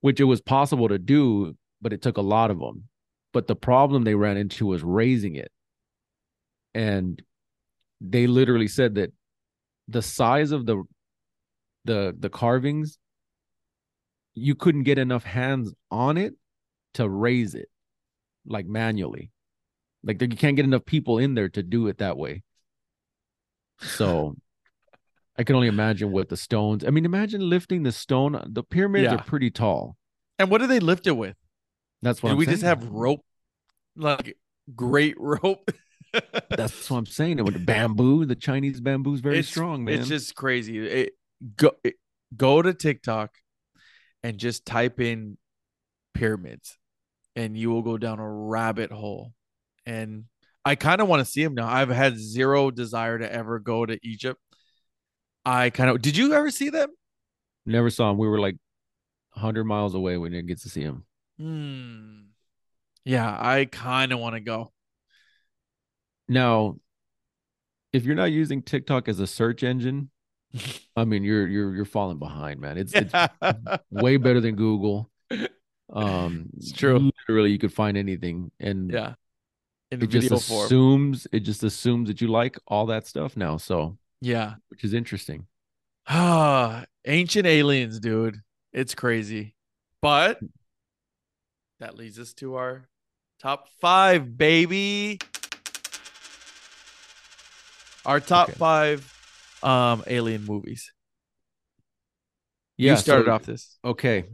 Which 0.00 0.20
it 0.20 0.24
was 0.24 0.40
possible 0.40 0.88
to 0.88 0.98
do, 0.98 1.56
but 1.80 1.92
it 1.92 2.02
took 2.02 2.18
a 2.18 2.22
lot 2.22 2.50
of 2.50 2.58
them. 2.58 2.84
But 3.32 3.46
the 3.46 3.56
problem 3.56 4.04
they 4.04 4.14
ran 4.14 4.36
into 4.36 4.66
was 4.66 4.82
raising 4.82 5.36
it. 5.36 5.50
And 6.74 7.20
they 8.00 8.26
literally 8.26 8.68
said 8.68 8.96
that 8.96 9.12
the 9.88 10.02
size 10.02 10.52
of 10.52 10.66
the 10.66 10.82
the 11.84 12.14
the 12.18 12.28
carvings 12.28 12.98
you 14.34 14.54
couldn't 14.54 14.82
get 14.82 14.98
enough 14.98 15.24
hands 15.24 15.72
on 15.90 16.16
it 16.16 16.34
to 16.94 17.08
raise 17.08 17.54
it 17.54 17.68
like 18.46 18.66
manually 18.66 19.30
like 20.04 20.20
you 20.20 20.28
can't 20.28 20.56
get 20.56 20.64
enough 20.64 20.84
people 20.84 21.18
in 21.18 21.34
there 21.34 21.48
to 21.48 21.62
do 21.62 21.88
it 21.88 21.98
that 21.98 22.16
way 22.16 22.42
so 23.80 24.36
i 25.38 25.44
can 25.44 25.54
only 25.56 25.68
imagine 25.68 26.10
what 26.12 26.28
the 26.28 26.36
stones 26.36 26.84
i 26.84 26.90
mean 26.90 27.04
imagine 27.04 27.40
lifting 27.48 27.82
the 27.84 27.92
stone 27.92 28.40
the 28.52 28.62
pyramids 28.62 29.04
Yeah. 29.04 29.14
are 29.14 29.22
pretty 29.22 29.50
tall 29.50 29.96
and 30.38 30.50
what 30.50 30.58
do 30.60 30.66
they 30.66 30.80
lift 30.80 31.06
it 31.06 31.16
with? 31.16 31.36
that's 32.02 32.22
what 32.22 32.36
we 32.36 32.46
just 32.46 32.62
have 32.62 32.84
rope? 32.88 33.24
Like 33.96 34.36
great 34.76 35.16
rope. 35.18 35.70
that's 36.50 36.88
what 36.90 36.98
i'm 36.98 37.06
saying 37.06 37.42
with 37.44 37.54
the 37.54 37.60
bamboo 37.60 38.24
the 38.24 38.36
chinese 38.36 38.80
bamboo 38.80 39.14
is 39.14 39.20
very 39.20 39.38
It's- 39.38 39.48
strong 39.50 39.84
man 39.84 39.98
It's 39.98 40.08
just 40.08 40.34
crazy. 40.34 40.78
It, 40.78 41.12
go 41.56 41.72
it, 41.84 41.94
go 42.36 42.60
to 42.62 42.72
TikTok 42.74 43.30
and 44.22 44.38
just 44.38 44.64
type 44.66 45.00
in 45.00 45.38
pyramids, 46.14 46.76
and 47.36 47.56
you 47.56 47.70
will 47.70 47.82
go 47.82 47.96
down 47.96 48.18
a 48.18 48.28
rabbit 48.30 48.90
hole. 48.90 49.32
And 49.86 50.24
I 50.64 50.74
kind 50.74 51.00
of 51.00 51.08
want 51.08 51.20
to 51.20 51.30
see 51.30 51.42
them 51.44 51.54
now. 51.54 51.68
I've 51.68 51.88
had 51.90 52.18
zero 52.18 52.70
desire 52.70 53.18
to 53.18 53.32
ever 53.32 53.58
go 53.60 53.86
to 53.86 53.98
Egypt. 54.02 54.40
I 55.48 55.70
kind 55.70 55.90
of 55.90 56.02
did. 56.02 56.16
You 56.16 56.32
ever 56.34 56.50
see 56.50 56.70
them? 56.70 56.90
never 57.66 57.90
saw 57.90 58.10
him 58.10 58.18
we 58.18 58.26
were 58.28 58.38
like 58.40 58.56
100 59.34 59.64
miles 59.64 59.94
away 59.94 60.16
we 60.16 60.28
didn't 60.30 60.46
get 60.46 60.60
to 60.60 60.68
see 60.68 60.82
him 60.82 61.04
Hmm. 61.38 62.20
Yeah, 63.04 63.30
I 63.40 63.64
kind 63.66 64.12
of 64.12 64.18
want 64.18 64.34
to 64.34 64.40
go. 64.40 64.72
Now, 66.28 66.76
if 67.92 68.04
you're 68.04 68.16
not 68.16 68.32
using 68.32 68.60
TikTok 68.60 69.08
as 69.08 69.20
a 69.20 69.26
search 69.26 69.62
engine, 69.62 70.10
I 70.96 71.04
mean 71.04 71.24
you're 71.24 71.46
you're 71.46 71.74
you're 71.74 71.84
falling 71.84 72.18
behind, 72.18 72.60
man. 72.60 72.76
It's 72.76 72.92
it's 72.94 73.14
way 73.90 74.16
better 74.16 74.40
than 74.40 74.56
Google. 74.56 75.10
Um 75.92 76.50
It's 76.56 76.72
true. 76.72 77.10
Literally 77.28 77.52
you 77.52 77.58
could 77.58 77.72
find 77.72 77.96
anything 77.96 78.50
and 78.60 78.92
yeah. 78.92 79.14
In 79.90 80.02
it 80.02 80.08
just 80.08 80.28
form. 80.48 80.64
assumes 80.66 81.26
it 81.32 81.40
just 81.40 81.62
assumes 81.62 82.08
that 82.08 82.20
you 82.20 82.28
like 82.28 82.58
all 82.66 82.86
that 82.86 83.06
stuff 83.06 83.36
now. 83.36 83.56
So 83.56 83.96
Yeah. 84.20 84.54
which 84.68 84.84
is 84.84 84.94
interesting. 84.94 85.46
Ah, 86.06 86.84
ancient 87.06 87.46
aliens, 87.46 88.00
dude. 88.00 88.40
It's 88.72 88.94
crazy. 88.94 89.54
But 90.02 90.40
that 91.80 91.96
leads 91.96 92.18
us 92.18 92.32
to 92.34 92.54
our 92.56 92.88
top 93.40 93.68
five, 93.80 94.36
baby. 94.38 95.18
Our 98.06 98.20
top 98.20 98.48
Okay. 98.50 98.58
five 98.58 99.14
um 99.62 100.02
alien 100.06 100.44
movies. 100.44 100.92
Yeah, 102.76 102.92
you 102.92 102.98
started 102.98 103.26
so- 103.26 103.32
off 103.32 103.42
this. 103.44 103.78
Okay. 103.84 104.24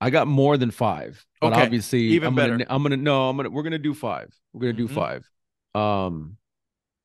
I 0.00 0.08
got 0.08 0.26
more 0.26 0.56
than 0.56 0.70
five, 0.70 1.24
but 1.42 1.52
Okay, 1.52 1.62
obviously 1.62 2.00
even 2.00 2.28
I'm 2.28 2.34
gonna, 2.34 2.56
better. 2.58 2.66
I'm 2.72 2.82
gonna 2.82 2.96
no, 2.96 3.28
I'm 3.28 3.36
gonna 3.36 3.50
we're 3.50 3.62
gonna 3.62 3.78
do 3.78 3.92
five. 3.92 4.34
We're 4.52 4.60
gonna 4.72 4.72
Mhm. 4.72 4.76
do 4.76 4.88
five. 4.88 5.30
Um, 5.74 6.38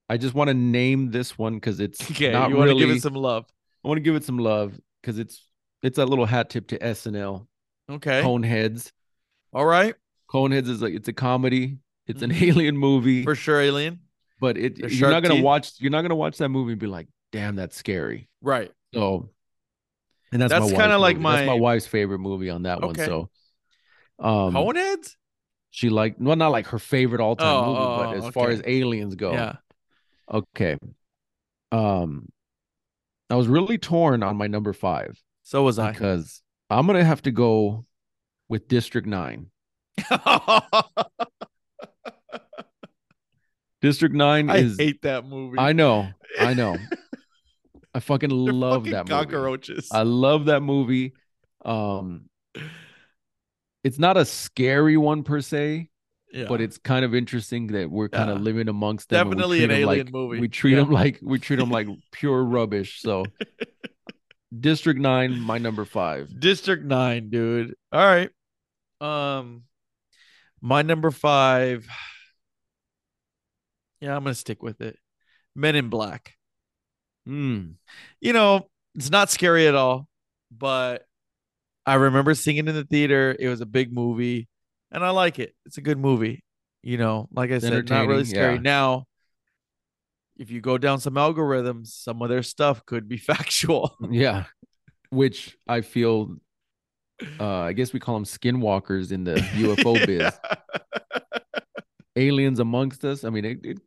I 0.08 0.18
just 0.18 0.34
want 0.36 0.50
to 0.50 0.54
name 0.54 1.12
this 1.12 1.38
one 1.38 1.56
because 1.56 1.80
it's 1.80 2.00
Okay, 2.12 2.32
not 2.32 2.50
you 2.50 2.56
want 2.58 2.68
really. 2.70 2.82
to 2.82 2.88
give 2.88 2.96
it 2.98 3.02
some 3.02 3.16
love. 3.16 3.46
I 3.84 3.88
want 3.88 3.98
to 3.98 4.02
give 4.04 4.16
it 4.16 4.24
some 4.24 4.38
love 4.38 4.80
because 5.02 5.18
it's 5.20 5.48
it's 5.84 5.98
a 5.98 6.06
little 6.06 6.26
hat 6.26 6.50
tip 6.50 6.68
to 6.68 6.78
SNL. 6.80 7.48
Okay. 7.90 8.22
Coneheads. 8.22 8.92
All 9.54 9.66
right. 9.66 9.96
Coneheads 10.30 10.68
is 10.70 10.82
like 10.82 10.94
it's 10.94 11.08
a 11.08 11.14
comedy. 11.14 11.78
It's 12.08 12.22
an 12.22 12.32
Mhm. 12.32 12.42
alien 12.42 12.78
movie, 12.78 13.24
For 13.24 13.36
sure, 13.36 13.60
alien. 13.62 14.00
but 14.40 14.58
it 14.58 14.78
you're 14.78 15.10
not 15.10 15.24
gonna 15.24 15.36
teeth? 15.36 15.44
watch 15.44 15.72
you're 15.80 15.92
not 15.92 16.02
gonna 16.04 16.16
watch 16.16 16.38
that 16.38 16.50
movie 16.50 16.74
and 16.74 16.80
be 16.82 16.88
like, 16.88 17.08
damn, 17.32 17.56
that's 17.56 17.76
scary. 17.76 18.30
Right. 18.42 18.72
So, 18.94 19.30
and 20.32 20.42
that's 20.42 20.52
That's 20.52 20.70
kinda 20.72 20.98
like 21.00 21.18
movie. 21.18 21.36
that's 21.36 21.48
my 21.48 21.54
my- 21.56 21.60
wife's 21.60 21.88
favorite 21.88 22.20
movie 22.20 22.50
on 22.52 22.64
that 22.64 22.82
one. 22.82 22.96
So, 22.96 23.30
um, 24.20 24.54
Coneheads? 24.54 25.16
she 25.72 25.90
like 25.90 26.16
well 26.20 26.36
not 26.36 26.50
like 26.50 26.68
her 26.68 26.80
favorite 26.80 27.22
all 27.22 27.36
time 27.36 27.48
Oh, 27.48 27.66
movie, 27.66 27.80
oh, 27.80 27.98
but 27.98 28.26
as 28.28 28.34
far 28.34 28.50
as 28.50 28.62
aliens 28.66 29.16
go, 29.16 29.32
Yeah. 29.34 29.56
Okay. 30.32 30.78
Um, 31.72 32.30
I 33.30 33.36
was 33.36 33.48
really 33.48 33.78
torn 33.78 34.24
on 34.24 34.38
my 34.38 34.48
number 34.48 34.72
five 34.74 35.22
So 35.44 35.64
was 35.64 35.80
I. 35.80 35.92
because 35.92 36.42
I'm 36.70 36.86
gonna 36.88 37.04
have 37.04 37.22
to 37.24 37.32
go 37.32 37.86
with 38.50 38.68
District 38.68 39.08
Nine. 39.08 39.48
District 43.82 44.16
Nine 44.16 44.50
I 44.50 44.58
is 44.58 44.78
hate 44.78 45.02
that 45.04 45.26
movie. 45.26 45.58
I 45.60 45.74
know, 45.74 46.08
I 46.40 46.54
know. 46.54 46.78
I 47.94 48.00
fucking 48.00 48.30
They're 48.30 48.54
love 48.54 48.82
fucking 48.84 48.92
that 48.94 49.08
movie. 49.10 49.26
cockroaches. 49.26 49.90
I 49.92 50.04
love 50.04 50.46
that 50.46 50.62
movie. 50.62 51.14
Um, 51.64 52.30
it's 53.84 54.00
not 54.00 54.18
a 54.18 54.26
scary 54.26 54.98
one 54.98 55.24
per 55.24 55.42
se, 55.42 55.90
yeah. 56.36 56.46
but 56.48 56.62
it's 56.62 56.78
kind 56.78 57.06
of 57.06 57.16
interesting 57.16 57.68
that 57.68 57.90
we're 57.90 58.10
kind 58.10 58.30
of 58.30 58.42
living 58.42 58.68
amongst 58.68 59.10
them. 59.10 59.30
Definitely 59.30 59.64
an 59.64 59.72
alien 59.72 60.06
like- 60.06 60.14
movie. 60.14 60.40
We 60.40 60.50
treat 60.50 60.76
them 60.76 60.92
like 60.92 61.20
we 61.22 61.40
treat 61.40 61.58
them 61.58 61.72
like 61.72 61.88
pure 62.12 62.44
rubbish. 62.44 63.02
So, 63.02 63.26
District 64.60 65.00
Nine, 65.00 65.40
my 65.40 65.58
number 65.58 65.86
five. 65.86 66.40
District 66.40 66.84
9, 66.84 67.30
dude. 67.30 67.76
All 67.92 68.06
right. 68.06 68.30
Um 69.02 69.64
my 70.62 70.82
number 70.82 71.12
5 71.12 71.88
Yeah, 74.02 74.16
I'm 74.16 74.24
going 74.24 74.34
to 74.34 74.40
stick 74.40 74.62
with 74.62 74.82
it. 74.82 75.00
Men 75.56 75.76
in 75.76 75.90
Black. 75.90 76.34
Hmm. 77.26 77.72
You 78.20 78.34
know, 78.34 78.68
it's 78.94 79.10
not 79.10 79.32
scary 79.32 79.68
at 79.68 79.74
all, 79.74 80.08
but 80.52 81.06
I 81.86 81.96
remember 81.96 82.36
seeing 82.36 82.58
it 82.58 82.68
in 82.68 82.76
the 82.76 82.84
theater. 82.84 83.36
It 83.40 83.48
was 83.48 83.62
a 83.62 83.66
big 83.66 83.94
movie, 83.94 84.48
and 84.96 85.04
I 85.06 85.10
like 85.12 85.38
it. 85.40 85.54
It's 85.66 85.78
a 85.78 85.82
good 85.82 86.00
movie. 86.00 86.44
You 86.82 86.98
know, 86.98 87.28
like 87.32 87.52
I 87.52 87.60
said, 87.60 87.90
not 87.90 88.08
really 88.08 88.26
scary. 88.26 88.56
yeah. 88.56 88.62
Now, 88.62 89.06
if 90.38 90.52
you 90.52 90.62
go 90.62 90.78
down 90.78 91.00
some 91.00 91.16
algorithms, 91.16 91.88
some 91.88 92.22
of 92.22 92.30
their 92.30 92.44
stuff 92.44 92.86
could 92.86 93.08
be 93.08 93.18
factual. 93.32 93.96
Yeah, 94.10 94.46
which 95.10 95.58
I 95.68 95.82
feel. 95.82 96.38
Uh, 97.40 97.60
I 97.70 97.74
guess 97.74 97.94
we 97.94 98.00
call 98.00 98.16
them 98.16 98.26
skinwalkers 98.26 99.12
in 99.12 99.24
the 99.24 99.36
UFO 99.64 100.06
biz. 100.06 100.34
Aliens 102.16 102.60
amongst 102.60 103.04
us. 103.06 103.24
I 103.24 103.30
mean, 103.30 103.46
it, 103.46 103.60
it, 103.64 103.78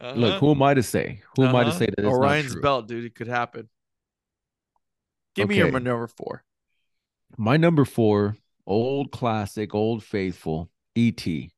look, 0.00 0.30
Uh-huh. 0.34 0.38
who 0.38 0.50
am 0.52 0.62
I 0.62 0.74
to 0.74 0.82
say? 0.82 1.20
Who 1.36 1.44
am 1.44 1.54
I 1.56 1.62
to 1.64 1.68
Uh-huh. 1.70 1.78
say 1.78 1.86
that 1.96 2.04
Orion's 2.04 2.54
belt, 2.56 2.88
dude. 2.88 3.04
It 3.04 3.14
could 3.14 3.28
happen. 3.28 3.68
Give 5.34 5.48
me 5.48 5.56
your 5.56 5.66
Okay. 5.68 5.78
number 5.82 6.06
four. 6.06 6.44
My 7.36 7.56
number 7.56 7.84
four, 7.84 8.36
old 8.66 9.10
classic, 9.12 9.74
old 9.74 10.02
faithful, 10.02 10.70
E.T. 10.94 11.50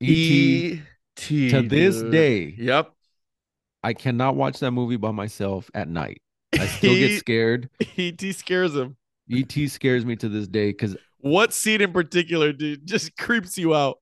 E.T. 0.00 0.80
To 1.50 1.62
this 1.62 2.02
dude. 2.02 2.12
day, 2.12 2.54
Yep. 2.58 2.90
I 3.82 3.92
cannot 3.92 4.34
watch 4.36 4.60
that 4.60 4.70
movie 4.70 4.96
by 4.96 5.10
myself 5.10 5.70
at 5.74 5.88
night. 5.88 6.22
I 6.54 6.66
still 6.66 6.94
get 6.94 7.18
scared. 7.18 7.68
E.T. 7.96 8.32
scares 8.32 8.74
him. 8.74 8.96
E.T. 9.28 9.68
scares 9.68 10.04
me 10.04 10.16
to 10.16 10.28
this 10.28 10.48
day 10.48 10.70
because 10.70 10.96
What 11.18 11.52
scene 11.52 11.80
in 11.82 11.92
particular, 11.92 12.52
dude, 12.52 12.86
just 12.86 13.16
creeps 13.16 13.56
you 13.58 13.74
out? 13.74 13.98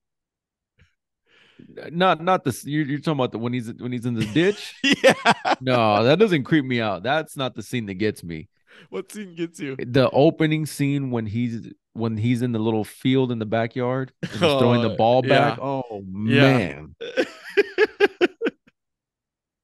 not 1.91 2.21
not 2.21 2.43
this. 2.43 2.65
You're, 2.65 2.85
you're 2.85 2.99
talking 2.99 3.13
about 3.19 3.31
the 3.31 3.37
when 3.37 3.53
he's 3.53 3.71
when 3.73 3.91
he's 3.91 4.05
in 4.05 4.15
the 4.15 4.25
ditch. 4.25 4.75
yeah. 5.03 5.13
no, 5.61 6.03
that 6.03 6.19
doesn't 6.19 6.43
creep 6.43 6.65
me 6.65 6.81
out. 6.81 7.03
That's 7.03 7.37
not 7.37 7.55
the 7.55 7.63
scene 7.63 7.85
that 7.85 7.95
gets 7.95 8.23
me. 8.23 8.49
What 8.89 9.11
scene 9.11 9.35
gets 9.35 9.59
you? 9.59 9.75
The 9.77 10.09
opening 10.11 10.65
scene 10.65 11.11
when 11.11 11.25
he's 11.25 11.71
when 11.93 12.17
he's 12.17 12.41
in 12.41 12.51
the 12.51 12.59
little 12.59 12.83
field 12.83 13.31
in 13.31 13.39
the 13.39 13.45
backyard 13.45 14.11
and 14.21 14.31
he's 14.31 14.39
throwing 14.39 14.81
the 14.81 14.89
Oh, 14.91 14.95
ball 14.97 15.21
back. 15.21 15.57
yeah. 15.57 15.63
Oh 15.63 16.03
man, 16.07 16.95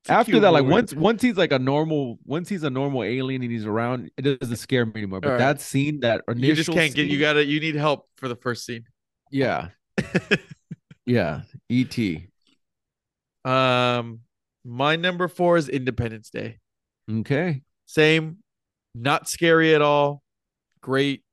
After 0.08 0.40
that, 0.40 0.52
like 0.52 0.64
movie. 0.64 0.74
once 0.74 0.94
once 0.96 1.22
he's 1.22 1.38
like 1.38 1.52
a 1.52 1.60
normal, 1.60 2.18
once 2.26 2.50
he's 2.50 2.64
a 2.64 2.70
normal 2.70 3.04
alien 3.04 3.44
and 3.44 3.52
he's 3.52 3.66
around, 3.66 4.10
it 4.18 4.40
doesn't 4.40 4.56
scare 4.58 4.84
me 4.86 4.94
anymore. 4.96 5.20
But 5.22 5.32
right. 5.32 5.38
that 5.38 5.62
scene, 5.62 6.00
that 6.00 6.24
initial, 6.28 6.46
you 6.48 6.56
just 6.56 6.72
can't 6.72 6.96
get. 6.96 7.08
You 7.08 7.20
gotta. 7.20 7.46
You 7.46 7.60
need 7.60 7.76
help 7.76 8.08
for 8.18 8.28
the 8.28 8.36
first 8.36 8.66
scene. 8.66 8.86
yeah, 9.30 9.70
yeah. 11.06 11.42
E.T. 11.70 12.26
Um, 13.46 14.22
my 14.66 14.96
number 14.96 15.28
four 15.28 15.58
is 15.58 15.70
Independence 15.70 16.32
Day. 16.32 16.58
Okay, 17.12 17.62
Same, 17.86 18.38
not 18.96 19.28
scary 19.30 19.74
at 19.76 19.82
all. 19.82 20.22
Great 20.82 21.24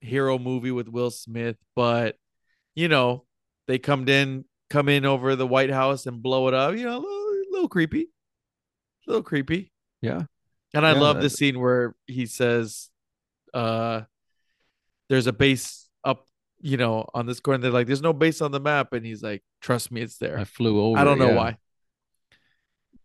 hero 0.00 0.38
movie 0.38 0.70
with 0.70 0.88
Will 0.88 1.10
Smith, 1.10 1.56
but 1.74 2.16
you 2.74 2.88
know 2.88 3.24
they 3.66 3.78
come 3.78 4.08
in, 4.08 4.44
come 4.70 4.88
in 4.88 5.04
over 5.04 5.34
the 5.36 5.46
White 5.46 5.70
House 5.70 6.06
and 6.06 6.22
blow 6.22 6.48
it 6.48 6.54
up. 6.54 6.74
You 6.76 6.84
know, 6.84 6.98
a 6.98 7.00
little, 7.00 7.32
little 7.50 7.68
creepy, 7.68 8.02
a 9.06 9.10
little 9.10 9.22
creepy. 9.22 9.72
yeah, 10.02 10.22
And 10.74 10.86
I 10.86 10.92
Yeah, 10.92 11.00
love 11.00 11.20
the 11.20 11.30
scene 11.30 11.58
where 11.58 11.96
he 12.06 12.26
says, 12.26 12.90
uh, 13.54 14.02
there's 15.08 15.26
a 15.26 15.32
base 15.32 15.88
up, 16.04 16.26
you 16.60 16.76
know, 16.76 17.08
on 17.14 17.26
this 17.26 17.40
corner. 17.40 17.58
They're 17.58 17.70
like, 17.70 17.86
there's 17.86 18.02
no 18.02 18.12
base 18.12 18.40
on 18.40 18.52
the 18.52 18.60
map. 18.60 18.92
And 18.92 19.04
he's 19.04 19.22
like, 19.22 19.42
trust 19.60 19.90
me, 19.90 20.02
it's 20.02 20.18
there. 20.18 20.38
I 20.38 20.44
flew 20.44 20.80
over. 20.80 20.98
I 20.98 21.04
don't 21.04 21.18
know 21.18 21.30
yeah. 21.30 21.36
why. 21.36 21.56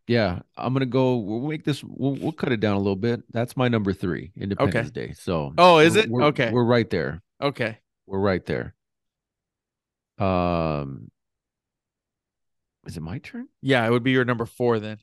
Yeah, 0.08 0.40
I'm 0.58 0.74
gonna 0.74 0.86
go. 0.86 1.18
We'll 1.18 1.48
make 1.48 1.64
this. 1.64 1.84
We'll, 1.84 2.16
we'll 2.16 2.32
cut 2.32 2.52
it 2.52 2.60
down 2.60 2.76
a 2.76 2.80
little 2.80 2.96
bit. 2.96 3.24
That's 3.32 3.56
my 3.56 3.68
number 3.68 3.94
three, 3.94 4.32
Independence 4.36 4.92
Day. 4.92 5.14
So, 5.14 5.54
Oh, 5.58 5.78
is 5.80 5.96
it? 5.96 6.10
we're- 6.10 6.26
Okay. 6.28 6.52
we're 6.52 6.66
right 6.66 6.90
there. 6.90 7.22
Okay. 7.42 7.78
We're 8.08 8.20
right 8.20 8.46
there. 8.46 8.76
Um, 10.18 11.10
is 12.86 12.98
it 12.98 13.02
my 13.02 13.20
turn? 13.20 13.48
Yeah, 13.62 13.86
it 13.86 13.92
would 13.92 14.04
be 14.04 14.12
your 14.12 14.26
number 14.26 14.46
four 14.46 14.80
then. 14.80 14.98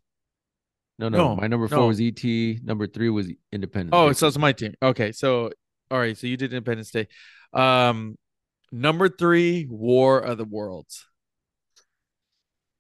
No, 0.99 1.09
no. 1.09 1.19
No, 1.19 1.37
my 1.37 1.47
number 1.47 1.69
four 1.69 1.79
no. 1.79 1.87
was 1.87 2.01
ET. 2.01 2.23
Number 2.65 2.87
three 2.87 3.09
was 3.09 3.29
Independence. 3.53 3.91
Oh, 3.95 4.09
Day. 4.09 4.15
so 4.15 4.27
it's 4.27 4.37
my 4.39 4.53
team. 4.53 4.75
Okay. 4.83 5.13
So, 5.13 5.53
all 5.91 5.99
right. 5.99 6.17
So 6.17 6.27
you 6.27 6.37
did 6.37 6.53
Independence 6.53 6.91
Day. 6.91 7.07
Um, 7.53 8.17
number 8.73 9.09
three, 9.09 9.67
War 9.71 10.19
of 10.19 10.39
the 10.39 10.45
Worlds. 10.45 11.07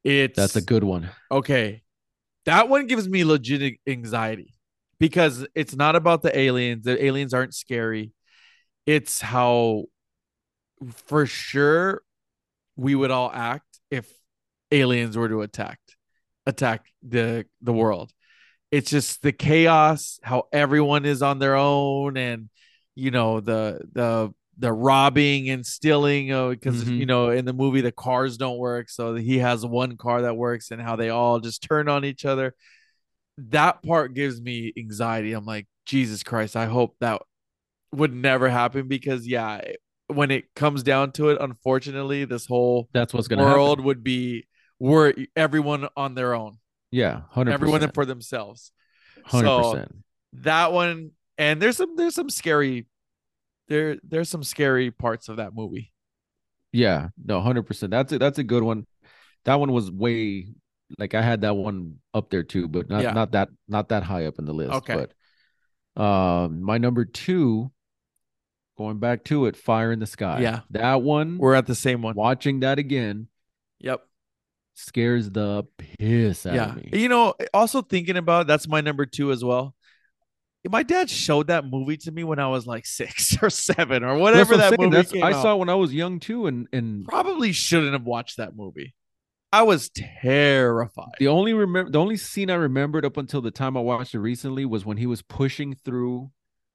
It's 0.04 0.36
that's 0.36 0.56
a 0.56 0.60
good 0.62 0.84
one. 0.84 1.08
okay. 1.30 1.82
That 2.48 2.70
one 2.70 2.86
gives 2.86 3.06
me 3.06 3.24
legit 3.24 3.74
anxiety 3.86 4.54
because 4.98 5.46
it's 5.54 5.76
not 5.76 5.96
about 5.96 6.22
the 6.22 6.36
aliens. 6.36 6.86
The 6.86 7.04
aliens 7.04 7.34
aren't 7.34 7.54
scary. 7.54 8.12
It's 8.86 9.20
how, 9.20 9.84
for 10.94 11.26
sure, 11.26 12.00
we 12.74 12.94
would 12.94 13.10
all 13.10 13.30
act 13.30 13.66
if 13.90 14.10
aliens 14.70 15.14
were 15.14 15.28
to 15.28 15.42
attack 15.42 15.78
attack 16.46 16.86
the 17.06 17.44
the 17.60 17.74
world. 17.74 18.10
It's 18.70 18.90
just 18.90 19.20
the 19.20 19.32
chaos, 19.32 20.18
how 20.22 20.44
everyone 20.50 21.04
is 21.04 21.20
on 21.20 21.38
their 21.40 21.54
own, 21.54 22.16
and 22.16 22.48
you 22.94 23.10
know 23.10 23.40
the 23.40 23.82
the 23.92 24.32
the 24.60 24.72
robbing 24.72 25.48
and 25.50 25.64
stealing 25.64 26.26
because 26.50 26.84
Mhm. 26.84 26.98
you 26.98 27.06
know 27.06 27.30
in 27.30 27.44
the 27.44 27.52
movie 27.52 27.80
the 27.80 27.92
cars 27.92 28.36
don't 28.36 28.58
work 28.58 28.88
so 28.90 29.14
he 29.14 29.38
has 29.38 29.64
one 29.64 29.96
car 29.96 30.22
that 30.22 30.36
works 30.36 30.70
and 30.72 30.82
how 30.82 30.96
they 30.96 31.10
all 31.10 31.38
just 31.38 31.62
turn 31.62 31.88
on 31.88 32.04
each 32.04 32.24
other 32.24 32.54
that 33.38 33.82
part 33.84 34.14
gives 34.14 34.40
me 34.40 34.72
anxiety 34.76 35.32
i'm 35.32 35.44
like 35.44 35.66
jesus 35.86 36.22
christ 36.24 36.56
i 36.56 36.66
hope 36.66 36.96
that 37.00 37.22
would 37.92 38.12
never 38.12 38.48
happen 38.48 38.88
because 38.88 39.26
yeah 39.26 39.60
when 40.08 40.30
it 40.30 40.52
comes 40.56 40.82
down 40.82 41.12
to 41.12 41.28
it 41.28 41.38
unfortunately 41.40 42.24
this 42.24 42.46
whole 42.46 42.88
That's 42.92 43.14
what's 43.14 43.28
gonna 43.28 43.44
world 43.44 43.78
happen. 43.78 43.84
would 43.84 44.02
be 44.02 44.46
were 44.80 45.14
everyone 45.36 45.88
on 45.96 46.14
their 46.14 46.34
own 46.34 46.58
Yeah, 46.90 47.22
100%. 47.34 47.52
everyone 47.52 47.90
for 47.92 48.04
themselves 48.06 48.72
Hundred 49.24 49.46
so- 49.46 49.72
percent. 49.72 49.96
that 50.32 50.72
one 50.72 51.10
and 51.36 51.62
there's 51.62 51.76
some 51.76 51.94
there's 51.96 52.14
some 52.16 52.30
scary 52.30 52.86
there 53.68 53.96
there's 54.02 54.28
some 54.28 54.42
scary 54.42 54.90
parts 54.90 55.28
of 55.28 55.36
that 55.36 55.54
movie 55.54 55.92
Yeah, 56.72 57.08
no, 57.22 57.40
hundred 57.40 57.64
percent. 57.64 57.90
That's 57.90 58.12
a 58.12 58.18
that's 58.18 58.38
a 58.38 58.44
good 58.44 58.62
one. 58.62 58.86
That 59.44 59.56
one 59.60 59.72
was 59.72 59.90
way 59.90 60.48
like 60.98 61.14
I 61.14 61.22
had 61.22 61.42
that 61.42 61.54
one 61.56 61.96
up 62.14 62.30
there 62.30 62.42
too, 62.42 62.66
but 62.68 62.88
not 62.88 63.02
Yeah. 63.02 63.12
not 63.12 63.32
that 63.32 63.48
not 63.68 63.88
that 63.90 64.02
high 64.02 64.26
up 64.26 64.38
in 64.38 64.44
the 64.44 64.52
list. 64.54 64.72
Okay. 64.72 65.06
But 65.96 66.02
um 66.02 66.62
my 66.62 66.78
number 66.78 67.04
two, 67.04 67.70
going 68.76 68.98
back 68.98 69.24
to 69.24 69.46
it, 69.46 69.56
Fire 69.56 69.92
in 69.92 69.98
the 69.98 70.06
Sky. 70.06 70.40
Yeah. 70.40 70.60
That 70.70 71.02
one 71.02 71.38
we're 71.38 71.54
at 71.54 71.66
the 71.66 71.74
same 71.74 72.02
one 72.02 72.14
watching 72.14 72.60
that 72.60 72.78
again 72.78 73.28
yep 73.80 74.00
scares 74.74 75.30
the 75.30 75.64
piss 75.76 76.46
out 76.46 76.54
yeah 76.54 76.70
of 76.70 76.76
me. 76.76 76.90
you 77.00 77.08
know 77.08 77.34
also 77.52 77.82
thinking 77.82 78.16
about 78.16 78.46
that's 78.46 78.66
my 78.68 78.80
number 78.80 79.06
two 79.06 79.30
as 79.32 79.42
well 79.44 79.74
my 80.70 80.82
dad 80.82 81.08
showed 81.08 81.46
that 81.46 81.64
movie 81.64 81.96
to 81.96 82.10
me 82.10 82.24
when 82.24 82.38
i 82.38 82.48
was 82.48 82.66
like 82.66 82.84
six 82.84 83.36
or 83.42 83.48
seven 83.50 84.02
or 84.04 84.16
whatever 84.16 84.54
what 84.54 84.58
that 84.70 84.78
saying. 84.78 84.90
movie 84.90 85.04
came 85.08 85.22
I 85.22 85.32
out. 85.32 85.42
saw 85.42 85.54
it 85.54 85.58
when 85.58 85.68
I 85.68 85.74
was 85.74 85.94
young 85.94 86.20
too, 86.20 86.46
and 86.46 86.66
and 86.72 87.06
probably 87.06 87.52
shouldn't 87.52 87.92
have 87.92 88.04
watched 88.04 88.36
that 88.38 88.56
movie 88.56 88.94
i 89.52 89.62
was 89.62 89.88
terrified 89.90 91.06
the 91.18 91.28
only 91.28 91.54
remember 91.54 91.90
the 91.90 91.98
only 92.00 92.16
scene 92.18 92.50
I 92.50 92.54
remembered 92.54 93.04
up 93.06 93.16
until 93.16 93.40
the 93.40 93.50
time 93.50 93.76
I 93.76 93.80
watched 93.80 94.14
it 94.14 94.18
recently 94.20 94.64
was 94.66 94.84
when 94.84 94.96
he 94.98 95.06
was 95.06 95.22
pushing 95.22 95.74
through 95.74 96.30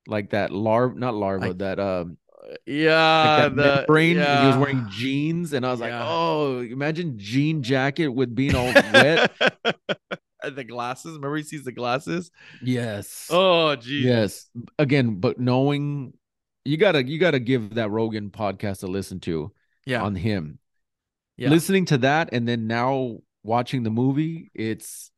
like 0.08 0.32
that 0.32 0.50
larva, 0.52 0.98
not 0.98 1.14
larva, 1.14 1.54
that 1.56 1.80
um 1.80 2.18
yeah 2.66 3.44
like 3.46 3.56
that 3.56 3.82
the 3.82 3.86
brain. 3.88 4.18
and 4.18 4.42
he 4.42 4.48
was 4.48 4.58
wearing 4.58 4.88
jeans, 4.90 5.54
and 5.54 5.66
I 5.66 5.72
was 5.72 5.80
like, 5.80 5.94
oh, 5.94 6.60
imagine 6.60 7.18
jean 7.18 7.64
jacket 7.64 8.08
with 8.10 8.34
being 8.36 8.56
all 8.56 8.66
wet. 8.74 9.32
And 10.44 10.56
the 10.56 10.64
glasses 10.64 11.14
remember 11.16 11.38
he 11.38 11.44
sees 11.44 11.64
the 11.64 11.72
glasses 11.72 12.30
Yes, 12.62 13.28
oh 13.32 13.76
geez 13.76 14.04
yes. 14.06 14.50
Again, 14.78 15.16
but 15.20 15.40
knowing 15.40 16.14
you 16.66 16.78
gotta 16.78 17.04
you 17.04 17.18
gotta 17.20 17.40
give 17.40 17.76
that 17.76 17.90
Rogan 17.92 18.30
podcast 18.30 18.84
a 18.84 18.88
listen 18.88 19.20
to 19.22 19.52
yeah 19.86 20.02
on 20.04 20.16
him. 20.16 20.60
Yeah. 21.38 21.50
Listening 21.50 21.86
to 21.86 21.98
that 22.00 22.30
and 22.34 22.48
then 22.48 22.68
now 22.68 23.18
watching 23.44 23.84
the 23.84 23.90
movie, 23.90 24.52
it's 24.54 25.10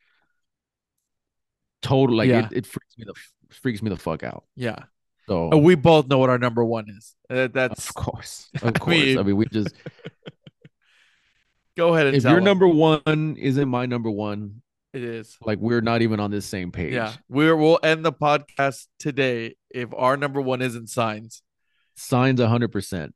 total 1.82 2.16
like 2.18 2.30
Yeah. 2.30 2.46
it, 2.48 2.54
it 2.60 2.66
freaks 2.66 2.98
me 2.98 3.06
the 3.06 3.14
freaks 3.56 3.82
me 3.82 3.90
the 3.90 3.98
fuck 3.98 4.24
out. 4.24 4.46
yeah 4.56 4.86
So 5.28 5.52
Uh, 5.54 5.58
we 5.58 5.76
both 5.76 6.08
know 6.08 6.18
what 6.18 6.30
our 6.30 6.38
number 6.40 6.64
one 6.64 6.86
is 6.90 7.16
Uh, 7.30 7.48
that's 7.54 7.90
of 7.90 7.96
course, 7.96 8.50
I 8.64 8.68
of 8.70 8.74
course. 8.76 8.96
I 8.96 9.00
mean- 9.16 9.26
mean, 9.26 9.36
we 9.38 9.46
just 9.48 9.74
go 11.78 11.94
ahead 11.94 12.08
and 12.08 12.16
if 12.16 12.24
tell 12.24 12.32
your 12.32 12.40
'em. 12.40 12.46
number 12.46 12.68
one 12.68 13.36
isn't 13.38 13.68
my 13.70 13.86
number 13.86 14.10
one, 14.10 14.62
it 14.96 15.04
is 15.04 15.38
like 15.42 15.60
we're 15.60 15.82
not 15.82 16.02
even 16.02 16.20
on 16.20 16.32
the 16.32 16.42
same 16.42 16.72
page. 16.72 16.94
Yeah, 16.94 17.14
we're 17.30 17.56
we'll 17.56 17.80
end 17.84 18.06
the 18.06 18.14
podcast 18.14 18.88
today 18.98 19.56
if 19.70 19.90
our 19.94 20.18
number 20.18 20.42
one 20.42 20.62
isn't 20.62 20.88
signs. 20.90 21.42
Signs 21.96 22.42
hundred 22.42 22.72
percent. 22.72 23.14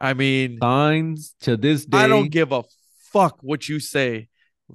I 0.00 0.14
mean, 0.14 0.58
Signs 0.60 1.34
to 1.40 1.56
this 1.56 1.84
day. 1.84 1.98
I 1.98 2.06
don't 2.08 2.30
give 2.30 2.52
a 2.52 2.62
fuck 3.12 3.38
what 3.42 3.68
you 3.68 3.80
say. 3.80 4.28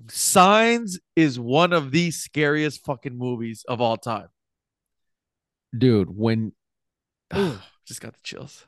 Signs 0.09 0.99
is 1.15 1.39
one 1.39 1.71
of 1.73 1.91
the 1.91 2.11
scariest 2.11 2.83
fucking 2.85 3.17
movies 3.17 3.63
of 3.67 3.79
all 3.81 3.97
time. 3.97 4.27
dude. 5.77 6.09
When 6.15 6.53
Just 7.85 8.01
got 8.01 8.13
the 8.13 8.19
chills. 8.23 8.65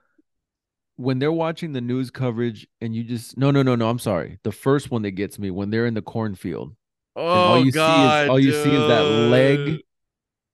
when 0.97 1.19
they're 1.19 1.31
watching 1.31 1.73
the 1.73 1.81
news 1.81 2.09
coverage 2.11 2.67
and 2.81 2.95
you 2.95 3.03
just 3.03 3.37
no 3.37 3.51
no 3.51 3.63
no 3.63 3.75
no 3.75 3.89
I'm 3.89 3.99
sorry. 3.99 4.39
The 4.43 4.51
first 4.51 4.91
one 4.91 5.01
that 5.03 5.11
gets 5.11 5.37
me 5.39 5.51
when 5.51 5.69
they're 5.69 5.85
in 5.85 5.93
the 5.93 6.01
cornfield. 6.01 6.75
Oh 7.15 7.23
all 7.25 7.57
you 7.57 7.63
see 7.65 7.67
is- 7.69 7.75
god! 7.75 8.29
all 8.29 8.39
you 8.39 8.51
see 8.51 8.71
is 8.71 8.87
that 8.87 9.01
leg, 9.03 9.57
dude. 9.65 9.81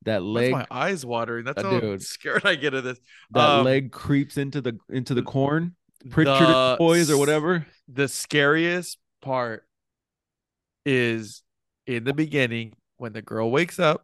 That 0.03 0.13
That's 0.13 0.23
leg 0.23 0.51
my 0.51 0.65
eyes 0.71 1.05
watering. 1.05 1.45
That's 1.45 1.61
how 1.61 1.79
dude. 1.79 2.01
scared 2.03 2.45
I 2.45 2.55
get 2.55 2.73
of 2.73 2.83
this. 2.83 2.99
that 3.31 3.49
Um, 3.49 3.65
leg 3.65 3.91
creeps 3.91 4.37
into 4.37 4.59
the 4.61 4.77
into 4.89 5.13
the 5.13 5.21
corn. 5.23 5.75
Pritchard 6.09 6.47
the 6.47 6.75
toys 6.79 7.11
or 7.11 7.17
whatever. 7.17 7.67
the 7.87 8.07
scariest 8.07 8.97
part 9.21 9.67
is 10.85 11.43
in 11.85 12.03
the 12.03 12.13
beginning 12.13 12.73
when 12.97 13.13
the 13.13 13.21
girl 13.21 13.51
wakes 13.51 13.79
up 13.79 14.03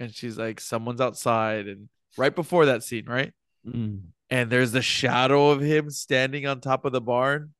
and 0.00 0.14
she's 0.14 0.38
like, 0.38 0.60
someone's 0.60 1.00
outside, 1.02 1.68
and 1.68 1.88
right 2.16 2.34
before 2.34 2.66
that 2.66 2.82
scene, 2.82 3.04
right? 3.06 3.32
Mm, 3.66 4.00
And 4.30 4.50
there's 4.50 4.72
the 4.72 4.82
shadow 4.82 5.50
of 5.50 5.60
him 5.60 5.90
standing 5.90 6.46
on 6.46 6.60
top 6.60 6.84
of 6.84 6.92
the 6.92 7.00
barn. 7.00 7.52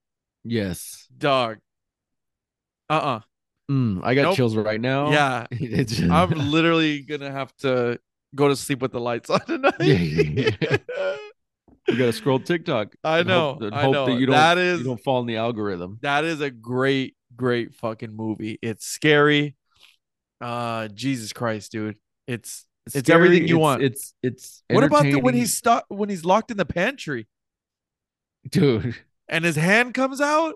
yes. 0.44 1.06
Dog. 1.16 1.58
Uh 2.90 2.92
uh 2.94 3.20
Mm, 3.70 4.01
I 4.05 4.15
got 4.15 4.23
Nope. 4.23 4.36
chills 4.36 4.57
right 4.57 4.81
now. 4.81 5.11
Yeah. 5.11 5.47
It's 5.53 6.01
I'm 6.01 6.31
literally 6.31 7.01
gonna 7.01 7.31
have 7.31 7.55
to 7.59 7.99
go 8.35 8.49
to 8.49 8.57
sleep 8.57 8.82
with 8.82 8.93
the 8.93 9.01
lights 9.01 9.31
on 9.31 9.41
tonight. 9.47 9.74
Yeah, 9.81 9.97
yeah, 9.97 11.16
you 11.89 11.97
gotta 11.99 12.12
scroll 12.12 12.39
TikTok. 12.41 12.95
I 13.03 13.23
know. 13.23 13.55
Hope, 13.61 13.73
I 13.73 13.82
hope 13.82 13.93
know. 13.93 14.07
that 14.07 14.19
you 14.20 14.27
don't 14.27 14.35
that 14.35 14.59
is 14.59 14.81
you 14.81 14.85
don't 14.85 15.03
fall 15.03 15.20
in 15.20 15.27
the 15.27 15.36
algorithm. 15.36 15.99
that 16.03 16.24
is 16.24 16.41
a 16.41 16.51
great, 16.51 17.16
great 17.36 17.74
fucking 17.74 18.15
movie. 18.15 18.59
It's 18.61 18.85
scary. 18.86 19.57
Uh 20.41 20.89
Jesus 20.89 21.32
Christ, 21.32 21.73
dude. 21.73 21.97
It's 22.27 22.66
It's 22.95 23.09
everything 23.09 23.49
you 23.49 23.57
it's, 23.57 23.61
want. 23.62 23.82
It's 23.82 24.15
it's 24.23 24.62
what 24.69 24.85
about 24.85 25.05
the, 25.05 25.16
when 25.16 25.35
he's 25.35 25.57
stuck 25.57 25.86
when 25.89 26.11
he's 26.11 26.24
locked 26.24 26.51
in 26.51 26.59
the 26.59 26.66
pantry 26.66 27.28
dude? 28.51 28.95
and 29.28 29.43
his 29.45 29.57
hand 29.57 29.95
comes 29.95 30.20
out? 30.20 30.55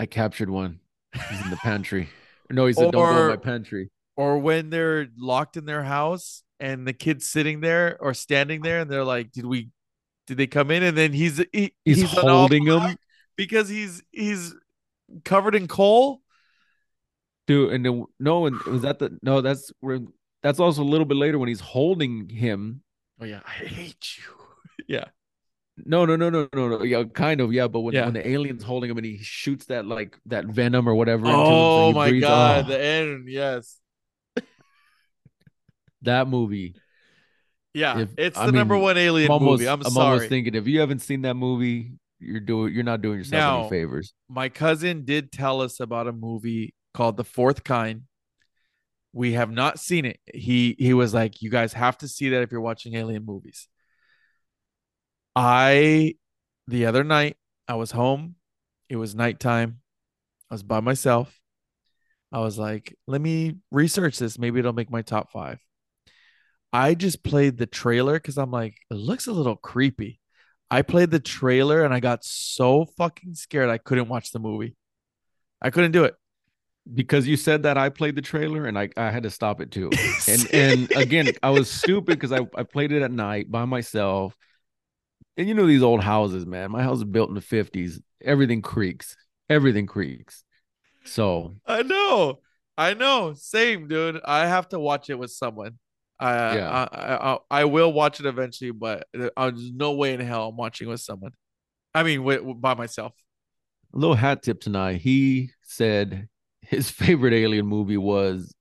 I 0.00 0.06
captured 0.06 0.50
one. 0.50 0.80
He's 1.30 1.42
in 1.42 1.50
the 1.50 1.56
pantry. 1.56 2.08
No, 2.50 2.66
he's 2.66 2.76
said, 2.76 2.92
"Don't 2.92 3.14
go 3.14 3.22
in 3.22 3.28
my 3.28 3.36
pantry." 3.36 3.90
or 4.16 4.38
when 4.38 4.70
they're 4.70 5.08
locked 5.16 5.56
in 5.56 5.64
their 5.64 5.82
house 5.82 6.42
and 6.60 6.86
the 6.86 6.92
kid's 6.92 7.26
sitting 7.26 7.60
there 7.60 7.96
or 8.00 8.14
standing 8.14 8.62
there 8.62 8.80
and 8.80 8.90
they're 8.90 9.04
like, 9.04 9.32
"Did 9.32 9.46
we? 9.46 9.70
Did 10.26 10.36
they 10.36 10.46
come 10.46 10.70
in?" 10.70 10.82
And 10.82 10.96
then 10.96 11.12
he's 11.12 11.42
he, 11.52 11.74
He's, 11.84 12.04
all 12.16 12.28
holding 12.28 12.66
him, 12.66 12.96
because 13.36 13.68
he's 13.68 14.02
he's 14.12 14.54
covered 15.24 15.54
in 15.54 15.68
coal. 15.68 16.22
dude. 17.46 17.72
And 17.72 17.84
then, 17.84 18.04
no, 18.20 18.46
and 18.46 18.60
was 18.62 18.82
that 18.82 18.98
the 18.98 19.18
no? 19.22 19.40
That's 19.40 19.72
where. 19.80 20.00
That's 20.42 20.60
also 20.60 20.82
a 20.82 20.84
little 20.84 21.06
bit 21.06 21.16
later 21.16 21.38
when 21.38 21.48
he's 21.48 21.60
holding 21.60 22.28
him. 22.28 22.82
Oh 23.18 23.24
yeah, 23.24 23.40
I 23.46 23.64
hate 23.64 24.18
you. 24.18 24.24
yeah, 24.88 25.04
No, 25.76 26.04
no, 26.04 26.14
no, 26.14 26.30
no, 26.30 26.48
no, 26.54 26.68
no. 26.68 26.82
Yeah, 26.84 27.02
kind 27.04 27.40
of. 27.40 27.52
Yeah, 27.52 27.66
but 27.66 27.80
when, 27.80 27.94
Yeah. 27.94 28.04
when 28.04 28.14
the 28.14 28.26
alien's 28.28 28.62
holding 28.62 28.90
him 28.90 28.96
and 28.96 29.04
he 29.06 29.18
shoots 29.18 29.66
that 29.66 29.86
like 29.86 30.16
that 30.26 30.46
venom 30.46 30.88
or 30.88 30.94
whatever. 30.94 31.24
into 31.26 31.30
him, 31.30 31.44
so 31.44 31.50
Oh 31.52 31.92
my 31.92 32.08
breathes- 32.10 32.24
god, 32.24 32.64
oh, 32.66 32.68
the 32.68 32.80
end. 32.80 33.28
Yes. 33.28 33.80
that 36.02 36.28
movie. 36.28 36.74
Yeah, 37.72 38.00
If- 38.00 38.10
it's 38.18 38.38
I 38.38 38.46
the 38.46 38.52
number 38.52 38.74
mean, 38.74 38.82
one 38.84 38.98
alien 38.98 39.26
I'm 39.26 39.32
almost, 39.32 39.60
movie. 39.60 39.68
I'm, 39.68 39.80
I'm 39.84 39.90
sorry. 39.90 40.06
almost 40.12 40.28
thinking 40.28 40.54
if 40.54 40.66
you 40.68 40.80
haven't 40.80 41.00
seen 41.00 41.22
that 41.22 41.34
movie, 41.34 41.92
you're 42.20 42.40
doing 42.40 42.72
you're 42.72 42.84
not 42.84 43.02
doing 43.02 43.18
yourself 43.18 43.32
Now- 43.40 43.60
any 43.62 43.70
favors. 43.70 44.12
My 44.28 44.48
cousin 44.48 45.04
did 45.04 45.32
tell 45.32 45.60
us 45.60 45.80
about 45.80 46.06
a 46.06 46.12
movie 46.12 46.74
called 46.92 47.16
The 47.16 47.24
Fourth 47.24 47.64
Kind. 47.64 48.02
We 49.12 49.32
have 49.32 49.50
not 49.50 49.78
seen 49.80 50.04
it. 50.04 50.20
He 50.32 50.76
he 50.78 50.92
was 50.94 51.14
like, 51.14 51.42
"You 51.42 51.50
guys 51.50 51.72
have 51.72 51.98
to 51.98 52.08
see 52.08 52.28
that 52.30 52.42
if 52.42 52.52
you're 52.52 52.60
watching 52.60 52.94
alien 52.94 53.24
movies." 53.24 53.68
I 55.36 56.14
the 56.66 56.86
other 56.86 57.04
night 57.04 57.36
I 57.68 57.74
was 57.74 57.90
home. 57.90 58.36
It 58.88 58.96
was 58.96 59.14
nighttime. 59.14 59.80
I 60.50 60.54
was 60.54 60.62
by 60.62 60.80
myself. 60.80 61.40
I 62.32 62.40
was 62.40 62.58
like, 62.58 62.96
let 63.06 63.20
me 63.20 63.56
research 63.70 64.18
this. 64.18 64.38
Maybe 64.38 64.58
it'll 64.58 64.72
make 64.72 64.90
my 64.90 65.02
top 65.02 65.30
five. 65.30 65.60
I 66.72 66.94
just 66.94 67.22
played 67.22 67.56
the 67.56 67.66
trailer 67.66 68.14
because 68.14 68.36
I'm 68.36 68.50
like, 68.50 68.76
it 68.90 68.94
looks 68.94 69.28
a 69.28 69.32
little 69.32 69.54
creepy. 69.56 70.20
I 70.70 70.82
played 70.82 71.12
the 71.12 71.20
trailer 71.20 71.84
and 71.84 71.94
I 71.94 72.00
got 72.00 72.24
so 72.24 72.86
fucking 72.96 73.34
scared 73.34 73.70
I 73.70 73.78
couldn't 73.78 74.08
watch 74.08 74.32
the 74.32 74.40
movie. 74.40 74.76
I 75.62 75.70
couldn't 75.70 75.92
do 75.92 76.04
it. 76.04 76.16
Because 76.92 77.26
you 77.26 77.36
said 77.36 77.62
that 77.62 77.78
I 77.78 77.88
played 77.88 78.16
the 78.16 78.22
trailer 78.22 78.66
and 78.66 78.78
I, 78.78 78.90
I 78.96 79.10
had 79.10 79.22
to 79.22 79.30
stop 79.30 79.60
it 79.60 79.70
too. 79.70 79.90
And 80.28 80.52
and 80.52 80.92
again, 80.96 81.30
I 81.42 81.50
was 81.50 81.70
stupid 81.70 82.18
because 82.18 82.32
I, 82.32 82.40
I 82.56 82.64
played 82.64 82.92
it 82.92 83.02
at 83.02 83.12
night 83.12 83.50
by 83.50 83.64
myself. 83.64 84.36
And 85.36 85.48
you 85.48 85.54
know 85.54 85.66
these 85.66 85.82
old 85.82 86.02
houses, 86.02 86.46
man. 86.46 86.70
My 86.70 86.82
house 86.82 86.98
is 86.98 87.04
built 87.04 87.28
in 87.28 87.34
the 87.34 87.40
50s. 87.40 88.00
Everything 88.22 88.62
creaks. 88.62 89.16
Everything 89.48 89.86
creaks. 89.86 90.44
So 91.04 91.54
I 91.66 91.82
know. 91.82 92.40
I 92.78 92.94
know. 92.94 93.34
Same, 93.34 93.88
dude. 93.88 94.20
I 94.24 94.46
have 94.46 94.68
to 94.70 94.78
watch 94.78 95.10
it 95.10 95.18
with 95.18 95.30
someone. 95.30 95.78
I, 96.18 96.56
Yeah. 96.56 96.70
I, 96.70 96.96
I, 96.96 97.32
I, 97.32 97.38
I 97.50 97.64
will 97.64 97.92
watch 97.92 98.20
it 98.20 98.26
eventually, 98.26 98.70
but 98.70 99.06
uh, 99.18 99.50
there's 99.50 99.72
no 99.72 99.92
way 99.92 100.14
in 100.14 100.20
hell 100.20 100.48
I'm 100.48 100.56
watching 100.56 100.88
with 100.88 101.00
someone. 101.00 101.32
I 101.94 102.02
mean, 102.02 102.24
with, 102.24 102.42
by 102.60 102.74
myself. 102.74 103.12
a 103.92 103.98
little 103.98 104.16
hat 104.16 104.42
tip 104.42 104.60
tonight. 104.60 105.00
He 105.00 105.50
said 105.62 106.28
his 106.60 106.90
favorite 106.90 107.34
alien 107.34 107.66
movie 107.66 107.96
was 107.96 108.54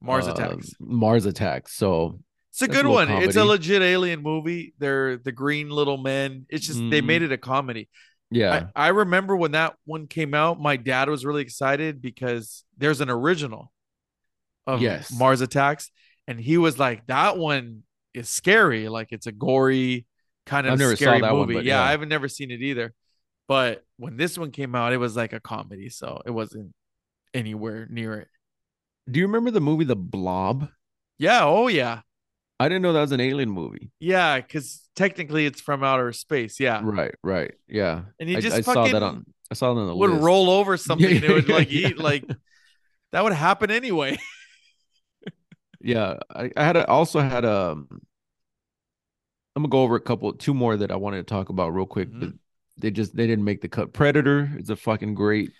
Mars 0.00 0.28
uh, 0.28 0.32
Attacks. 0.32 0.70
Mars 0.78 1.26
Attacks. 1.26 1.74
So 1.74 2.20
It's 2.56 2.62
a 2.62 2.66
That's 2.68 2.76
good 2.78 2.88
little 2.88 3.14
one. 3.16 3.22
It's 3.22 3.36
a 3.36 3.44
legit 3.44 3.82
alien 3.82 4.22
movie. 4.22 4.72
They're 4.78 5.18
the 5.18 5.30
green 5.30 5.68
little 5.68 5.98
men. 5.98 6.46
It's 6.48 6.66
just 6.66 6.78
they 6.78 7.02
Mhm. 7.02 7.04
made 7.04 7.20
it 7.22 7.30
a 7.30 7.36
comedy. 7.36 7.90
yeah, 8.30 8.68
I, 8.74 8.86
I 8.86 8.88
remember 8.88 9.36
when 9.36 9.52
that 9.52 9.74
one 9.84 10.06
came 10.06 10.32
out, 10.32 10.58
my 10.58 10.76
dad 10.78 11.10
was 11.10 11.26
really 11.26 11.42
excited 11.42 12.00
because 12.00 12.64
there's 12.78 13.02
an 13.02 13.10
original 13.10 13.70
of 14.66 14.80
Yes. 14.80 15.12
Mars 15.12 15.42
Attacks, 15.42 15.90
and 16.26 16.40
he 16.40 16.56
was 16.56 16.78
like, 16.78 17.06
"That 17.08 17.36
one 17.36 17.82
is 18.14 18.30
scary. 18.30 18.88
Like 18.88 19.08
it's 19.12 19.26
a 19.26 19.32
gory 19.32 20.06
kind 20.46 20.66
of 20.66 20.72
I've 20.72 20.78
never 20.78 20.96
saw 20.96 21.04
scary 21.04 21.20
one, 21.22 21.32
movie." 21.34 21.54
but 21.54 21.64
yeah, 21.64 21.80
yeah. 21.80 21.84
I 21.86 21.90
haven't 21.90 22.08
never 22.08 22.26
seen 22.26 22.50
it 22.50 22.62
either. 22.62 22.94
But 23.48 23.84
when 23.98 24.16
this 24.16 24.38
one 24.38 24.50
came 24.50 24.74
out, 24.74 24.94
it 24.94 24.96
was 24.96 25.14
like 25.14 25.34
a 25.34 25.40
comedy, 25.40 25.90
so 25.90 26.22
it 26.24 26.30
wasn't 26.30 26.72
anywhere 27.34 27.86
near 27.90 28.14
it. 28.14 28.28
do 29.10 29.20
you 29.20 29.26
remember 29.26 29.50
the 29.50 29.60
movie 29.60 29.84
The 29.84 29.94
Blob? 29.94 30.68
Yeah. 31.18 31.44
Oh 31.44 31.68
yeah. 31.68 32.00
I 32.58 32.68
didn't 32.68 32.82
know 32.82 32.92
that 32.94 33.00
was 33.02 33.12
an 33.12 33.20
alien 33.20 33.50
movie. 33.50 33.90
Yeah, 34.00 34.40
because 34.40 34.88
technically 34.94 35.46
it's 35.46 35.60
from 35.60 35.82
outer 35.84 36.12
space. 36.12 36.58
Yeah. 36.60 36.82
Right, 36.82 37.14
right, 37.22 37.54
yeah. 37.68 38.02
And 38.18 38.28
you 38.30 38.38
I, 38.38 38.40
just 38.40 38.56
I 38.56 38.60
saw 38.60 38.88
that 38.88 39.02
on. 39.02 39.26
I 39.50 39.54
saw 39.54 39.74
that 39.74 39.80
on 39.80 39.86
the 39.86 39.96
would 39.96 40.10
list. 40.10 40.22
roll 40.22 40.50
over 40.50 40.76
something 40.76 41.14
and 41.16 41.24
it 41.24 41.32
would 41.32 41.48
like 41.48 41.70
Yeah. 41.70 41.88
eat 41.88 41.98
like 41.98 42.24
that 43.12 43.24
would 43.24 43.32
happen 43.34 43.70
anyway. 43.70 44.18
Yeah, 45.80 46.16
I, 46.34 46.50
I 46.56 46.64
had 46.64 46.76
a, 46.76 46.86
also 46.88 47.20
had 47.20 47.44
a. 47.44 47.72
I'm 49.54 49.62
gonna 49.62 49.68
go 49.68 49.82
over 49.82 49.96
a 49.96 50.00
couple, 50.00 50.32
two 50.34 50.54
more 50.54 50.76
that 50.76 50.90
I 50.90 50.96
wanted 50.96 51.18
to 51.18 51.22
talk 51.24 51.48
about 51.48 51.72
real 51.74 51.86
quick. 51.86 52.10
Mhm. 52.10 52.20
But 52.20 52.32
they 52.78 52.90
just 52.90 53.16
they 53.16 53.26
didn't 53.26 53.44
make 53.44 53.60
the 53.62 53.68
cut. 53.68 53.92
Predator 53.92 54.50
is 54.58 54.70
a 54.70 54.76
fucking 54.76 55.14
great. 55.14 55.52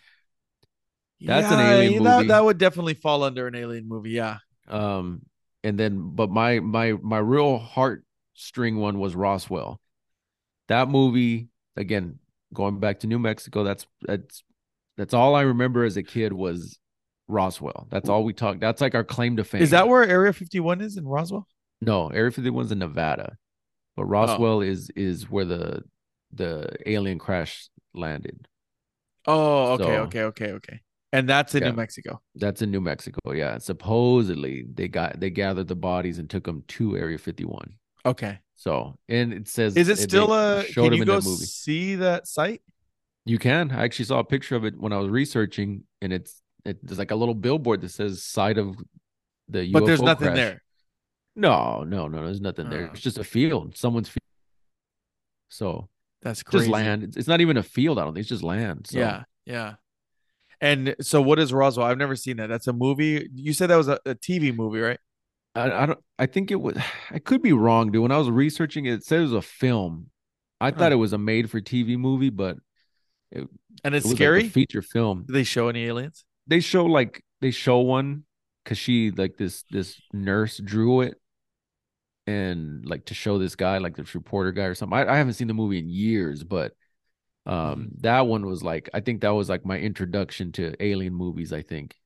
That's 1.20 1.50
an 1.50 1.58
Yeah, 1.58 1.72
alien 1.72 2.02
That, 2.04 2.16
movie. 2.18 2.28
that 2.28 2.44
would 2.44 2.58
definitely 2.58 2.94
fall 2.94 3.22
under 3.24 3.46
an 3.46 3.54
alien 3.54 3.88
movie. 3.88 4.10
Yeah. 4.10 4.38
Um, 4.68 5.22
and 5.66 5.78
then 5.78 6.10
but 6.14 6.30
my 6.30 6.60
my 6.60 6.92
my 7.02 7.18
real 7.18 7.58
heartstring 7.58 8.76
one 8.76 9.00
was 9.00 9.16
Roswell. 9.16 9.80
That 10.68 10.88
movie 10.88 11.48
again, 11.76 12.20
going 12.54 12.78
back 12.78 13.00
to 13.00 13.08
New 13.08 13.18
Mexico. 13.18 13.64
That's 13.64 13.84
that's 14.02 14.44
that's 14.96 15.12
all 15.12 15.34
I 15.34 15.42
remember 15.42 15.84
as 15.84 15.96
a 15.96 16.04
kid 16.04 16.32
was 16.32 16.78
Roswell. 17.26 17.88
That's 17.90 18.08
all 18.08 18.22
we 18.22 18.32
talked. 18.32 18.60
That's 18.60 18.80
like 18.80 18.94
our 18.94 19.02
claim 19.04 19.36
to 19.38 19.44
fame. 19.44 19.60
Is 19.62 19.70
that 19.70 19.88
where 19.88 20.04
Area 20.04 20.32
51 20.32 20.80
is 20.80 20.96
in 20.96 21.04
Roswell? 21.06 21.48
No, 21.80 22.08
Area 22.08 22.30
51's 22.30 22.70
in 22.70 22.78
Nevada, 22.78 23.36
but 23.96 24.02
Oh. 24.02 24.06
Roswell 24.06 24.60
is 24.60 24.90
is 24.94 25.28
where 25.28 25.44
the 25.44 25.82
the 26.32 26.76
alien 26.86 27.18
crash 27.18 27.68
landed. 27.92 28.46
Oh, 29.26 29.72
okay, 29.72 29.84
So- 29.84 29.90
okay, 30.02 30.22
okay, 30.22 30.52
okay. 30.52 30.80
And 31.12 31.28
that's 31.28 31.54
in 31.54 31.62
Yeah. 31.62 31.70
New 31.70 31.76
Mexico. 31.76 32.20
That's 32.34 32.62
in 32.62 32.70
New 32.70 32.80
Mexico. 32.80 33.32
Yeah, 33.32 33.58
supposedly 33.58 34.66
they 34.74 34.88
got 34.88 35.18
they 35.20 35.30
gathered 35.30 35.68
the 35.68 35.76
bodies 35.76 36.18
and 36.18 36.28
took 36.28 36.44
them 36.44 36.62
to 36.68 36.96
Area 36.96 37.18
51. 37.18 37.74
Okay. 38.04 38.38
So, 38.56 38.98
and 39.08 39.32
it 39.32 39.48
says 39.48 39.76
Is 39.76 39.88
it 39.88 39.98
still 39.98 40.32
a 40.32 40.64
can 40.64 40.92
you 40.92 41.04
go 41.04 41.20
see 41.20 41.94
that 41.96 42.26
site? 42.26 42.62
You 43.24 43.38
can. 43.38 43.70
I 43.70 43.84
actually 43.84 44.04
saw 44.06 44.18
a 44.20 44.24
picture 44.24 44.56
of 44.56 44.64
it 44.64 44.78
when 44.78 44.92
I 44.92 44.98
was 44.98 45.08
researching, 45.08 45.84
and 46.00 46.12
it's 46.12 46.40
it, 46.64 46.84
there's 46.84 46.98
like 46.98 47.10
a 47.10 47.16
little 47.16 47.34
billboard 47.34 47.80
that 47.82 47.90
says 47.90 48.22
"site 48.22 48.56
of 48.58 48.76
the 49.48 49.60
UFO." 49.60 49.72
But 49.72 49.86
there's 49.86 50.02
nothing 50.02 50.28
crash. 50.28 50.36
there. 50.36 50.62
No, 51.34 51.82
no, 51.84 52.08
no. 52.08 52.24
There's 52.24 52.40
nothing 52.40 52.70
there. 52.70 52.86
Oh. 52.88 52.90
It's 52.92 53.00
just 53.00 53.18
a 53.18 53.24
field. 53.24 53.76
Someone's 53.76 54.08
field. 54.08 54.20
So 55.50 55.88
That's 56.22 56.42
crazy. 56.42 56.64
just 56.64 56.70
land. 56.72 57.02
It's, 57.04 57.16
it's 57.16 57.28
not 57.28 57.40
even 57.40 57.56
a 57.56 57.62
field. 57.62 57.98
I 57.98 58.04
don't 58.04 58.14
think 58.14 58.22
it's 58.22 58.28
just 58.30 58.42
land. 58.42 58.86
So. 58.88 58.98
Yeah, 58.98 59.24
yeah. 59.44 59.74
And 60.60 60.96
so 61.00 61.20
what 61.20 61.38
is 61.38 61.52
Roswell? 61.52 61.86
I've 61.86 61.98
never 61.98 62.16
seen 62.16 62.38
that. 62.38 62.48
That's 62.48 62.66
a 62.66 62.72
movie. 62.72 63.28
You 63.34 63.52
said 63.52 63.68
that 63.68 63.76
was 63.76 63.88
a, 63.88 63.98
a 64.06 64.14
TV 64.14 64.52
movie, 64.52 64.80
right? 64.80 64.98
I, 65.54 65.70
I 65.82 65.86
don't. 65.86 65.98
I 66.18 66.26
think 66.26 66.50
it 66.50 66.60
was. 66.60 66.76
I 67.10 67.18
could 67.18 67.42
be 67.42 67.52
wrong, 67.52 67.90
dude. 67.92 68.02
When 68.02 68.12
I 68.12 68.18
was 68.18 68.30
researching 68.30 68.86
it, 68.86 68.94
it 68.94 69.04
said 69.04 69.20
it 69.20 69.22
was 69.22 69.32
a 69.32 69.42
film. 69.42 70.10
I 70.60 70.70
Huh. 70.70 70.78
thought 70.78 70.92
it 70.92 70.96
was 70.96 71.12
a 71.12 71.18
made-for-TV 71.18 71.98
movie, 71.98 72.30
but 72.30 72.56
And 73.32 73.94
it 73.94 73.98
it's 73.98 74.04
was 74.04 74.12
like 74.12 74.16
scary. 74.16 74.46
a 74.46 74.50
feature 74.50 74.82
film. 74.82 75.24
Do 75.26 75.32
they 75.32 75.44
show 75.44 75.68
any 75.68 75.84
aliens? 75.84 76.24
they 76.46 76.60
show 76.60 76.86
like 76.86 77.22
they 77.40 77.50
show 77.50 77.80
one 77.80 78.24
because 78.64 78.78
she 78.78 79.10
like 79.10 79.36
this 79.36 79.64
this 79.70 80.00
nurse 80.12 80.58
drew 80.58 81.00
it 81.00 81.20
and 82.26 82.84
like 82.86 83.04
to 83.06 83.14
show 83.14 83.38
this 83.38 83.54
guy 83.54 83.78
like 83.78 83.96
this 83.96 84.14
reporter 84.14 84.52
guy 84.52 84.64
or 84.64 84.74
something 84.74 84.96
i, 84.98 85.12
I 85.12 85.16
haven't 85.16 85.34
seen 85.34 85.48
the 85.48 85.54
movie 85.54 85.78
in 85.78 85.88
years 85.88 86.42
but 86.44 86.72
um 87.46 87.54
Mm-hmm. 87.54 88.00
that 88.00 88.26
one 88.26 88.44
was 88.46 88.62
like 88.62 88.90
i 88.92 89.00
think 89.00 89.20
that 89.20 89.30
was 89.30 89.48
like 89.48 89.64
my 89.64 89.78
introduction 89.78 90.52
to 90.52 90.74
alien 90.80 91.14
movies 91.14 91.52
i 91.52 91.62
think 91.62 91.96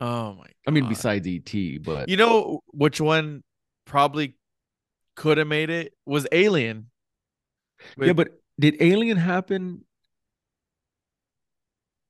Oh 0.00 0.34
my! 0.34 0.46
i 0.66 0.70
mean 0.70 0.88
besides 0.88 1.26
et 1.28 1.82
but 1.82 2.08
you 2.08 2.16
know 2.16 2.60
which 2.72 3.00
one 3.00 3.42
probably 3.84 4.36
could 5.14 5.38
have 5.38 5.46
made 5.46 5.70
it 5.70 5.92
was 6.04 6.26
Alien. 6.32 6.90
yeah 7.98 8.12
but 8.12 8.28
did 8.58 8.76
alien 8.80 9.16
happen 9.16 9.84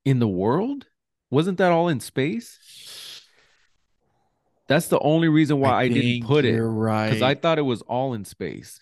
in 0.05 0.19
the 0.19 0.29
world 0.29 0.87
wasn't 1.31 1.59
that 1.59 1.73
all 1.73 1.89
in 1.89 2.01
space 2.01 3.21
that's 4.67 4.89
the 4.89 4.99
only 5.01 5.29
reason 5.29 5.61
why 5.61 5.73
i, 5.85 5.89
didn't 5.89 6.27
put 6.27 6.45
it 6.47 6.63
right. 6.63 7.09
because 7.11 7.23
i 7.23 7.35
thought 7.35 7.59
it 7.59 7.63
was 7.63 7.83
all 7.83 8.15
in 8.15 8.25
space 8.25 8.81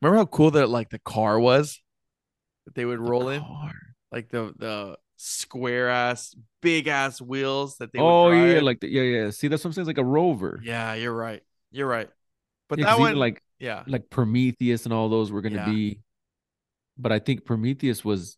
remember 0.00 0.16
how 0.18 0.24
cool 0.26 0.50
that 0.52 0.68
like 0.70 0.88
the 0.90 0.98
car 1.00 1.38
was 1.38 1.80
that 2.66 2.74
they 2.74 2.84
would 2.84 2.98
The 2.98 3.10
roll 3.10 3.28
in, 3.30 3.42
like 4.12 4.28
the 4.28 4.52
the 4.58 4.98
square 5.16 5.88
ass, 5.88 6.34
big 6.60 6.88
ass 6.88 7.20
wheels 7.20 7.78
that 7.78 7.92
they. 7.92 8.00
oh 8.00 8.28
would 8.28 8.36
yeah, 8.54 8.60
like 8.60 8.80
the, 8.80 8.88
yeah, 8.88 9.02
yeah. 9.02 9.30
See, 9.30 9.48
that's 9.48 9.64
what 9.64 9.68
I'm 9.70 9.72
saying. 9.74 9.84
It's 9.84 9.88
like 9.98 9.98
a 9.98 10.04
rover. 10.04 10.60
yeah, 10.62 10.94
you're 10.94 11.12
right. 11.14 11.42
You're 11.70 11.86
right. 11.88 12.08
But 12.68 12.78
Yeah, 12.78 12.86
that 12.86 12.98
one, 12.98 13.16
like 13.16 13.42
yeah, 13.58 13.84
like 13.86 14.10
Prometheus 14.10 14.84
and 14.84 14.92
all 14.92 15.08
those 15.08 15.30
were 15.30 15.42
gonna 15.42 15.56
Yeah. 15.56 15.64
be, 15.64 16.00
but 16.98 17.12
I 17.12 17.18
think 17.18 17.44
Prometheus 17.44 18.04
was, 18.04 18.36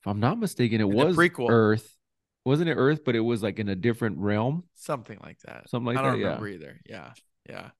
if 0.00 0.06
I'm 0.06 0.20
not 0.20 0.38
mistaken, 0.38 0.80
it 0.80 0.88
was 0.88 1.16
prequel. 1.16 1.48
Earth. 1.50 1.96
wasn't 2.44 2.68
it 2.68 2.74
Earth, 2.74 3.04
but 3.04 3.16
it 3.16 3.20
was 3.20 3.42
like 3.42 3.58
in 3.58 3.68
a 3.68 3.76
different 3.76 4.18
realm, 4.18 4.64
something 4.74 5.18
like 5.22 5.38
that. 5.42 5.66
something 5.66 5.86
like 5.86 5.96
I 5.96 6.02
don't 6.02 6.12
that. 6.12 6.18
remember 6.18 6.48
either. 6.48 6.80
Yeah, 6.86 7.12
yeah, 7.48 7.70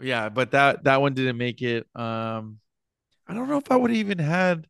yeah. 0.00 0.28
But 0.28 0.52
that 0.52 0.84
that 0.84 1.00
one 1.00 1.14
didn't 1.14 1.36
make 1.38 1.62
it. 1.62 1.86
Um, 1.94 2.58
I 3.26 3.34
don't 3.34 3.48
know 3.48 3.58
if 3.58 3.70
I 3.70 3.76
would 3.76 3.90
even 3.92 4.18
had. 4.18 4.66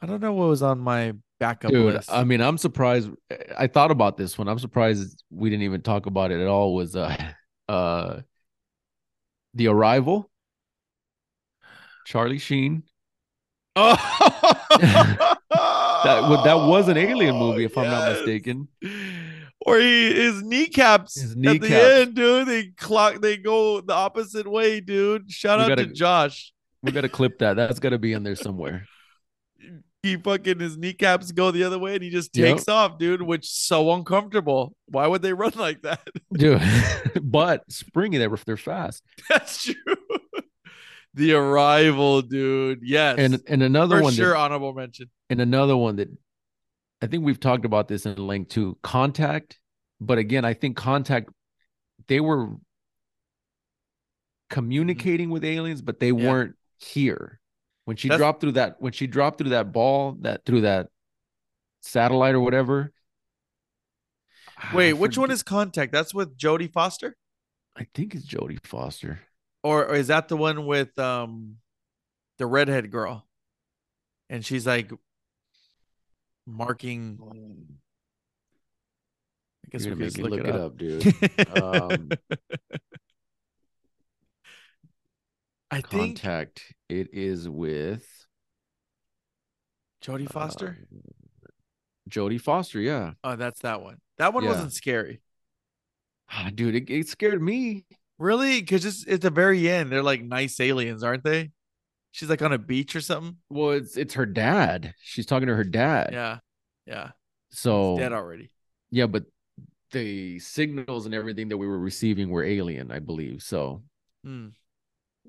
I 0.00 0.06
don't 0.06 0.20
know 0.20 0.32
what 0.32 0.48
was 0.48 0.62
on 0.62 0.78
my 0.80 1.14
backup 1.38 1.70
dude. 1.70 1.94
list. 1.94 2.10
I 2.12 2.24
mean, 2.24 2.40
I'm 2.40 2.58
surprised. 2.58 3.10
I 3.56 3.66
thought 3.66 3.90
about 3.90 4.16
this 4.16 4.36
one. 4.38 4.48
I'm 4.48 4.58
surprised 4.58 5.22
we 5.30 5.50
didn't 5.50 5.64
even 5.64 5.82
talk 5.82 6.06
about 6.06 6.30
it 6.30 6.40
at 6.40 6.46
all. 6.48 6.74
Was 6.74 6.96
uh, 6.96 7.16
uh, 7.68 8.20
the 9.54 9.68
arrival, 9.68 10.30
Charlie 12.06 12.38
Sheen. 12.38 12.82
oh, 13.76 13.96
That 16.04 16.42
that 16.44 16.54
was 16.54 16.88
an 16.88 16.96
alien 16.96 17.36
movie, 17.36 17.64
if 17.64 17.78
I'm 17.78 17.86
not 17.88 18.12
mistaken. 18.12 18.66
Or 19.64 19.78
he 19.78 20.12
his 20.12 20.42
kneecaps, 20.42 21.20
His 21.20 21.32
at 21.32 21.60
the 21.60 22.00
end, 22.00 22.14
dude. 22.16 22.48
They 22.48 22.66
clock. 22.76 23.20
They 23.20 23.36
go 23.36 23.80
the 23.80 23.92
opposite 23.94 24.50
way, 24.50 24.80
dude. 24.80 25.30
Shout 25.30 25.60
We 25.60 25.64
out 25.64 25.68
to 25.76 25.76
gotta- 25.84 25.94
Josh. 25.94 26.52
We 26.82 26.92
got 26.92 27.02
to 27.02 27.08
clip 27.08 27.38
that. 27.38 27.54
That's 27.54 27.78
got 27.78 27.90
to 27.90 27.98
be 27.98 28.12
in 28.12 28.22
there 28.22 28.34
somewhere. 28.36 28.86
He 30.02 30.16
fucking 30.16 30.58
his 30.58 30.76
kneecaps 30.76 31.30
go 31.30 31.52
the 31.52 31.62
other 31.62 31.78
way, 31.78 31.94
and 31.94 32.02
he 32.02 32.10
just 32.10 32.36
Yep. 32.36 32.46
takes 32.56 32.68
off, 32.68 32.98
dude. 32.98 33.22
Which 33.22 33.48
so 33.48 33.92
uncomfortable. 33.92 34.74
Why 34.86 35.06
would 35.06 35.22
they 35.22 35.32
run 35.32 35.52
like 35.54 35.82
that? 35.82 36.00
dude. 36.32 36.60
but 37.22 37.62
springy, 37.70 38.18
they 38.18 38.26
were 38.26 38.38
they're 38.44 38.56
fast. 38.56 39.04
That's 39.28 39.62
true. 39.64 39.74
the 41.14 41.34
arrival, 41.34 42.22
dude. 42.22 42.80
Yes, 42.82 43.16
And 43.18 43.40
and 43.46 43.62
another 43.62 43.98
for 43.98 44.02
one, 44.02 44.12
sure. 44.12 44.30
that, 44.30 44.38
Honorable 44.38 44.72
mention. 44.72 45.08
and 45.30 45.40
another 45.40 45.76
one 45.76 45.96
that 45.96 46.08
I 47.00 47.06
think 47.06 47.24
we've 47.24 47.38
talked 47.40 47.64
about 47.64 47.86
this 47.86 48.04
in 48.04 48.16
length 48.16 48.48
too. 48.50 48.78
Contact, 48.82 49.60
but 50.00 50.18
again, 50.18 50.44
I 50.44 50.54
think 50.54 50.76
Contact 50.76 51.30
they 52.08 52.18
were 52.18 52.46
mm-hmm. 52.46 52.54
communicating 54.50 55.30
with 55.30 55.44
aliens, 55.44 55.82
but 55.82 56.00
they 56.00 56.08
Yeah. 56.10 56.28
weren't 56.30 56.56
here. 56.82 57.40
When 57.84 57.96
she 57.96 58.08
That's- 58.08 58.18
dropped 58.20 58.40
through 58.40 58.52
that, 58.52 58.80
when 58.80 58.92
she 58.92 59.06
dropped 59.06 59.38
through 59.38 59.50
that 59.50 59.72
ball, 59.72 60.16
that 60.20 60.44
through 60.44 60.62
that 60.62 60.88
satellite 61.80 62.34
or 62.34 62.40
whatever. 62.40 62.92
Wait, 64.72 64.92
which 64.92 65.18
one 65.18 65.30
is 65.32 65.42
Contact? 65.42 65.90
That's 65.92 66.14
with 66.14 66.36
Jodie 66.38 66.72
Foster, 66.72 67.16
I 67.76 67.86
think 67.94 68.14
it's 68.14 68.24
Jodie 68.26 68.64
Foster. 68.64 69.20
or, 69.64 69.86
or 69.86 69.94
is 69.96 70.06
that 70.08 70.28
the 70.28 70.36
one 70.36 70.66
with 70.66 70.96
um 70.98 71.56
the 72.38 72.46
redhead 72.46 72.90
girl? 72.90 73.26
And 74.30 74.44
she's 74.44 74.66
like 74.66 74.92
marking. 76.46 77.18
I 79.66 79.68
guess 79.70 79.84
You're 79.84 79.96
we 79.96 80.10
gonna 80.10 80.12
can 80.12 80.22
make 80.22 80.32
just 80.32 80.46
me 80.46 80.46
look, 80.46 80.46
look 80.46 80.48
it 80.48 80.60
up. 80.60 80.76
Dude. 80.78 81.14
Um, 81.62 82.10
I 85.72 85.80
think 85.80 86.20
Contact. 86.20 86.74
It 86.88 87.08
is 87.12 87.48
with 87.48 88.06
Jodie 90.04 90.30
Foster. 90.30 90.78
uh, 90.94 91.48
Jodie 92.10 92.40
Foster. 92.40 92.80
Yeah, 92.80 93.12
oh, 93.24 93.36
that's 93.36 93.60
that 93.60 93.82
one. 93.82 93.98
That 94.18 94.34
one 94.34 94.44
yeah. 94.44 94.50
wasn't 94.50 94.72
scary. 94.72 95.20
Ah, 96.30 96.50
dude, 96.54 96.74
it, 96.74 96.90
it 96.90 97.08
scared 97.08 97.42
me. 97.42 97.84
Really? 98.18 98.60
Because 98.60 98.84
it's 98.84 99.06
at 99.08 99.20
the 99.20 99.30
very 99.30 99.68
end, 99.68 99.90
they're 99.90 100.02
like 100.02 100.22
nice 100.22 100.60
aliens, 100.60 101.02
aren't 101.02 101.24
they? 101.24 101.50
She's 102.10 102.28
like 102.28 102.42
on 102.42 102.52
a 102.52 102.58
beach 102.58 102.94
or 102.94 103.00
something. 103.00 103.36
Well, 103.48 103.70
it's 103.70 103.96
it's 103.96 104.14
her 104.14 104.26
dad. 104.26 104.94
She's 105.02 105.26
talking 105.26 105.48
to 105.48 105.56
her 105.56 105.64
dad. 105.64 106.10
Yeah, 106.12 106.38
yeah. 106.86 107.10
So 107.50 107.92
He's 107.92 108.00
dead 108.00 108.12
already. 108.12 108.50
yeah, 108.90 109.06
but 109.06 109.24
the 109.92 110.38
signals 110.38 111.06
and 111.06 111.14
everything 111.14 111.48
that 111.48 111.58
we 111.58 111.66
were 111.66 111.78
receiving 111.78 112.30
were 112.30 112.44
alien, 112.44 112.90
I 112.90 112.98
believe. 112.98 113.42
So 113.42 113.82
Hmm. 114.24 114.48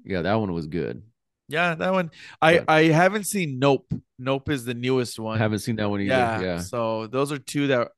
Yeah, 0.06 0.22
that 0.24 0.36
one 0.36 0.52
was 0.54 0.68
good. 0.68 1.04
Yeah, 1.50 1.76
that 1.76 1.92
one. 1.94 2.12
I 2.42 2.60
But- 2.60 2.70
I 2.70 2.84
haven't 2.86 3.26
seen 3.26 3.60
Nope. 3.60 3.92
Nope 4.18 4.50
is 4.50 4.66
the 4.66 4.74
newest 4.74 5.20
one. 5.20 5.36
I 5.36 5.40
haven't 5.40 5.60
seen 5.60 5.76
that 5.76 5.90
one 5.90 6.02
either. 6.02 6.10
yeah, 6.14 6.42
Yeah. 6.42 6.58
So 6.60 7.08
those 7.08 7.32
are 7.32 7.38
two 7.38 7.68
that 7.68 7.92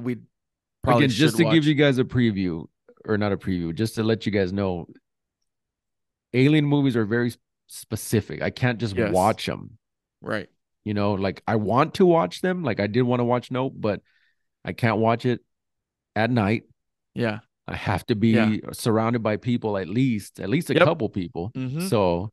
we 0.00 0.16
probably 0.82 1.04
Again, 1.06 1.14
just 1.14 1.36
to 1.36 1.44
give 1.50 1.64
you 1.64 1.74
guys 1.74 1.98
a 1.98 2.04
preview, 2.04 2.66
or 3.04 3.18
not 3.18 3.32
a 3.32 3.36
preview, 3.36 3.74
just 3.74 3.96
to 3.96 4.02
let 4.02 4.24
you 4.26 4.32
guys 4.32 4.52
know, 4.52 4.86
alien 6.32 6.64
movies 6.64 6.96
are 6.96 7.04
very 7.04 7.32
specific. 7.68 8.42
I 8.42 8.50
can't 8.50 8.78
just 8.78 8.96
Yes. 8.96 9.12
watch 9.12 9.46
them. 9.46 9.78
right. 10.22 10.48
You 10.84 10.94
know, 10.94 11.14
like 11.14 11.42
I 11.48 11.56
want 11.56 11.94
to 11.94 12.06
watch 12.06 12.40
them. 12.42 12.62
Like 12.62 12.78
I 12.78 12.86
did 12.86 13.02
want 13.02 13.18
to 13.20 13.24
watch 13.24 13.50
Nope, 13.50 13.74
but 13.76 14.02
I 14.64 14.72
can't 14.72 14.98
watch 14.98 15.26
it 15.26 15.40
at 16.14 16.30
night. 16.30 16.62
Yeah. 17.14 17.40
I 17.68 17.74
have 17.76 18.06
to 18.06 18.14
be 18.14 18.28
Yeah. 18.30 18.56
surrounded 18.72 19.22
by 19.22 19.36
people 19.36 19.76
at 19.76 19.88
least, 19.88 20.38
at 20.40 20.48
least 20.48 20.70
a 20.70 20.74
Yep. 20.74 20.84
couple 20.84 21.08
people. 21.08 21.50
Mhm. 21.56 21.88
So 21.88 22.30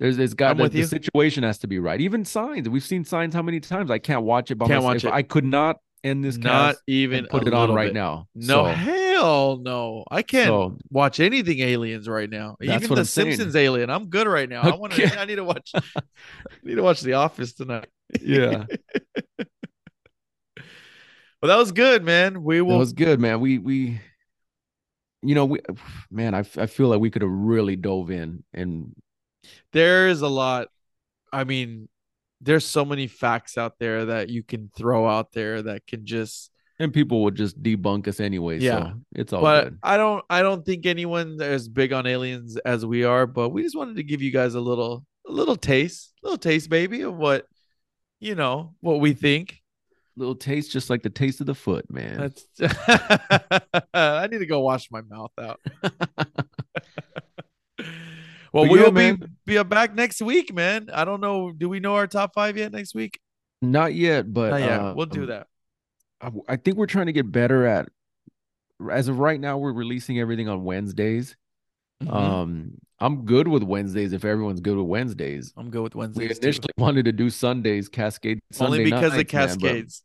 there's 0.00 0.16
there's 0.16 0.34
got 0.34 0.56
the, 0.56 0.64
with 0.64 0.72
the 0.72 0.84
situation 0.84 1.42
has 1.44 1.58
to 1.58 1.66
be 1.68 1.78
right. 1.78 2.00
Even 2.00 2.24
signs. 2.24 2.68
We've 2.68 2.82
seen 2.84 3.04
signs 3.04 3.34
how 3.34 3.42
many 3.42 3.60
times 3.60 3.90
I 3.90 3.98
can't 3.98 4.22
watch 4.24 4.50
it 4.50 4.56
by 4.56 4.66
Can't 4.66 4.82
myself. 4.84 4.94
watch 4.94 5.04
it. 5.04 5.12
I 5.12 5.22
could 5.22 5.44
not 5.44 5.76
end 6.04 6.24
this 6.24 6.36
Not 6.36 6.76
even 6.86 7.26
put 7.26 7.46
it 7.48 7.52
on 7.52 7.60
little 7.62 7.74
right 7.76 7.92
now. 7.92 8.26
No, 8.34 8.44
So- 8.46 8.64
hell 8.66 9.56
no. 9.58 10.04
I 10.10 10.22
can't 10.22 10.46
so 10.46 10.78
watch 10.90 11.18
anything 11.18 11.58
aliens 11.58 12.08
right 12.08 12.30
now. 12.30 12.56
Even 12.62 12.80
the 12.80 13.00
I'm 13.00 13.04
saying. 13.04 13.32
Simpsons 13.32 13.56
alien. 13.56 13.90
I'm 13.90 14.06
good 14.08 14.28
right 14.28 14.48
now. 14.48 14.60
I 14.62 14.76
want 14.76 14.92
to 14.92 15.20
I 15.20 15.24
need 15.24 15.36
to 15.36 15.44
watch 15.44 15.72
I 15.74 15.80
need 16.62 16.76
to 16.76 16.82
watch 16.84 17.00
The 17.00 17.14
Office 17.14 17.52
tonight. 17.52 17.86
yeah, 18.22 18.64
Well, 21.40 21.48
that 21.50 21.56
was 21.56 21.70
good, 21.72 22.02
man. 22.04 22.42
We 22.42 22.60
will 22.60 22.78
was 22.78 22.92
good, 22.92 23.20
man. 23.20 23.40
We 23.40 23.58
we, 23.58 24.00
you 25.22 25.34
know, 25.34 25.44
we 25.46 25.60
man, 26.10 26.34
I 26.34 26.40
I 26.40 26.66
feel 26.66 26.88
like 26.88 27.00
we 27.00 27.10
could 27.10 27.22
have 27.22 27.30
really 27.30 27.76
dove 27.76 28.10
in 28.10 28.44
and 28.52 28.94
there 29.72 30.08
is 30.08 30.22
a 30.22 30.28
lot. 30.28 30.68
I 31.32 31.44
mean, 31.44 31.88
there's 32.40 32.64
so 32.64 32.84
many 32.84 33.06
facts 33.06 33.58
out 33.58 33.78
there 33.78 34.06
that 34.06 34.28
you 34.28 34.42
can 34.42 34.70
throw 34.76 35.06
out 35.08 35.32
there 35.32 35.62
that 35.62 35.86
can 35.86 36.06
just 36.06 36.50
and 36.80 36.92
people 36.92 37.24
would 37.24 37.34
just 37.34 37.60
debunk 37.60 38.06
us 38.06 38.20
anyway. 38.20 38.58
Yeah. 38.58 38.78
so 38.78 38.92
it's 39.12 39.32
all 39.32 39.42
but 39.42 39.64
good. 39.64 39.78
I 39.82 39.96
don't 39.96 40.24
I 40.30 40.42
don't 40.42 40.64
think 40.64 40.86
anyone 40.86 41.40
as 41.40 41.68
big 41.68 41.92
on 41.92 42.06
aliens 42.06 42.56
as 42.58 42.86
we 42.86 43.04
are, 43.04 43.26
but 43.26 43.50
we 43.50 43.62
just 43.62 43.76
wanted 43.76 43.96
to 43.96 44.04
give 44.04 44.22
you 44.22 44.30
guys 44.30 44.54
a 44.54 44.60
little 44.60 45.04
a 45.26 45.32
little 45.32 45.56
taste, 45.56 46.14
little 46.22 46.38
taste 46.38 46.70
baby 46.70 47.02
of 47.02 47.16
what 47.16 47.46
you 48.20 48.34
know, 48.34 48.74
what 48.80 49.00
we 49.00 49.12
think. 49.12 49.60
Little 50.18 50.34
taste, 50.34 50.72
just 50.72 50.90
like 50.90 51.02
the 51.02 51.10
taste 51.10 51.40
of 51.40 51.46
the 51.46 51.54
foot, 51.54 51.88
man. 51.90 52.16
That's 52.18 52.44
I 53.94 54.26
need 54.30 54.38
to 54.38 54.46
go 54.46 54.60
wash 54.60 54.90
my 54.90 55.00
mouth 55.02 55.30
out. 55.40 55.60
well, 58.52 58.64
But 58.64 58.70
we 58.70 58.78
yeah, 58.80 58.84
will 58.88 58.92
be 58.92 59.16
be 59.46 59.62
back 59.62 59.94
next 59.94 60.20
week, 60.20 60.52
man. 60.52 60.88
I 60.92 61.04
don't 61.04 61.20
know. 61.20 61.52
Do 61.52 61.68
we 61.68 61.78
know 61.80 61.94
our 61.94 62.06
top 62.06 62.34
five 62.34 62.56
yet 62.56 62.72
next 62.72 62.94
week? 62.94 63.20
Not 63.62 63.94
yet, 63.94 64.32
but 64.32 64.50
Not 64.50 64.60
yet. 64.60 64.80
uh, 64.80 64.94
we'll 64.96 65.06
do 65.06 65.22
um, 65.22 65.28
that. 65.28 65.46
I, 66.20 66.30
I 66.48 66.56
think 66.56 66.76
we're 66.76 66.86
trying 66.86 67.06
to 67.06 67.12
get 67.12 67.30
better 67.30 67.64
at. 67.66 67.88
As 68.90 69.08
of 69.08 69.18
right 69.18 69.40
now, 69.40 69.58
we're 69.58 69.72
releasing 69.72 70.18
everything 70.20 70.48
on 70.48 70.64
Wednesdays. 70.64 71.36
Mhm. 72.02 72.12
Um, 72.12 72.72
I'm 73.00 73.24
good 73.24 73.46
with 73.48 73.62
Wednesdays 73.62 74.12
if 74.12 74.24
everyone's 74.24 74.60
good 74.60 74.76
with 74.76 74.86
Wednesdays. 74.86 75.52
I'm 75.56 75.70
good 75.70 75.82
with 75.82 75.94
We 75.94 76.00
Wednesdays. 76.00 76.38
too. 76.38 76.44
initially 76.46 76.68
wanted 76.76 77.04
to 77.06 77.12
do 77.12 77.30
Sundays, 77.30 77.88
Cascade 77.88 78.40
Sunday 78.52 78.78
only 78.78 78.84
because 78.84 79.12
of 79.12 79.18
nights, 79.18 79.32
but- 79.32 79.38
Cascades. 79.38 80.02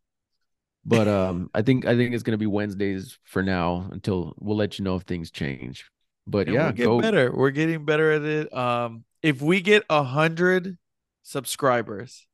But 0.85 1.07
um, 1.19 1.49
I 1.53 1.61
think 1.61 1.85
I 1.85 1.95
think 1.95 2.14
it's 2.14 2.23
gonna 2.23 2.38
be 2.38 2.47
Wednesdays 2.47 3.18
for 3.23 3.41
now 3.41 3.88
until 3.91 4.34
we'll 4.39 4.57
let 4.57 4.80
you 4.80 4.85
know 4.85 4.95
if 4.95 5.03
things 5.03 5.31
change. 5.31 5.89
But 6.26 6.47
And 6.47 6.55
yeah, 6.55 6.64
we'll 6.65 6.72
get 6.73 6.85
go. 6.85 7.01
better. 7.01 7.31
We're 7.35 7.51
getting 7.51 7.85
better 7.85 8.11
at 8.14 8.22
it. 8.22 8.53
Um, 8.53 9.03
if 9.22 9.41
we 9.41 9.61
get 9.61 9.84
a 9.89 10.03
hundred 10.03 10.77
subscribers, 11.23 12.27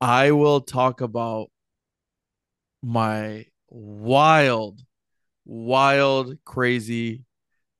I 0.00 0.32
will 0.32 0.60
talk 0.60 1.00
about 1.00 1.50
my 2.82 3.46
wild, 3.68 4.80
wild, 5.44 6.38
crazy 6.44 7.24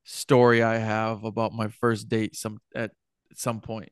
story 0.04 0.62
I 0.62 0.78
have 0.78 1.24
about 1.24 1.52
my 1.52 1.68
first 1.68 2.08
date 2.08 2.36
some 2.36 2.58
at 2.74 2.90
some 3.34 3.60
point. 3.60 3.90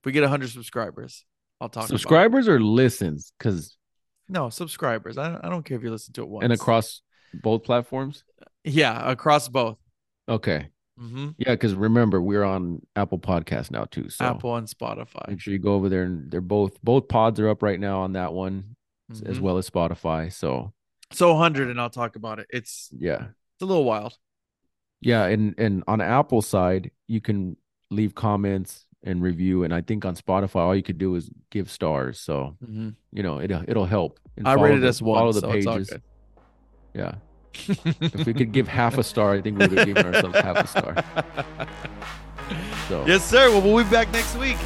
If 0.00 0.06
we 0.06 0.12
get 0.12 0.24
a 0.24 0.28
hundred 0.28 0.50
subscribers, 0.50 1.24
I'll 1.60 1.68
talk 1.68 1.84
about 1.84 1.94
it. 1.94 1.98
Subscribers 1.98 2.48
or 2.48 2.60
listens, 2.60 3.32
because 3.38 3.76
No, 4.28 4.50
subscribers. 4.50 5.16
I 5.18 5.30
don't, 5.30 5.44
I 5.44 5.48
don't 5.48 5.64
care 5.64 5.76
if 5.76 5.82
you 5.82 5.90
listen 5.90 6.12
to 6.14 6.22
it 6.22 6.28
once. 6.28 6.44
and 6.44 6.52
across 6.52 7.02
both 7.34 7.64
platforms. 7.64 8.24
Yeah, 8.64 9.10
across 9.10 9.48
both. 9.48 9.78
Okay, 10.28 10.68
hmm 10.98 11.28
yeah, 11.38 11.52
because 11.52 11.74
remember 11.74 12.20
we're 12.20 12.44
on 12.44 12.82
Apple 12.96 13.18
Podcast 13.18 13.70
now 13.70 13.84
too. 13.84 14.08
So 14.10 14.24
Apple 14.24 14.56
and 14.56 14.66
Spotify. 14.66 15.28
make 15.28 15.40
sure 15.40 15.52
you 15.52 15.58
go 15.58 15.74
over 15.74 15.88
there 15.88 16.02
and 16.02 16.30
they're 16.30 16.40
both 16.40 16.80
both 16.82 17.08
pods 17.08 17.38
are 17.40 17.48
up 17.48 17.62
right 17.62 17.78
now 17.80 18.00
on 18.02 18.12
that 18.14 18.32
one 18.34 18.76
s- 19.10 19.22
as 19.22 19.40
well 19.40 19.56
as 19.58 19.68
Spotify. 19.70 20.30
So 20.32 20.72
So 21.12 21.32
100 21.32 21.70
and 21.70 21.80
I'll 21.80 21.88
talk 21.88 22.16
about 22.16 22.38
it. 22.40 22.46
It's 22.50 22.90
yeah, 22.98 23.28
it's 23.54 23.62
a 23.62 23.66
little 23.66 23.84
wild. 23.84 24.18
yeah, 25.00 25.24
and 25.26 25.54
and 25.56 25.84
on 25.86 26.00
Apple 26.02 26.42
side 26.42 26.90
you 27.06 27.20
can 27.22 27.56
leave 27.90 28.14
comments 28.14 28.84
and 29.04 29.22
review. 29.22 29.64
And 29.64 29.72
I 29.72 29.80
think 29.80 30.04
on 30.04 30.16
Spotify, 30.16 30.56
all 30.56 30.74
you 30.76 30.82
could 30.82 30.98
do 30.98 31.14
is 31.14 31.30
give 31.50 31.70
stars. 31.70 32.20
So 32.20 32.56
Mhm. 32.64 32.94
you 33.12 33.22
know 33.22 33.38
it 33.38 33.50
it'll 33.50 33.86
help. 33.86 34.18
And 34.36 34.46
I 34.48 34.54
follow 34.54 34.66
rated 34.66 34.82
the- 34.82 34.88
us 34.88 35.00
Follow 35.00 35.24
one, 35.26 35.34
the 35.34 35.40
so 35.40 35.50
pages. 35.52 35.92
Yeah. 36.94 37.14
if 37.54 38.26
we 38.26 38.34
could 38.34 38.52
give 38.52 38.68
half 38.68 38.98
a 38.98 39.02
star, 39.02 39.34
I 39.34 39.40
think 39.42 39.58
we 39.58 39.66
would 39.66 39.78
have 39.78 39.86
given 39.86 40.06
ourselves 40.06 40.38
half 40.38 40.56
a 40.58 40.66
star. 40.66 40.94
So 42.88 43.04
Yes, 43.06 43.28
sir. 43.28 43.50
Well, 43.50 43.60
we'll 43.60 43.84
be 43.84 43.90
back 43.90 44.10
next 44.10 44.34
week. 44.38 44.56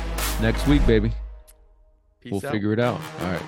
next 0.40 0.68
week, 0.68 0.86
baby, 0.86 1.10
Peace 2.20 2.30
we'll 2.30 2.46
out. 2.46 2.52
figure 2.52 2.72
it 2.72 2.78
out. 2.78 3.00
All 3.20 3.32
right. 3.32 3.42